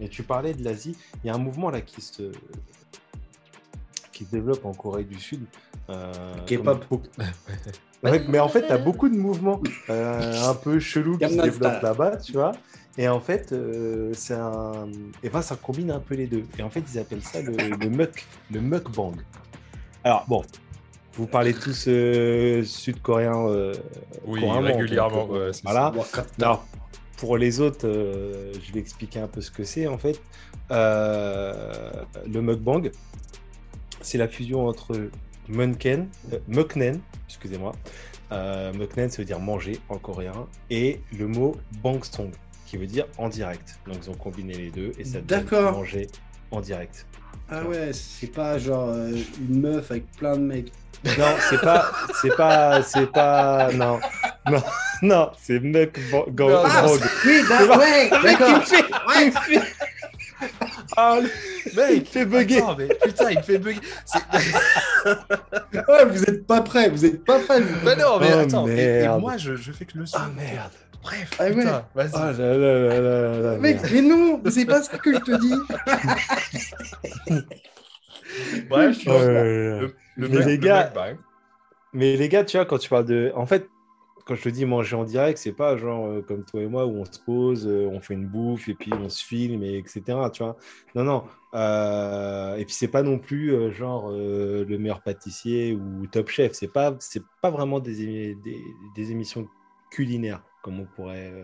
et 0.00 0.08
tu 0.08 0.22
parlais 0.22 0.54
de 0.54 0.62
l'Asie. 0.62 0.96
Il 1.22 1.26
y 1.26 1.30
a 1.30 1.34
un 1.34 1.38
mouvement 1.38 1.70
là 1.70 1.80
qui 1.80 2.00
se, 2.00 2.30
qui 4.22 4.28
se 4.28 4.30
développe 4.30 4.64
en 4.64 4.72
Corée 4.72 5.04
du 5.04 5.18
Sud. 5.18 5.44
euh, 5.90 6.12
K-pop. 6.46 6.84
comme 6.88 7.02
Ouais, 8.02 8.24
mais 8.28 8.40
en 8.40 8.48
fait, 8.48 8.66
tu 8.66 8.72
as 8.72 8.78
beaucoup 8.78 9.08
de 9.08 9.16
mouvements 9.16 9.60
euh, 9.88 10.48
un 10.48 10.54
peu 10.54 10.80
chelous 10.80 11.18
qui 11.18 11.28
se 11.28 11.40
développent 11.40 11.82
là-bas, 11.82 12.16
tu 12.16 12.32
vois. 12.32 12.52
Et 12.98 13.08
en 13.08 13.20
fait, 13.20 13.52
euh, 13.52 14.10
c'est 14.12 14.34
un... 14.34 14.86
et 15.22 15.28
ben, 15.30 15.40
ça 15.40 15.56
combine 15.56 15.90
un 15.92 16.00
peu 16.00 16.14
les 16.16 16.26
deux. 16.26 16.44
Et 16.58 16.62
en 16.62 16.68
fait, 16.70 16.82
ils 16.92 16.98
appellent 16.98 17.22
ça 17.22 17.40
le, 17.40 17.52
le 17.52 17.88
muck, 17.88 18.26
le 18.50 18.60
mukbang. 18.60 19.14
Alors 20.04 20.24
bon, 20.28 20.42
vous 21.14 21.26
parlez 21.26 21.54
tous 21.54 21.84
euh, 21.88 22.64
sud-coréen 22.64 23.46
euh, 23.48 23.72
Oui, 24.26 24.44
régulièrement. 24.44 25.26
donc, 25.26 25.30
ouais, 25.32 25.52
c'est 25.52 25.62
voilà. 25.62 25.92
Alors, 26.40 26.66
pour 27.18 27.38
les 27.38 27.60
autres, 27.60 27.86
euh, 27.86 28.52
je 28.60 28.72
vais 28.72 28.80
expliquer 28.80 29.20
un 29.20 29.28
peu 29.28 29.40
ce 29.40 29.50
que 29.52 29.62
c'est 29.64 29.86
en 29.86 29.96
fait. 29.96 30.20
Euh, 30.72 31.92
le 32.26 32.42
mukbang, 32.42 32.90
c'est 34.02 34.18
la 34.18 34.28
fusion 34.28 34.66
entre 34.66 35.08
munken, 35.48 36.08
euh, 36.32 36.38
muknen, 36.48 37.00
excusez-moi. 37.28 37.72
Euh, 38.32 38.72
muknen, 38.72 39.10
ça 39.10 39.18
veut 39.18 39.24
dire 39.26 39.40
manger 39.40 39.78
en 39.88 39.98
coréen, 39.98 40.46
et 40.70 41.00
le 41.18 41.26
mot 41.26 41.56
bangsong, 41.82 42.30
qui 42.66 42.76
veut 42.78 42.86
dire 42.86 43.06
en 43.18 43.28
direct. 43.28 43.78
Donc 43.86 43.96
ils 44.02 44.10
ont 44.10 44.14
combiné 44.14 44.54
les 44.54 44.70
deux 44.70 44.92
et 44.98 45.04
ça 45.04 45.20
donne 45.20 45.26
D'accord. 45.44 45.72
manger 45.72 46.06
en 46.50 46.60
direct. 46.60 47.06
Ah 47.50 47.64
ouais, 47.64 47.90
c'est 47.92 48.32
pas 48.32 48.58
genre 48.58 48.88
euh, 48.88 49.12
une 49.40 49.60
meuf 49.60 49.90
avec 49.90 50.10
plein 50.12 50.36
de 50.36 50.42
mecs. 50.42 50.72
Non, 51.18 51.26
c'est 51.50 51.60
pas, 51.60 51.90
c'est 52.22 52.34
pas, 52.36 52.82
c'est 52.82 53.10
pas, 53.10 53.72
non, 53.72 53.98
non, 54.48 54.62
non, 55.02 55.30
c'est 55.42 55.58
mukbang. 55.60 56.26
Non, 56.38 56.62
Ah, 56.64 56.86
oui, 57.26 57.40
ouais, 57.50 58.10
mec, 58.10 58.12
il 58.12 58.22
d'accord. 58.22 58.58
me 58.58 58.60
fait- 58.62 59.62
Ah, 60.96 61.18
Mec, 61.76 61.90
il 61.96 62.04
fait 62.06 62.24
bugger. 62.26 62.58
attends, 62.58 62.76
mais 62.78 62.88
putain, 63.02 63.30
il 63.30 63.38
me 63.38 63.42
fait 63.42 63.58
bugger. 63.58 63.80
Ouais, 65.04 66.04
vous 66.06 66.22
êtes 66.24 66.46
pas 66.46 66.60
prêts, 66.60 66.88
vous 66.90 67.04
êtes 67.04 67.24
pas 67.24 67.38
prêts. 67.40 67.60
vous. 67.60 67.84
Bah 67.84 67.96
non, 67.96 68.18
mais 68.20 68.28
Oh, 68.34 68.38
attends. 68.38 68.68
et- 68.68 69.08
moi, 69.20 69.36
je, 69.36 69.56
je 69.56 69.72
fais 69.72 69.84
que 69.84 69.98
le 69.98 70.06
son. 70.06 70.18
Ah 70.20 70.28
merde. 70.36 70.70
Bref, 71.02 71.30
Ah 71.38 71.44
ouais. 71.44 71.54
putain, 71.54 71.84
vas-y. 71.94 72.10
Ah 72.14 72.32
là 72.32 72.56
là 72.56 72.78
là 72.78 73.00
là 73.00 73.38
là. 73.40 73.56
Mec, 73.58 73.82
merde. 73.82 73.88
mais 73.92 74.02
non, 74.02 74.40
c'est 74.50 74.64
pas 74.66 74.82
ça 74.82 74.98
que 74.98 75.12
je 75.12 75.18
te 75.18 75.40
dis. 75.40 75.54
Bref, 78.68 78.98
le, 79.04 79.94
le 80.16 80.28
Mais 80.28 80.36
mec- 80.38 80.46
les 80.46 80.56
le 80.56 80.62
gars- 80.62 80.84
mec, 80.84 80.94
bah, 80.94 81.06
Mais 81.92 82.16
les 82.16 82.28
gars, 82.28 82.44
tu 82.44 82.56
vois, 82.56 82.66
quand 82.66 82.78
tu 82.78 82.88
parles 82.88 83.04
de. 83.06 83.32
En 83.34 83.46
fait, 83.46 83.66
quand 84.24 84.34
je 84.34 84.42
te 84.42 84.48
dis 84.48 84.64
manger 84.64 84.96
en 84.96 85.04
direct, 85.04 85.38
c'est 85.38 85.52
pas 85.52 85.76
genre 85.76 86.06
euh, 86.06 86.22
comme 86.22 86.44
toi 86.44 86.62
et 86.62 86.66
moi 86.66 86.86
où 86.86 87.00
on 87.00 87.04
se 87.04 87.18
pose, 87.18 87.66
euh, 87.66 87.86
on 87.86 88.00
fait 88.00 88.14
une 88.14 88.26
bouffe 88.28 88.68
et 88.68 88.74
puis 88.74 88.92
on 88.94 89.08
se 89.08 89.24
filme, 89.24 89.62
et 89.62 89.76
etc. 89.78 90.02
Tu 90.32 90.42
vois. 90.42 90.56
Non, 90.94 91.04
non. 91.04 91.24
Euh, 91.54 92.56
Et 92.56 92.64
puis 92.64 92.74
c'est 92.74 92.88
pas 92.88 93.02
non 93.02 93.18
plus 93.18 93.72
genre 93.72 94.10
le 94.12 94.76
meilleur 94.78 95.02
pâtissier 95.02 95.74
ou 95.74 96.06
Top 96.06 96.28
Chef. 96.28 96.52
C'est 96.52 96.72
pas, 96.72 96.96
c'est 97.00 97.24
pas 97.40 97.50
vraiment 97.50 97.80
des, 97.80 98.34
des, 98.34 98.76
des 98.94 99.10
émissions 99.10 99.48
culinaires 99.90 100.42
comme 100.62 100.80
on 100.80 100.86
pourrait. 100.86 101.34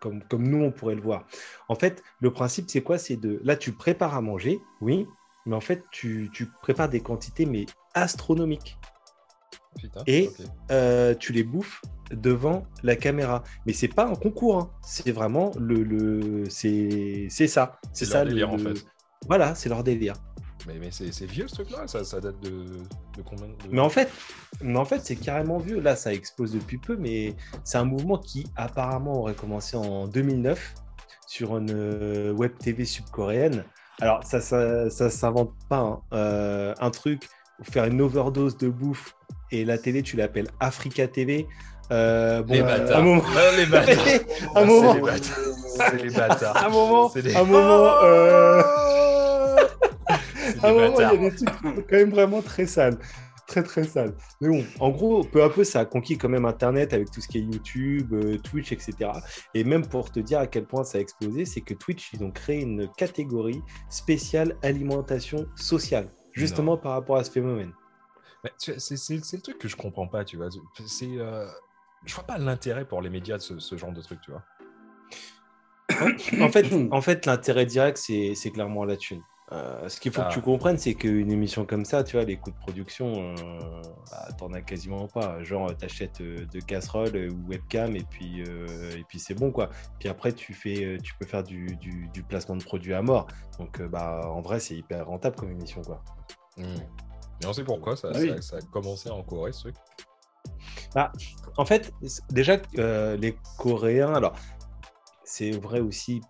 Comme, 0.00 0.22
comme 0.24 0.48
nous, 0.48 0.64
on 0.64 0.72
pourrait 0.72 0.94
le 0.94 1.02
voir. 1.02 1.26
En 1.68 1.74
fait, 1.74 2.02
le 2.20 2.32
principe, 2.32 2.70
c'est 2.70 2.82
quoi? 2.82 2.96
C'est 2.96 3.16
de. 3.16 3.38
Là, 3.44 3.54
tu 3.54 3.72
prépares 3.72 4.14
à 4.14 4.22
manger, 4.22 4.62
oui, 4.80 5.06
mais 5.44 5.54
en 5.54 5.60
fait, 5.60 5.84
tu, 5.90 6.30
tu 6.32 6.46
prépares 6.62 6.88
des 6.88 7.00
quantités, 7.00 7.44
mais 7.44 7.66
astronomiques 7.92 8.78
putain, 9.78 10.02
Et- 10.06 10.30
euh, 10.70 11.14
tu 11.14 11.32
les 11.32 11.42
bouffes 11.44 11.82
devant 12.12 12.64
la 12.82 12.96
caméra. 12.96 13.42
Mais 13.66 13.72
c'est 13.72 13.88
pas 13.88 14.06
un 14.06 14.14
concours, 14.14 14.58
hein. 14.58 14.70
c'est 14.82 15.12
vraiment 15.12 15.52
le, 15.58 15.82
le 15.82 16.44
c'est 16.50 17.26
c'est 17.30 17.46
ça, 17.46 17.78
c'est 17.92 18.04
ça 18.04 18.18
leur 18.18 18.24
le- 18.24 18.30
délire, 18.30 18.50
en 18.50 18.58
fait. 18.58 18.84
Voilà, 19.28 19.54
c'est 19.54 19.68
leur 19.68 19.84
délire. 19.84 20.14
Mais, 20.66 20.74
mais 20.78 20.90
c'est 20.90 21.10
c'est 21.12 21.24
vieux 21.26 21.48
ce 21.48 21.54
truc-là, 21.54 21.86
ça, 21.86 22.04
ça 22.04 22.20
date 22.20 22.38
de, 22.40 22.50
de 23.16 23.22
combien 23.24 23.46
de... 23.46 23.54
Mais 23.70 23.80
en 23.80 23.88
fait, 23.88 24.10
mais 24.60 24.78
en 24.78 24.84
fait, 24.84 25.00
c'est 25.02 25.16
carrément 25.16 25.58
vieux. 25.58 25.80
Là, 25.80 25.96
ça 25.96 26.12
explose 26.12 26.52
depuis 26.52 26.76
peu, 26.78 26.96
mais 26.96 27.34
c'est 27.64 27.78
un 27.78 27.84
mouvement 27.84 28.18
qui 28.18 28.46
apparemment 28.56 29.20
aurait 29.20 29.34
commencé 29.34 29.76
en 29.76 30.06
2009 30.06 30.74
sur 31.26 31.56
une 31.56 31.70
euh, 31.72 32.32
web 32.32 32.52
TV 32.58 32.84
sud-coréenne. 32.84 33.64
Alors, 34.02 34.22
ça, 34.24 34.40
ça, 34.42 34.90
ça 34.90 35.08
s'invente 35.10 35.52
pas. 35.68 35.78
hein. 35.78 36.00
Euh, 36.12 36.74
un 36.80 36.90
truc, 36.90 37.28
faire 37.62 37.84
une 37.86 38.00
overdose 38.02 38.56
de 38.58 38.68
bouffe 38.68 39.14
et 39.50 39.64
la 39.64 39.78
télé, 39.78 40.02
tu 40.02 40.16
l'appelles 40.16 40.48
Africa 40.60 41.08
TV. 41.08 41.46
Euh, 41.92 42.42
bon, 42.42 42.54
les 42.54 42.60
euh, 42.60 42.64
bâtards. 42.64 42.98
un 42.98 43.02
moment, 43.02 43.22
Ah, 43.36 43.56
les 43.56 43.66
bâtards. 43.66 44.04
un 44.56 44.64
moment, 44.64 44.92
C'est 44.92 44.98
les 44.98 45.02
bâtards. 45.02 45.36
C'est 45.90 46.02
les 46.02 46.10
bâtards. 46.10 46.56
un 46.64 46.68
moment, 46.68 47.08
C'est 47.08 47.22
des- 47.22 47.36
un 47.36 47.44
moment, 47.44 47.92
euh, 48.04 48.62
un 50.62 50.72
moment, 50.72 50.86
il 50.86 50.86
y 50.86 50.90
bâtards. 50.90 51.12
a 51.12 51.16
des 51.16 51.34
trucs 51.34 51.48
quand 51.88 51.96
même 51.96 52.10
vraiment 52.10 52.42
très 52.42 52.66
sales. 52.66 52.98
Très, 53.46 53.64
très 53.64 53.82
sales. 53.82 54.14
Mais 54.40 54.48
bon, 54.48 54.64
en 54.78 54.90
gros, 54.90 55.24
peu 55.24 55.42
à 55.42 55.50
peu, 55.50 55.64
ça 55.64 55.80
a 55.80 55.84
conquis 55.84 56.16
quand 56.16 56.28
même 56.28 56.44
Internet 56.44 56.92
avec 56.94 57.10
tout 57.10 57.20
ce 57.20 57.26
qui 57.26 57.38
est 57.38 57.40
YouTube, 57.40 58.12
euh, 58.12 58.38
Twitch, 58.38 58.70
etc. 58.70 59.10
Et 59.54 59.64
même 59.64 59.84
pour 59.84 60.12
te 60.12 60.20
dire 60.20 60.38
à 60.38 60.46
quel 60.46 60.66
point 60.66 60.84
ça 60.84 60.98
a 60.98 61.00
explosé, 61.00 61.44
c'est 61.44 61.60
que 61.60 61.74
Twitch, 61.74 62.12
ils 62.12 62.22
ont 62.22 62.30
créé 62.30 62.60
une 62.60 62.88
catégorie 62.96 63.60
spéciale 63.88 64.56
alimentation 64.62 65.46
sociale, 65.56 66.10
justement 66.32 66.76
par 66.76 66.92
rapport 66.92 67.16
à 67.16 67.24
ce 67.24 67.30
phénomène. 67.32 67.72
C'est 68.58 69.10
le 69.10 69.40
truc 69.42 69.58
que 69.58 69.66
je 69.66 69.74
comprends 69.74 70.06
pas, 70.06 70.24
tu 70.24 70.36
vois. 70.36 70.46
C'est, 70.86 71.08
euh, 71.18 71.46
je 72.04 72.14
vois 72.14 72.24
pas 72.24 72.38
l'intérêt 72.38 72.84
pour 72.84 73.02
les 73.02 73.10
médias 73.10 73.36
de 73.36 73.42
ce, 73.42 73.58
ce 73.58 73.76
genre 73.76 73.92
de 73.92 74.00
truc, 74.00 74.20
tu 74.20 74.30
vois. 74.30 74.44
En 76.40 76.48
fait, 76.50 76.66
en 76.92 77.00
fait 77.00 77.26
l'intérêt 77.26 77.66
direct, 77.66 77.98
c'est 77.98 78.34
c'est 78.34 78.50
clairement 78.52 78.84
la 78.84 78.96
thune. 78.96 79.22
Euh, 79.52 79.88
ce 79.88 79.98
qu'il 79.98 80.12
faut 80.12 80.20
Ah. 80.24 80.28
que 80.28 80.34
tu 80.34 80.40
comprennes, 80.40 80.78
c'est 80.78 80.94
qu'une 80.94 81.32
émission 81.32 81.66
comme 81.66 81.84
ça, 81.84 82.04
tu 82.04 82.14
vois, 82.16 82.24
les 82.24 82.36
coûts 82.36 82.52
de 82.52 82.56
production, 82.56 83.34
euh, 83.36 83.82
bah, 84.12 84.28
t'en 84.38 84.52
as 84.52 84.62
quasiment 84.62 85.08
pas. 85.08 85.42
Genre, 85.42 85.76
t'achètes 85.76 86.20
euh, 86.20 86.46
deux 86.52 86.60
casseroles 86.60 87.16
euh, 87.16 87.30
ou 87.32 87.48
webcam 87.48 87.96
et 87.96 88.04
puis, 88.08 88.44
euh, 88.46 88.92
et 88.96 89.02
puis 89.08 89.18
c'est 89.18 89.34
bon, 89.34 89.50
quoi. 89.50 89.68
Puis 89.98 90.08
après, 90.08 90.32
tu, 90.32 90.54
fais, 90.54 90.84
euh, 90.84 90.98
tu 91.02 91.14
peux 91.18 91.26
faire 91.26 91.42
du, 91.42 91.66
du- 91.80 92.08
du 92.14 92.22
placement 92.22 92.54
de 92.54 92.62
produits 92.62 92.94
à 92.94 93.02
mort. 93.02 93.26
Donc, 93.58 93.80
euh, 93.80 93.88
bah, 93.88 94.20
en 94.24 94.40
vrai, 94.40 94.60
c'est 94.60 94.76
hyper 94.76 95.04
rentable 95.06 95.34
comme 95.34 95.50
émission, 95.50 95.82
quoi. 95.82 96.04
Et 96.56 97.46
on 97.46 97.52
sait 97.52 97.64
pourquoi 97.64 97.96
ça, 97.96 98.12
Ah 98.14 98.18
oui. 98.20 98.40
ça 98.40 98.58
a 98.58 98.60
commencé 98.60 99.10
en 99.10 99.24
Corée, 99.24 99.52
ce 99.52 99.62
truc. 99.62 99.74
En 101.56 101.64
fait, 101.64 101.92
déjà, 102.30 102.60
euh, 102.78 103.16
les 103.16 103.36
Coréens, 103.58 104.14
alors, 104.14 104.34
c'est 105.24 105.50
vrai 105.52 105.80
aussi 105.80 106.20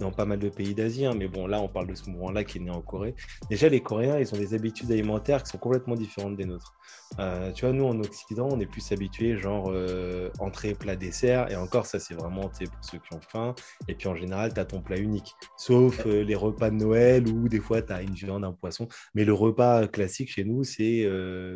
dans 0.00 0.12
pas 0.12 0.24
mal 0.24 0.38
de 0.38 0.48
pays 0.48 0.74
d'Asie, 0.74 1.04
hein, 1.04 1.14
mais 1.16 1.26
bon, 1.26 1.48
là, 1.48 1.60
on 1.60 1.68
parle 1.68 1.88
de 1.88 1.94
ce 1.94 2.08
mouvement-là 2.08 2.44
qui 2.44 2.58
est 2.58 2.60
né 2.60 2.70
en 2.70 2.80
Corée. 2.80 3.16
Déjà, 3.50 3.68
les 3.68 3.80
Coréens, 3.80 4.18
ils 4.18 4.32
ont 4.32 4.38
des 4.38 4.54
habitudes 4.54 4.92
alimentaires 4.92 5.42
qui 5.42 5.50
sont 5.50 5.58
complètement 5.58 5.96
différentes 5.96 6.36
des 6.36 6.44
nôtres. 6.44 6.72
Euh, 7.18 7.50
tu 7.50 7.64
vois, 7.64 7.74
nous, 7.74 7.84
en 7.84 7.98
Occident, 7.98 8.48
on 8.48 8.60
est 8.60 8.66
plus 8.66 8.92
habitués, 8.92 9.36
genre, 9.36 9.70
euh, 9.72 10.30
entrée, 10.38 10.74
plat, 10.74 10.94
dessert, 10.94 11.50
et 11.50 11.56
encore, 11.56 11.86
ça, 11.86 11.98
c'est 11.98 12.14
vraiment, 12.14 12.48
tu 12.48 12.64
pour 12.66 12.84
ceux 12.84 12.98
qui 12.98 13.12
ont 13.12 13.20
faim. 13.20 13.54
Et 13.88 13.94
puis, 13.94 14.06
en 14.06 14.14
général, 14.14 14.54
tu 14.54 14.60
as 14.60 14.64
ton 14.64 14.80
plat 14.80 14.98
unique, 14.98 15.34
sauf 15.56 16.04
les 16.06 16.36
repas 16.36 16.70
de 16.70 16.76
Noël 16.76 17.26
où 17.26 17.48
des 17.48 17.60
fois, 17.60 17.82
tu 17.82 17.92
as 17.92 18.02
une 18.02 18.14
viande, 18.14 18.44
un 18.44 18.52
poisson. 18.52 18.86
Mais 19.14 19.24
le 19.24 19.32
repas 19.32 19.88
classique 19.88 20.30
chez 20.30 20.44
nous, 20.44 20.62
c'est 20.62 21.08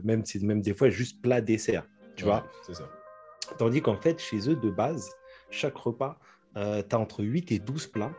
même, 0.04 0.24
c'est 0.24 0.42
même 0.42 0.62
des 0.62 0.74
fois 0.74 0.90
juste 0.90 1.22
plat, 1.22 1.40
dessert, 1.40 1.86
tu 2.16 2.24
Ouais, 2.24 2.30
vois. 2.30 2.46
C'est 2.66 2.74
ça. 2.74 2.88
Tandis 3.58 3.82
qu'en 3.82 3.96
fait, 3.96 4.20
chez 4.20 4.48
eux, 4.48 4.56
de 4.56 4.70
base, 4.70 5.10
chaque 5.50 5.76
repas, 5.76 6.18
tu 6.54 6.60
as 6.60 6.98
entre 6.98 7.22
8 7.24 7.52
et 7.52 7.58
12 7.58 7.86
plats. 7.88 8.12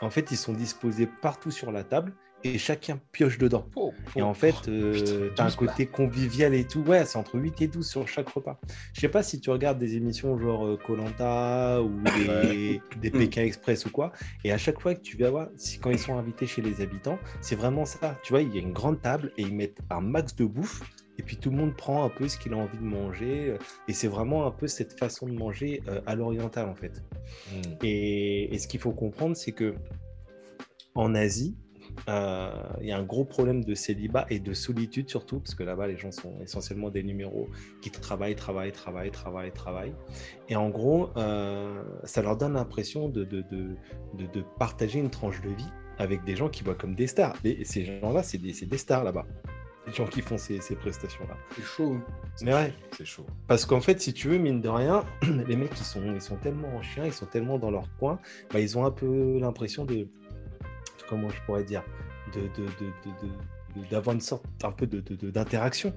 En 0.00 0.10
fait, 0.10 0.30
ils 0.32 0.36
sont 0.36 0.52
disposés 0.52 1.06
partout 1.20 1.50
sur 1.52 1.70
la 1.70 1.84
table 1.84 2.12
et 2.44 2.58
chacun 2.58 2.98
pioche 3.12 3.38
dedans. 3.38 3.68
Et 4.16 4.22
en 4.22 4.34
fait, 4.34 4.56
euh, 4.66 4.92
putain, 4.94 5.34
t'as 5.36 5.42
un 5.44 5.46
12 5.46 5.56
plats. 5.56 5.66
côté 5.68 5.86
convivial 5.86 6.54
et 6.54 6.66
tout. 6.66 6.80
Ouais, 6.80 7.04
c'est 7.04 7.16
entre 7.16 7.38
8 7.38 7.62
et 7.62 7.68
12 7.68 7.88
sur 7.88 8.08
chaque 8.08 8.28
repas. 8.30 8.58
Je 8.94 9.00
sais 9.00 9.08
pas 9.08 9.22
si 9.22 9.40
tu 9.40 9.50
regardes 9.50 9.78
des 9.78 9.94
émissions 9.94 10.36
genre 10.40 10.76
Colanta 10.84 11.80
ou 11.80 12.00
des, 12.02 12.82
des 13.00 13.10
Mm. 13.10 13.18
Pékin 13.18 13.42
Express 13.42 13.86
ou 13.86 13.90
quoi. 13.90 14.10
Et 14.42 14.50
à 14.50 14.58
chaque 14.58 14.80
fois 14.80 14.96
que 14.96 15.02
tu 15.02 15.16
vas 15.18 15.30
voir, 15.30 15.48
si, 15.56 15.78
quand 15.78 15.90
ils 15.90 16.00
sont 16.00 16.18
invités 16.18 16.48
chez 16.48 16.62
les 16.62 16.80
habitants, 16.80 17.20
c'est 17.40 17.54
vraiment 17.54 17.84
ça. 17.84 18.18
Tu 18.24 18.32
vois, 18.32 18.42
il 18.42 18.52
y 18.52 18.58
a 18.58 18.60
une 18.60 18.72
grande 18.72 19.00
table 19.00 19.30
et 19.36 19.42
ils 19.42 19.54
mettent 19.54 19.78
un 19.90 20.00
max 20.00 20.34
de 20.34 20.44
bouffe. 20.44 20.82
Et 21.22 21.24
puis 21.24 21.36
tout 21.36 21.50
le 21.50 21.56
monde 21.56 21.76
prend 21.76 22.04
un 22.04 22.08
peu 22.08 22.26
ce 22.26 22.36
qu'il 22.36 22.52
a 22.52 22.56
envie 22.56 22.78
de 22.78 22.82
manger. 22.82 23.56
Et 23.86 23.92
c'est 23.92 24.08
vraiment 24.08 24.44
un 24.44 24.50
peu 24.50 24.66
cette 24.66 24.98
façon 24.98 25.26
de 25.28 25.32
manger 25.32 25.80
euh, 25.86 26.00
à 26.04 26.16
l'oriental 26.16 26.68
en 26.68 26.74
fait. 26.74 27.00
Mm. 27.52 27.60
Et, 27.84 28.52
et 28.52 28.58
ce 28.58 28.66
qu'il 28.66 28.80
faut 28.80 28.90
comprendre, 28.90 29.36
c'est 29.36 29.52
que 29.52 29.76
en 30.96 31.14
Asie, 31.14 31.56
euh, 32.08 32.50
il 32.80 32.88
y 32.88 32.90
a 32.92 32.98
un 32.98 33.04
gros 33.04 33.24
problème 33.24 33.62
de 33.64 33.74
célibat 33.76 34.26
et 34.30 34.40
de 34.40 34.52
solitude 34.52 35.08
surtout, 35.08 35.38
parce 35.38 35.54
que 35.54 35.62
là-bas, 35.62 35.86
les 35.86 35.96
gens 35.96 36.10
sont 36.10 36.40
essentiellement 36.42 36.90
des 36.90 37.04
numéros 37.04 37.48
qui 37.82 37.90
travaillent, 37.90 38.34
travaillent, 38.34 38.72
travaillent, 38.72 39.12
travaillent, 39.12 39.52
travaillent. 39.52 39.94
Et 40.48 40.56
en 40.56 40.70
gros, 40.70 41.10
euh, 41.16 41.84
ça 42.02 42.20
leur 42.22 42.36
donne 42.36 42.54
l'impression 42.54 43.08
de, 43.08 43.22
de, 43.24 43.42
de, 43.42 43.76
de- 44.18 44.26
de 44.26 44.44
partager 44.58 44.98
une 44.98 45.10
tranche 45.10 45.40
de 45.42 45.50
vie 45.50 45.70
avec 45.98 46.24
des 46.24 46.34
gens 46.34 46.48
qui 46.48 46.64
voient 46.64 46.74
comme 46.74 46.96
des 46.96 47.06
stars. 47.06 47.36
Ces 47.62 47.84
gens-là, 48.00 48.24
c'est 48.24 48.38
des, 48.38 48.52
c'est 48.54 48.66
des 48.66 48.78
stars 48.78 49.04
là-bas. 49.04 49.26
Les 49.86 49.92
gens 49.92 50.06
qui 50.06 50.20
font 50.22 50.38
ces, 50.38 50.60
ces 50.60 50.76
prestations-là. 50.76 51.36
C'est 51.56 51.62
chaud. 51.64 51.96
C'est 52.36 52.44
Mais 52.44 52.54
ouais. 52.54 52.74
C'est 52.96 53.04
chaud. 53.04 53.26
Parce 53.48 53.66
qu'en 53.66 53.80
fait, 53.80 54.00
si 54.00 54.14
tu 54.14 54.28
veux, 54.28 54.38
mine 54.38 54.60
de 54.60 54.68
rien, 54.68 55.04
les 55.48 55.56
mecs, 55.56 55.72
ils 55.76 55.84
sont, 55.84 56.02
ils 56.14 56.20
sont 56.20 56.36
tellement 56.36 56.68
en 56.76 56.82
chien, 56.82 57.04
ils 57.04 57.12
sont 57.12 57.26
tellement 57.26 57.58
dans 57.58 57.70
leur 57.72 57.88
coin, 57.98 58.20
bah, 58.52 58.60
ils 58.60 58.78
ont 58.78 58.84
un 58.84 58.92
peu 58.92 59.38
l'impression 59.40 59.84
de. 59.84 60.06
Comment 61.08 61.28
je 61.30 61.42
pourrais 61.46 61.64
dire 61.64 61.82
de, 62.34 62.40
de, 62.40 62.46
de- 62.46 62.92
de- 63.04 63.26
de- 63.26 63.82
de- 63.82 63.88
D'avoir 63.90 64.14
une 64.14 64.20
sorte 64.20 64.44
un 64.62 64.70
peu 64.70 64.86
de- 64.86 65.00
de- 65.00 65.14
de- 65.16 65.30
d'interaction. 65.30 65.92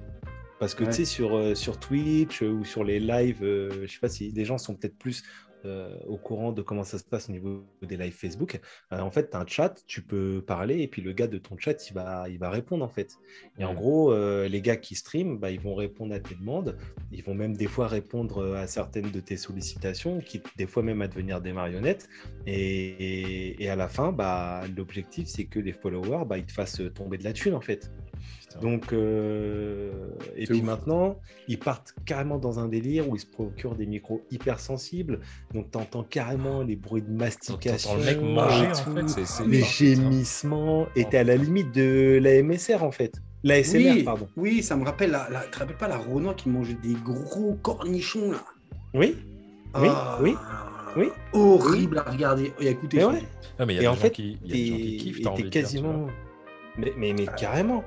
Parce 0.58 0.74
que 0.74 0.84
Ouais. 0.84 0.90
tu 0.90 0.96
sais, 0.96 1.04
sur, 1.04 1.36
euh, 1.36 1.54
sur 1.54 1.78
Twitch 1.78 2.42
euh, 2.42 2.48
ou 2.50 2.64
sur 2.64 2.82
les 2.84 2.98
lives, 2.98 3.42
euh, 3.44 3.82
je 3.86 3.92
sais 3.92 4.00
pas 4.00 4.08
si 4.08 4.30
les 4.32 4.44
gens 4.46 4.56
sont 4.58 4.74
peut-être 4.74 4.96
plus 4.98 5.22
euh, 5.66 5.98
au 6.06 6.16
courant 6.16 6.52
de 6.52 6.62
comment 6.62 6.84
ça 6.84 6.98
se 6.98 7.04
passe 7.04 7.28
au 7.28 7.32
niveau 7.32 7.64
des 7.82 7.96
lives 7.96 8.14
Facebook, 8.14 8.60
euh, 8.92 9.00
en 9.00 9.10
fait, 9.10 9.30
tu 9.30 9.36
as 9.36 9.40
un 9.40 9.46
chat, 9.46 9.82
tu 9.86 10.02
peux 10.02 10.42
parler 10.46 10.80
et 10.82 10.88
puis 10.88 11.02
le 11.02 11.12
gars 11.12 11.26
de 11.26 11.38
ton 11.38 11.56
chat, 11.58 11.88
il 11.90 11.94
va, 11.94 12.28
il 12.28 12.38
va 12.38 12.50
répondre 12.50 12.84
en 12.84 12.88
fait. 12.88 13.18
Et 13.58 13.64
en 13.64 13.74
gros, 13.74 14.12
euh, 14.12 14.48
les 14.48 14.60
gars 14.62 14.76
qui 14.76 14.94
streament, 14.94 15.38
bah, 15.38 15.50
ils 15.50 15.60
vont 15.60 15.74
répondre 15.74 16.14
à 16.14 16.20
tes 16.20 16.34
demandes, 16.34 16.76
ils 17.12 17.22
vont 17.22 17.34
même 17.34 17.56
des 17.56 17.66
fois 17.66 17.88
répondre 17.88 18.54
à 18.56 18.66
certaines 18.66 19.10
de 19.10 19.20
tes 19.20 19.36
sollicitations, 19.36 20.20
qui 20.20 20.42
des 20.56 20.66
fois 20.66 20.82
même 20.82 21.02
à 21.02 21.08
devenir 21.08 21.40
des 21.40 21.52
marionnettes. 21.52 22.08
Et, 22.46 22.54
et- 22.54 23.62
et 23.64 23.68
à 23.70 23.76
la 23.76 23.88
fin, 23.88 24.12
bah, 24.12 24.62
l'objectif, 24.76 25.26
c'est 25.28 25.46
que 25.46 25.58
les 25.58 25.72
followers, 25.72 26.24
bah, 26.26 26.38
ils 26.38 26.46
te 26.46 26.52
fassent 26.52 26.82
tomber 26.94 27.18
de 27.18 27.24
la 27.24 27.32
thune 27.32 27.54
en 27.54 27.60
fait. 27.60 27.90
Putain. 28.40 28.60
Donc, 28.60 28.92
euh, 28.92 29.90
et 30.36 30.44
puis 30.46 30.60
ouf. 30.60 30.64
maintenant, 30.64 31.18
ils 31.48 31.58
partent 31.58 31.94
carrément 32.04 32.38
dans 32.38 32.58
un 32.58 32.68
délire 32.68 33.08
où 33.08 33.16
ils 33.16 33.20
se 33.20 33.26
procurent 33.26 33.74
des 33.74 33.86
micros 33.86 34.22
hypersensibles. 34.30 35.20
Donc, 35.54 35.70
tu 35.70 35.78
entends 35.78 36.04
carrément 36.04 36.62
les 36.62 36.76
bruits 36.76 37.02
de 37.02 37.10
mastication, 37.10 37.96
le 37.96 38.04
mec 38.04 38.22
manger, 38.22 38.68
en 38.70 38.74
fait. 38.74 39.46
les 39.46 39.62
gémissements. 39.62 40.86
Et 40.96 41.04
t'es 41.04 41.18
à 41.18 41.24
la 41.24 41.36
limite 41.36 41.72
de 41.74 42.18
la 42.22 42.42
MSR, 42.42 42.82
en 42.82 42.90
fait. 42.92 43.14
La 43.44 43.62
SMR, 43.62 43.92
Oui, 43.96 44.02
pardon. 44.02 44.28
oui, 44.36 44.62
ça 44.62 44.76
me 44.76 44.84
rappelle. 44.84 45.10
La, 45.10 45.28
la- 45.30 45.42
tu 45.44 45.50
te 45.50 45.58
rappelles 45.58 45.76
pas 45.76 45.88
la 45.88 45.98
Renoir 45.98 46.34
qui 46.34 46.48
mangeait 46.48 46.76
des 46.82 46.94
gros 46.94 47.54
cornichons 47.62 48.32
là? 48.32 48.42
Oui, 48.94 49.16
Oui, 49.74 49.88
Ah, 49.88 50.18
oui, 50.22 50.34
oui. 50.96 51.08
Horrible 51.32 51.98
à 51.98 52.10
regarder. 52.10 52.52
Et 52.60 52.76
Mais 52.94 53.04
ouais. 53.04 53.22
Mais 53.66 53.74
y 53.74 53.78
a 53.78 53.80
Et 53.80 53.80
des 53.82 53.86
en 53.88 53.94
gens 53.94 54.00
fait, 54.00 54.10
qui, 54.10 54.38
il 54.42 54.48
y 54.48 54.52
a 54.52 54.54
des 54.56 54.66
gens 54.66 54.76
qui 54.76 54.82
t'es 54.96 54.96
kiffent, 54.96 55.18
et 55.20 55.22
t'as 55.22 55.30
envie 55.30 55.42
t'es 55.50 55.62
de 55.62 55.66
dire, 55.66 55.68
tu 55.70 55.78
vois. 55.78 55.92
quasiment. 55.92 56.06
Mais, 56.78 56.92
mais, 56.96 57.12
mais 57.12 57.26
carrément. 57.38 57.84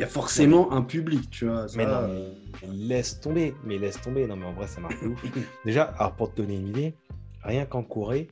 Il 0.00 0.04
y 0.04 0.04
a 0.04 0.08
forcément 0.08 0.72
un 0.72 0.80
public, 0.80 1.28
tu 1.30 1.46
vois. 1.46 1.68
ça. 1.68 1.76
Mais 1.76 1.84
non, 1.84 2.08
mais 2.08 2.68
laisse 2.72 3.20
tomber, 3.20 3.54
mais 3.64 3.76
laisse 3.76 4.00
tomber. 4.00 4.26
Non, 4.26 4.34
mais 4.36 4.46
en 4.46 4.52
vrai, 4.54 4.66
ça 4.66 4.80
marche 4.80 5.00
ouf. 5.02 5.22
Déjà, 5.66 5.82
alors 5.98 6.14
pour 6.16 6.32
te 6.32 6.40
donner 6.40 6.56
une 6.56 6.68
idée, 6.68 6.94
rien 7.42 7.66
qu'en 7.66 7.82
Corée, 7.82 8.28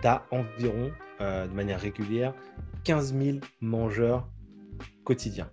tu 0.00 0.06
as 0.06 0.24
environ, 0.30 0.92
euh, 1.20 1.48
de 1.48 1.52
manière 1.52 1.80
régulière, 1.80 2.32
15 2.84 3.12
000 3.14 3.38
mangeurs 3.60 4.28
quotidiens. 5.04 5.50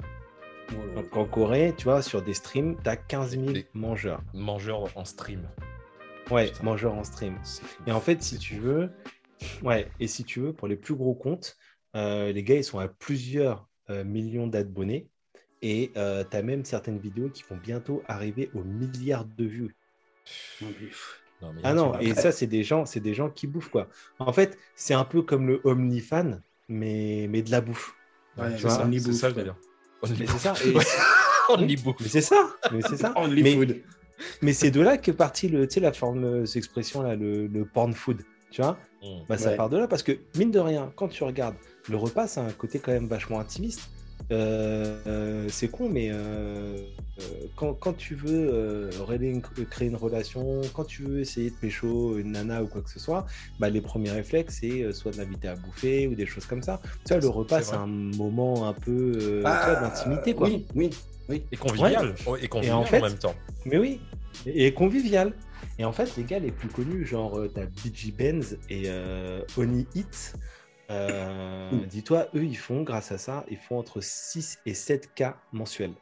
Voilà. 0.70 0.94
Donc 0.94 1.18
en 1.18 1.26
Corée, 1.26 1.74
tu 1.76 1.86
vois, 1.86 2.04
sur 2.04 2.22
des 2.22 2.36
streams, 2.36 2.76
tu 2.84 2.90
as 2.90 2.96
15 2.98 3.32
000 3.32 3.46
Des- 3.54 3.66
mangeurs. 3.74 4.22
Mangeur 4.36 4.96
en 4.96 5.06
stream. 5.06 5.42
Ouais, 6.30 6.48
Putain. 6.52 6.64
mangeurs 6.66 6.94
en 6.94 7.04
stream. 7.04 7.36
Et 7.88 7.92
en 7.92 8.00
fait, 8.02 8.22
si 8.22 8.38
tu 8.38 8.58
veux, 8.58 8.92
ouais, 9.64 9.88
et 10.00 10.06
si 10.08 10.24
tu 10.24 10.40
veux, 10.42 10.54
pour 10.54 10.68
les 10.68 10.76
plus 10.76 10.94
gros 10.94 11.16
comptes, 11.16 11.58
euh, 11.96 12.32
les 12.32 12.44
gars, 12.44 12.56
ils 12.58 12.64
sont 12.64 12.80
à 12.80 12.88
plusieurs 12.88 13.68
euh, 13.90 14.04
millions 14.04 14.46
d'abonnés. 14.46 15.10
Et 15.62 15.92
tu 15.94 16.00
as 16.38 16.42
même 16.44 16.66
certaines 16.66 17.00
vidéos 17.00 17.30
qui 17.30 17.44
vont 17.50 17.58
bientôt 17.58 18.04
arriver 18.08 18.50
aux 18.54 18.64
milliards 18.64 19.26
de 19.26 19.46
vues. 19.46 19.76
Non, 20.62 20.68
mais, 20.80 20.88
pff, 20.88 21.22
Non, 21.42 21.54
mais 21.54 21.62
Ah 21.64 21.74
non, 21.74 22.00
et 22.00 22.14
ça, 22.16 22.32
c'est 22.32 22.48
des 22.48 22.64
gens, 22.64 22.86
c'est 22.86 23.00
des 23.00 23.14
gens 23.14 23.30
qui 23.30 23.48
bouffent 23.48 23.70
quoi. 23.70 23.88
En 24.20 24.34
fait, 24.34 24.58
c'est 24.76 24.94
un 24.94 25.06
peu 25.06 25.22
comme 25.22 25.48
le 25.48 25.62
OmniFan, 25.64 26.42
mais, 26.68 27.28
mais 27.30 27.42
de 27.42 27.52
la 27.52 27.62
bouffe. 27.62 27.96
Ouais, 28.38 28.52
c'est 28.52 28.70
ça, 28.70 28.70
c'est 28.70 29.14
ça 29.14 29.30
le 29.30 29.46
c'est 30.28 30.38
ça. 30.38 30.54
et- 30.66 30.74
Ouais. 30.76 30.84
Only 31.50 31.76
bouffe. 31.78 31.96
mais 32.02 32.08
c'est 32.10 32.22
ça. 32.22 32.50
Mais 32.72 32.82
c'est 32.88 32.98
ça. 32.98 33.14
Only 33.16 33.42
mais 33.42 33.56
food. 33.56 33.82
mais 34.42 34.54
c'est 34.54 34.70
de 34.70 34.82
là 34.82 34.98
que 34.98 35.12
partit 35.12 35.48
le, 35.48 35.68
tu 35.68 35.76
sais, 35.76 35.80
la 35.80 35.94
fameuse 35.94 36.58
expression 36.58 37.02
là, 37.02 37.16
le, 37.16 37.48
le 37.48 37.66
porn 37.66 37.94
food. 37.94 38.22
Tu 38.52 38.62
vois, 38.62 38.78
Mm. 39.04 39.26
bah, 39.30 39.38
ça 39.38 39.52
Ouais. 39.52 39.56
part 39.58 39.70
de 39.70 39.78
là 39.78 39.88
parce 39.88 40.02
que 40.04 40.12
mine 40.38 40.50
de 40.52 40.58
rien, 40.60 40.92
quand 40.96 41.08
tu 41.08 41.24
regardes 41.24 41.56
le 41.88 41.98
repas, 41.98 42.26
c'est 42.28 42.40
un 42.40 42.52
côté 42.52 42.80
quand 42.80 42.92
même 42.92 43.08
vachement 43.08 43.40
intimiste. 43.40 43.90
Euh, 44.32 44.98
euh, 45.08 45.46
c'est 45.50 45.70
con, 45.70 45.88
mais 45.90 46.10
euh, 46.12 46.76
quand, 47.56 47.74
quand 47.74 47.94
tu 47.94 48.14
veux 48.16 48.50
euh, 48.54 48.90
créer 49.70 49.88
une 49.88 49.96
relation, 49.96 50.62
quand 50.74 50.84
tu 50.84 51.04
veux 51.04 51.20
essayer 51.22 51.50
de 51.50 51.56
pécho 51.56 52.18
une 52.18 52.34
nana 52.34 52.62
ou 52.62 52.68
quoi 52.68 52.82
que 52.82 52.90
ce 52.90 53.00
soit, 53.00 53.26
bah, 53.60 53.70
les 53.70 53.80
premiers 53.82 54.12
réflexes, 54.12 54.58
c'est 54.62 54.84
euh, 54.84 54.92
soit 54.92 55.12
de 55.14 55.18
l'inviter 55.18 55.48
à 55.48 55.56
bouffer 55.56 56.08
ou 56.08 56.16
des 56.16 56.26
choses 56.26 56.46
comme 56.46 56.62
ça. 56.62 56.82
Tu 57.06 57.14
vois, 57.14 57.22
le 57.22 57.30
repas, 57.30 57.62
C'est 57.62 57.76
un 57.76 57.88
moment 57.88 58.68
un 58.68 58.74
peu 58.74 59.14
euh, 59.22 59.44
Ah, 59.46 59.62
vois, 59.66 59.76
d'intimité, 59.90 60.34
quoi. 60.34 60.48
Oui, 60.50 60.66
oui, 60.76 60.90
oui. 61.30 61.44
Et 61.52 61.56
convivial. 61.58 62.14
Oh, 62.26 62.36
Et 62.36 62.48
convivial 62.50 62.76
en 62.78 62.84
fait- 62.84 63.00
en 63.00 63.04
même 63.10 63.18
temps. 63.18 63.36
Mais 63.66 63.78
oui, 63.78 64.02
et, 64.46 64.74
convivial. 64.74 65.34
Et 65.80 65.86
en 65.86 65.92
fait, 65.94 66.16
les 66.18 66.24
gars 66.24 66.40
les 66.40 66.52
plus 66.52 66.68
connus, 66.68 67.06
genre 67.06 67.40
t'as 67.54 67.66
BG 67.66 68.12
Benz 68.12 68.58
et 68.70 68.84
euh, 68.88 69.42
Oni 69.58 69.88
Hit, 69.96 70.34
euh, 70.90 71.86
dis-toi, 71.86 72.28
eux, 72.36 72.46
ils 72.46 72.58
font, 72.58 72.84
grâce 72.84 73.12
à 73.12 73.18
ça, 73.18 73.46
ils 73.50 73.58
font 73.58 73.78
entre 73.78 74.02
6 74.02 74.58
et 74.66 74.74
7 74.74 75.14
K 75.16 75.26
mensuels, 75.52 75.96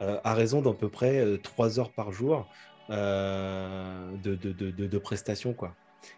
euh, 0.00 0.20
à 0.24 0.34
raison 0.34 0.62
d'à 0.62 0.72
peu 0.74 0.90
près 0.90 1.18
euh, 1.20 1.38
3 1.38 1.78
heures 1.78 1.92
par 1.92 2.12
jour 2.12 2.48
euh, 2.90 4.16
de, 4.16 4.34
de, 4.34 4.52
de, 4.52 4.70
de- 4.70 4.86
de 4.86 4.98
prestations, 4.98 5.54
quoi. 5.54 5.76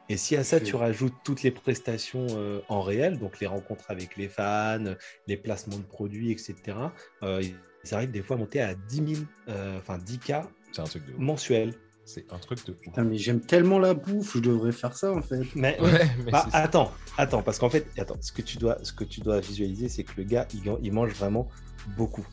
Et 0.08 0.16
si 0.16 0.34
à 0.36 0.44
ça, 0.44 0.60
tu 0.60 0.76
rajoutes 0.76 1.12
toutes 1.22 1.42
les 1.42 1.50
prestations 1.50 2.26
euh, 2.30 2.62
en 2.68 2.80
réel, 2.80 3.18
donc 3.18 3.38
les 3.40 3.46
rencontres 3.46 3.90
avec 3.90 4.16
les 4.16 4.30
fans, 4.30 4.94
les 5.26 5.36
placements 5.36 5.78
de 5.78 5.84
produits, 5.84 6.32
etc., 6.32 6.94
euh, 7.22 7.42
ils 7.42 7.94
arrivent 7.94 8.10
des 8.10 8.22
fois 8.22 8.36
à 8.36 8.38
monter 8.38 8.62
à 8.62 8.74
10 8.74 9.02
000, 9.06 9.26
euh, 9.48 9.78
enfin 9.78 9.98
10 9.98 10.18
K 10.18 10.32
C'est 10.72 10.80
un 10.80 10.84
truc 10.84 11.04
de 11.04 11.12
ouf. 11.12 11.18
mensuels. 11.18 11.74
C'est 12.06 12.30
un 12.32 12.38
truc 12.38 12.64
de. 12.66 12.72
Putain, 12.72 13.04
mais 13.04 13.16
j'aime 13.16 13.40
tellement 13.40 13.78
la 13.78 13.94
bouffe, 13.94 14.34
je 14.34 14.40
devrais 14.40 14.72
faire 14.72 14.94
ça 14.96 15.12
en 15.12 15.22
fait. 15.22 15.42
Mais, 15.54 15.80
Ouais, 15.80 16.06
mais 16.24 16.30
Bah, 16.32 16.42
c'est 16.44 16.50
ça. 16.52 16.58
attends, 16.58 16.92
attends, 17.16 17.42
parce 17.42 17.58
qu'en 17.58 17.70
fait, 17.70 17.86
attends, 17.98 18.18
ce 18.20 18.30
que 18.32 18.42
tu 18.42 18.58
dois, 18.58 18.76
ce 18.82 18.92
que 18.92 19.04
tu 19.04 19.20
dois 19.20 19.40
visualiser, 19.40 19.88
c'est 19.88 20.04
que 20.04 20.12
le 20.18 20.24
gars, 20.24 20.46
il, 20.54 20.60
il 20.82 20.92
mange 20.92 21.12
vraiment 21.14 21.48
beaucoup. 21.96 22.26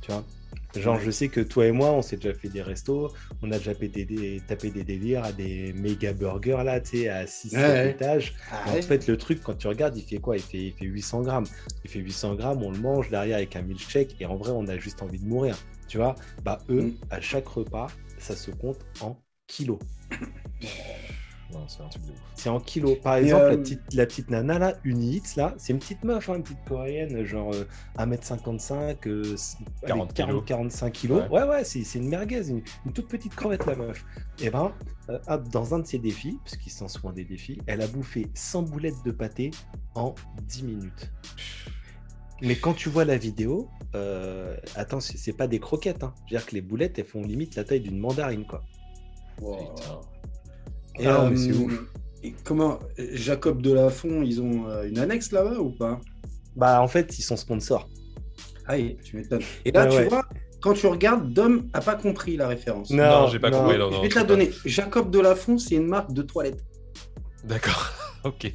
Tu 0.00 0.10
vois 0.12 0.24
Genre, 0.76 0.96
Ouais. 0.96 1.02
je 1.04 1.10
sais 1.10 1.28
que 1.28 1.40
toi 1.40 1.66
et 1.66 1.72
moi, 1.72 1.90
on 1.92 2.00
s'est 2.02 2.16
déjà 2.16 2.32
fait 2.32 2.48
des 2.48 2.62
restos, 2.62 3.10
on 3.42 3.50
a 3.52 3.58
déjà 3.58 3.72
tapé 3.74 3.88
des, 3.88 4.40
tapé 4.46 4.70
des 4.70 4.84
délires 4.84 5.24
à 5.24 5.32
des 5.32 5.72
méga 5.74 6.12
burgers, 6.12 6.62
là, 6.64 6.80
tu 6.80 6.98
sais, 7.00 7.08
à 7.08 7.26
6 7.26 7.54
Ouais, 7.54 7.60
ouais. 7.62 7.90
étages. 7.90 8.34
Ah, 8.50 8.64
En 8.70 8.82
fait, 8.82 9.06
le 9.08 9.16
truc, 9.18 9.42
quand 9.42 9.54
tu 9.54 9.66
regardes, 9.66 9.96
il 9.96 10.02
fait 10.04 10.18
quoi? 10.18 10.36
Il 10.36 10.42
fait, 10.42 10.58
il 10.68 10.72
fait 10.72 10.84
800 10.86 11.22
grammes. 11.22 11.46
Il 11.84 11.90
fait 11.90 11.98
800 12.00 12.34
grammes, 12.34 12.62
on 12.62 12.70
le 12.70 12.78
mange 12.78 13.10
derrière 13.10 13.36
avec 13.36 13.56
un 13.56 13.62
milkshake, 13.62 14.16
et 14.20 14.26
en 14.26 14.36
vrai, 14.36 14.52
on 14.54 14.66
a 14.68 14.78
juste 14.78 15.02
envie 15.02 15.18
de 15.18 15.26
mourir. 15.26 15.56
Tu 15.86 15.96
vois 15.98 16.14
Bah, 16.44 16.58
eux, 16.70 16.82
Mm. 16.82 16.92
à 17.10 17.20
chaque 17.20 17.48
repas, 17.48 17.88
ça 18.18 18.36
se 18.36 18.50
compte 18.50 18.78
en 19.00 19.22
kilos. 19.46 19.78
Non, 21.50 21.66
c'est 21.66 21.82
un 21.82 21.88
truc 21.88 22.04
de 22.04 22.12
ouf. 22.12 22.18
C'est 22.34 22.50
en 22.50 22.60
kilos. 22.60 22.98
Par 23.00 23.16
Et, 23.22 23.22
exemple, 23.22 23.44
euh, 23.44 23.50
la, 23.50 23.56
petite, 23.56 23.80
la 23.94 24.04
petite 24.06 24.30
nana 24.30 24.58
là, 24.58 24.78
Unihits, 24.84 25.34
là, 25.36 25.54
c'est 25.56 25.72
une 25.72 25.78
petite 25.78 26.04
meuf, 26.04 26.28
hein, 26.28 26.34
une 26.36 26.42
petite 26.42 26.62
coréenne, 26.66 27.24
genre 27.24 27.54
euh, 27.54 27.66
1m55, 27.96 29.08
euh, 29.08 29.32
s- 29.34 29.56
allez, 29.82 29.86
40 29.86 30.12
kilos. 30.12 30.44
40-45 30.44 30.90
kilos. 30.92 31.22
Ouais. 31.22 31.28
Ouais, 31.30 31.42
ouais, 31.48 31.64
c'est 31.64 31.82
une 31.94 32.08
merguez, 32.08 32.50
une, 32.50 32.62
une 32.84 32.92
toute 32.92 33.08
petite 33.08 33.34
crevette, 33.34 33.64
la 33.64 33.76
meuf. 33.76 34.04
Et 34.40 34.50
ben, 34.50 34.72
euh, 35.08 35.18
hop, 35.26 35.48
dans 35.48 35.74
un 35.74 35.78
de 35.78 35.86
ses 35.86 35.98
défis, 35.98 36.38
parce 36.44 36.56
qu'ils 36.58 36.72
sont 36.72 36.86
souvent 36.88 37.12
des 37.12 37.24
défis, 37.24 37.58
elle 37.66 37.80
a 37.80 37.86
bouffé 37.86 38.30
100 38.34 38.62
boulettes 38.64 39.02
de 39.06 39.10
pâté 39.10 39.50
en 39.94 40.14
10 40.42 40.64
minutes. 40.64 41.10
Mais 42.42 42.56
quand 42.56 42.74
tu 42.74 42.88
vois 42.88 43.04
la 43.04 43.16
vidéo, 43.16 43.68
euh, 43.94 44.56
attends, 44.76 45.00
c'est 45.00 45.18
c'est 45.18 45.32
pas 45.32 45.46
des 45.48 45.58
croquettes. 45.58 46.02
Hein. 46.04 46.14
Je 46.26 46.34
veux 46.34 46.38
dire 46.40 46.46
que 46.46 46.54
les 46.54 46.60
boulettes, 46.60 46.98
elles 46.98 47.04
font 47.04 47.22
limite 47.22 47.56
la 47.56 47.64
taille 47.64 47.80
d'une 47.80 47.98
mandarine, 47.98 48.44
quoi. 48.46 48.62
Wow. 49.40 49.56
Putain. 49.74 50.00
Et 51.00 51.06
Euh, 51.06 51.12
non, 51.18 51.30
mais 51.30 51.36
c'est 51.36 51.52
ouf. 51.52 51.72
et 52.22 52.34
comment 52.44 52.78
Jacob 53.12 53.62
Delafont, 53.62 54.22
ils 54.22 54.40
ont 54.40 54.68
euh, 54.68 54.88
une 54.88 54.98
annexe 54.98 55.32
là-bas 55.32 55.58
ou 55.58 55.70
pas? 55.70 56.00
Bah, 56.56 56.80
en 56.82 56.88
fait, 56.88 57.18
ils 57.18 57.22
sont 57.22 57.36
sponsors. 57.36 57.88
Ah, 58.66 58.74
oui, 58.76 58.96
tu 59.02 59.16
m'étonnes. 59.16 59.42
Et 59.64 59.70
là, 59.72 59.86
tu 59.86 59.96
ouais. 59.96 60.08
vois, 60.08 60.24
quand 60.60 60.74
tu 60.74 60.86
regardes, 60.88 61.32
Dom 61.32 61.68
a 61.72 61.80
pas 61.80 61.94
compris 61.94 62.36
la 62.36 62.48
référence. 62.48 62.90
Non, 62.90 63.04
Non, 63.22 63.26
j'ai 63.28 63.38
pas 63.38 63.50
non. 63.50 63.60
compris. 63.62 63.78
Non, 63.78 63.90
je 63.92 64.00
vais 64.02 64.08
te 64.08 64.14
la 64.16 64.24
donner. 64.24 64.50
Jacob 64.64 65.10
Delafont, 65.10 65.56
c'est 65.58 65.76
une 65.76 65.86
marque 65.86 66.12
de 66.12 66.22
toilette. 66.22 66.64
D'accord. 67.44 67.92
ok. 68.24 68.52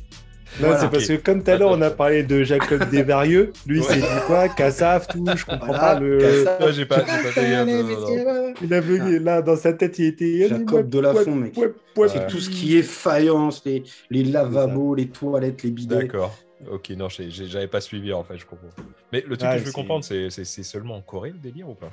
Non, 0.60 0.68
Voilà. 0.68 0.80
c'est 0.82 0.90
parce 0.90 1.08
que 1.08 1.14
comme 1.16 1.44
tout 1.44 1.50
à 1.52 1.58
l'heure, 1.58 1.72
on 1.72 1.82
a 1.82 1.90
parlé 1.90 2.22
de 2.24 2.44
Jacob 2.44 2.84
Desvarieux. 2.92 3.52
Lui, 3.66 3.80
il 3.80 3.84
s'est 3.84 3.96
dit 4.02 4.22
quoi 4.28 4.50
Cassaf, 4.50 5.08
tout, 5.08 5.26
je 5.36 5.46
comprends 5.46 5.66
Voilà, 5.68 5.80
pas 5.96 6.00
le. 6.00 6.20
J'ai 6.20 6.44
pas, 6.46 6.72
j'ai 6.72 6.86
pas 6.86 7.00
fait 7.32 7.66
non, 7.66 7.84
non. 7.84 8.54
Il 8.62 8.74
avait 8.74 9.20
là 9.20 9.42
dans 9.42 9.56
sa 9.56 9.74
tête, 9.74 9.98
il 10.00 10.06
était. 10.06 10.48
Jacob 10.50 10.90
Delafont, 10.90 11.36
mec. 11.36 11.58
Ouais, 11.58 11.74
ouais, 11.98 12.08
C'est 12.08 12.20
Ouais. 12.20 12.28
tout 12.28 12.40
ce 12.40 12.50
qui 12.50 12.78
est 12.78 12.84
faïence, 12.84 13.64
les, 13.66 13.84
les 14.12 14.24
lavabos, 14.24 14.94
les 14.96 15.08
toilettes, 15.08 15.64
les 15.64 15.72
bidets. 15.72 15.96
D'accord. 16.04 16.38
Ok, 16.72 16.92
non, 16.92 17.08
j'avais 17.10 17.68
pas 17.68 17.82
suivi 17.82 18.14
en 18.14 18.24
fait, 18.24 18.38
je 18.38 18.46
comprends. 18.46 18.68
Mais 19.12 19.24
le 19.28 19.36
truc 19.36 19.52
que 19.52 19.58
je 19.58 19.64
veux 19.64 19.72
comprendre, 19.72 20.04
c'est 20.06 20.30
c'est- 20.30 20.46
c'est 20.46 20.64
seulement 20.64 20.96
en 20.96 21.02
Corée 21.02 21.32
le 21.32 21.40
délire 21.40 21.68
ou 21.70 21.74
pas? 21.74 21.92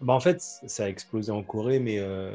Bah, 0.00 0.12
en 0.14 0.20
fait, 0.20 0.38
ça 0.40 0.84
a 0.84 0.88
explosé 0.88 1.32
en 1.32 1.42
Corée, 1.42 1.78
mais 1.80 1.96
euh, 1.98 2.30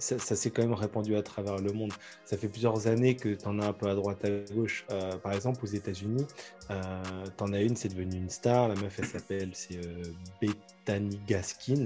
ça, 0.00 0.18
ça 0.18 0.34
s'est 0.34 0.50
quand 0.50 0.62
même 0.62 0.72
répandu 0.72 1.14
à 1.14 1.22
travers 1.22 1.58
le 1.58 1.72
monde. 1.72 1.92
Ça 2.24 2.36
fait 2.36 2.48
plusieurs 2.48 2.86
années 2.86 3.14
que 3.14 3.34
tu 3.34 3.46
en 3.46 3.58
as 3.60 3.66
un 3.66 3.72
peu 3.72 3.88
à 3.88 3.94
droite, 3.94 4.24
à 4.24 4.52
gauche. 4.52 4.84
Euh, 4.90 5.16
par 5.18 5.32
exemple, 5.32 5.64
aux 5.64 5.68
États-Unis, 5.68 6.26
euh, 6.70 7.02
tu 7.36 7.44
en 7.44 7.52
as 7.52 7.60
une, 7.60 7.76
c'est 7.76 7.88
devenu 7.88 8.16
une 8.16 8.30
star. 8.30 8.68
La 8.68 8.74
meuf, 8.74 8.98
elle 8.98 9.06
s'appelle, 9.06 9.50
c'est 9.52 9.76
euh, 9.76 10.02
Bethany 10.40 11.20
Gaskin. 11.26 11.84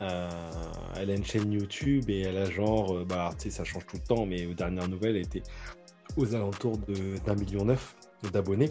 Euh, 0.00 0.30
elle 0.96 1.10
a 1.10 1.14
une 1.14 1.24
chaîne 1.24 1.50
YouTube 1.50 2.08
et 2.08 2.20
elle 2.20 2.36
a 2.36 2.44
genre, 2.44 3.04
bah, 3.04 3.30
tu 3.36 3.44
sais, 3.44 3.50
ça 3.50 3.64
change 3.64 3.84
tout 3.86 3.96
le 3.96 4.06
temps, 4.06 4.26
mais 4.26 4.46
aux 4.46 4.54
dernières 4.54 4.88
nouvelles, 4.88 5.16
elle 5.16 5.26
était 5.26 5.42
aux 6.16 6.34
alentours 6.34 6.78
d'un 7.26 7.34
million 7.34 7.64
neuf 7.64 7.96
d'abonnés. 8.32 8.70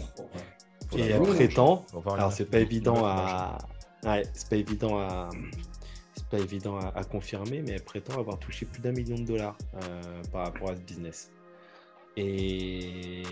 Faut 0.89 0.97
Et 0.97 1.01
elle 1.01 1.21
prétend, 1.21 1.85
alors 2.05 2.31
c'est 2.31 2.45
pas 2.45 2.59
évident 2.59 3.05
à, 3.05 3.57
ouais, 4.05 4.23
c'est 4.33 4.49
pas 4.49 4.55
évident 4.55 4.99
à, 4.99 5.29
c'est 6.29 6.37
pas 6.37 6.43
évident 6.43 6.77
à, 6.77 6.91
à 6.95 7.03
confirmer, 7.03 7.61
mais 7.61 7.73
elle 7.73 7.83
prétend 7.83 8.19
avoir 8.19 8.39
touché 8.39 8.65
plus 8.65 8.81
d'un 8.81 8.91
million 8.91 9.15
de 9.15 9.25
dollars 9.25 9.57
euh, 9.75 10.01
par 10.31 10.45
rapport 10.45 10.71
à 10.71 10.75
ce 10.75 10.81
business. 10.81 11.31
Et... 12.17 13.23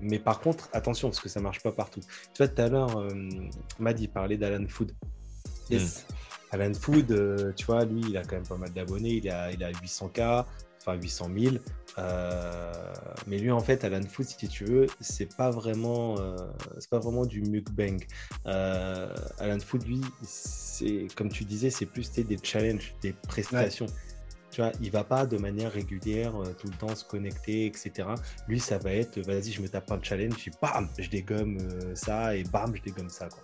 Mais 0.00 0.18
par 0.18 0.40
contre, 0.40 0.68
attention, 0.72 1.08
parce 1.08 1.20
que 1.20 1.28
ça 1.28 1.40
marche 1.40 1.60
pas 1.60 1.72
partout. 1.72 2.00
Tu 2.00 2.38
vois, 2.38 2.48
tout 2.48 2.62
à 2.62 2.68
l'heure, 2.68 2.96
euh, 2.98 3.10
Madi 3.78 4.06
parlait 4.06 4.36
d'Alan 4.36 4.66
Food. 4.68 4.92
Yes. 5.70 6.06
Alan 6.52 6.72
Food, 6.72 7.10
euh, 7.10 7.52
tu 7.56 7.66
vois, 7.66 7.84
lui, 7.84 8.00
il 8.08 8.16
a 8.16 8.22
quand 8.22 8.36
même 8.36 8.46
pas 8.46 8.56
mal 8.56 8.72
d'abonnés. 8.72 9.14
Il 9.14 9.28
a, 9.28 9.50
il 9.50 9.62
a 9.62 9.72
800K, 9.72 10.44
enfin 10.88 11.00
800 11.00 11.30
000. 11.36 11.56
Euh, 11.98 12.72
mais 13.26 13.38
lui, 13.38 13.50
en 13.50 13.60
fait, 13.60 13.84
Alan 13.84 14.02
Food, 14.02 14.26
si 14.26 14.48
tu 14.48 14.64
veux, 14.64 14.86
c'est 15.00 15.36
pas 15.36 15.50
vraiment, 15.50 16.18
euh, 16.18 16.36
c'est 16.78 16.90
pas 16.90 16.98
vraiment 16.98 17.26
du 17.26 17.42
mukbang. 17.42 17.98
Euh, 18.46 19.12
Alan 19.38 19.58
Food, 19.60 19.86
lui, 19.86 20.00
c'est 20.22 21.08
comme 21.16 21.28
tu 21.28 21.44
disais, 21.44 21.70
c'est 21.70 21.86
plus 21.86 22.10
des 22.12 22.38
challenges, 22.42 22.94
des 23.02 23.12
prestations. 23.12 23.86
Tu 24.50 24.62
vois, 24.62 24.72
il 24.80 24.90
va 24.90 25.04
pas 25.04 25.26
de 25.26 25.36
manière 25.36 25.72
régulière 25.72 26.34
euh, 26.40 26.54
tout 26.58 26.68
le 26.68 26.74
temps 26.74 26.94
se 26.94 27.04
connecter, 27.04 27.66
etc. 27.66 28.08
Lui, 28.48 28.60
ça 28.60 28.78
va 28.78 28.92
être, 28.92 29.18
vas-y, 29.20 29.52
je 29.52 29.60
me 29.60 29.68
tape 29.68 29.90
un 29.92 30.02
challenge, 30.02 30.36
puis 30.36 30.50
bam, 30.62 30.88
je 30.98 31.08
dégomme 31.10 31.58
ça 31.94 32.34
et 32.34 32.44
bam, 32.44 32.74
je 32.74 32.82
dégomme 32.82 33.10
ça. 33.10 33.28
Quoi. 33.28 33.42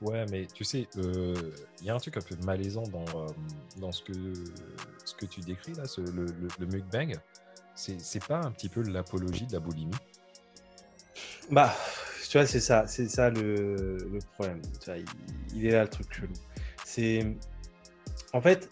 Ouais, 0.00 0.24
mais 0.30 0.46
tu 0.46 0.62
sais, 0.62 0.86
euh, 0.98 1.34
il 1.80 1.86
y 1.86 1.90
a 1.90 1.94
un 1.94 1.98
truc 1.98 2.16
un 2.16 2.20
peu 2.20 2.36
malaisant 2.44 2.84
dans, 2.84 3.04
euh, 3.18 3.26
dans 3.78 3.90
ce, 3.90 4.02
que, 4.02 4.12
ce 5.04 5.14
que 5.14 5.26
tu 5.26 5.40
décris 5.40 5.72
là, 5.74 5.84
le, 5.98 6.26
le, 6.26 6.48
le 6.58 6.66
mukbang. 6.66 7.14
C'est 7.74 8.24
pas 8.26 8.40
un 8.40 8.50
petit 8.50 8.68
peu 8.68 8.82
l'apologie 8.82 9.46
de 9.46 9.52
la 9.52 9.60
boulimie? 9.60 9.94
Bah, 11.50 11.74
tu 12.28 12.38
vois, 12.38 12.46
c'est 12.46 12.60
ça, 12.60 12.86
c'est 12.86 13.08
ça 13.08 13.30
le, 13.30 14.18
problème. 14.34 14.60
Il, 15.54 15.66
est 15.66 15.70
là 15.70 15.82
le 15.82 15.88
truc 15.88 16.12
chelou. 16.12 16.32
C'est, 16.84 17.24
en 18.32 18.40
fait, 18.40 18.68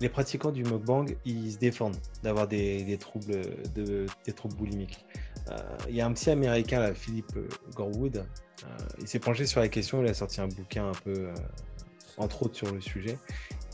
les 0.00 0.08
pratiquants 0.08 0.52
du 0.52 0.64
mukbang, 0.64 1.06
ils 1.24 1.52
se 1.52 1.58
défendent 1.58 1.98
d'avoir 2.22 2.48
des, 2.48 2.96
troubles, 2.98 3.42
de, 3.74 4.06
des 4.24 4.32
troubles 4.32 4.56
boulimiques. 4.56 5.04
Euh, 5.50 5.58
Il 5.88 5.96
y 5.96 6.00
a 6.00 6.06
un 6.06 6.12
psy 6.12 6.30
américain, 6.30 6.80
là, 6.80 6.94
Philippe 6.94 7.38
Gorwood, 7.74 8.24
il 9.00 9.08
s'est 9.08 9.18
penché 9.18 9.46
sur 9.46 9.60
la 9.60 9.68
question, 9.68 10.02
il 10.02 10.08
a 10.08 10.14
sorti 10.14 10.40
un 10.40 10.48
bouquin 10.48 10.88
un 10.88 10.94
peu, 11.04 11.12
euh, 11.12 11.34
entre 12.16 12.44
autres, 12.44 12.56
sur 12.56 12.72
le 12.72 12.80
sujet. 12.80 13.18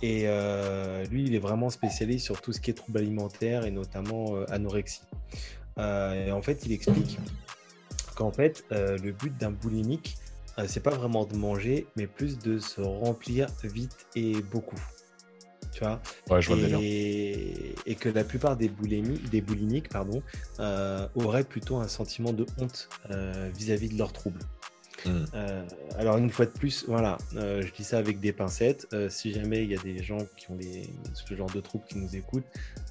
Et 0.00 0.22
euh, 0.26 1.04
lui, 1.06 1.24
il 1.24 1.34
est 1.34 1.40
vraiment 1.40 1.70
spécialisé 1.70 2.18
sur 2.18 2.40
tout 2.40 2.52
ce 2.52 2.60
qui 2.60 2.70
est 2.70 2.74
troubles 2.74 2.98
alimentaires 2.98 3.64
et 3.64 3.70
notamment 3.70 4.36
euh, 4.36 4.44
anorexie. 4.48 5.02
Euh, 5.78 6.26
et 6.26 6.32
en 6.32 6.42
fait, 6.42 6.64
il 6.66 6.72
explique 6.72 7.18
qu'en 8.14 8.30
fait, 8.32 8.64
euh, 8.72 8.96
le 8.98 9.12
but 9.12 9.36
d'un 9.36 9.50
boulimique, 9.50 10.16
euh, 10.58 10.64
c'est 10.68 10.82
pas 10.82 10.94
vraiment 10.94 11.24
de 11.24 11.36
manger, 11.36 11.86
mais 11.96 12.06
plus 12.06 12.38
de 12.38 12.58
se 12.58 12.80
remplir 12.80 13.48
vite 13.64 14.06
et 14.14 14.40
beaucoup. 14.42 14.80
Tu 15.72 15.80
vois? 15.80 16.00
Ouais, 16.30 16.42
je 16.42 16.48
vois 16.48 16.80
et, 16.80 17.74
et 17.86 17.94
que 17.94 18.08
la 18.08 18.24
plupart 18.24 18.56
des, 18.56 18.68
boulémi- 18.68 19.20
des 19.30 19.40
boulimiques 19.40 19.88
pardon, 19.88 20.22
euh, 20.58 21.06
auraient 21.14 21.44
plutôt 21.44 21.76
un 21.76 21.88
sentiment 21.88 22.32
de 22.32 22.46
honte 22.58 22.88
euh, 23.10 23.50
vis-à-vis 23.54 23.88
de 23.88 23.98
leurs 23.98 24.12
troubles. 24.12 24.40
Hmm. 25.06 25.24
Euh, 25.34 25.64
alors 25.96 26.18
une 26.18 26.30
fois 26.30 26.46
de 26.46 26.50
plus, 26.50 26.84
voilà, 26.88 27.18
euh, 27.36 27.62
je 27.62 27.72
dis 27.72 27.84
ça 27.84 27.98
avec 27.98 28.18
des 28.20 28.32
pincettes. 28.32 28.88
Euh, 28.92 29.08
si 29.08 29.32
jamais 29.32 29.62
il 29.62 29.70
y 29.70 29.74
a 29.76 29.82
des 29.82 30.02
gens 30.02 30.18
qui 30.36 30.50
ont 30.50 30.56
des, 30.56 30.82
ce 31.14 31.34
genre 31.34 31.50
de 31.50 31.60
troubles 31.60 31.84
qui 31.88 31.98
nous 31.98 32.16
écoutent, 32.16 32.44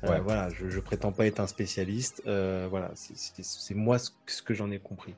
Ouais. 0.04 0.20
voilà, 0.22 0.50
je, 0.50 0.70
je 0.70 0.80
prétends 0.80 1.12
pas 1.12 1.26
être 1.26 1.40
un 1.40 1.48
spécialiste. 1.48 2.22
Voilà, 2.26 2.92
c'est- 2.96 3.74
moi 3.76 4.00
ce, 4.00 4.12
ce 4.28 4.42
que 4.42 4.54
j'en 4.54 4.72
ai 4.72 4.80
compris. 4.80 5.16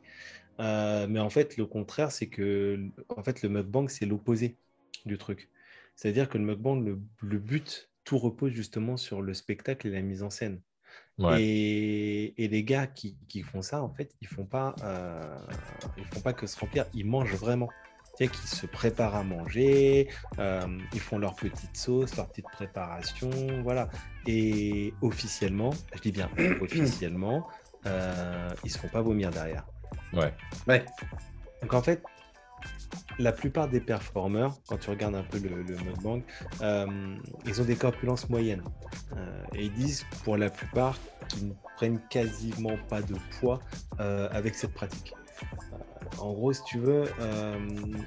Mais 0.58 1.20
en 1.20 1.30
fait, 1.30 1.58
le 1.58 1.66
contraire, 1.66 2.12
c'est 2.12 2.28
que 2.28 2.80
en 3.10 3.24
fait, 3.24 3.44
le 3.44 3.50
mukbang, 3.50 3.88
c'est 3.88 4.06
l'opposé 4.06 4.56
du 5.06 5.18
truc. 5.18 5.50
C'est-à-dire 5.96 6.28
que 6.30 6.38
le 6.38 6.46
mukbang, 6.46 6.84
le, 6.84 7.00
le 7.22 7.38
but, 7.40 7.90
tout 8.04 8.18
repose 8.18 8.52
justement 8.54 8.98
sur 8.98 9.22
le 9.22 9.34
spectacle 9.34 9.88
et 9.88 9.92
la 9.92 10.02
mise 10.02 10.24
en 10.24 10.30
scène. 10.30 10.60
Ouais. 11.18 11.41
Et, 11.41 12.43
et 12.43 12.47
les 12.47 12.64
gars 12.64 12.88
qui, 12.88 13.18
qui 13.28 13.41
font 13.41 13.62
ça, 13.62 13.82
en 13.84 13.89
fait, 13.89 14.16
ils 14.22 14.28
font 14.28 14.45
pas, 14.45 14.74
euh, 14.84 15.38
ils 15.97 16.06
font 16.06 16.22
pas 16.22 16.34
que 16.34 16.47
se 16.47 16.58
remplir, 16.60 16.86
ils 16.93 17.06
mangent 17.06 17.36
vraiment. 17.36 17.70
Qu'ils 18.20 18.34
se 18.34 18.66
préparent 18.66 19.16
à 19.16 19.24
manger, 19.24 20.10
euh, 20.39 20.68
ils 20.93 21.00
font 21.00 21.18
leur 21.18 21.36
petite 21.36 21.78
sauce, 21.78 22.18
leur 22.18 22.28
petite 22.28 22.50
préparation, 22.52 23.30
voilà. 23.64 23.88
Et 24.28 24.93
officiellement, 25.02 25.70
je 25.95 26.02
dis 26.02 26.12
bien 26.12 26.30
officiellement, 26.62 27.47
euh, 27.86 28.50
ils 28.66 28.72
se 28.72 28.78
font 28.78 28.89
pas 28.89 29.02
vomir 29.02 29.30
derrière. 29.30 29.66
Ouais. 30.12 30.34
Ouais. 30.68 30.84
Donc 31.62 31.74
en 31.74 31.82
fait, 31.82 32.04
la 33.18 33.32
plupart 33.32 33.68
des 33.68 33.82
performeurs, 33.82 34.58
quand 34.68 34.78
tu 34.78 34.90
regardes 34.90 35.16
un 35.16 35.24
peu 35.24 35.40
le, 35.40 35.64
mukbang, 35.84 36.22
euh, 36.62 37.16
ils 37.46 37.62
ont 37.62 37.66
des 37.66 37.76
corpulences 37.76 38.30
moyennes. 38.30 38.64
Euh, 39.16 39.44
et 39.54 39.66
ils 39.66 39.74
disent 39.74 40.06
pour 40.24 40.38
la 40.38 40.50
plupart 40.50 40.98
qu'ils 41.28 41.50
ne 41.50 41.54
prennent 41.76 42.02
quasiment 42.10 42.78
pas 42.90 43.02
de 43.02 43.16
poids 43.40 43.60
euh, 44.00 44.30
avec 44.32 44.56
cette 44.56 44.74
pratique. 44.74 45.14
En 46.18 46.34
gros, 46.34 46.52
si 46.52 46.64
tu 46.64 46.80
veux, 46.80 47.06
euh, 47.20 47.58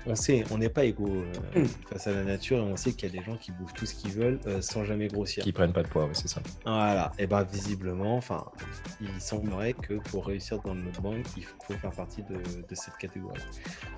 on 0.07 0.15
sait, 0.15 0.45
on 0.51 0.59
n'est 0.59 0.69
pas 0.69 0.85
égaux 0.85 1.23
euh, 1.57 1.63
Mm. 1.63 1.67
face 1.91 2.07
à 2.07 2.13
la 2.13 2.25
nature 2.25 2.59
et 2.59 2.61
on 2.61 2.77
sait 2.77 2.93
qu'il 2.93 3.09
y 3.11 3.17
a 3.17 3.19
des 3.19 3.25
gens 3.25 3.37
qui 3.37 3.53
bouffent 3.53 3.73
tout 3.75 3.87
ce 3.87 3.95
qu'ils 3.95 4.13
veulent 4.13 4.39
euh, 4.47 4.61
sans 4.61 4.85
jamais 4.85 5.09
grossir. 5.09 5.43
Qui 5.45 5.53
prennent 5.53 5.73
pas 5.73 5.83
de 5.83 5.89
poids, 5.89 6.05
ouais, 6.05 6.15
c'est 6.15 6.29
ça. 6.29 6.43
Voilà, 6.65 7.13
et 7.19 7.27
ben 7.27 7.43
visiblement, 7.45 8.17
enfin, 8.17 8.45
il 9.01 9.21
semblerait 9.21 9.73
que 9.75 9.95
pour 9.95 10.27
réussir 10.27 10.61
dans 10.63 10.75
le 10.75 10.81
mukbang, 10.83 11.23
il 11.37 11.45
faut 11.45 11.75
faire 11.75 11.91
partie 11.93 12.23
de, 12.23 12.37
de 12.69 12.75
cette 12.75 12.97
catégorie. 12.99 13.41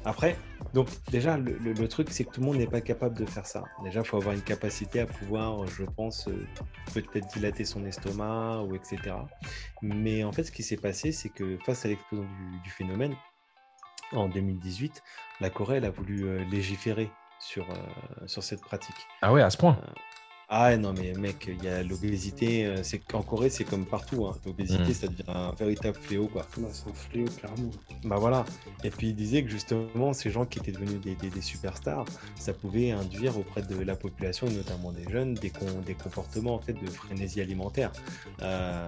Après, 0.05 0.37
donc 0.75 0.89
déjà, 1.11 1.37
le, 1.37 1.57
le- 1.59 1.73
le 1.73 1.89
truc, 1.89 2.09
c'est 2.11 2.25
que 2.25 2.31
tout 2.31 2.41
le 2.41 2.47
monde 2.47 2.57
n'est 2.59 2.67
pas 2.67 2.81
capable 2.81 3.17
de 3.19 3.25
faire 3.27 3.47
ça. 3.47 3.65
Déjà, 3.83 4.01
il 4.01 4.07
faut 4.07 4.17
avoir 4.17 4.35
une 4.35 4.43
capacité 4.43 5.01
à 5.01 5.07
pouvoir, 5.07 5.67
je 5.67 5.85
pense, 5.85 6.29
peut-être 6.93 7.27
dilater 7.33 7.65
son 7.65 7.85
estomac 7.85 8.63
ou 8.63 8.75
etc. 8.77 8.99
Mais 9.83 10.23
en 10.25 10.33
fait, 10.33 10.45
ce 10.45 10.53
qui 10.53 10.63
s'est 10.63 10.77
passé, 10.77 11.11
c'est 11.13 11.29
que 11.31 11.57
face 11.65 11.85
à 11.85 11.89
l'explosion 11.89 12.25
du, 12.27 12.61
du 12.61 12.71
phénomène, 12.71 13.15
en 14.13 14.29
2018, 14.29 15.03
la 15.41 15.51
Corée 15.51 15.77
elle 15.79 15.85
a 15.85 15.91
voulu 15.91 16.25
euh, 16.25 16.45
légiférer 16.51 17.11
sur, 17.41 17.69
euh, 17.71 18.27
sur 18.27 18.43
cette 18.43 18.61
pratique. 18.63 18.95
Ah 19.23 19.33
ouais, 19.33 19.43
à 19.43 19.51
ce 19.51 19.57
point 19.57 19.79
Ah 20.49 20.77
non 20.77 20.93
mais 20.93 21.13
mec, 21.15 21.47
il 21.49 21.63
y 21.65 21.69
a 21.69 21.83
l'obésité, 21.83 22.67
euh, 22.67 22.83
c'est 22.83 23.13
en 23.15 23.23
Corée 23.23 23.51
c'est 23.51 23.65
comme 23.65 23.87
partout, 23.87 24.27
hein. 24.27 24.37
l'obésité 24.47 24.93
ça 24.95 25.09
devient 25.09 25.25
un 25.29 25.53
véritable 25.53 25.97
fléau 25.99 26.29
quoi. 26.29 26.47
Bah, 26.59 26.69
c'est 26.71 26.89
un 26.89 26.95
fléau, 26.95 27.25
clairement. 27.39 27.71
Bah 28.05 28.17
voilà. 28.17 28.45
Et 28.85 28.91
puis 28.91 29.09
il 29.09 29.17
disait 29.17 29.43
que 29.43 29.51
justement 29.51 30.13
ces 30.13 30.31
gens 30.31 30.45
qui 30.47 30.59
étaient 30.59 30.73
devenus 30.73 31.01
des, 31.01 31.15
des- 31.17 31.31
des 31.31 31.41
superstars, 31.41 32.05
ça 32.37 32.53
pouvait 32.53 32.91
induire 32.93 33.39
auprès 33.39 33.63
de 33.63 33.77
la 33.83 33.97
population 33.97 34.47
et 34.47 34.53
notamment 34.55 34.93
des 34.93 35.09
jeunes 35.11 35.35
des, 35.35 35.53
des 35.87 35.95
comportements 35.95 36.55
en 36.55 36.61
fait 36.61 36.75
de 36.75 36.87
frénésie 36.91 37.41
alimentaire, 37.41 37.91
Euh, 38.43 38.87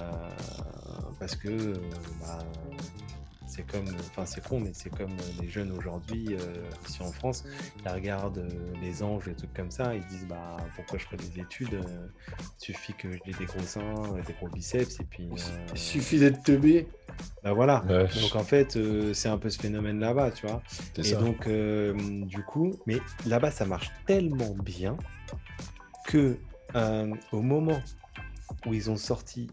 parce 1.19 1.35
que 1.37 1.49
euh, 1.49 1.75
bah, 2.21 2.39
c'est 3.57 3.67
comme, 3.67 3.87
enfin 4.11 4.27
c'est 4.27 4.47
con 4.47 4.61
mais 4.61 4.73
c'est 4.75 4.91
comme 4.91 5.17
les 5.41 5.49
jeunes 5.49 5.73
aujourd'hui 5.73 6.27
euh, 6.35 6.55
ici 6.89 7.03
en 7.03 7.11
France, 7.13 7.45
ils 7.85 7.89
regardent 7.91 8.39
euh, 8.39 8.73
les 8.83 9.03
anges, 9.03 9.25
des 9.25 9.35
trucs 9.35 9.55
comme 9.55 9.71
ça, 9.71 9.95
ils 9.95 10.03
se 10.03 10.09
disent 10.09 10.27
bah 10.29 10.57
pourquoi 10.75 10.99
je 10.99 11.05
ferais 11.05 11.17
des 11.17 11.41
études, 11.41 11.75
euh, 11.75 12.09
il 12.61 12.65
suffit 12.65 12.93
que 12.95 13.09
j'ai 13.25 13.33
des 13.33 13.45
gros 13.47 13.61
seins, 13.63 13.81
euh, 14.15 14.23
des 14.27 14.35
gros 14.35 14.49
biceps 14.49 15.01
et 15.01 15.05
puis 15.05 15.29
euh, 15.31 15.67
Il 15.73 15.79
suffit 15.79 16.19
d'être 16.19 16.43
teubé. 16.43 16.87
bah 17.43 17.53
voilà. 17.55 17.83
Ouais, 17.89 18.07
Donc 18.21 18.37
en 18.37 18.45
fait, 18.45 18.77
euh, 18.77 19.15
c'est 19.15 19.29
un 19.29 19.39
peu 19.39 19.49
ce 19.49 19.59
phénomène 19.59 20.01
là-bas, 20.01 20.31
tu 20.33 20.47
vois. 20.47 20.63
Et 20.99 21.03
ça. 21.03 21.17
donc, 21.17 21.47
euh, 21.47 21.95
du 22.27 22.43
coup, 22.43 22.75
mais 22.87 22.99
là-bas, 23.27 23.51
ça 23.51 23.65
marche 23.65 23.91
tellement 24.07 24.55
bien 24.63 24.97
que 26.07 26.37
euh, 26.75 27.15
au 27.33 27.41
moment 27.41 27.81
où 28.67 28.75
ils 28.75 28.91
ont 28.91 28.97
sorti 28.97 29.49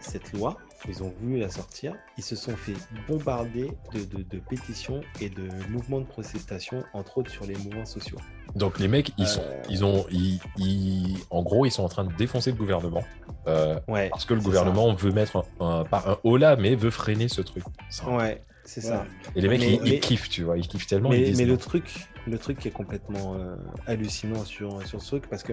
cette 0.00 0.32
loi, 0.32 0.56
ils 0.88 1.02
ont 1.02 1.12
voulu 1.20 1.38
la 1.38 1.48
sortir, 1.48 1.94
ils 2.18 2.24
se 2.24 2.34
sont 2.36 2.56
fait 2.56 2.74
bombarder 3.08 3.70
de, 3.94 4.00
de- 4.04 4.22
de 4.22 4.38
pétitions 4.38 5.00
et 5.20 5.28
de 5.28 5.48
mouvements 5.70 6.00
de 6.00 6.06
protestation, 6.06 6.82
entre 6.92 7.18
autres 7.18 7.30
sur 7.30 7.44
les 7.46 7.54
mouvements 7.56 7.84
sociaux. 7.86 8.18
Donc 8.56 8.78
les 8.78 8.88
mecs, 8.88 9.12
ils 9.18 9.26
sont, 9.26 9.42
Euh, 9.42 9.62
ils 9.70 9.84
ont, 9.84 10.04
ils, 10.10 10.40
ils- 10.58 11.18
en 11.30 11.42
gros, 11.42 11.66
ils 11.66 11.70
sont 11.70 11.84
en 11.84 11.88
train 11.88 12.04
de 12.04 12.12
défoncer 12.14 12.50
le 12.50 12.56
gouvernement 12.56 13.04
euh, 13.46 13.78
Ouais. 13.88 14.08
parce 14.10 14.24
que 14.24 14.34
le 14.34 14.40
gouvernement 14.40 14.92
veut 14.94 15.12
mettre 15.12 15.36
un, 15.60 15.66
un- 15.80 15.84
pas 15.84 16.02
un 16.06 16.16
haut 16.24 16.36
là, 16.36 16.56
mais 16.56 16.74
veut 16.74 16.90
freiner 16.90 17.28
ce 17.28 17.40
truc. 17.42 17.64
Ça. 17.90 18.08
Ouais, 18.10 18.42
c'est 18.64 18.80
ça. 18.80 19.04
Et 19.34 19.40
les 19.40 19.48
mecs, 19.48 19.60
Mais- 19.60 19.80
ils, 19.84 20.00
kiffent, 20.00 20.28
tu 20.28 20.42
vois, 20.42 20.58
ils 20.58 20.66
kiffent 20.68 20.86
tellement. 20.86 21.08
Mais, 21.10 21.32
le 21.32 21.56
truc, 21.56 22.08
le 22.26 22.38
truc 22.38 22.58
qui 22.58 22.68
est 22.68 22.72
complètement 22.72 23.34
euh, 23.34 23.56
hallucinant 23.86 24.44
sur, 24.44 24.86
sur 24.86 25.00
ce 25.02 25.06
truc, 25.08 25.28
parce 25.28 25.42
que 25.42 25.52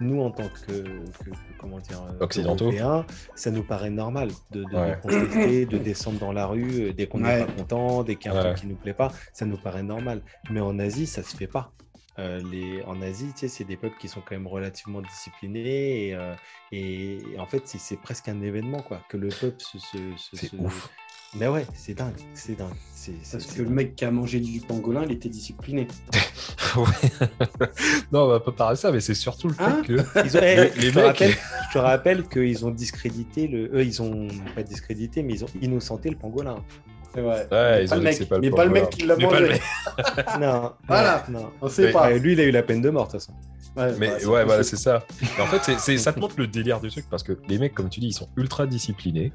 nous, 0.00 0.20
en 0.22 0.30
tant 0.30 0.48
que, 0.66 0.84
comment 1.58 1.78
dire, 1.78 2.02
euh, 2.02 2.18
Occidentaux. 2.24 2.64
Européens, 2.66 3.04
ça 3.34 3.50
nous 3.50 3.62
paraît 3.62 3.90
normal 3.90 4.28
de, 4.50 4.64
de, 4.64 4.70
de 4.70 4.76
Ouais. 4.76 4.98
contester, 5.02 5.66
de 5.66 5.78
descendre 5.78 6.18
dans 6.18 6.32
la 6.32 6.46
rue 6.46 6.88
euh, 6.88 6.92
dès 6.92 7.06
qu'on 7.06 7.20
n'est 7.20 7.40
Ouais. 7.40 7.44
pas 7.46 7.52
content, 7.52 8.02
dès 8.02 8.16
qu'il 8.16 8.30
y 8.32 8.34
a 8.34 8.38
un 8.38 8.42
Ouais. 8.42 8.50
truc 8.54 8.60
qui 8.62 8.66
nous 8.66 8.76
plaît 8.76 8.94
pas, 8.94 9.12
ça 9.32 9.44
nous 9.46 9.58
paraît 9.58 9.82
normal. 9.82 10.22
Mais 10.50 10.60
en 10.60 10.78
Asie, 10.78 11.06
ça 11.06 11.22
se 11.22 11.36
fait 11.36 11.46
pas. 11.46 11.72
Euh, 12.18 12.40
les, 12.50 12.82
en 12.84 13.02
Asie, 13.02 13.34
tu 13.34 13.40
sais, 13.40 13.48
c'est 13.48 13.64
des 13.64 13.76
peuples 13.76 13.98
qui 13.98 14.08
sont 14.08 14.22
quand 14.22 14.34
même 14.34 14.46
relativement 14.46 15.02
disciplinés 15.02 16.08
et, 16.08 16.14
euh, 16.14 17.38
en 17.38 17.46
fait, 17.46 17.68
c'est- 17.68 17.76
c'est 17.78 17.98
presque 17.98 18.28
un 18.28 18.40
événement 18.40 18.80
quoi, 18.80 19.02
que 19.10 19.18
le 19.18 19.28
peuple 19.28 19.60
se. 19.60 19.78
se, 19.78 19.98
se- 20.16 20.36
C'est 20.36 20.46
se- 20.48 20.56
ouf. 20.56 20.88
Mais 21.34 21.48
ouais, 21.48 21.66
c'est 21.74 21.94
dingue, 21.94 22.14
c'est 22.34 22.56
dingue. 22.56 22.68
C'est, 22.94 23.12
c'est- 23.22 23.36
Parce 23.38 23.44
c'est 23.50 23.56
que 23.58 23.62
le 23.62 23.68
mec 23.68 23.94
qui 23.96 24.04
a 24.04 24.10
mangé 24.10 24.40
du 24.40 24.60
pangolin, 24.60 25.02
il 25.04 25.12
était 25.12 25.28
discipliné. 25.28 25.86
non, 28.12 28.22
on 28.24 28.28
va 28.28 28.40
pas 28.40 28.52
parler 28.52 28.76
de 28.76 28.80
ça, 28.80 28.92
mais 28.92 29.00
c'est 29.00 29.14
surtout 29.14 29.48
le 29.48 29.54
fait 29.54 29.62
Hein 29.62 29.82
que 29.86 29.92
Ils 29.92 30.36
ont- 30.36 30.40
Les- 30.80 30.80
je, 30.80 30.90
te 30.90 30.98
rappelle, 30.98 31.30
je 31.68 31.72
te 31.72 31.78
rappelle 31.78 32.28
qu'ils 32.28 32.64
ont 32.64 32.70
discrédité 32.70 33.48
le. 33.48 33.66
Eux, 33.74 33.84
ils 33.84 34.00
ont 34.02 34.28
pas 34.54 34.62
discrédité, 34.62 35.22
mais 35.22 35.34
ils 35.34 35.44
ont 35.44 35.48
innocenté 35.60 36.10
le 36.10 36.16
pangolin. 36.16 36.56
Ouais, 37.16 37.22
ils 37.84 37.88
pas 37.88 37.96
ont 37.96 38.00
dit 38.00 38.04
que 38.06 38.12
c'est 38.12 38.26
pas 38.26 38.34
le 38.36 38.40
mais 38.42 38.50
pas 38.50 38.64
le 38.66 38.70
mec 38.70 38.90
qui 38.90 39.06
l'a 39.06 39.16
Mais 39.16 39.26
pas 39.26 39.40
le 39.40 39.46
mangé. 39.48 39.60
mec. 40.06 40.26
Non. 40.40 40.72
Voilà. 40.86 41.24
non, 41.30 41.40
non. 41.40 41.50
On 41.62 41.68
sait 41.68 41.84
Ouais. 41.86 41.92
pas. 41.92 42.08
Ouais, 42.08 42.18
lui, 42.18 42.32
il 42.34 42.40
a 42.40 42.44
eu 42.44 42.50
la 42.50 42.62
peine 42.62 42.82
de 42.82 42.90
mort, 42.90 43.06
de 43.06 43.12
toute 43.12 43.20
façon. 43.20 43.32
Ouais, 43.74 43.94
Mais 43.98 44.08
bah, 44.08 44.14
ouais, 44.30 44.44
voilà, 44.44 44.62
c'est 44.62 44.76
ça. 44.76 45.02
En 45.40 45.46
fait, 45.46 45.60
c'est- 45.64 45.78
c'est- 45.78 45.96
ça 45.98 46.12
te 46.12 46.20
montre 46.20 46.34
le 46.38 46.46
délire 46.46 46.78
du 46.80 46.90
truc 46.90 47.06
parce 47.10 47.22
que 47.22 47.38
les 47.48 47.58
mecs, 47.58 47.74
comme 47.74 47.88
tu 47.88 48.00
dis, 48.00 48.08
ils 48.08 48.12
sont 48.12 48.28
ultra 48.36 48.66
disciplinés. 48.66 49.32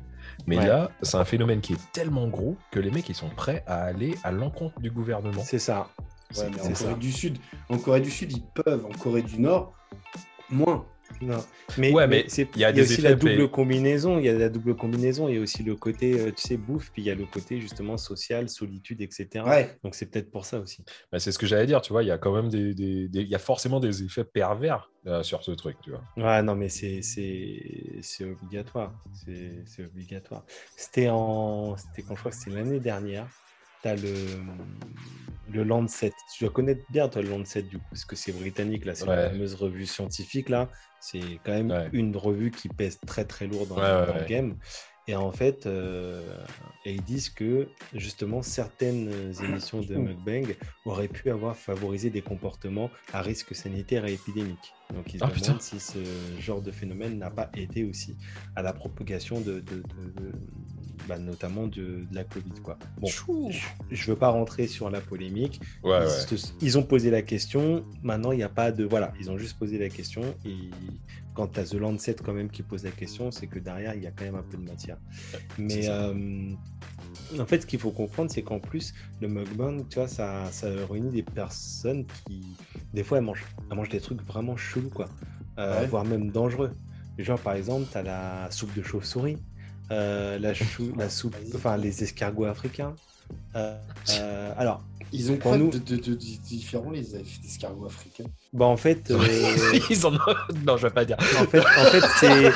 Mais 0.47 0.57
Ouais. 0.57 0.67
là, 0.67 0.91
c'est 1.01 1.17
un 1.17 1.25
phénomène 1.25 1.61
qui 1.61 1.73
est 1.73 1.91
tellement 1.91 2.27
gros 2.27 2.55
que 2.71 2.79
les 2.79 2.91
mecs, 2.91 3.07
ils 3.09 3.15
sont 3.15 3.29
prêts 3.29 3.63
à 3.67 3.83
aller 3.83 4.15
à 4.23 4.31
l'encontre 4.31 4.79
du 4.79 4.89
gouvernement. 4.91 5.41
C'est 5.43 5.59
ça. 5.59 5.87
Ouais, 6.37 6.49
mais 6.49 6.59
en 6.61 6.63
c'est 6.63 6.73
Corée 6.73 6.93
ça. 6.93 6.99
du 6.99 7.11
Sud, 7.11 7.37
en 7.69 7.77
Corée 7.77 8.01
du 8.01 8.09
Sud, 8.11 8.31
ils 8.31 8.41
peuvent. 8.43 8.85
En 8.85 8.97
Corée 8.97 9.21
du 9.21 9.39
Nord, 9.39 9.73
moins. 10.49 10.85
Non. 11.21 11.43
Mais, 11.77 11.91
Ouais, 11.91 12.07
mais 12.07 12.25
c'est- 12.27 12.47
il 12.55 12.61
y 12.61 12.65
a 12.65 12.71
y 12.71 12.81
aussi 12.81 12.93
effets 12.93 13.01
la 13.09 13.15
double 13.15 13.49
combinaison. 13.49 14.17
Il 14.19 14.25
y 14.25 14.29
a 14.29 14.33
la 14.33 14.49
double 14.49 14.75
combinaison. 14.75 15.27
Il 15.29 15.35
y 15.35 15.37
a 15.37 15.41
aussi 15.41 15.63
le 15.63 15.75
côté, 15.75 16.19
euh, 16.19 16.31
tu 16.31 16.41
sais, 16.41 16.57
bouffe, 16.57 16.91
puis 16.91 17.01
il 17.01 17.05
y 17.05 17.11
a 17.11 17.15
le 17.15 17.25
côté 17.25 17.59
justement 17.61 17.97
social, 17.97 18.49
solitude, 18.49 19.01
etc. 19.01 19.45
Ouais. 19.45 19.77
Donc 19.83 19.95
c'est 19.95 20.07
peut-être 20.09 20.31
pour 20.31 20.45
ça 20.45 20.59
aussi. 20.59 20.83
Bah, 21.11 21.19
c'est 21.19 21.31
ce 21.31 21.39
que 21.39 21.45
j'allais 21.45 21.67
dire, 21.67 21.81
tu 21.81 21.93
vois, 21.93 22.03
il 22.03 22.07
y 22.07 22.11
a 22.11 22.17
quand 22.17 22.33
même 22.33 22.49
des, 22.49 22.73
des- 22.73 23.23
y 23.23 23.35
a 23.35 23.39
forcément 23.39 23.79
des 23.79 24.03
effets 24.03 24.23
pervers 24.25 24.91
euh, 25.07 25.23
sur 25.23 25.43
ce 25.43 25.51
truc, 25.51 25.77
tu 25.83 25.91
vois. 25.91 26.03
Ouais, 26.17 26.41
non, 26.43 26.55
mais 26.55 26.69
c'est 26.69 27.01
c'est 27.01 27.99
c'est 28.01 28.25
obligatoire. 28.25 28.93
C'est 29.13 29.63
c'est 29.65 29.85
obligatoire. 29.85 30.45
C'était 30.75 31.09
en 31.09 31.75
c'était 31.77 32.03
quand 32.03 32.15
je 32.15 32.19
crois 32.19 32.31
que 32.31 32.37
c'était 32.37 32.55
l'année 32.57 32.79
dernière. 32.79 33.27
T'as 33.83 33.95
le 33.95 34.13
le 35.51 35.63
Lancet. 35.63 36.13
Tu 36.35 36.43
dois 36.43 36.53
connaître 36.53 36.81
bien 36.91 37.09
toi 37.09 37.21
le 37.21 37.29
Lancet 37.29 37.63
du 37.63 37.77
coup, 37.77 37.83
parce 37.89 38.05
que 38.05 38.15
c'est 38.15 38.31
britannique 38.31 38.85
là, 38.85 38.95
c'est 38.95 39.05
la 39.05 39.29
fameuse 39.31 39.55
revue 39.55 39.85
scientifique 39.85 40.49
là. 40.49 40.69
C'est 41.01 41.39
quand 41.43 41.51
même 41.51 41.71
Ouais. 41.71 41.89
une 41.93 42.15
revue 42.15 42.51
qui 42.51 42.69
pèse 42.69 42.99
très 43.05 43.25
très 43.25 43.47
lourd 43.47 43.65
dans, 43.67 43.75
Ouais, 43.75 43.81
dans 44.05 44.13
ouais, 44.13 44.19
le 44.21 44.25
game. 44.27 44.57
Et 45.07 45.15
en 45.15 45.31
fait, 45.31 45.65
euh, 45.65 46.37
et 46.85 46.93
ils 46.93 47.01
disent 47.03 47.31
que 47.31 47.69
justement 47.93 48.43
certaines 48.43 49.09
émissions 49.43 49.81
de 49.81 49.95
mukbang 49.95 50.55
auraient 50.85 51.07
pu 51.07 51.31
avoir 51.31 51.57
favorisé 51.57 52.11
des 52.11 52.21
comportements 52.21 52.91
à 53.11 53.21
risque 53.23 53.55
sanitaire 53.55 54.05
et 54.05 54.13
épidémique. 54.13 54.73
Donc 54.93 55.11
ils 55.13 55.19
se 55.19 55.23
Ah, 55.23 55.27
demandent 55.27 55.57
putain. 55.57 55.59
si 55.59 55.79
ce 55.79 55.99
genre 56.39 56.61
de 56.61 56.71
phénomène 56.71 57.17
n'a 57.17 57.31
pas 57.31 57.49
aidé 57.55 57.83
aussi 57.83 58.15
à 58.55 58.61
la 58.61 58.73
propagation 58.73 59.41
de, 59.41 59.59
de- 59.59 59.81
de- 59.81 60.11
de- 60.21 60.31
bah, 61.07 61.17
notamment 61.19 61.67
de, 61.67 62.05
de 62.09 62.15
la 62.15 62.23
Covid. 62.23 62.51
Quoi. 62.63 62.77
Bon, 62.99 63.07
Chou. 63.07 63.49
je 63.89 64.01
ne 64.03 64.07
veux 64.13 64.15
pas 64.17 64.29
rentrer 64.29 64.67
sur 64.67 64.89
la 64.89 65.01
polémique. 65.01 65.59
Ouais, 65.83 65.99
ils, 66.01 66.31
ouais. 66.31 66.37
se- 66.37 66.51
ils 66.61 66.77
ont 66.77 66.83
posé 66.83 67.09
la 67.11 67.21
question. 67.21 67.85
Maintenant, 68.03 68.31
il 68.31 68.37
n'y 68.37 68.43
a 68.43 68.49
pas 68.49 68.71
de. 68.71 68.83
Voilà, 68.83 69.13
ils 69.19 69.29
ont 69.29 69.37
juste 69.37 69.57
posé 69.57 69.77
la 69.77 69.89
question. 69.89 70.21
Et 70.45 70.55
quand 71.33 71.47
tu 71.47 71.59
as 71.59 71.63
The 71.65 71.75
Lancet 71.75 72.15
quand 72.23 72.33
même 72.33 72.49
qui 72.49 72.61
pose 72.63 72.83
la 72.83 72.91
question, 72.91 73.31
c'est 73.31 73.47
que 73.47 73.59
derrière, 73.59 73.95
il 73.95 74.03
y 74.03 74.07
a 74.07 74.11
quand 74.11 74.25
même 74.25 74.35
un 74.35 74.43
peu 74.43 74.57
de 74.57 74.63
matière. 74.63 74.97
Mais 75.57 75.87
euh, 75.87 76.51
en 77.39 77.45
fait, 77.45 77.61
ce 77.61 77.65
qu'il 77.65 77.79
faut 77.79 77.91
comprendre, 77.91 78.29
c'est 78.31 78.41
qu'en 78.41 78.59
plus, 78.59 78.93
le 79.21 79.27
mukbang, 79.27 79.87
tu 79.89 79.95
vois, 79.99 80.07
ça, 80.07 80.45
ça 80.51 80.67
réunit 80.89 81.11
des 81.11 81.23
personnes 81.23 82.05
qui, 82.27 82.41
des 82.93 83.03
fois, 83.03 83.17
elles 83.19 83.23
mangent, 83.23 83.45
elles 83.69 83.77
mangent 83.77 83.89
des 83.89 84.01
trucs 84.01 84.21
vraiment 84.23 84.57
chelous, 84.57 84.89
quoi. 84.89 85.07
Euh, 85.57 85.85
voire 85.89 86.05
même 86.05 86.31
dangereux. 86.31 86.71
Genre, 87.17 87.39
par 87.39 87.53
exemple, 87.53 87.85
tu 87.91 87.97
as 87.97 88.03
la 88.03 88.49
soupe 88.51 88.73
de 88.75 88.81
chauve-souris, 88.81 89.37
euh, 89.91 90.39
la, 90.39 90.53
chou- 90.53 90.93
la 90.97 91.09
soupe, 91.09 91.35
enfin, 91.55 91.77
les 91.77 92.03
escargots 92.03 92.45
africains. 92.45 92.93
Euh, 93.55 93.75
euh, 94.19 94.51
alors, 94.57 94.81
Ils 95.13 95.29
ont 95.29 95.35
Pour 95.35 95.51
quoi 95.51 95.57
nous- 95.57 95.69
de, 95.69 95.77
de- 95.77 95.97
de- 95.97 96.13
de 96.13 96.15
différents, 96.15 96.89
les 96.91 97.05
escargots 97.45 97.85
africains? 97.87 98.23
Bah, 98.53 98.65
en 98.65 98.77
fait, 98.77 99.11
euh, 99.11 99.17
Ils 99.89 100.05
en 100.05 100.13
ont... 100.13 100.19
Non, 100.65 100.77
je 100.77 100.87
vais 100.87 100.93
pas 100.93 101.03
dire. 101.03 101.17
En 101.19 101.45
fait, 101.45 101.59
en 101.59 101.85
fait 101.91 102.01
c'est 102.19 102.51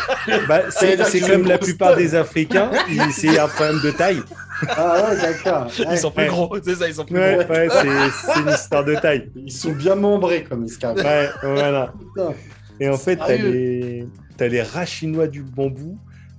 bah, 0.47 0.61
c'est- 0.71 1.19
comme 1.29 1.45
la 1.45 1.57
plupart 1.57 1.97
des 1.97 2.15
Africains, 2.15 2.71
ils- 2.89 3.11
c'est 3.11 3.37
un 3.37 3.47
problème 3.49 3.81
de 3.83 3.91
taille. 3.91 4.21
Ah 4.69 5.09
ouais, 5.09 5.17
d'accord. 5.21 5.67
Ils 5.79 5.85
Ouais. 5.87 5.97
sont 5.97 6.11
plus 6.11 6.23
ouais. 6.23 6.29
gros, 6.29 6.57
c'est 6.63 6.75
ça, 6.75 6.87
ils 6.87 6.95
sont 6.95 7.03
plus 7.05 7.17
Ouais, 7.17 7.43
gros. 7.45 7.53
ouais, 7.53 7.67
c'est 7.69 8.39
une 8.41 8.49
histoire 8.49 8.85
de 8.85 8.95
taille. 8.95 9.29
Ils 9.35 9.51
sont 9.51 9.73
bien 9.73 9.95
membrés 9.95 10.43
comme 10.45 10.63
escargots. 10.63 11.01
Ouais, 11.01 11.29
voilà. 11.43 11.93
Putain. 12.15 12.33
Et 12.79 12.87
en 12.89 12.97
fait, 12.97 13.17
t'as 13.17 13.27
Sérieux 13.27 13.51
les, 13.51 14.07
t'as 14.37 14.47
les 14.47 14.61
rats 14.61 14.85
chinois 14.85 15.27
du 15.27 15.43
bambou, 15.43 15.97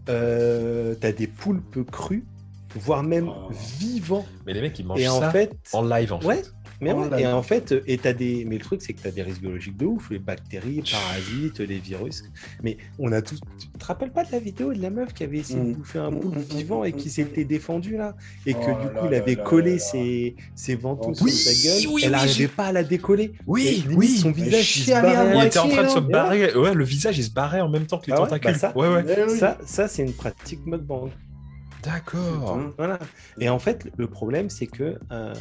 euh, 0.09 0.95
t'as 1.01 1.13
des 1.13 1.27
poulpes 1.27 1.85
crus, 1.91 2.25
voire 2.75 3.03
même 3.03 3.29
Oh. 3.29 3.51
vivants. 3.79 4.27
Mais 4.47 4.53
les 4.53 4.61
mecs, 4.61 4.79
ils 4.79 4.87
mangent 4.87 5.01
Et 5.01 5.09
en 5.09 5.21
ça 5.21 5.31
fait, 5.31 5.53
en 5.73 5.83
live, 5.83 6.13
en 6.13 6.21
ouais, 6.23 6.37
fait. 6.37 6.53
Mais 6.81 6.93
Oh 6.93 7.01
ouais, 7.11 7.23
et 7.23 7.27
en 7.27 7.43
fait, 7.43 7.75
et 7.87 7.99
t'as 7.99 8.13
des, 8.13 8.45
mais 8.45 8.57
le 8.59 8.63
truc 8.65 8.83
c'est 8.83 8.95
que 8.95 9.01
t'as 9.01 9.11
des 9.11 9.23
risques 9.23 9.41
biologiques 9.41 9.77
de 9.77 9.87
ouf, 9.87 10.11
les 10.11 10.19
bactéries, 10.19 10.83
parasites, 10.83 11.61
les 11.61 11.79
virus. 11.79 12.23
Mais 12.63 12.77
on 12.99 13.13
a 13.13 13.23
tous, 13.23 13.41
tu 13.59 13.69
te 13.69 13.85
rappelles 13.85 14.13
pas 14.13 14.25
de 14.25 14.33
la 14.33 14.39
vidéo 14.39 14.73
de 14.73 14.81
la 14.81 14.91
meuf 14.91 15.13
qui 15.15 15.25
avait 15.25 15.39
essayé 15.39 15.63
de 15.65 15.67
Mm. 15.67 15.73
bouffer 15.73 15.99
un 15.99 16.11
Mm, 16.11 16.21
poulpe 16.21 16.37
mm, 16.37 16.43
vivant 16.43 16.85
et 16.85 16.93
qui 16.93 17.09
mm, 17.09 17.11
s'était 17.11 17.45
défendu 17.45 17.97
là, 17.97 18.17
et 18.45 18.53
que 18.55 18.71
Oh 18.71 18.81
du 18.81 18.87
là 18.95 19.01
coup 19.01 19.07
il 19.07 19.15
avait 19.15 19.35
là 19.37 19.43
collé 19.43 19.73
là. 19.73 19.79
ses, 19.79 20.37
ses 20.55 20.75
ventouses 20.75 21.21
Oui, 21.23 21.31
sur 21.33 21.53
sa 21.53 21.69
gueule, 21.69 21.87
oui, 21.89 22.03
elle 22.05 22.09
oui, 22.09 22.13
n'arrivait 22.13 22.49
pas 22.49 22.67
à 22.67 22.73
la 22.73 22.85
décoller. 22.85 23.33
Oui, 23.47 23.85
Et 23.89 23.95
oui. 23.95 24.09
son 24.09 24.31
visage 24.33 24.77
il. 24.77 24.83
Il 24.83 25.45
était 25.47 25.59
en 25.59 25.69
train 25.69 25.83
de 25.85 25.89
se 25.89 25.99
barrer. 25.99 26.55
Ouais, 26.55 26.75
le 26.75 26.85
visage, 26.85 27.19
il 27.19 27.25
se 27.25 27.31
barrait 27.31 27.61
en 27.61 27.69
même 27.69 27.87
temps 27.87 27.99
que 27.99 28.07
les 28.07 28.13
Ah 28.13 28.17
tentacules. 28.17 28.53
bah 28.53 28.59
ça- 28.59 28.77
ouais, 28.77 28.89
ouais. 28.89 29.05
Eh 29.09 29.23
oui. 29.31 29.39
Ça, 29.39 29.59
ça 29.65 29.89
c'est 29.89 30.03
une 30.03 30.15
pratique 30.15 30.65
mukbang. 30.67 31.11
D'accord. 31.87 32.59
Voilà. 32.77 32.99
Et 33.39 33.49
en 33.49 33.59
fait, 33.59 33.89
le 33.97 34.07
problème, 34.09 34.51
c'est 34.51 34.67
que 34.67 34.99
euh, 35.13 35.35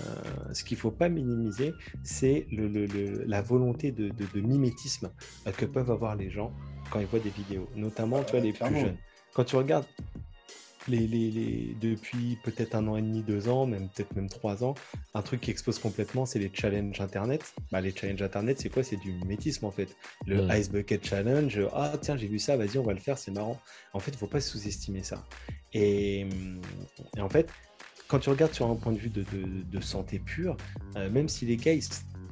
ce 0.54 0.64
qu'il 0.64 0.78
ne 0.78 0.82
faut 0.82 0.92
pas 0.92 1.10
minimiser, 1.10 1.74
c'est 2.04 2.48
le, 2.52 2.68
le- 2.68 2.86
le- 2.86 3.24
la 3.26 3.42
volonté 3.42 3.92
de, 3.92 4.10
de- 4.10 4.28
de 4.34 4.42
mimétisme 4.42 5.10
euh, 5.48 5.52
que 5.52 5.66
peuvent 5.66 5.92
avoir 5.92 6.16
les 6.16 6.30
gens 6.30 6.54
quand 6.92 7.00
ils 7.00 7.08
voient 7.08 7.20
des 7.20 7.32
vidéos, 7.32 7.68
notamment 7.76 8.24
tu 8.24 8.32
vois, 8.32 8.40
Ouais, 8.40 8.46
les 8.46 8.54
plus 8.54 8.80
jeunes. 8.80 8.98
Quand 9.34 9.44
tu 9.44 9.56
regardes 9.56 9.86
les, 10.88 11.08
les- 11.08 11.32
les- 11.32 11.76
depuis 11.82 12.38
peut-être 12.44 12.76
un 12.76 12.88
an 12.88 12.96
et 12.96 13.02
demi, 13.02 13.24
deux 13.24 13.50
ans, 13.50 13.66
même 13.66 13.90
peut-être 13.90 14.16
même 14.16 14.30
trois 14.30 14.64
ans, 14.64 14.76
un 15.16 15.22
truc 15.24 15.42
qui 15.42 15.50
explose 15.50 15.80
complètement, 15.80 16.28
c'est 16.28 16.38
les 16.38 16.52
challenges 16.54 17.02
Internet. 17.02 17.56
Bah, 17.72 17.82
les 17.82 17.90
challenges 17.96 18.22
Internet, 18.22 18.60
c'est 18.62 18.70
quoi? 18.70 18.84
C'est 18.84 18.98
du 18.98 19.12
mimétisme 19.14 19.66
en 19.66 19.72
fait. 19.72 19.96
Le. 20.28 20.48
Ice 20.56 20.70
Bucket 20.70 21.04
Challenge, 21.04 21.60
ah 21.74 21.94
tiens, 22.00 22.18
j'ai 22.18 22.28
vu 22.28 22.38
ça, 22.38 22.56
vas-y, 22.56 22.78
on 22.78 22.84
va 22.84 22.94
le 22.94 23.00
faire, 23.00 23.18
c'est 23.18 23.32
marrant. 23.32 23.60
En 23.94 24.00
fait, 24.00 24.12
il 24.12 24.16
ne 24.16 24.20
faut 24.20 24.28
pas 24.28 24.42
sous-estimer 24.42 25.02
ça. 25.02 25.24
Et, 25.76 26.26
et 27.18 27.22
en 27.22 27.30
fait, 27.30 27.50
quand 28.08 28.20
tu 28.20 28.30
regardes 28.30 28.54
sur 28.54 28.68
un 28.70 28.76
point 28.76 28.94
de 28.94 28.98
vue 28.98 29.10
de, 29.10 29.24
de- 29.24 29.64
de 29.64 29.82
santé 29.82 30.20
pure, 30.20 30.56
euh, 30.96 31.10
même 31.10 31.28
si 31.28 31.46
les 31.46 31.58
gars, 31.58 31.74
ils 31.74 31.84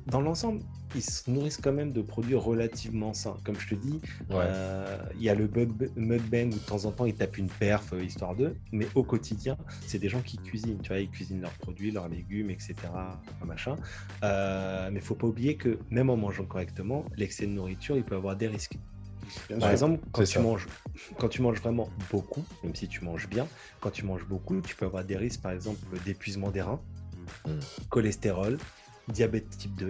dans 0.08 0.20
l'ensemble, 0.20 0.60
ils 0.96 1.02
se 1.02 1.32
nourrissent 1.32 1.58
quand 1.64 1.72
même 1.72 1.94
de 1.94 2.02
produits 2.02 2.36
relativement 2.36 3.14
sains. 3.14 3.38
Comme 3.46 3.58
je 3.58 3.70
te 3.70 3.76
dis, 3.76 4.02
Ouais. 4.30 4.36
euh, 4.42 4.98
il 5.16 5.24
y 5.24 5.30
a 5.30 5.34
le 5.36 5.50
mukbang 5.96 6.48
où 6.48 6.54
de 6.56 6.58
temps 6.60 6.84
en 6.84 6.92
temps 6.92 7.06
ils 7.06 7.16
tapent 7.16 7.38
une 7.38 7.48
perf 7.48 7.94
euh, 7.94 8.04
histoire 8.04 8.36
d'eux, 8.36 8.54
mais 8.74 8.86
au 8.96 9.04
quotidien, 9.04 9.58
c'est 9.88 10.00
des 10.00 10.10
gens 10.10 10.20
qui 10.22 10.38
cuisinent. 10.40 10.80
Tu 10.82 10.90
vois, 10.90 11.00
ils 11.00 11.10
cuisinent 11.10 11.42
leurs 11.42 11.54
produits, 11.54 11.90
leurs 11.92 12.10
légumes, 12.10 12.50
etc. 12.50 12.76
Machin. 13.46 13.78
Euh, 14.26 14.90
mais 14.92 15.00
il 15.00 15.06
faut 15.06 15.16
pas 15.16 15.28
oublier 15.28 15.56
que 15.56 15.80
même 15.90 16.10
en 16.10 16.18
mangeant 16.18 16.46
correctement, 16.46 17.06
l'excès 17.16 17.46
de 17.48 17.52
nourriture, 17.52 17.96
il 17.96 18.04
peut 18.04 18.16
avoir 18.16 18.36
des 18.36 18.48
risques. 18.50 18.78
Par 19.60 19.70
exemple, 19.72 20.00
quand 20.12 20.24
tu, 20.24 20.34
ça. 20.34 20.42
manges, 20.42 20.68
quand 21.20 21.30
tu 21.30 21.42
manges 21.42 21.60
vraiment 21.60 21.90
beaucoup, 22.12 22.44
même 22.64 22.76
si 22.76 22.88
tu 22.88 23.04
manges 23.04 23.28
bien, 23.28 23.48
quand 23.82 23.92
tu 23.92 24.06
manges 24.06 24.26
beaucoup, 24.26 24.62
tu 24.62 24.76
peux 24.76 24.86
avoir 24.86 25.04
des 25.04 25.18
risques, 25.18 25.42
par 25.42 25.52
exemple, 25.52 25.80
d'épuisement 26.06 26.50
des 26.52 26.62
reins, 26.62 26.82
Mm. 27.46 27.60
cholestérol, 27.90 28.58
diabète 29.08 29.50
type 29.50 29.76
2, 29.76 29.90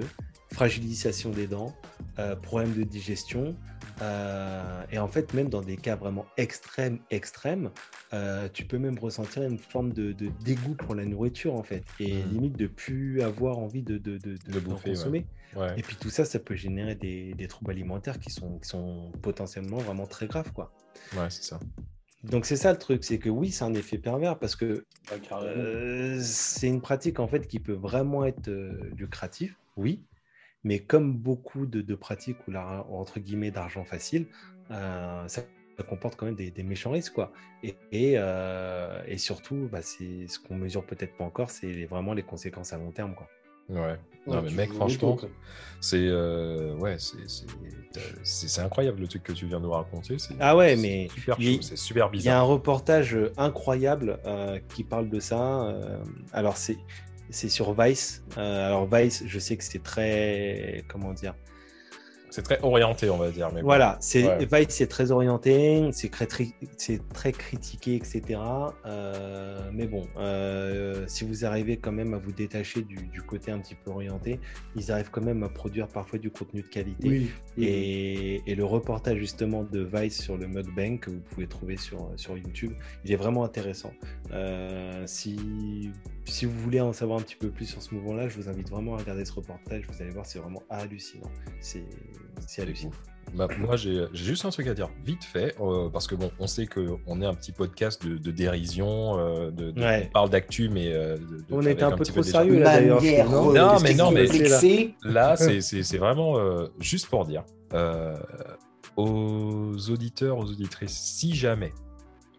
fragilisation 0.51 1.30
des 1.30 1.47
dents, 1.47 1.73
euh, 2.19 2.35
problème 2.35 2.73
de 2.73 2.84
digestion. 2.84 3.55
euh, 4.01 4.84
et 4.91 4.97
en 4.97 5.07
fait, 5.07 5.34
même 5.34 5.49
dans 5.49 5.61
des 5.61 5.77
cas 5.77 5.95
vraiment 5.95 6.26
extrêmes, 6.38 6.97
extrêmes, 7.11 7.69
euh, 8.14 8.49
tu 8.51 8.65
peux 8.65 8.77
même 8.80 8.97
ressentir 8.97 9.43
une 9.43 9.57
forme 9.60 9.93
de, 9.93 10.14
de 10.14 10.30
dégoût 10.43 10.73
pour 10.76 10.95
la 10.95 11.05
nourriture, 11.05 11.53
en 11.53 11.64
fait. 11.64 11.84
Et 11.99 12.23
Mm. 12.23 12.31
limite 12.34 12.57
de 12.57 12.68
plus 12.68 13.22
avoir 13.22 13.60
envie 13.60 13.84
de, 13.84 13.97
de, 13.97 14.18
bouffer, 14.60 14.89
consommer. 14.89 15.19
Ouais. 15.19 15.26
Et 15.77 15.81
puis 15.81 15.95
tout 15.95 16.09
ça, 16.09 16.25
ça 16.25 16.39
peut 16.39 16.55
générer 16.55 16.95
des, 16.95 17.34
des 17.34 17.47
troubles 17.47 17.71
alimentaires 17.71 18.19
qui 18.19 18.31
sont, 18.31 18.59
qui 18.59 18.67
sont 18.67 19.11
potentiellement 19.21 19.77
vraiment 19.77 20.07
très 20.07 20.27
graves, 20.27 20.51
quoi. 20.53 20.73
Ouais, 21.15 21.30
c'est 21.30 21.43
ça. 21.43 21.59
Donc 22.23 22.45
c'est 22.45 22.55
ça 22.55 22.71
le 22.71 22.80
truc, 22.80 23.03
c'est 23.03 23.19
que 23.19 23.30
oui, 23.30 23.51
c'est 23.51 23.65
un 23.65 23.73
effet 23.73 23.97
pervers 23.97 24.39
parce 24.39 24.55
que 24.55 24.85
euh, 25.34 26.19
c'est 26.21 26.67
une 26.67 26.80
pratique 26.80 27.19
en 27.19 27.27
fait 27.27 27.47
qui 27.47 27.59
peut 27.59 27.73
vraiment 27.73 28.23
être 28.23 28.47
euh, 28.47 28.91
lucrative, 28.95 29.57
oui, 29.75 30.05
mais 30.63 30.80
comme 30.80 31.17
beaucoup 31.17 31.65
de, 31.65 31.81
de 31.81 31.95
pratiques 31.95 32.38
où 32.47 32.51
la, 32.51 32.85
entre 32.89 33.19
guillemets 33.19 33.51
d'argent 33.51 33.84
facile, 33.84 34.27
euh, 34.71 35.27
ça, 35.27 35.41
ça 35.77 35.84
comporte 35.84 36.15
quand 36.15 36.25
même 36.25 36.35
des, 36.35 36.49
des 36.49 36.63
méchants 36.63 36.91
risques 36.91 37.13
quoi. 37.13 37.34
Et, 37.61 37.75
et, 37.91 38.13
euh, 38.15 39.03
et 39.05 39.17
surtout, 39.17 39.67
bah, 39.69 39.81
c'est 39.81 40.27
ce 40.27 40.39
qu'on 40.39 40.55
mesure 40.55 40.85
peut-être 40.85 41.17
pas 41.17 41.25
encore, 41.25 41.49
c'est 41.51 41.84
vraiment 41.85 42.13
les 42.13 42.23
conséquences 42.23 42.71
à 42.71 42.77
long 42.77 42.91
terme 42.91 43.15
quoi. 43.15 43.27
Ouais. 43.69 43.98
Non, 44.26 44.35
Ouais, 44.35 44.41
mais 44.44 44.52
mec, 44.52 44.73
franchement, 44.73 45.18
c'est 45.81 45.98
euh, 45.99 46.76
ouais, 46.76 46.95
c'est 46.98 47.18
c'est- 48.23 48.61
incroyable 48.61 49.02
le 49.02 49.07
truc 49.07 49.22
que 49.23 49.34
tu 49.34 49.45
viens 49.48 49.60
de 49.60 49.65
nous 49.65 49.72
raconter. 49.72 50.15
Ah 50.40 50.56
ouais, 50.56 50.76
mais 50.77 51.10
c'est 51.61 51.76
super 51.77 52.06
Il 52.14 52.15
y 52.15 52.19
a 52.19 52.22
bizarre. 52.22 52.40
un 52.40 52.44
reportage 52.44 53.18
incroyable 53.38 54.18
euh, 54.26 54.60
qui 54.73 54.84
parle 54.85 55.10
de 55.10 55.19
ça. 55.19 55.65
euh, 55.65 55.98
alors, 56.31 56.56
c'est 56.56 56.77
c'est 57.30 57.49
sur 57.49 57.73
Vice. 57.73 58.23
Euh, 58.38 58.68
alors 58.68 58.88
Vice, 58.88 59.23
je 59.27 59.40
sais 59.40 59.57
que 59.57 59.64
c'est 59.64 59.84
très, 59.84 60.84
comment 60.88 61.11
dire, 61.14 61.35
c'est 62.34 62.41
très 62.41 62.60
orienté, 62.64 63.11
on 63.11 63.18
va 63.18 63.30
dire. 63.30 63.51
Mais 63.53 63.61
voilà, 63.61 63.95
c'est 63.99 64.45
Vice, 64.51 64.69
c'est 64.69 64.88
très 64.88 65.11
orienté, 65.11 65.88
c'est 65.91 66.10
très, 66.10 66.26
très, 66.26 67.31
critiqué, 67.31 67.95
etc. 67.95 68.39
Euh, 68.88 69.69
mais 69.72 69.85
bon, 69.85 70.07
euh, 70.18 71.03
si 71.05 71.26
vous 71.26 71.45
arrivez 71.45 71.77
quand 71.77 71.91
même 71.91 72.15
à 72.15 72.18
vous 72.18 72.31
détacher 72.31 72.81
du, 72.81 73.22
côté 73.22 73.51
un 73.51 73.60
petit 73.60 73.76
peu 73.76 73.91
orienté, 73.91 74.39
ils 74.76 74.91
arrivent 74.91 75.11
quand 75.11 75.22
même 75.22 75.43
à 75.43 75.49
produire 75.49 75.88
parfois 75.88 76.18
du 76.18 76.31
contenu 76.31 76.64
de 76.64 76.68
qualité. 76.68 77.27
Et, 77.60 78.41
le 78.47 78.65
reportage 78.65 79.18
justement 79.18 79.64
de 79.64 79.88
Vice 79.93 80.19
sur 80.19 80.35
le 80.35 80.47
mukbang 80.47 80.97
que 80.97 81.11
vous 81.11 81.22
pouvez 81.30 81.45
trouver 81.45 81.77
sur, 81.77 82.10
sur 82.15 82.35
YouTube, 82.35 82.73
il 83.05 83.11
est 83.11 83.15
vraiment 83.15 83.43
intéressant. 83.43 83.93
Euh, 84.31 85.03
si, 85.05 85.91
si 86.26 86.45
vous 86.45 86.60
voulez 86.60 86.81
en 86.81 86.93
savoir 86.93 87.19
un 87.19 87.22
petit 87.22 87.35
peu 87.35 87.49
plus 87.49 87.65
sur 87.65 87.81
ce 87.81 87.93
mouvement-là, 87.93 88.27
je 88.27 88.39
vous 88.39 88.49
invite 88.49 88.69
vraiment 88.72 88.95
à 88.95 88.97
regarder 88.97 89.23
ce 89.23 89.34
reportage. 89.34 89.84
Vous 89.88 90.01
allez 90.01 90.11
voir, 90.11 90.26
c'est 90.26 90.39
vraiment 90.39 90.64
hallucinant. 90.69 91.30
C'est 91.60 91.84
c'est 92.47 92.61
hallucinant. 92.61 92.91
Bah, 93.35 93.47
moi, 93.57 93.76
j'ai 93.77 94.05
juste 94.14 94.45
un 94.45 94.51
truc 94.51 94.68
à 94.68 94.73
dire, 94.76 94.89
vite 95.03 95.23
fait, 95.23 95.55
euh, 95.60 95.89
parce 95.89 96.05
que 96.07 96.14
bon, 96.14 96.31
on 96.39 96.45
sait 96.45 96.68
qu'on 96.68 97.22
est 97.22 97.26
un 97.26 97.34
petit 97.34 97.51
podcast 97.51 98.05
de, 98.05 98.31
dérision, 98.31 99.18
euh, 99.18 99.49
de, 99.49 99.73
on 99.76 100.11
parle 100.11 100.30
d'actu, 100.30 100.69
mais 100.69 100.93
euh, 100.93 101.18
on 101.49 101.65
était 101.65 101.84
un, 101.84 101.97
peu 101.97 102.05
trop 102.05 102.22
sérieux 102.22 102.60
là 102.60 102.80
d'ailleurs. 102.80 103.01
Non, 103.30 103.80
mais 103.81 103.95
non, 103.95 104.11
mais 104.11 104.27
là, 105.03 105.35
c'est 105.35 105.97
vraiment 105.97 106.38
juste 106.80 107.07
pour 107.07 107.26
dire 107.26 107.43
aux 108.95 109.89
auditeurs, 109.89 110.38
aux 110.38 110.45
auditrices, 110.45 110.91
si 110.91 111.34
jamais 111.35 111.72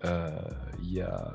il 0.04 0.92
y 0.92 1.00
a 1.00 1.32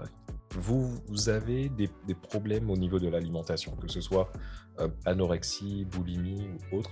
vous, 0.56 0.95
vous 1.07 1.30
avez 1.30 1.69
des, 1.69 1.91
des, 2.07 2.15
problèmes 2.15 2.72
au 2.72 2.76
niveau 2.76 2.98
de 2.98 3.07
l'alimentation, 3.07 3.73
que 3.76 3.88
ce 3.88 4.02
soit 4.02 4.31
anorexie, 5.06 5.86
boulimie 5.86 6.48
ou 6.72 6.77
autre, 6.77 6.90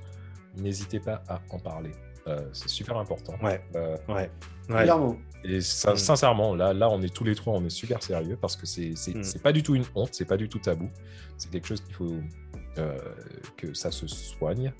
n'hésitez 0.57 0.99
pas 0.99 1.23
à 1.27 1.41
en 1.49 1.59
parler. 1.59 1.91
Euh, 2.27 2.41
c'est 2.51 2.67
super 2.67 2.97
important. 2.97 3.33
Ouais. 3.41 3.61
Euh, 3.75 3.97
ouais. 4.09 4.29
Clairement. 4.67 5.17
Et 5.45 5.61
ça, 5.61 5.93
mm. 5.93 5.97
sincèrement, 5.97 6.55
là, 6.55 6.73
là, 6.73 6.89
on 6.89 7.01
est 7.01 7.13
tous 7.13 7.23
les 7.23 7.35
trois, 7.35 7.53
on 7.53 7.63
est 7.63 7.69
super 7.69 8.03
sérieux 8.03 8.37
parce 8.39 8.57
que 8.57 8.65
c'est 8.65 8.95
c'est 8.95 9.15
mm. 9.15 9.39
pas 9.41 9.53
du 9.53 9.63
tout 9.63 9.75
une 9.75 9.85
honte, 9.95 10.09
c'est 10.11 10.25
pas 10.25 10.37
du 10.37 10.49
tout 10.49 10.59
tabou. 10.59 10.89
C'est 11.37 11.49
quelque 11.49 11.67
chose 11.67 11.81
qu'il 11.81 11.93
faut 11.93 12.15
euh, 12.77 12.97
que 13.55 13.73
ça 13.73 13.91
se 13.91 14.07
soigne. 14.07 14.73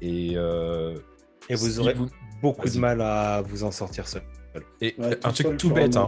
et, 0.00 0.32
et 0.32 1.54
vous 1.54 1.80
aurez 1.80 1.94
beaucoup 2.40 2.68
de 2.68 2.78
mal 2.78 3.00
à 3.02 3.42
vous 3.42 3.64
en 3.64 3.70
sortir 3.70 4.08
seul. 4.08 4.22
Et 4.80 4.96
un 5.24 5.32
truc 5.32 5.56
tout 5.56 5.70
bête, 5.70 5.96
hein. 5.96 6.06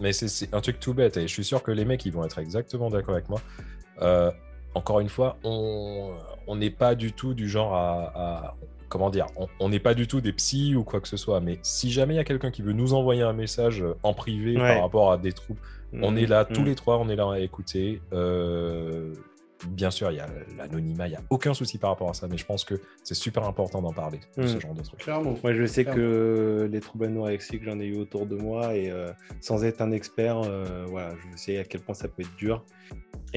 mais 0.00 0.12
c'est 0.12 0.52
un 0.52 0.60
truc 0.60 0.80
tout 0.80 0.94
bête, 0.94 1.16
et 1.16 1.22
je 1.28 1.32
suis 1.32 1.44
sûr 1.44 1.62
que 1.62 1.70
les 1.70 1.84
mecs, 1.84 2.04
ils 2.04 2.12
vont 2.12 2.24
être 2.24 2.38
exactement 2.40 2.90
d'accord 2.90 3.14
avec 3.14 3.28
moi. 3.28 3.40
Encore 4.76 5.00
une 5.00 5.08
fois, 5.08 5.38
on, 5.42 6.10
on 6.46 6.56
n'est 6.56 6.70
pas 6.70 6.94
du 6.94 7.12
tout 7.12 7.32
du 7.32 7.48
genre 7.48 7.74
à, 7.74 8.56
comment 8.88 9.08
dire, 9.08 9.26
on 9.58 9.68
n'est 9.68 9.80
pas 9.80 9.94
du 9.94 10.06
tout 10.06 10.20
des 10.20 10.32
psys 10.32 10.76
ou 10.76 10.84
quoi 10.84 11.00
que 11.00 11.08
ce 11.08 11.16
soit, 11.16 11.40
mais 11.40 11.58
si 11.62 11.90
jamais 11.90 12.14
il 12.14 12.18
y 12.18 12.20
a 12.20 12.24
quelqu'un 12.24 12.50
qui 12.50 12.60
veut 12.60 12.74
nous 12.74 12.92
envoyer 12.92 13.22
un 13.22 13.32
message 13.32 13.82
en 14.02 14.12
privé 14.12 14.54
par 14.54 14.82
rapport 14.82 15.12
à 15.12 15.18
des 15.18 15.32
troubles, 15.32 15.60
on 15.94 16.10
mmh, 16.10 16.18
est 16.18 16.26
là 16.26 16.44
tous 16.44 16.60
mmh. 16.60 16.66
les 16.66 16.74
trois, 16.74 16.98
on 16.98 17.08
est 17.08 17.16
là 17.16 17.30
à 17.32 17.38
écouter. 17.38 18.02
Euh, 18.12 19.14
bien 19.68 19.90
sûr, 19.90 20.10
il 20.10 20.16
y 20.16 20.20
a 20.20 20.28
l'anonymat, 20.58 21.06
il 21.06 21.10
n'y 21.10 21.16
a 21.16 21.22
aucun 21.30 21.54
souci 21.54 21.78
par 21.78 21.90
rapport 21.90 22.10
à 22.10 22.14
ça, 22.14 22.28
mais 22.28 22.36
je 22.36 22.44
pense 22.44 22.64
que 22.64 22.74
c'est 23.02 23.14
super 23.14 23.44
important 23.44 23.80
d'en 23.80 23.92
parler 23.92 24.20
de 24.36 24.46
ce 24.46 24.56
hmm. 24.56 24.60
genre 24.60 24.74
de 24.74 24.82
trucs. 24.82 25.00
Clairement. 25.00 25.36
Moi, 25.42 25.54
je 25.54 25.64
sais 25.64 25.84
que 25.84 26.68
les 26.70 26.80
troubles 26.80 27.06
anorexiques, 27.06 27.64
j'en 27.64 27.80
ai 27.80 27.86
eu 27.86 27.96
autour 27.98 28.26
de 28.26 28.36
moi 28.36 28.74
et 28.74 28.90
euh, 28.90 29.10
sans 29.40 29.64
être 29.64 29.80
un 29.80 29.92
expert, 29.92 30.42
euh, 30.44 30.84
voilà, 30.88 31.14
je 31.16 31.38
sais 31.38 31.58
à 31.58 31.64
quel 31.64 31.80
point 31.80 31.94
ça 31.94 32.08
peut 32.08 32.22
être 32.22 32.36
dur. 32.36 32.64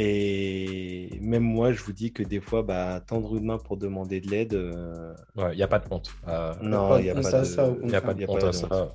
Et 0.01 1.19
même 1.21 1.43
moi, 1.43 1.73
je 1.73 1.83
vous 1.83 1.91
dis 1.91 2.13
que 2.13 2.23
des 2.23 2.39
fois, 2.39 2.63
bah, 2.63 3.01
tendre 3.05 3.35
une 3.35 3.45
main 3.45 3.57
pour 3.57 3.75
demander 3.75 4.21
de 4.21 4.29
l'aide. 4.29 4.53
Euh, 4.53 5.13
il 5.51 5.57
n'y 5.57 5.63
a 5.63 5.67
pas 5.67 5.79
de 5.79 5.85
honte. 5.91 6.09
non, 6.61 6.97
il 6.97 7.03
n'y 7.03 7.09
a, 7.09 7.15
pas 8.01 8.13
de 8.13 8.25
honte 8.27 8.43
à 8.43 8.53
ça. 8.53 8.89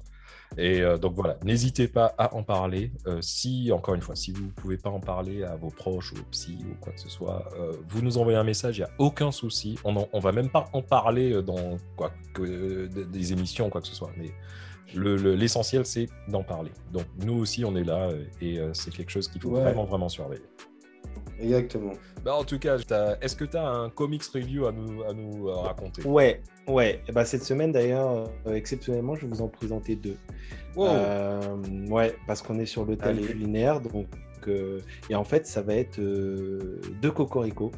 Et 0.57 0.83
euh, 0.83 0.99
donc 0.99 1.15
voilà, 1.15 1.37
n'hésitez 1.45 1.89
pas 1.89 2.15
à 2.19 2.35
en 2.35 2.43
parler. 2.43 2.93
Euh, 3.07 3.19
si, 3.21 3.71
encore 3.73 3.95
une 3.95 4.01
fois, 4.01 4.15
si 4.15 4.33
vous 4.33 4.45
ne 4.45 4.51
pouvez 4.51 4.77
pas 4.77 4.91
en 4.91 5.01
parler 5.01 5.43
à 5.43 5.57
vos 5.57 5.71
proches 5.71 6.13
ou 6.13 6.17
aux 6.17 6.31
psy 6.31 6.59
ou 6.71 6.75
quoi 6.81 6.93
que 6.93 7.01
ce 7.01 7.09
soit, 7.09 7.49
euh, 7.59 7.73
vous 7.89 8.03
nous 8.03 8.19
envoyez 8.19 8.39
un 8.39 8.45
message, 8.45 8.79
il 8.79 8.81
n'y 8.81 8.87
a 8.87 8.91
aucun 8.99 9.33
souci. 9.33 9.79
On 9.85 9.93
ne 9.93 10.21
va 10.21 10.33
même 10.33 10.51
pas 10.51 10.69
en 10.73 10.83
parler 10.83 11.43
dans 11.43 11.79
quoi, 11.97 12.13
que, 12.33 12.87
des 12.87 13.33
émissions 13.33 13.67
ou 13.67 13.71
quoi 13.71 13.81
que 13.81 13.89
ce 13.89 13.95
soit. 13.95 14.13
Mais 14.17 14.31
l'essentiel, 14.95 15.85
c'est 15.87 16.09
d'en 16.29 16.45
parler. 16.45 16.71
Donc 16.93 17.07
nous 17.25 17.35
aussi, 17.35 17.65
on 17.65 17.75
est 17.75 17.85
là 17.85 18.11
et 18.41 18.61
c'est 18.75 18.93
quelque 18.93 19.11
chose 19.11 19.29
qu'il 19.29 19.41
faut 19.41 19.51
vraiment, 19.51 19.85
vraiment 19.85 20.09
surveiller. 20.09 20.45
Exactement. 21.41 21.93
Bah, 22.25 22.35
en 22.35 22.45
tout 22.45 22.59
cas, 22.59 22.79
est-ce 23.21 23.37
que 23.37 23.45
tu 23.45 23.57
as 23.57 23.69
un 23.69 23.91
comics 23.91 24.25
review 24.25 24.67
à 24.67 24.73
nous, 24.73 25.03
à 25.03 25.13
nous 25.13 25.49
euh, 25.49 25.55
raconter? 25.55 26.03
Ouais, 26.03 26.41
ouais. 26.67 27.03
bah, 27.13 27.25
cette 27.25 27.45
semaine 27.45 27.73
d'ailleurs, 27.73 28.31
euh, 28.47 28.55
exceptionnellement, 28.55 29.15
je 29.15 29.23
vais 29.23 29.29
vous 29.29 29.43
en 29.43 29.49
présenter 29.49 29.97
deux. 29.97 30.17
Euh, 30.77 31.41
ouais, 31.89 32.17
parce 32.27 32.43
qu'on 32.43 32.59
est 32.59 32.67
sur 32.67 32.85
le 32.85 32.97
thème 32.97 33.21
culinaire. 33.21 33.81
Donc, 33.81 34.07
et 35.09 35.15
en 35.15 35.25
fait, 35.25 35.47
ça 35.47 35.63
va 35.63 35.75
être 35.75 35.99
deux 35.99 37.11
cocorico. 37.11 37.73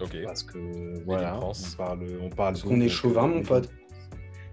Ok. 0.00 0.16
Parce 0.24 0.42
que 0.42 0.58
voilà, 1.04 1.38
on 1.40 1.52
parle, 1.76 2.00
on 2.20 2.28
parle. 2.28 2.54
Parce 2.54 2.62
qu'on 2.62 2.80
est 2.80 2.88
chauvin, 2.88 3.26
mon 3.26 3.42
pote. 3.42 3.70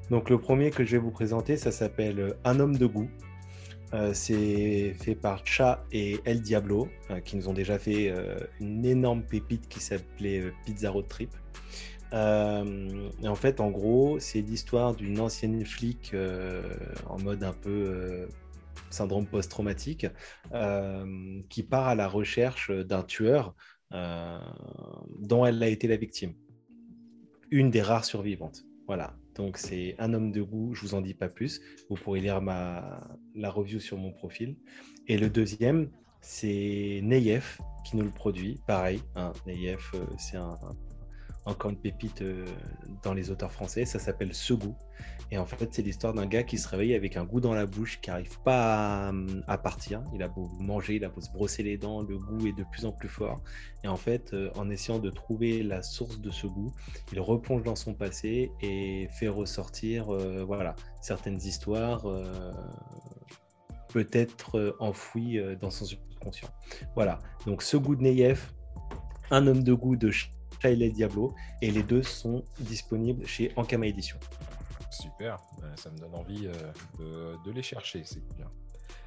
Donc 0.09 0.29
le 0.29 0.37
premier 0.37 0.71
que 0.71 0.83
je 0.83 0.91
vais 0.91 0.97
vous 0.97 1.11
présenter, 1.11 1.57
ça 1.57 1.71
s'appelle 1.71 2.35
Un 2.43 2.59
homme 2.59 2.77
de 2.77 2.85
goût. 2.85 3.09
Euh, 3.93 4.13
c'est 4.13 4.93
fait 4.93 5.15
par 5.15 5.45
Cha 5.45 5.84
et 5.91 6.19
El 6.23 6.41
Diablo, 6.41 6.88
euh, 7.09 7.19
qui 7.19 7.35
nous 7.35 7.49
ont 7.49 7.53
déjà 7.53 7.77
fait 7.77 8.09
euh, 8.09 8.39
une 8.61 8.85
énorme 8.85 9.23
pépite 9.23 9.68
qui 9.68 9.81
s'appelait 9.81 10.53
Pizza 10.65 10.89
Road 10.89 11.07
Trip. 11.07 11.31
et 12.13 13.27
en 13.27 13.35
fait, 13.35 13.59
en 13.59 13.69
gros, 13.69 14.19
c'est 14.19 14.41
l'histoire 14.41 14.95
d'une 14.95 15.19
ancienne 15.19 15.65
flic 15.65 16.13
en 17.07 17.19
mode 17.19 17.43
un 17.43 17.53
peu 17.53 18.27
syndrome 18.89 19.26
post-traumatique 19.26 20.07
qui 21.49 21.63
part 21.63 21.88
à 21.88 21.95
la 21.95 22.09
recherche 22.09 22.69
d'un 22.72 23.03
tueur 23.03 23.55
dont 23.91 25.45
elle 25.45 25.63
a 25.63 25.68
été 25.68 25.88
la 25.88 25.95
victime. 25.95 26.34
Une 27.49 27.72
des 27.72 27.81
rares 27.81 28.05
survivantes. 28.05 28.65
Voilà. 28.87 29.15
Donc 29.35 29.57
c'est 29.57 29.95
un 29.99 30.13
homme 30.13 30.31
de 30.31 30.41
goût, 30.41 30.73
je 30.73 30.81
vous 30.81 30.93
en 30.93 31.01
dis 31.01 31.13
pas 31.13 31.29
plus. 31.29 31.61
Vous 31.89 31.95
pourrez 31.95 32.19
lire 32.19 32.41
ma, 32.41 33.01
la 33.35 33.49
review 33.49 33.79
sur 33.79 33.97
mon 33.97 34.11
profil. 34.11 34.57
Et 35.07 35.17
le 35.17 35.29
deuxième, 35.29 35.89
c'est 36.21 36.99
Neyef 37.03 37.59
qui 37.85 37.97
nous 37.97 38.03
le 38.03 38.11
produit. 38.11 38.59
Pareil, 38.67 39.01
hein, 39.15 39.31
euh, 39.47 40.05
c'est 40.17 40.37
un, 40.37 40.57
encore 41.45 41.72
une 41.72 41.77
pépite 41.77 42.22
euh, 42.22 42.45
dans 43.03 43.13
les 43.13 43.31
auteurs 43.31 43.51
français. 43.51 43.85
Ça 43.85 43.99
s'appelle 43.99 44.34
Ce 44.34 44.53
goût. 44.53 44.76
Et 45.31 45.38
en 45.38 45.45
fait, 45.45 45.69
c'est 45.72 45.81
l'histoire 45.81 46.13
d'un 46.13 46.26
gars 46.26 46.43
qui 46.43 46.57
se 46.57 46.68
réveille 46.68 46.93
avec 46.93 47.15
un 47.15 47.23
goût 47.23 47.39
dans 47.39 47.53
la 47.53 47.65
bouche 47.65 47.99
qui 48.01 48.09
n'arrive 48.09 48.39
pas 48.41 49.13
à, 49.47 49.57
partir. 49.57 50.03
Il 50.13 50.22
a 50.23 50.27
beau 50.27 50.49
manger, 50.59 50.95
il 50.95 51.05
a 51.05 51.09
beau 51.09 51.22
se 51.22 51.31
brosser 51.31 51.63
les 51.63 51.77
dents, 51.77 52.01
le 52.01 52.18
goût 52.18 52.47
est 52.47 52.57
de 52.57 52.65
plus 52.69 52.85
en 52.85 52.91
plus 52.91 53.07
fort. 53.07 53.41
Et 53.84 53.88
en 53.88 53.95
fait, 53.95 54.34
euh, 54.34 54.51
en 54.55 54.69
essayant 54.69 54.99
de 54.99 55.09
trouver 55.09 55.63
la 55.63 55.84
source 55.84 56.19
de 56.19 56.30
ce 56.31 56.47
goût, 56.47 56.73
il 57.13 57.19
replonge 57.22 57.63
dans 57.63 57.77
son 57.77 57.93
passé 57.93 58.51
et 58.61 59.07
fait 59.19 59.30
ressortir 59.30 60.13
euh, 60.13 60.43
voilà, 60.45 60.76
certaines 61.01 61.38
histoires 61.38 62.05
peut-être 63.93 64.76
enfouies 64.80 65.39
dans 65.59 65.69
son 65.69 65.85
subconscient. 65.85 66.49
Voilà, 66.95 67.19
donc 67.45 67.61
ce 67.63 67.77
goût 67.77 67.95
de 67.95 68.03
Neyef, 68.03 68.53
un 69.31 69.47
homme 69.47 69.63
de 69.63 69.73
goût 69.73 69.95
de 69.95 70.11
Shailey 70.61 70.89
Diablo, 70.89 71.33
et 71.61 71.71
les 71.71 71.83
deux 71.83 72.03
sont 72.03 72.43
disponibles 72.59 73.25
chez 73.25 73.51
Ankama 73.55 73.88
Édition. 73.88 74.17
Super, 74.91 75.39
ça 75.75 75.89
me 75.89 75.97
donne 75.97 76.13
envie 76.13 76.47
euh, 76.47 77.35
de, 77.45 77.51
les 77.51 77.63
chercher, 77.63 78.03
c'est 78.05 78.23
bien. 78.35 78.47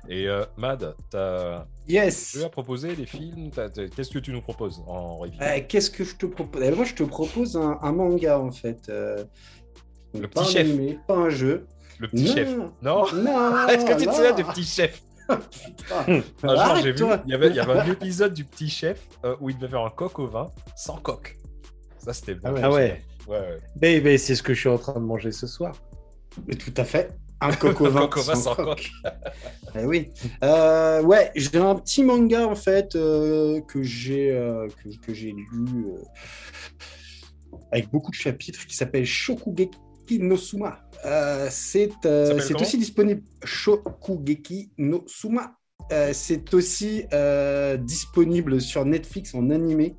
Et 0.08 0.28
euh, 0.28 0.44
Mad, 0.56 0.94
as... 1.14 1.66
yes. 1.86 2.32
tu 2.32 2.42
as 2.42 2.48
proposé 2.48 2.96
des 2.96 3.06
films? 3.06 3.50
Qu'est-ce 3.50 4.10
que 4.10 4.18
tu 4.18 4.32
nous 4.32 4.40
proposes 4.40 4.82
en 4.86 5.18
revue? 5.18 5.36
Euh, 5.40 5.60
Qu'est-ce 5.68 5.90
que 5.90 6.04
je 6.04 6.16
te 6.16 6.26
propose? 6.26 6.62
Eh, 6.62 6.70
Moi, 6.70 6.84
je 6.84 6.94
te 6.94 7.02
propose 7.02 7.56
un, 7.56 7.92
manga, 7.92 8.38
en 8.38 8.50
fait. 8.50 8.88
le 8.88 10.26
petit 10.26 10.44
chef. 10.44 10.68
pas 11.06 11.16
un 11.16 11.30
jeu. 11.30 11.66
Le 12.00 12.08
petit 12.08 12.26
chef. 12.26 12.48
Non, 12.82 13.04
non 13.12 13.66
Est-ce 13.68 13.84
que 13.84 13.98
tu 13.98 14.06
te 14.06 14.12
souviens 14.12 14.34
du 14.34 14.44
petit 14.44 14.64
chef? 14.64 15.02
Un 15.28 16.66
jour, 16.66 16.76
j'ai 16.82 16.92
vu, 16.92 17.04
il 17.24 17.30
y, 17.30 17.34
avait, 17.34 17.48
il 17.48 17.56
y 17.56 17.60
avait 17.60 17.78
un 17.80 17.90
épisode 17.90 18.34
du 18.34 18.44
petit 18.44 18.68
chef 18.68 19.08
où 19.40 19.48
il 19.48 19.56
devait 19.56 19.70
faire 19.70 19.80
un 19.80 19.88
coq 19.88 20.18
au 20.18 20.26
vin 20.26 20.50
sans 20.76 20.96
coq. 20.96 21.38
Ça, 22.04 22.12
c'était 22.12 22.34
bon. 22.34 22.54
Ah 22.62 22.70
ouais. 22.70 23.02
Ouais, 23.26 24.18
c'est 24.18 24.34
ce 24.34 24.42
que 24.42 24.52
je 24.52 24.60
suis 24.60 24.68
en 24.68 24.78
train 24.78 24.94
de 24.94 24.98
manger 25.06 25.32
ce 25.32 25.46
soir. 25.46 25.74
Mais 26.46 26.54
tout 26.54 26.74
à 26.76 26.84
fait. 26.84 27.10
Un 27.40 27.52
coco 27.56 27.90
vin 27.90 28.08
sans, 28.34 28.56
eh 29.78 29.84
oui. 29.84 30.10
Euh, 30.42 31.02
ouais, 31.02 31.30
j'ai 31.34 31.58
un 31.58 31.74
petit 31.74 32.02
manga 32.02 32.46
en 32.46 32.54
fait 32.54 32.94
euh, 32.94 33.60
que 33.62 33.82
j'ai 33.82 34.30
euh, 34.30 34.68
que, 35.04 35.12
j'ai 35.12 35.32
lu 35.32 35.86
avec 37.72 37.90
beaucoup 37.90 38.10
de 38.10 38.16
chapitres 38.16 38.66
qui 38.66 38.76
s'appelle 38.76 39.04
Shokugeki 39.04 40.20
no 40.20 40.36
Suma. 40.36 40.80
c'est 41.50 41.90
aussi 42.14 42.78
disponible 42.78 43.22
Shokugeki 43.42 44.70
no 44.78 45.04
Suma. 45.06 45.56
euh, 45.92 46.10
c'est 46.12 46.54
aussi 46.54 47.04
euh, 47.12 47.76
disponible 47.76 48.60
sur 48.60 48.84
Netflix 48.84 49.34
en 49.34 49.50
animé. 49.50 49.96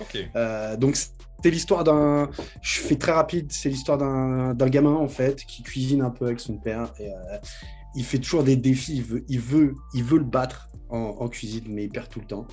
Ok. 0.00 0.18
Euh, 0.34 0.76
donc 0.76 0.96
c'est 1.42 1.50
l'histoire 1.50 1.84
d'un, 1.84 2.30
je 2.62 2.80
fais 2.80 2.96
très 2.96 3.12
rapide, 3.12 3.50
c'est 3.50 3.68
l'histoire 3.68 3.98
d'un 3.98 4.68
gamin 4.68 4.94
en 4.94 5.08
fait 5.08 5.44
qui 5.44 5.62
cuisine 5.62 6.02
un 6.02 6.10
peu 6.10 6.26
avec 6.26 6.40
son 6.40 6.58
père 6.58 6.92
et 6.98 7.08
euh, 7.08 7.38
il 7.94 8.04
fait 8.04 8.18
toujours 8.18 8.44
des 8.44 8.56
défis, 8.56 8.96
il 8.96 9.02
veut, 9.02 9.24
il 9.28 9.40
veut, 9.40 9.74
il 9.94 10.04
veut 10.04 10.18
le 10.18 10.24
battre 10.24 10.68
en, 10.90 11.16
en 11.18 11.28
cuisine, 11.28 11.64
mais 11.68 11.84
il 11.84 11.90
perd 11.90 12.08
tout 12.08 12.20
le 12.20 12.26
temps. 12.26 12.46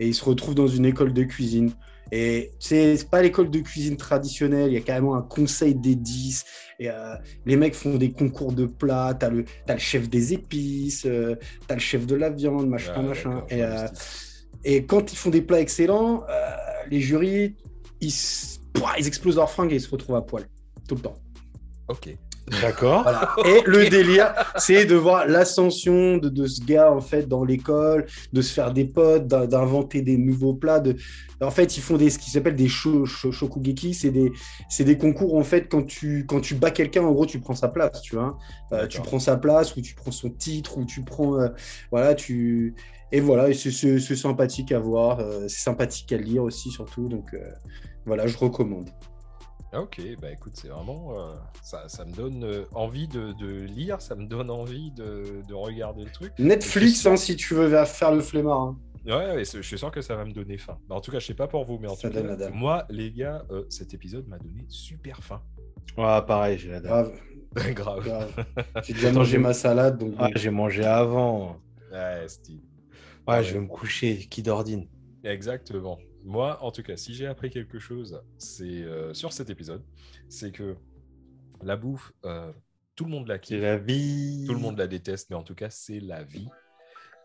Et 0.00 0.08
il 0.08 0.14
se 0.14 0.24
retrouve 0.24 0.54
dans 0.54 0.68
une 0.68 0.86
école 0.86 1.12
de 1.12 1.22
cuisine. 1.24 1.72
Et 2.12 2.52
c'est 2.60 3.08
pas 3.10 3.22
l'école 3.22 3.50
de 3.50 3.58
cuisine 3.60 3.96
traditionnelle, 3.96 4.70
il 4.70 4.74
y 4.74 4.76
a 4.76 4.80
carrément 4.80 5.16
un 5.16 5.22
conseil 5.22 5.74
des 5.74 5.94
10. 5.94 6.44
Et 6.80 6.90
euh, 6.90 7.14
les 7.46 7.56
mecs 7.56 7.74
font 7.74 7.96
des 7.96 8.12
concours 8.12 8.52
de 8.52 8.66
plats, 8.66 9.14
t'as 9.18 9.30
le, 9.30 9.44
t'as 9.66 9.74
le 9.74 9.80
chef 9.80 10.08
des 10.08 10.32
épices, 10.32 11.06
euh, 11.06 11.36
t'as 11.66 11.74
le 11.74 11.80
chef 11.80 12.06
de 12.06 12.14
la 12.14 12.30
viande, 12.30 12.68
machin, 12.68 13.00
Ouais, 13.00 13.08
machin. 13.08 13.44
Et, 13.48 13.62
euh, 13.62 13.88
et 14.64 14.84
quand 14.84 15.12
ils 15.12 15.16
font 15.16 15.30
des 15.30 15.42
plats 15.42 15.60
excellents, 15.60 16.24
les 16.90 17.00
jurys, 17.00 17.56
ils, 18.04 18.08
s- 18.08 18.60
pouah, 18.72 18.92
ils 18.98 19.06
explosent 19.06 19.36
leurs 19.36 19.50
fringues 19.50 19.72
et 19.72 19.76
ils 19.76 19.80
se 19.80 19.90
retrouvent 19.90 20.16
à 20.16 20.22
poil. 20.22 20.44
Tout 20.88 20.94
le 20.96 21.00
temps. 21.00 21.14
Ok. 21.88 22.16
D'accord. 22.60 23.04
Voilà. 23.04 23.34
Et 23.46 23.62
le 23.64 23.88
délire, 23.88 24.34
c'est 24.58 24.84
de 24.84 24.94
voir 24.94 25.26
l'ascension 25.26 26.18
de, 26.18 26.28
de 26.28 26.46
ce 26.46 26.62
gars 26.62 26.92
en 26.92 27.00
fait 27.00 27.26
dans 27.26 27.42
l'école, 27.42 28.04
de 28.34 28.42
se 28.42 28.52
faire 28.52 28.70
des 28.70 28.84
potes, 28.84 29.26
d'in- 29.26 29.46
d'inventer 29.46 30.02
des 30.02 30.18
nouveaux 30.18 30.52
plats. 30.52 30.78
De... 30.80 30.94
En 31.40 31.50
fait, 31.50 31.78
ils 31.78 31.80
font 31.80 31.96
des, 31.96 32.10
ce 32.10 32.18
qui 32.18 32.28
s'appelle 32.30 32.54
des 32.54 32.68
sho- 32.68 33.06
sho- 33.06 33.32
shokugeki. 33.32 33.94
C'est 33.94 34.10
des, 34.10 34.30
c'est 34.68 34.84
des 34.84 34.98
concours 34.98 35.36
en 35.36 35.42
fait 35.42 35.68
quand 35.70 35.84
tu, 35.86 36.26
quand 36.26 36.40
tu 36.40 36.54
bats 36.54 36.70
quelqu'un, 36.70 37.02
en 37.04 37.12
gros, 37.12 37.24
tu 37.24 37.40
prends 37.40 37.54
sa 37.54 37.68
place, 37.68 38.02
tu 38.02 38.14
vois. 38.16 38.36
Euh, 38.72 38.86
tu 38.86 39.00
prends 39.00 39.18
sa 39.18 39.38
place 39.38 39.74
ou 39.76 39.80
tu 39.80 39.94
prends 39.94 40.12
son 40.12 40.28
titre 40.28 40.76
ou 40.76 40.84
tu 40.84 41.02
prends, 41.02 41.40
euh, 41.40 41.48
voilà, 41.90 42.14
tu 42.14 42.74
et 43.10 43.20
voilà, 43.20 43.54
c'est- 43.54 43.70
sympathique 44.16 44.70
à 44.72 44.80
voir, 44.80 45.20
euh, 45.20 45.46
c'est 45.48 45.62
sympathique 45.62 46.12
à 46.12 46.18
lire 46.18 46.42
aussi 46.42 46.70
surtout. 46.70 47.08
Donc 47.08 47.32
euh, 47.32 47.38
voilà, 48.06 48.26
je 48.26 48.36
recommande. 48.38 48.88
Ok, 49.76 50.00
bah 50.22 50.30
écoute, 50.30 50.52
c'est 50.54 50.68
vraiment. 50.68 51.18
euh, 51.18 51.34
ça, 51.62 51.88
ça 51.88 52.04
me 52.04 52.12
donne 52.12 52.44
euh, 52.44 52.64
envie 52.74 53.08
de, 53.08 53.32
de 53.32 53.62
lire, 53.64 54.00
ça 54.00 54.14
me 54.14 54.26
donne 54.26 54.48
envie 54.50 54.92
de, 54.92 55.42
de 55.48 55.54
regarder 55.54 56.04
le 56.04 56.10
truc. 56.10 56.32
Netflix, 56.38 57.00
sûr. 57.00 57.10
hein, 57.10 57.16
si 57.16 57.34
tu 57.34 57.54
veux 57.54 57.84
faire 57.84 58.12
le 58.12 58.20
flemmard. 58.20 58.60
hein. 58.60 58.78
Ouais, 59.04 59.34
ouais, 59.34 59.44
c'est- 59.44 59.58
je 59.60 59.66
suis 59.66 59.76
sûr 59.78 59.90
que 59.90 60.00
ça 60.00 60.14
va 60.14 60.24
me 60.24 60.32
donner 60.32 60.58
faim. 60.58 60.78
Bah, 60.88 60.94
en 60.94 61.00
tout 61.00 61.10
cas, 61.10 61.18
je 61.18 61.26
sais 61.26 61.34
pas 61.34 61.48
pour 61.48 61.64
vous, 61.64 61.78
mais 61.78 61.88
en 61.88 61.96
Ça 61.96 62.08
tout 62.08 62.14
donne 62.14 62.28
cas, 62.38 62.44
la 62.44 62.50
moi, 62.50 62.86
les 62.88 63.10
gars, 63.10 63.44
euh, 63.50 63.64
cet 63.68 63.92
épisode 63.94 64.28
m'a 64.28 64.38
donné 64.38 64.64
super 64.68 65.22
faim. 65.24 65.42
Ouais, 65.98 66.22
pareil, 66.26 66.56
j'ai 66.56 66.70
la 66.70 66.80
dalle. 66.80 66.90
Grave. 66.92 67.12
Grave. 67.74 68.04
grave. 68.04 68.44
J'ai 68.84 68.94
déjà 68.94 69.08
Attends, 69.08 69.18
mangé 69.18 69.38
ma 69.38 69.52
salade, 69.54 69.98
donc 69.98 70.14
Ah, 70.18 70.28
j'ai 70.34 70.50
mangé 70.50 70.84
avant. 70.84 71.56
Ouais, 71.92 72.24
Steve. 72.28 72.60
Ouais, 73.28 73.34
Ouais. 73.36 73.44
je 73.44 73.54
vais 73.54 73.60
me 73.60 73.68
coucher. 73.68 74.18
Qui 74.30 74.42
d'ordine 74.42 74.86
Exactement. 75.22 75.98
Moi, 76.24 76.58
en 76.62 76.70
tout 76.70 76.82
cas, 76.82 76.96
si 76.96 77.14
j'ai 77.14 77.26
appris 77.26 77.50
quelque 77.50 77.78
chose, 77.78 78.22
c'est 78.38 78.64
euh, 78.82 79.12
sur 79.14 79.32
cet 79.32 79.50
épisode, 79.50 79.82
c'est 80.28 80.52
que 80.52 80.76
la 81.62 81.76
bouffe, 81.76 82.12
euh, 82.24 82.50
tout 82.96 83.04
le 83.04 83.10
monde 83.10 83.28
la 83.28 83.34
C'est 83.36 83.40
kiffe, 83.40 83.62
la 83.62 83.76
vie. 83.76 84.44
tout 84.46 84.54
le 84.54 84.60
monde 84.60 84.78
la 84.78 84.86
déteste, 84.86 85.28
mais 85.30 85.36
en 85.36 85.42
tout 85.42 85.54
cas, 85.54 85.68
c'est 85.70 86.00
la 86.00 86.22
vie. 86.22 86.48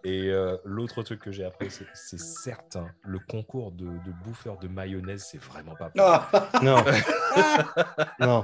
Et 0.05 0.29
euh, 0.29 0.57
l'autre 0.63 1.03
truc 1.03 1.19
que 1.21 1.31
j'ai 1.31 1.43
appris, 1.45 1.69
c'est 1.69 1.85
c'est 1.93 2.19
certain, 2.19 2.87
le 3.03 3.19
concours 3.19 3.71
de, 3.73 3.85
de 3.85 4.11
bouffeurs 4.23 4.57
de 4.57 4.67
mayonnaise, 4.67 5.25
c'est 5.29 5.41
vraiment 5.41 5.75
pas. 5.75 5.91
bon. 5.95 6.03
Ah, 6.03 6.49
Non. 6.63 6.83
non. 8.19 8.43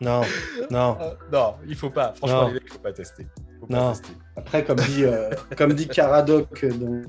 Non. 0.00 0.22
Non. 0.70 0.98
Euh, 1.00 1.14
non, 1.32 1.56
il 1.68 1.76
faut 1.76 1.90
pas. 1.90 2.12
Franchement, 2.14 2.42
Non. 2.42 2.46
les 2.48 2.54
mecs, 2.54 2.62
il 2.66 2.72
faut 2.72 2.78
pas 2.80 2.92
tester. 2.92 3.26
Faut 3.60 3.66
pas 3.68 3.74
Non. 3.76 3.90
tester. 3.92 4.12
Après, 4.36 4.64
comme 4.64 4.78
dit, 4.80 5.04
euh, 5.04 5.30
comme 5.56 5.72
dit 5.74 5.86
Caradoc 5.88 6.64
dans, 6.66 7.02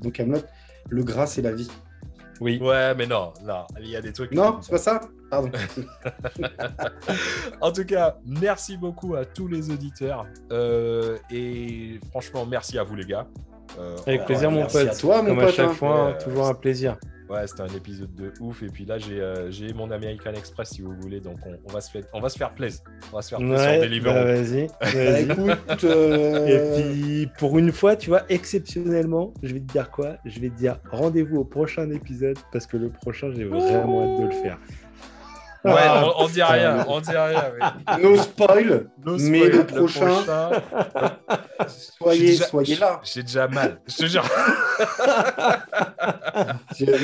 dans 0.00 0.10
Camelot, 0.10 0.42
le 0.90 1.02
gras 1.04 1.26
c'est 1.28 1.42
la 1.42 1.52
vie. 1.52 1.70
Oui. 2.40 2.58
Ouais, 2.60 2.94
mais 2.94 3.06
non, 3.06 3.32
non, 3.44 3.64
il 3.80 3.88
y 3.88 3.96
a 3.96 4.00
des 4.00 4.12
trucs. 4.12 4.32
Non, 4.32 4.58
c'est 4.60 4.72
pas 4.72 4.78
ça 4.78 5.00
Pardon. 5.30 5.50
En 7.60 7.72
tout 7.72 7.84
cas, 7.84 8.16
merci 8.26 8.76
beaucoup 8.76 9.14
à 9.14 9.24
tous 9.24 9.48
les 9.48 9.70
auditeurs. 9.70 10.26
Euh, 10.52 11.16
et 11.30 11.98
franchement, 12.10 12.46
merci 12.46 12.78
à 12.78 12.84
vous, 12.84 12.94
les 12.94 13.06
gars. 13.06 13.26
Euh, 13.78 13.96
Avec 14.06 14.24
plaisir, 14.26 14.50
mon 14.50 14.60
merci 14.60 14.78
pote. 14.78 14.88
à 14.88 14.94
toi, 14.94 15.22
mon 15.22 15.28
Comme 15.30 15.38
à 15.40 15.44
pote, 15.46 15.54
chaque 15.54 15.70
hein. 15.70 15.74
fois, 15.74 16.06
Ouais, 16.08 16.18
toujours 16.18 16.46
un 16.46 16.54
plaisir. 16.54 16.96
Ouais, 17.28 17.46
c'était 17.46 17.62
un 17.62 17.74
épisode 17.74 18.14
de 18.14 18.32
ouf. 18.40 18.62
Et 18.62 18.66
puis 18.66 18.84
là, 18.84 18.98
j'ai 18.98 19.20
euh, 19.20 19.50
j'ai 19.50 19.72
mon 19.72 19.90
American 19.90 20.32
Express, 20.32 20.70
si 20.70 20.82
vous 20.82 20.92
voulez. 21.00 21.20
Donc, 21.20 21.38
on, 21.46 21.56
on 21.68 21.72
va, 21.72 21.80
se 21.80 21.90
faire, 21.90 22.02
on 22.12 22.20
va 22.20 22.28
se 22.28 22.36
faire 22.36 22.52
plaisir. 22.54 22.82
On 23.12 23.16
va 23.16 23.22
se 23.22 23.30
faire 23.30 23.38
plaisir 23.38 23.58
sur 23.58 23.68
Ouais, 23.68 23.80
Deliveroo. 23.80 24.14
bah, 24.14 24.24
vas-y. 24.24 24.66
Bah, 24.66 24.74
vas-y. 24.82 25.22
écoute, 25.24 25.84
euh, 25.84 26.46
Et 26.46 26.92
puis, 26.92 27.28
pour 27.38 27.58
une 27.58 27.72
fois, 27.72 27.96
tu 27.96 28.10
vois, 28.10 28.22
exceptionnellement, 28.28 29.32
je 29.42 29.54
vais 29.54 29.60
te 29.60 29.72
dire 29.72 29.90
quoi? 29.90 30.16
Je 30.24 30.38
vais 30.40 30.50
te 30.50 30.56
dire 30.56 30.78
rendez-vous 30.90 31.38
au 31.38 31.44
prochain 31.44 31.90
épisode 31.90 32.38
parce 32.52 32.66
que 32.66 32.76
le 32.76 32.88
prochain, 32.90 33.30
j'ai 33.34 33.44
vraiment 33.44 34.02
hâte 34.02 34.20
de 34.20 34.26
le 34.26 34.42
faire. 34.42 34.58
Ouais, 35.64 35.72
Ah, 35.76 36.04
on, 36.18 36.24
on 36.24 36.28
dit 36.28 36.42
rien. 36.42 36.84
On 36.88 37.00
dit 37.00 37.10
rien. 37.10 37.42
mais- 37.58 37.98
no 38.02 38.16
spoil, 38.18 38.90
No 39.04 39.16
mais 39.18 39.38
spoil, 39.38 39.50
le 39.52 39.66
prochain, 39.66 40.24
soyez, 41.66 42.20
J'ai 42.20 42.26
déjà- 42.32 42.46
soyez 42.46 42.76
là. 42.76 43.00
J'ai 43.02 43.22
déjà 43.22 43.48
mal. 43.48 43.80
Je 43.86 43.96
te 43.96 44.06
jure. 44.06 44.24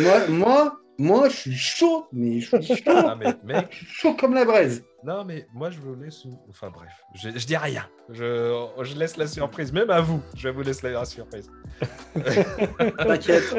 Moi, 0.02 0.26
moi, 0.28 0.76
moi, 0.98 1.28
je 1.28 1.36
suis 1.36 1.56
chaud, 1.56 2.06
mais 2.12 2.40
je 2.40 2.60
suis 2.60 2.76
chaud, 2.76 2.82
Ah, 2.94 3.16
mais 3.18 3.34
mec, 3.44 3.68
je 3.70 3.76
suis 3.76 3.86
chaud 3.86 4.14
comme 4.14 4.34
la 4.34 4.44
braise. 4.44 4.84
Non, 5.04 5.24
mais 5.24 5.46
moi, 5.54 5.70
je 5.70 5.78
vous 5.78 5.94
laisse. 5.94 6.24
Enfin, 6.50 6.68
bref, 6.70 6.90
je, 7.14 7.30
je 7.34 7.46
dis 7.46 7.56
rien. 7.56 7.86
Je, 8.10 8.66
je 8.82 8.94
laisse 8.96 9.16
la 9.16 9.26
surprise, 9.26 9.72
même 9.72 9.88
à 9.90 10.00
vous. 10.02 10.20
Je 10.36 10.48
vous 10.50 10.60
laisse 10.62 10.82
la 10.82 11.02
surprise. 11.06 11.50
T'inquiète, 12.98 13.54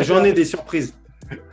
j'en 0.00 0.24
ai 0.24 0.32
des 0.32 0.44
surprises. 0.44 0.94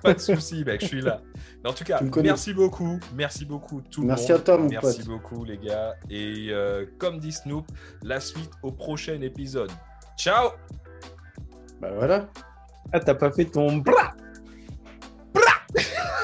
Pas 0.01 0.15
de 0.15 0.19
souci, 0.19 0.63
mec, 0.65 0.81
je 0.81 0.87
suis 0.87 1.01
là. 1.01 1.21
En 1.67 1.73
tout 1.73 1.83
cas, 1.83 1.99
merci 2.23 2.53
beaucoup. 2.53 2.99
Merci 3.13 3.45
beaucoup, 3.45 3.81
tout 3.81 4.01
le 4.01 4.07
Merci 4.07 4.31
monde. 4.31 4.41
à 4.41 4.43
toi, 4.43 4.57
mon 4.57 4.69
Merci 4.69 4.97
pote. 4.99 5.07
beaucoup, 5.07 5.43
les 5.43 5.57
gars. 5.57 5.93
Et 6.09 6.47
euh, 6.49 6.85
comme 6.97 7.19
dit 7.19 7.31
Snoop, 7.31 7.65
la 8.03 8.19
suite 8.19 8.51
au 8.63 8.71
prochain 8.71 9.19
épisode. 9.21 9.71
Ciao 10.17 10.49
Bah 11.81 11.89
voilà. 11.95 12.27
Ah, 12.93 12.99
t'as 13.01 13.15
pas 13.15 13.31
fait 13.31 13.45
ton 13.45 13.77
bra 13.77 14.13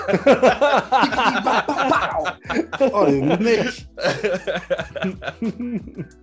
Oh, 2.93 3.05
le 3.05 3.37
mec 3.37 3.87
Bra 3.95 5.31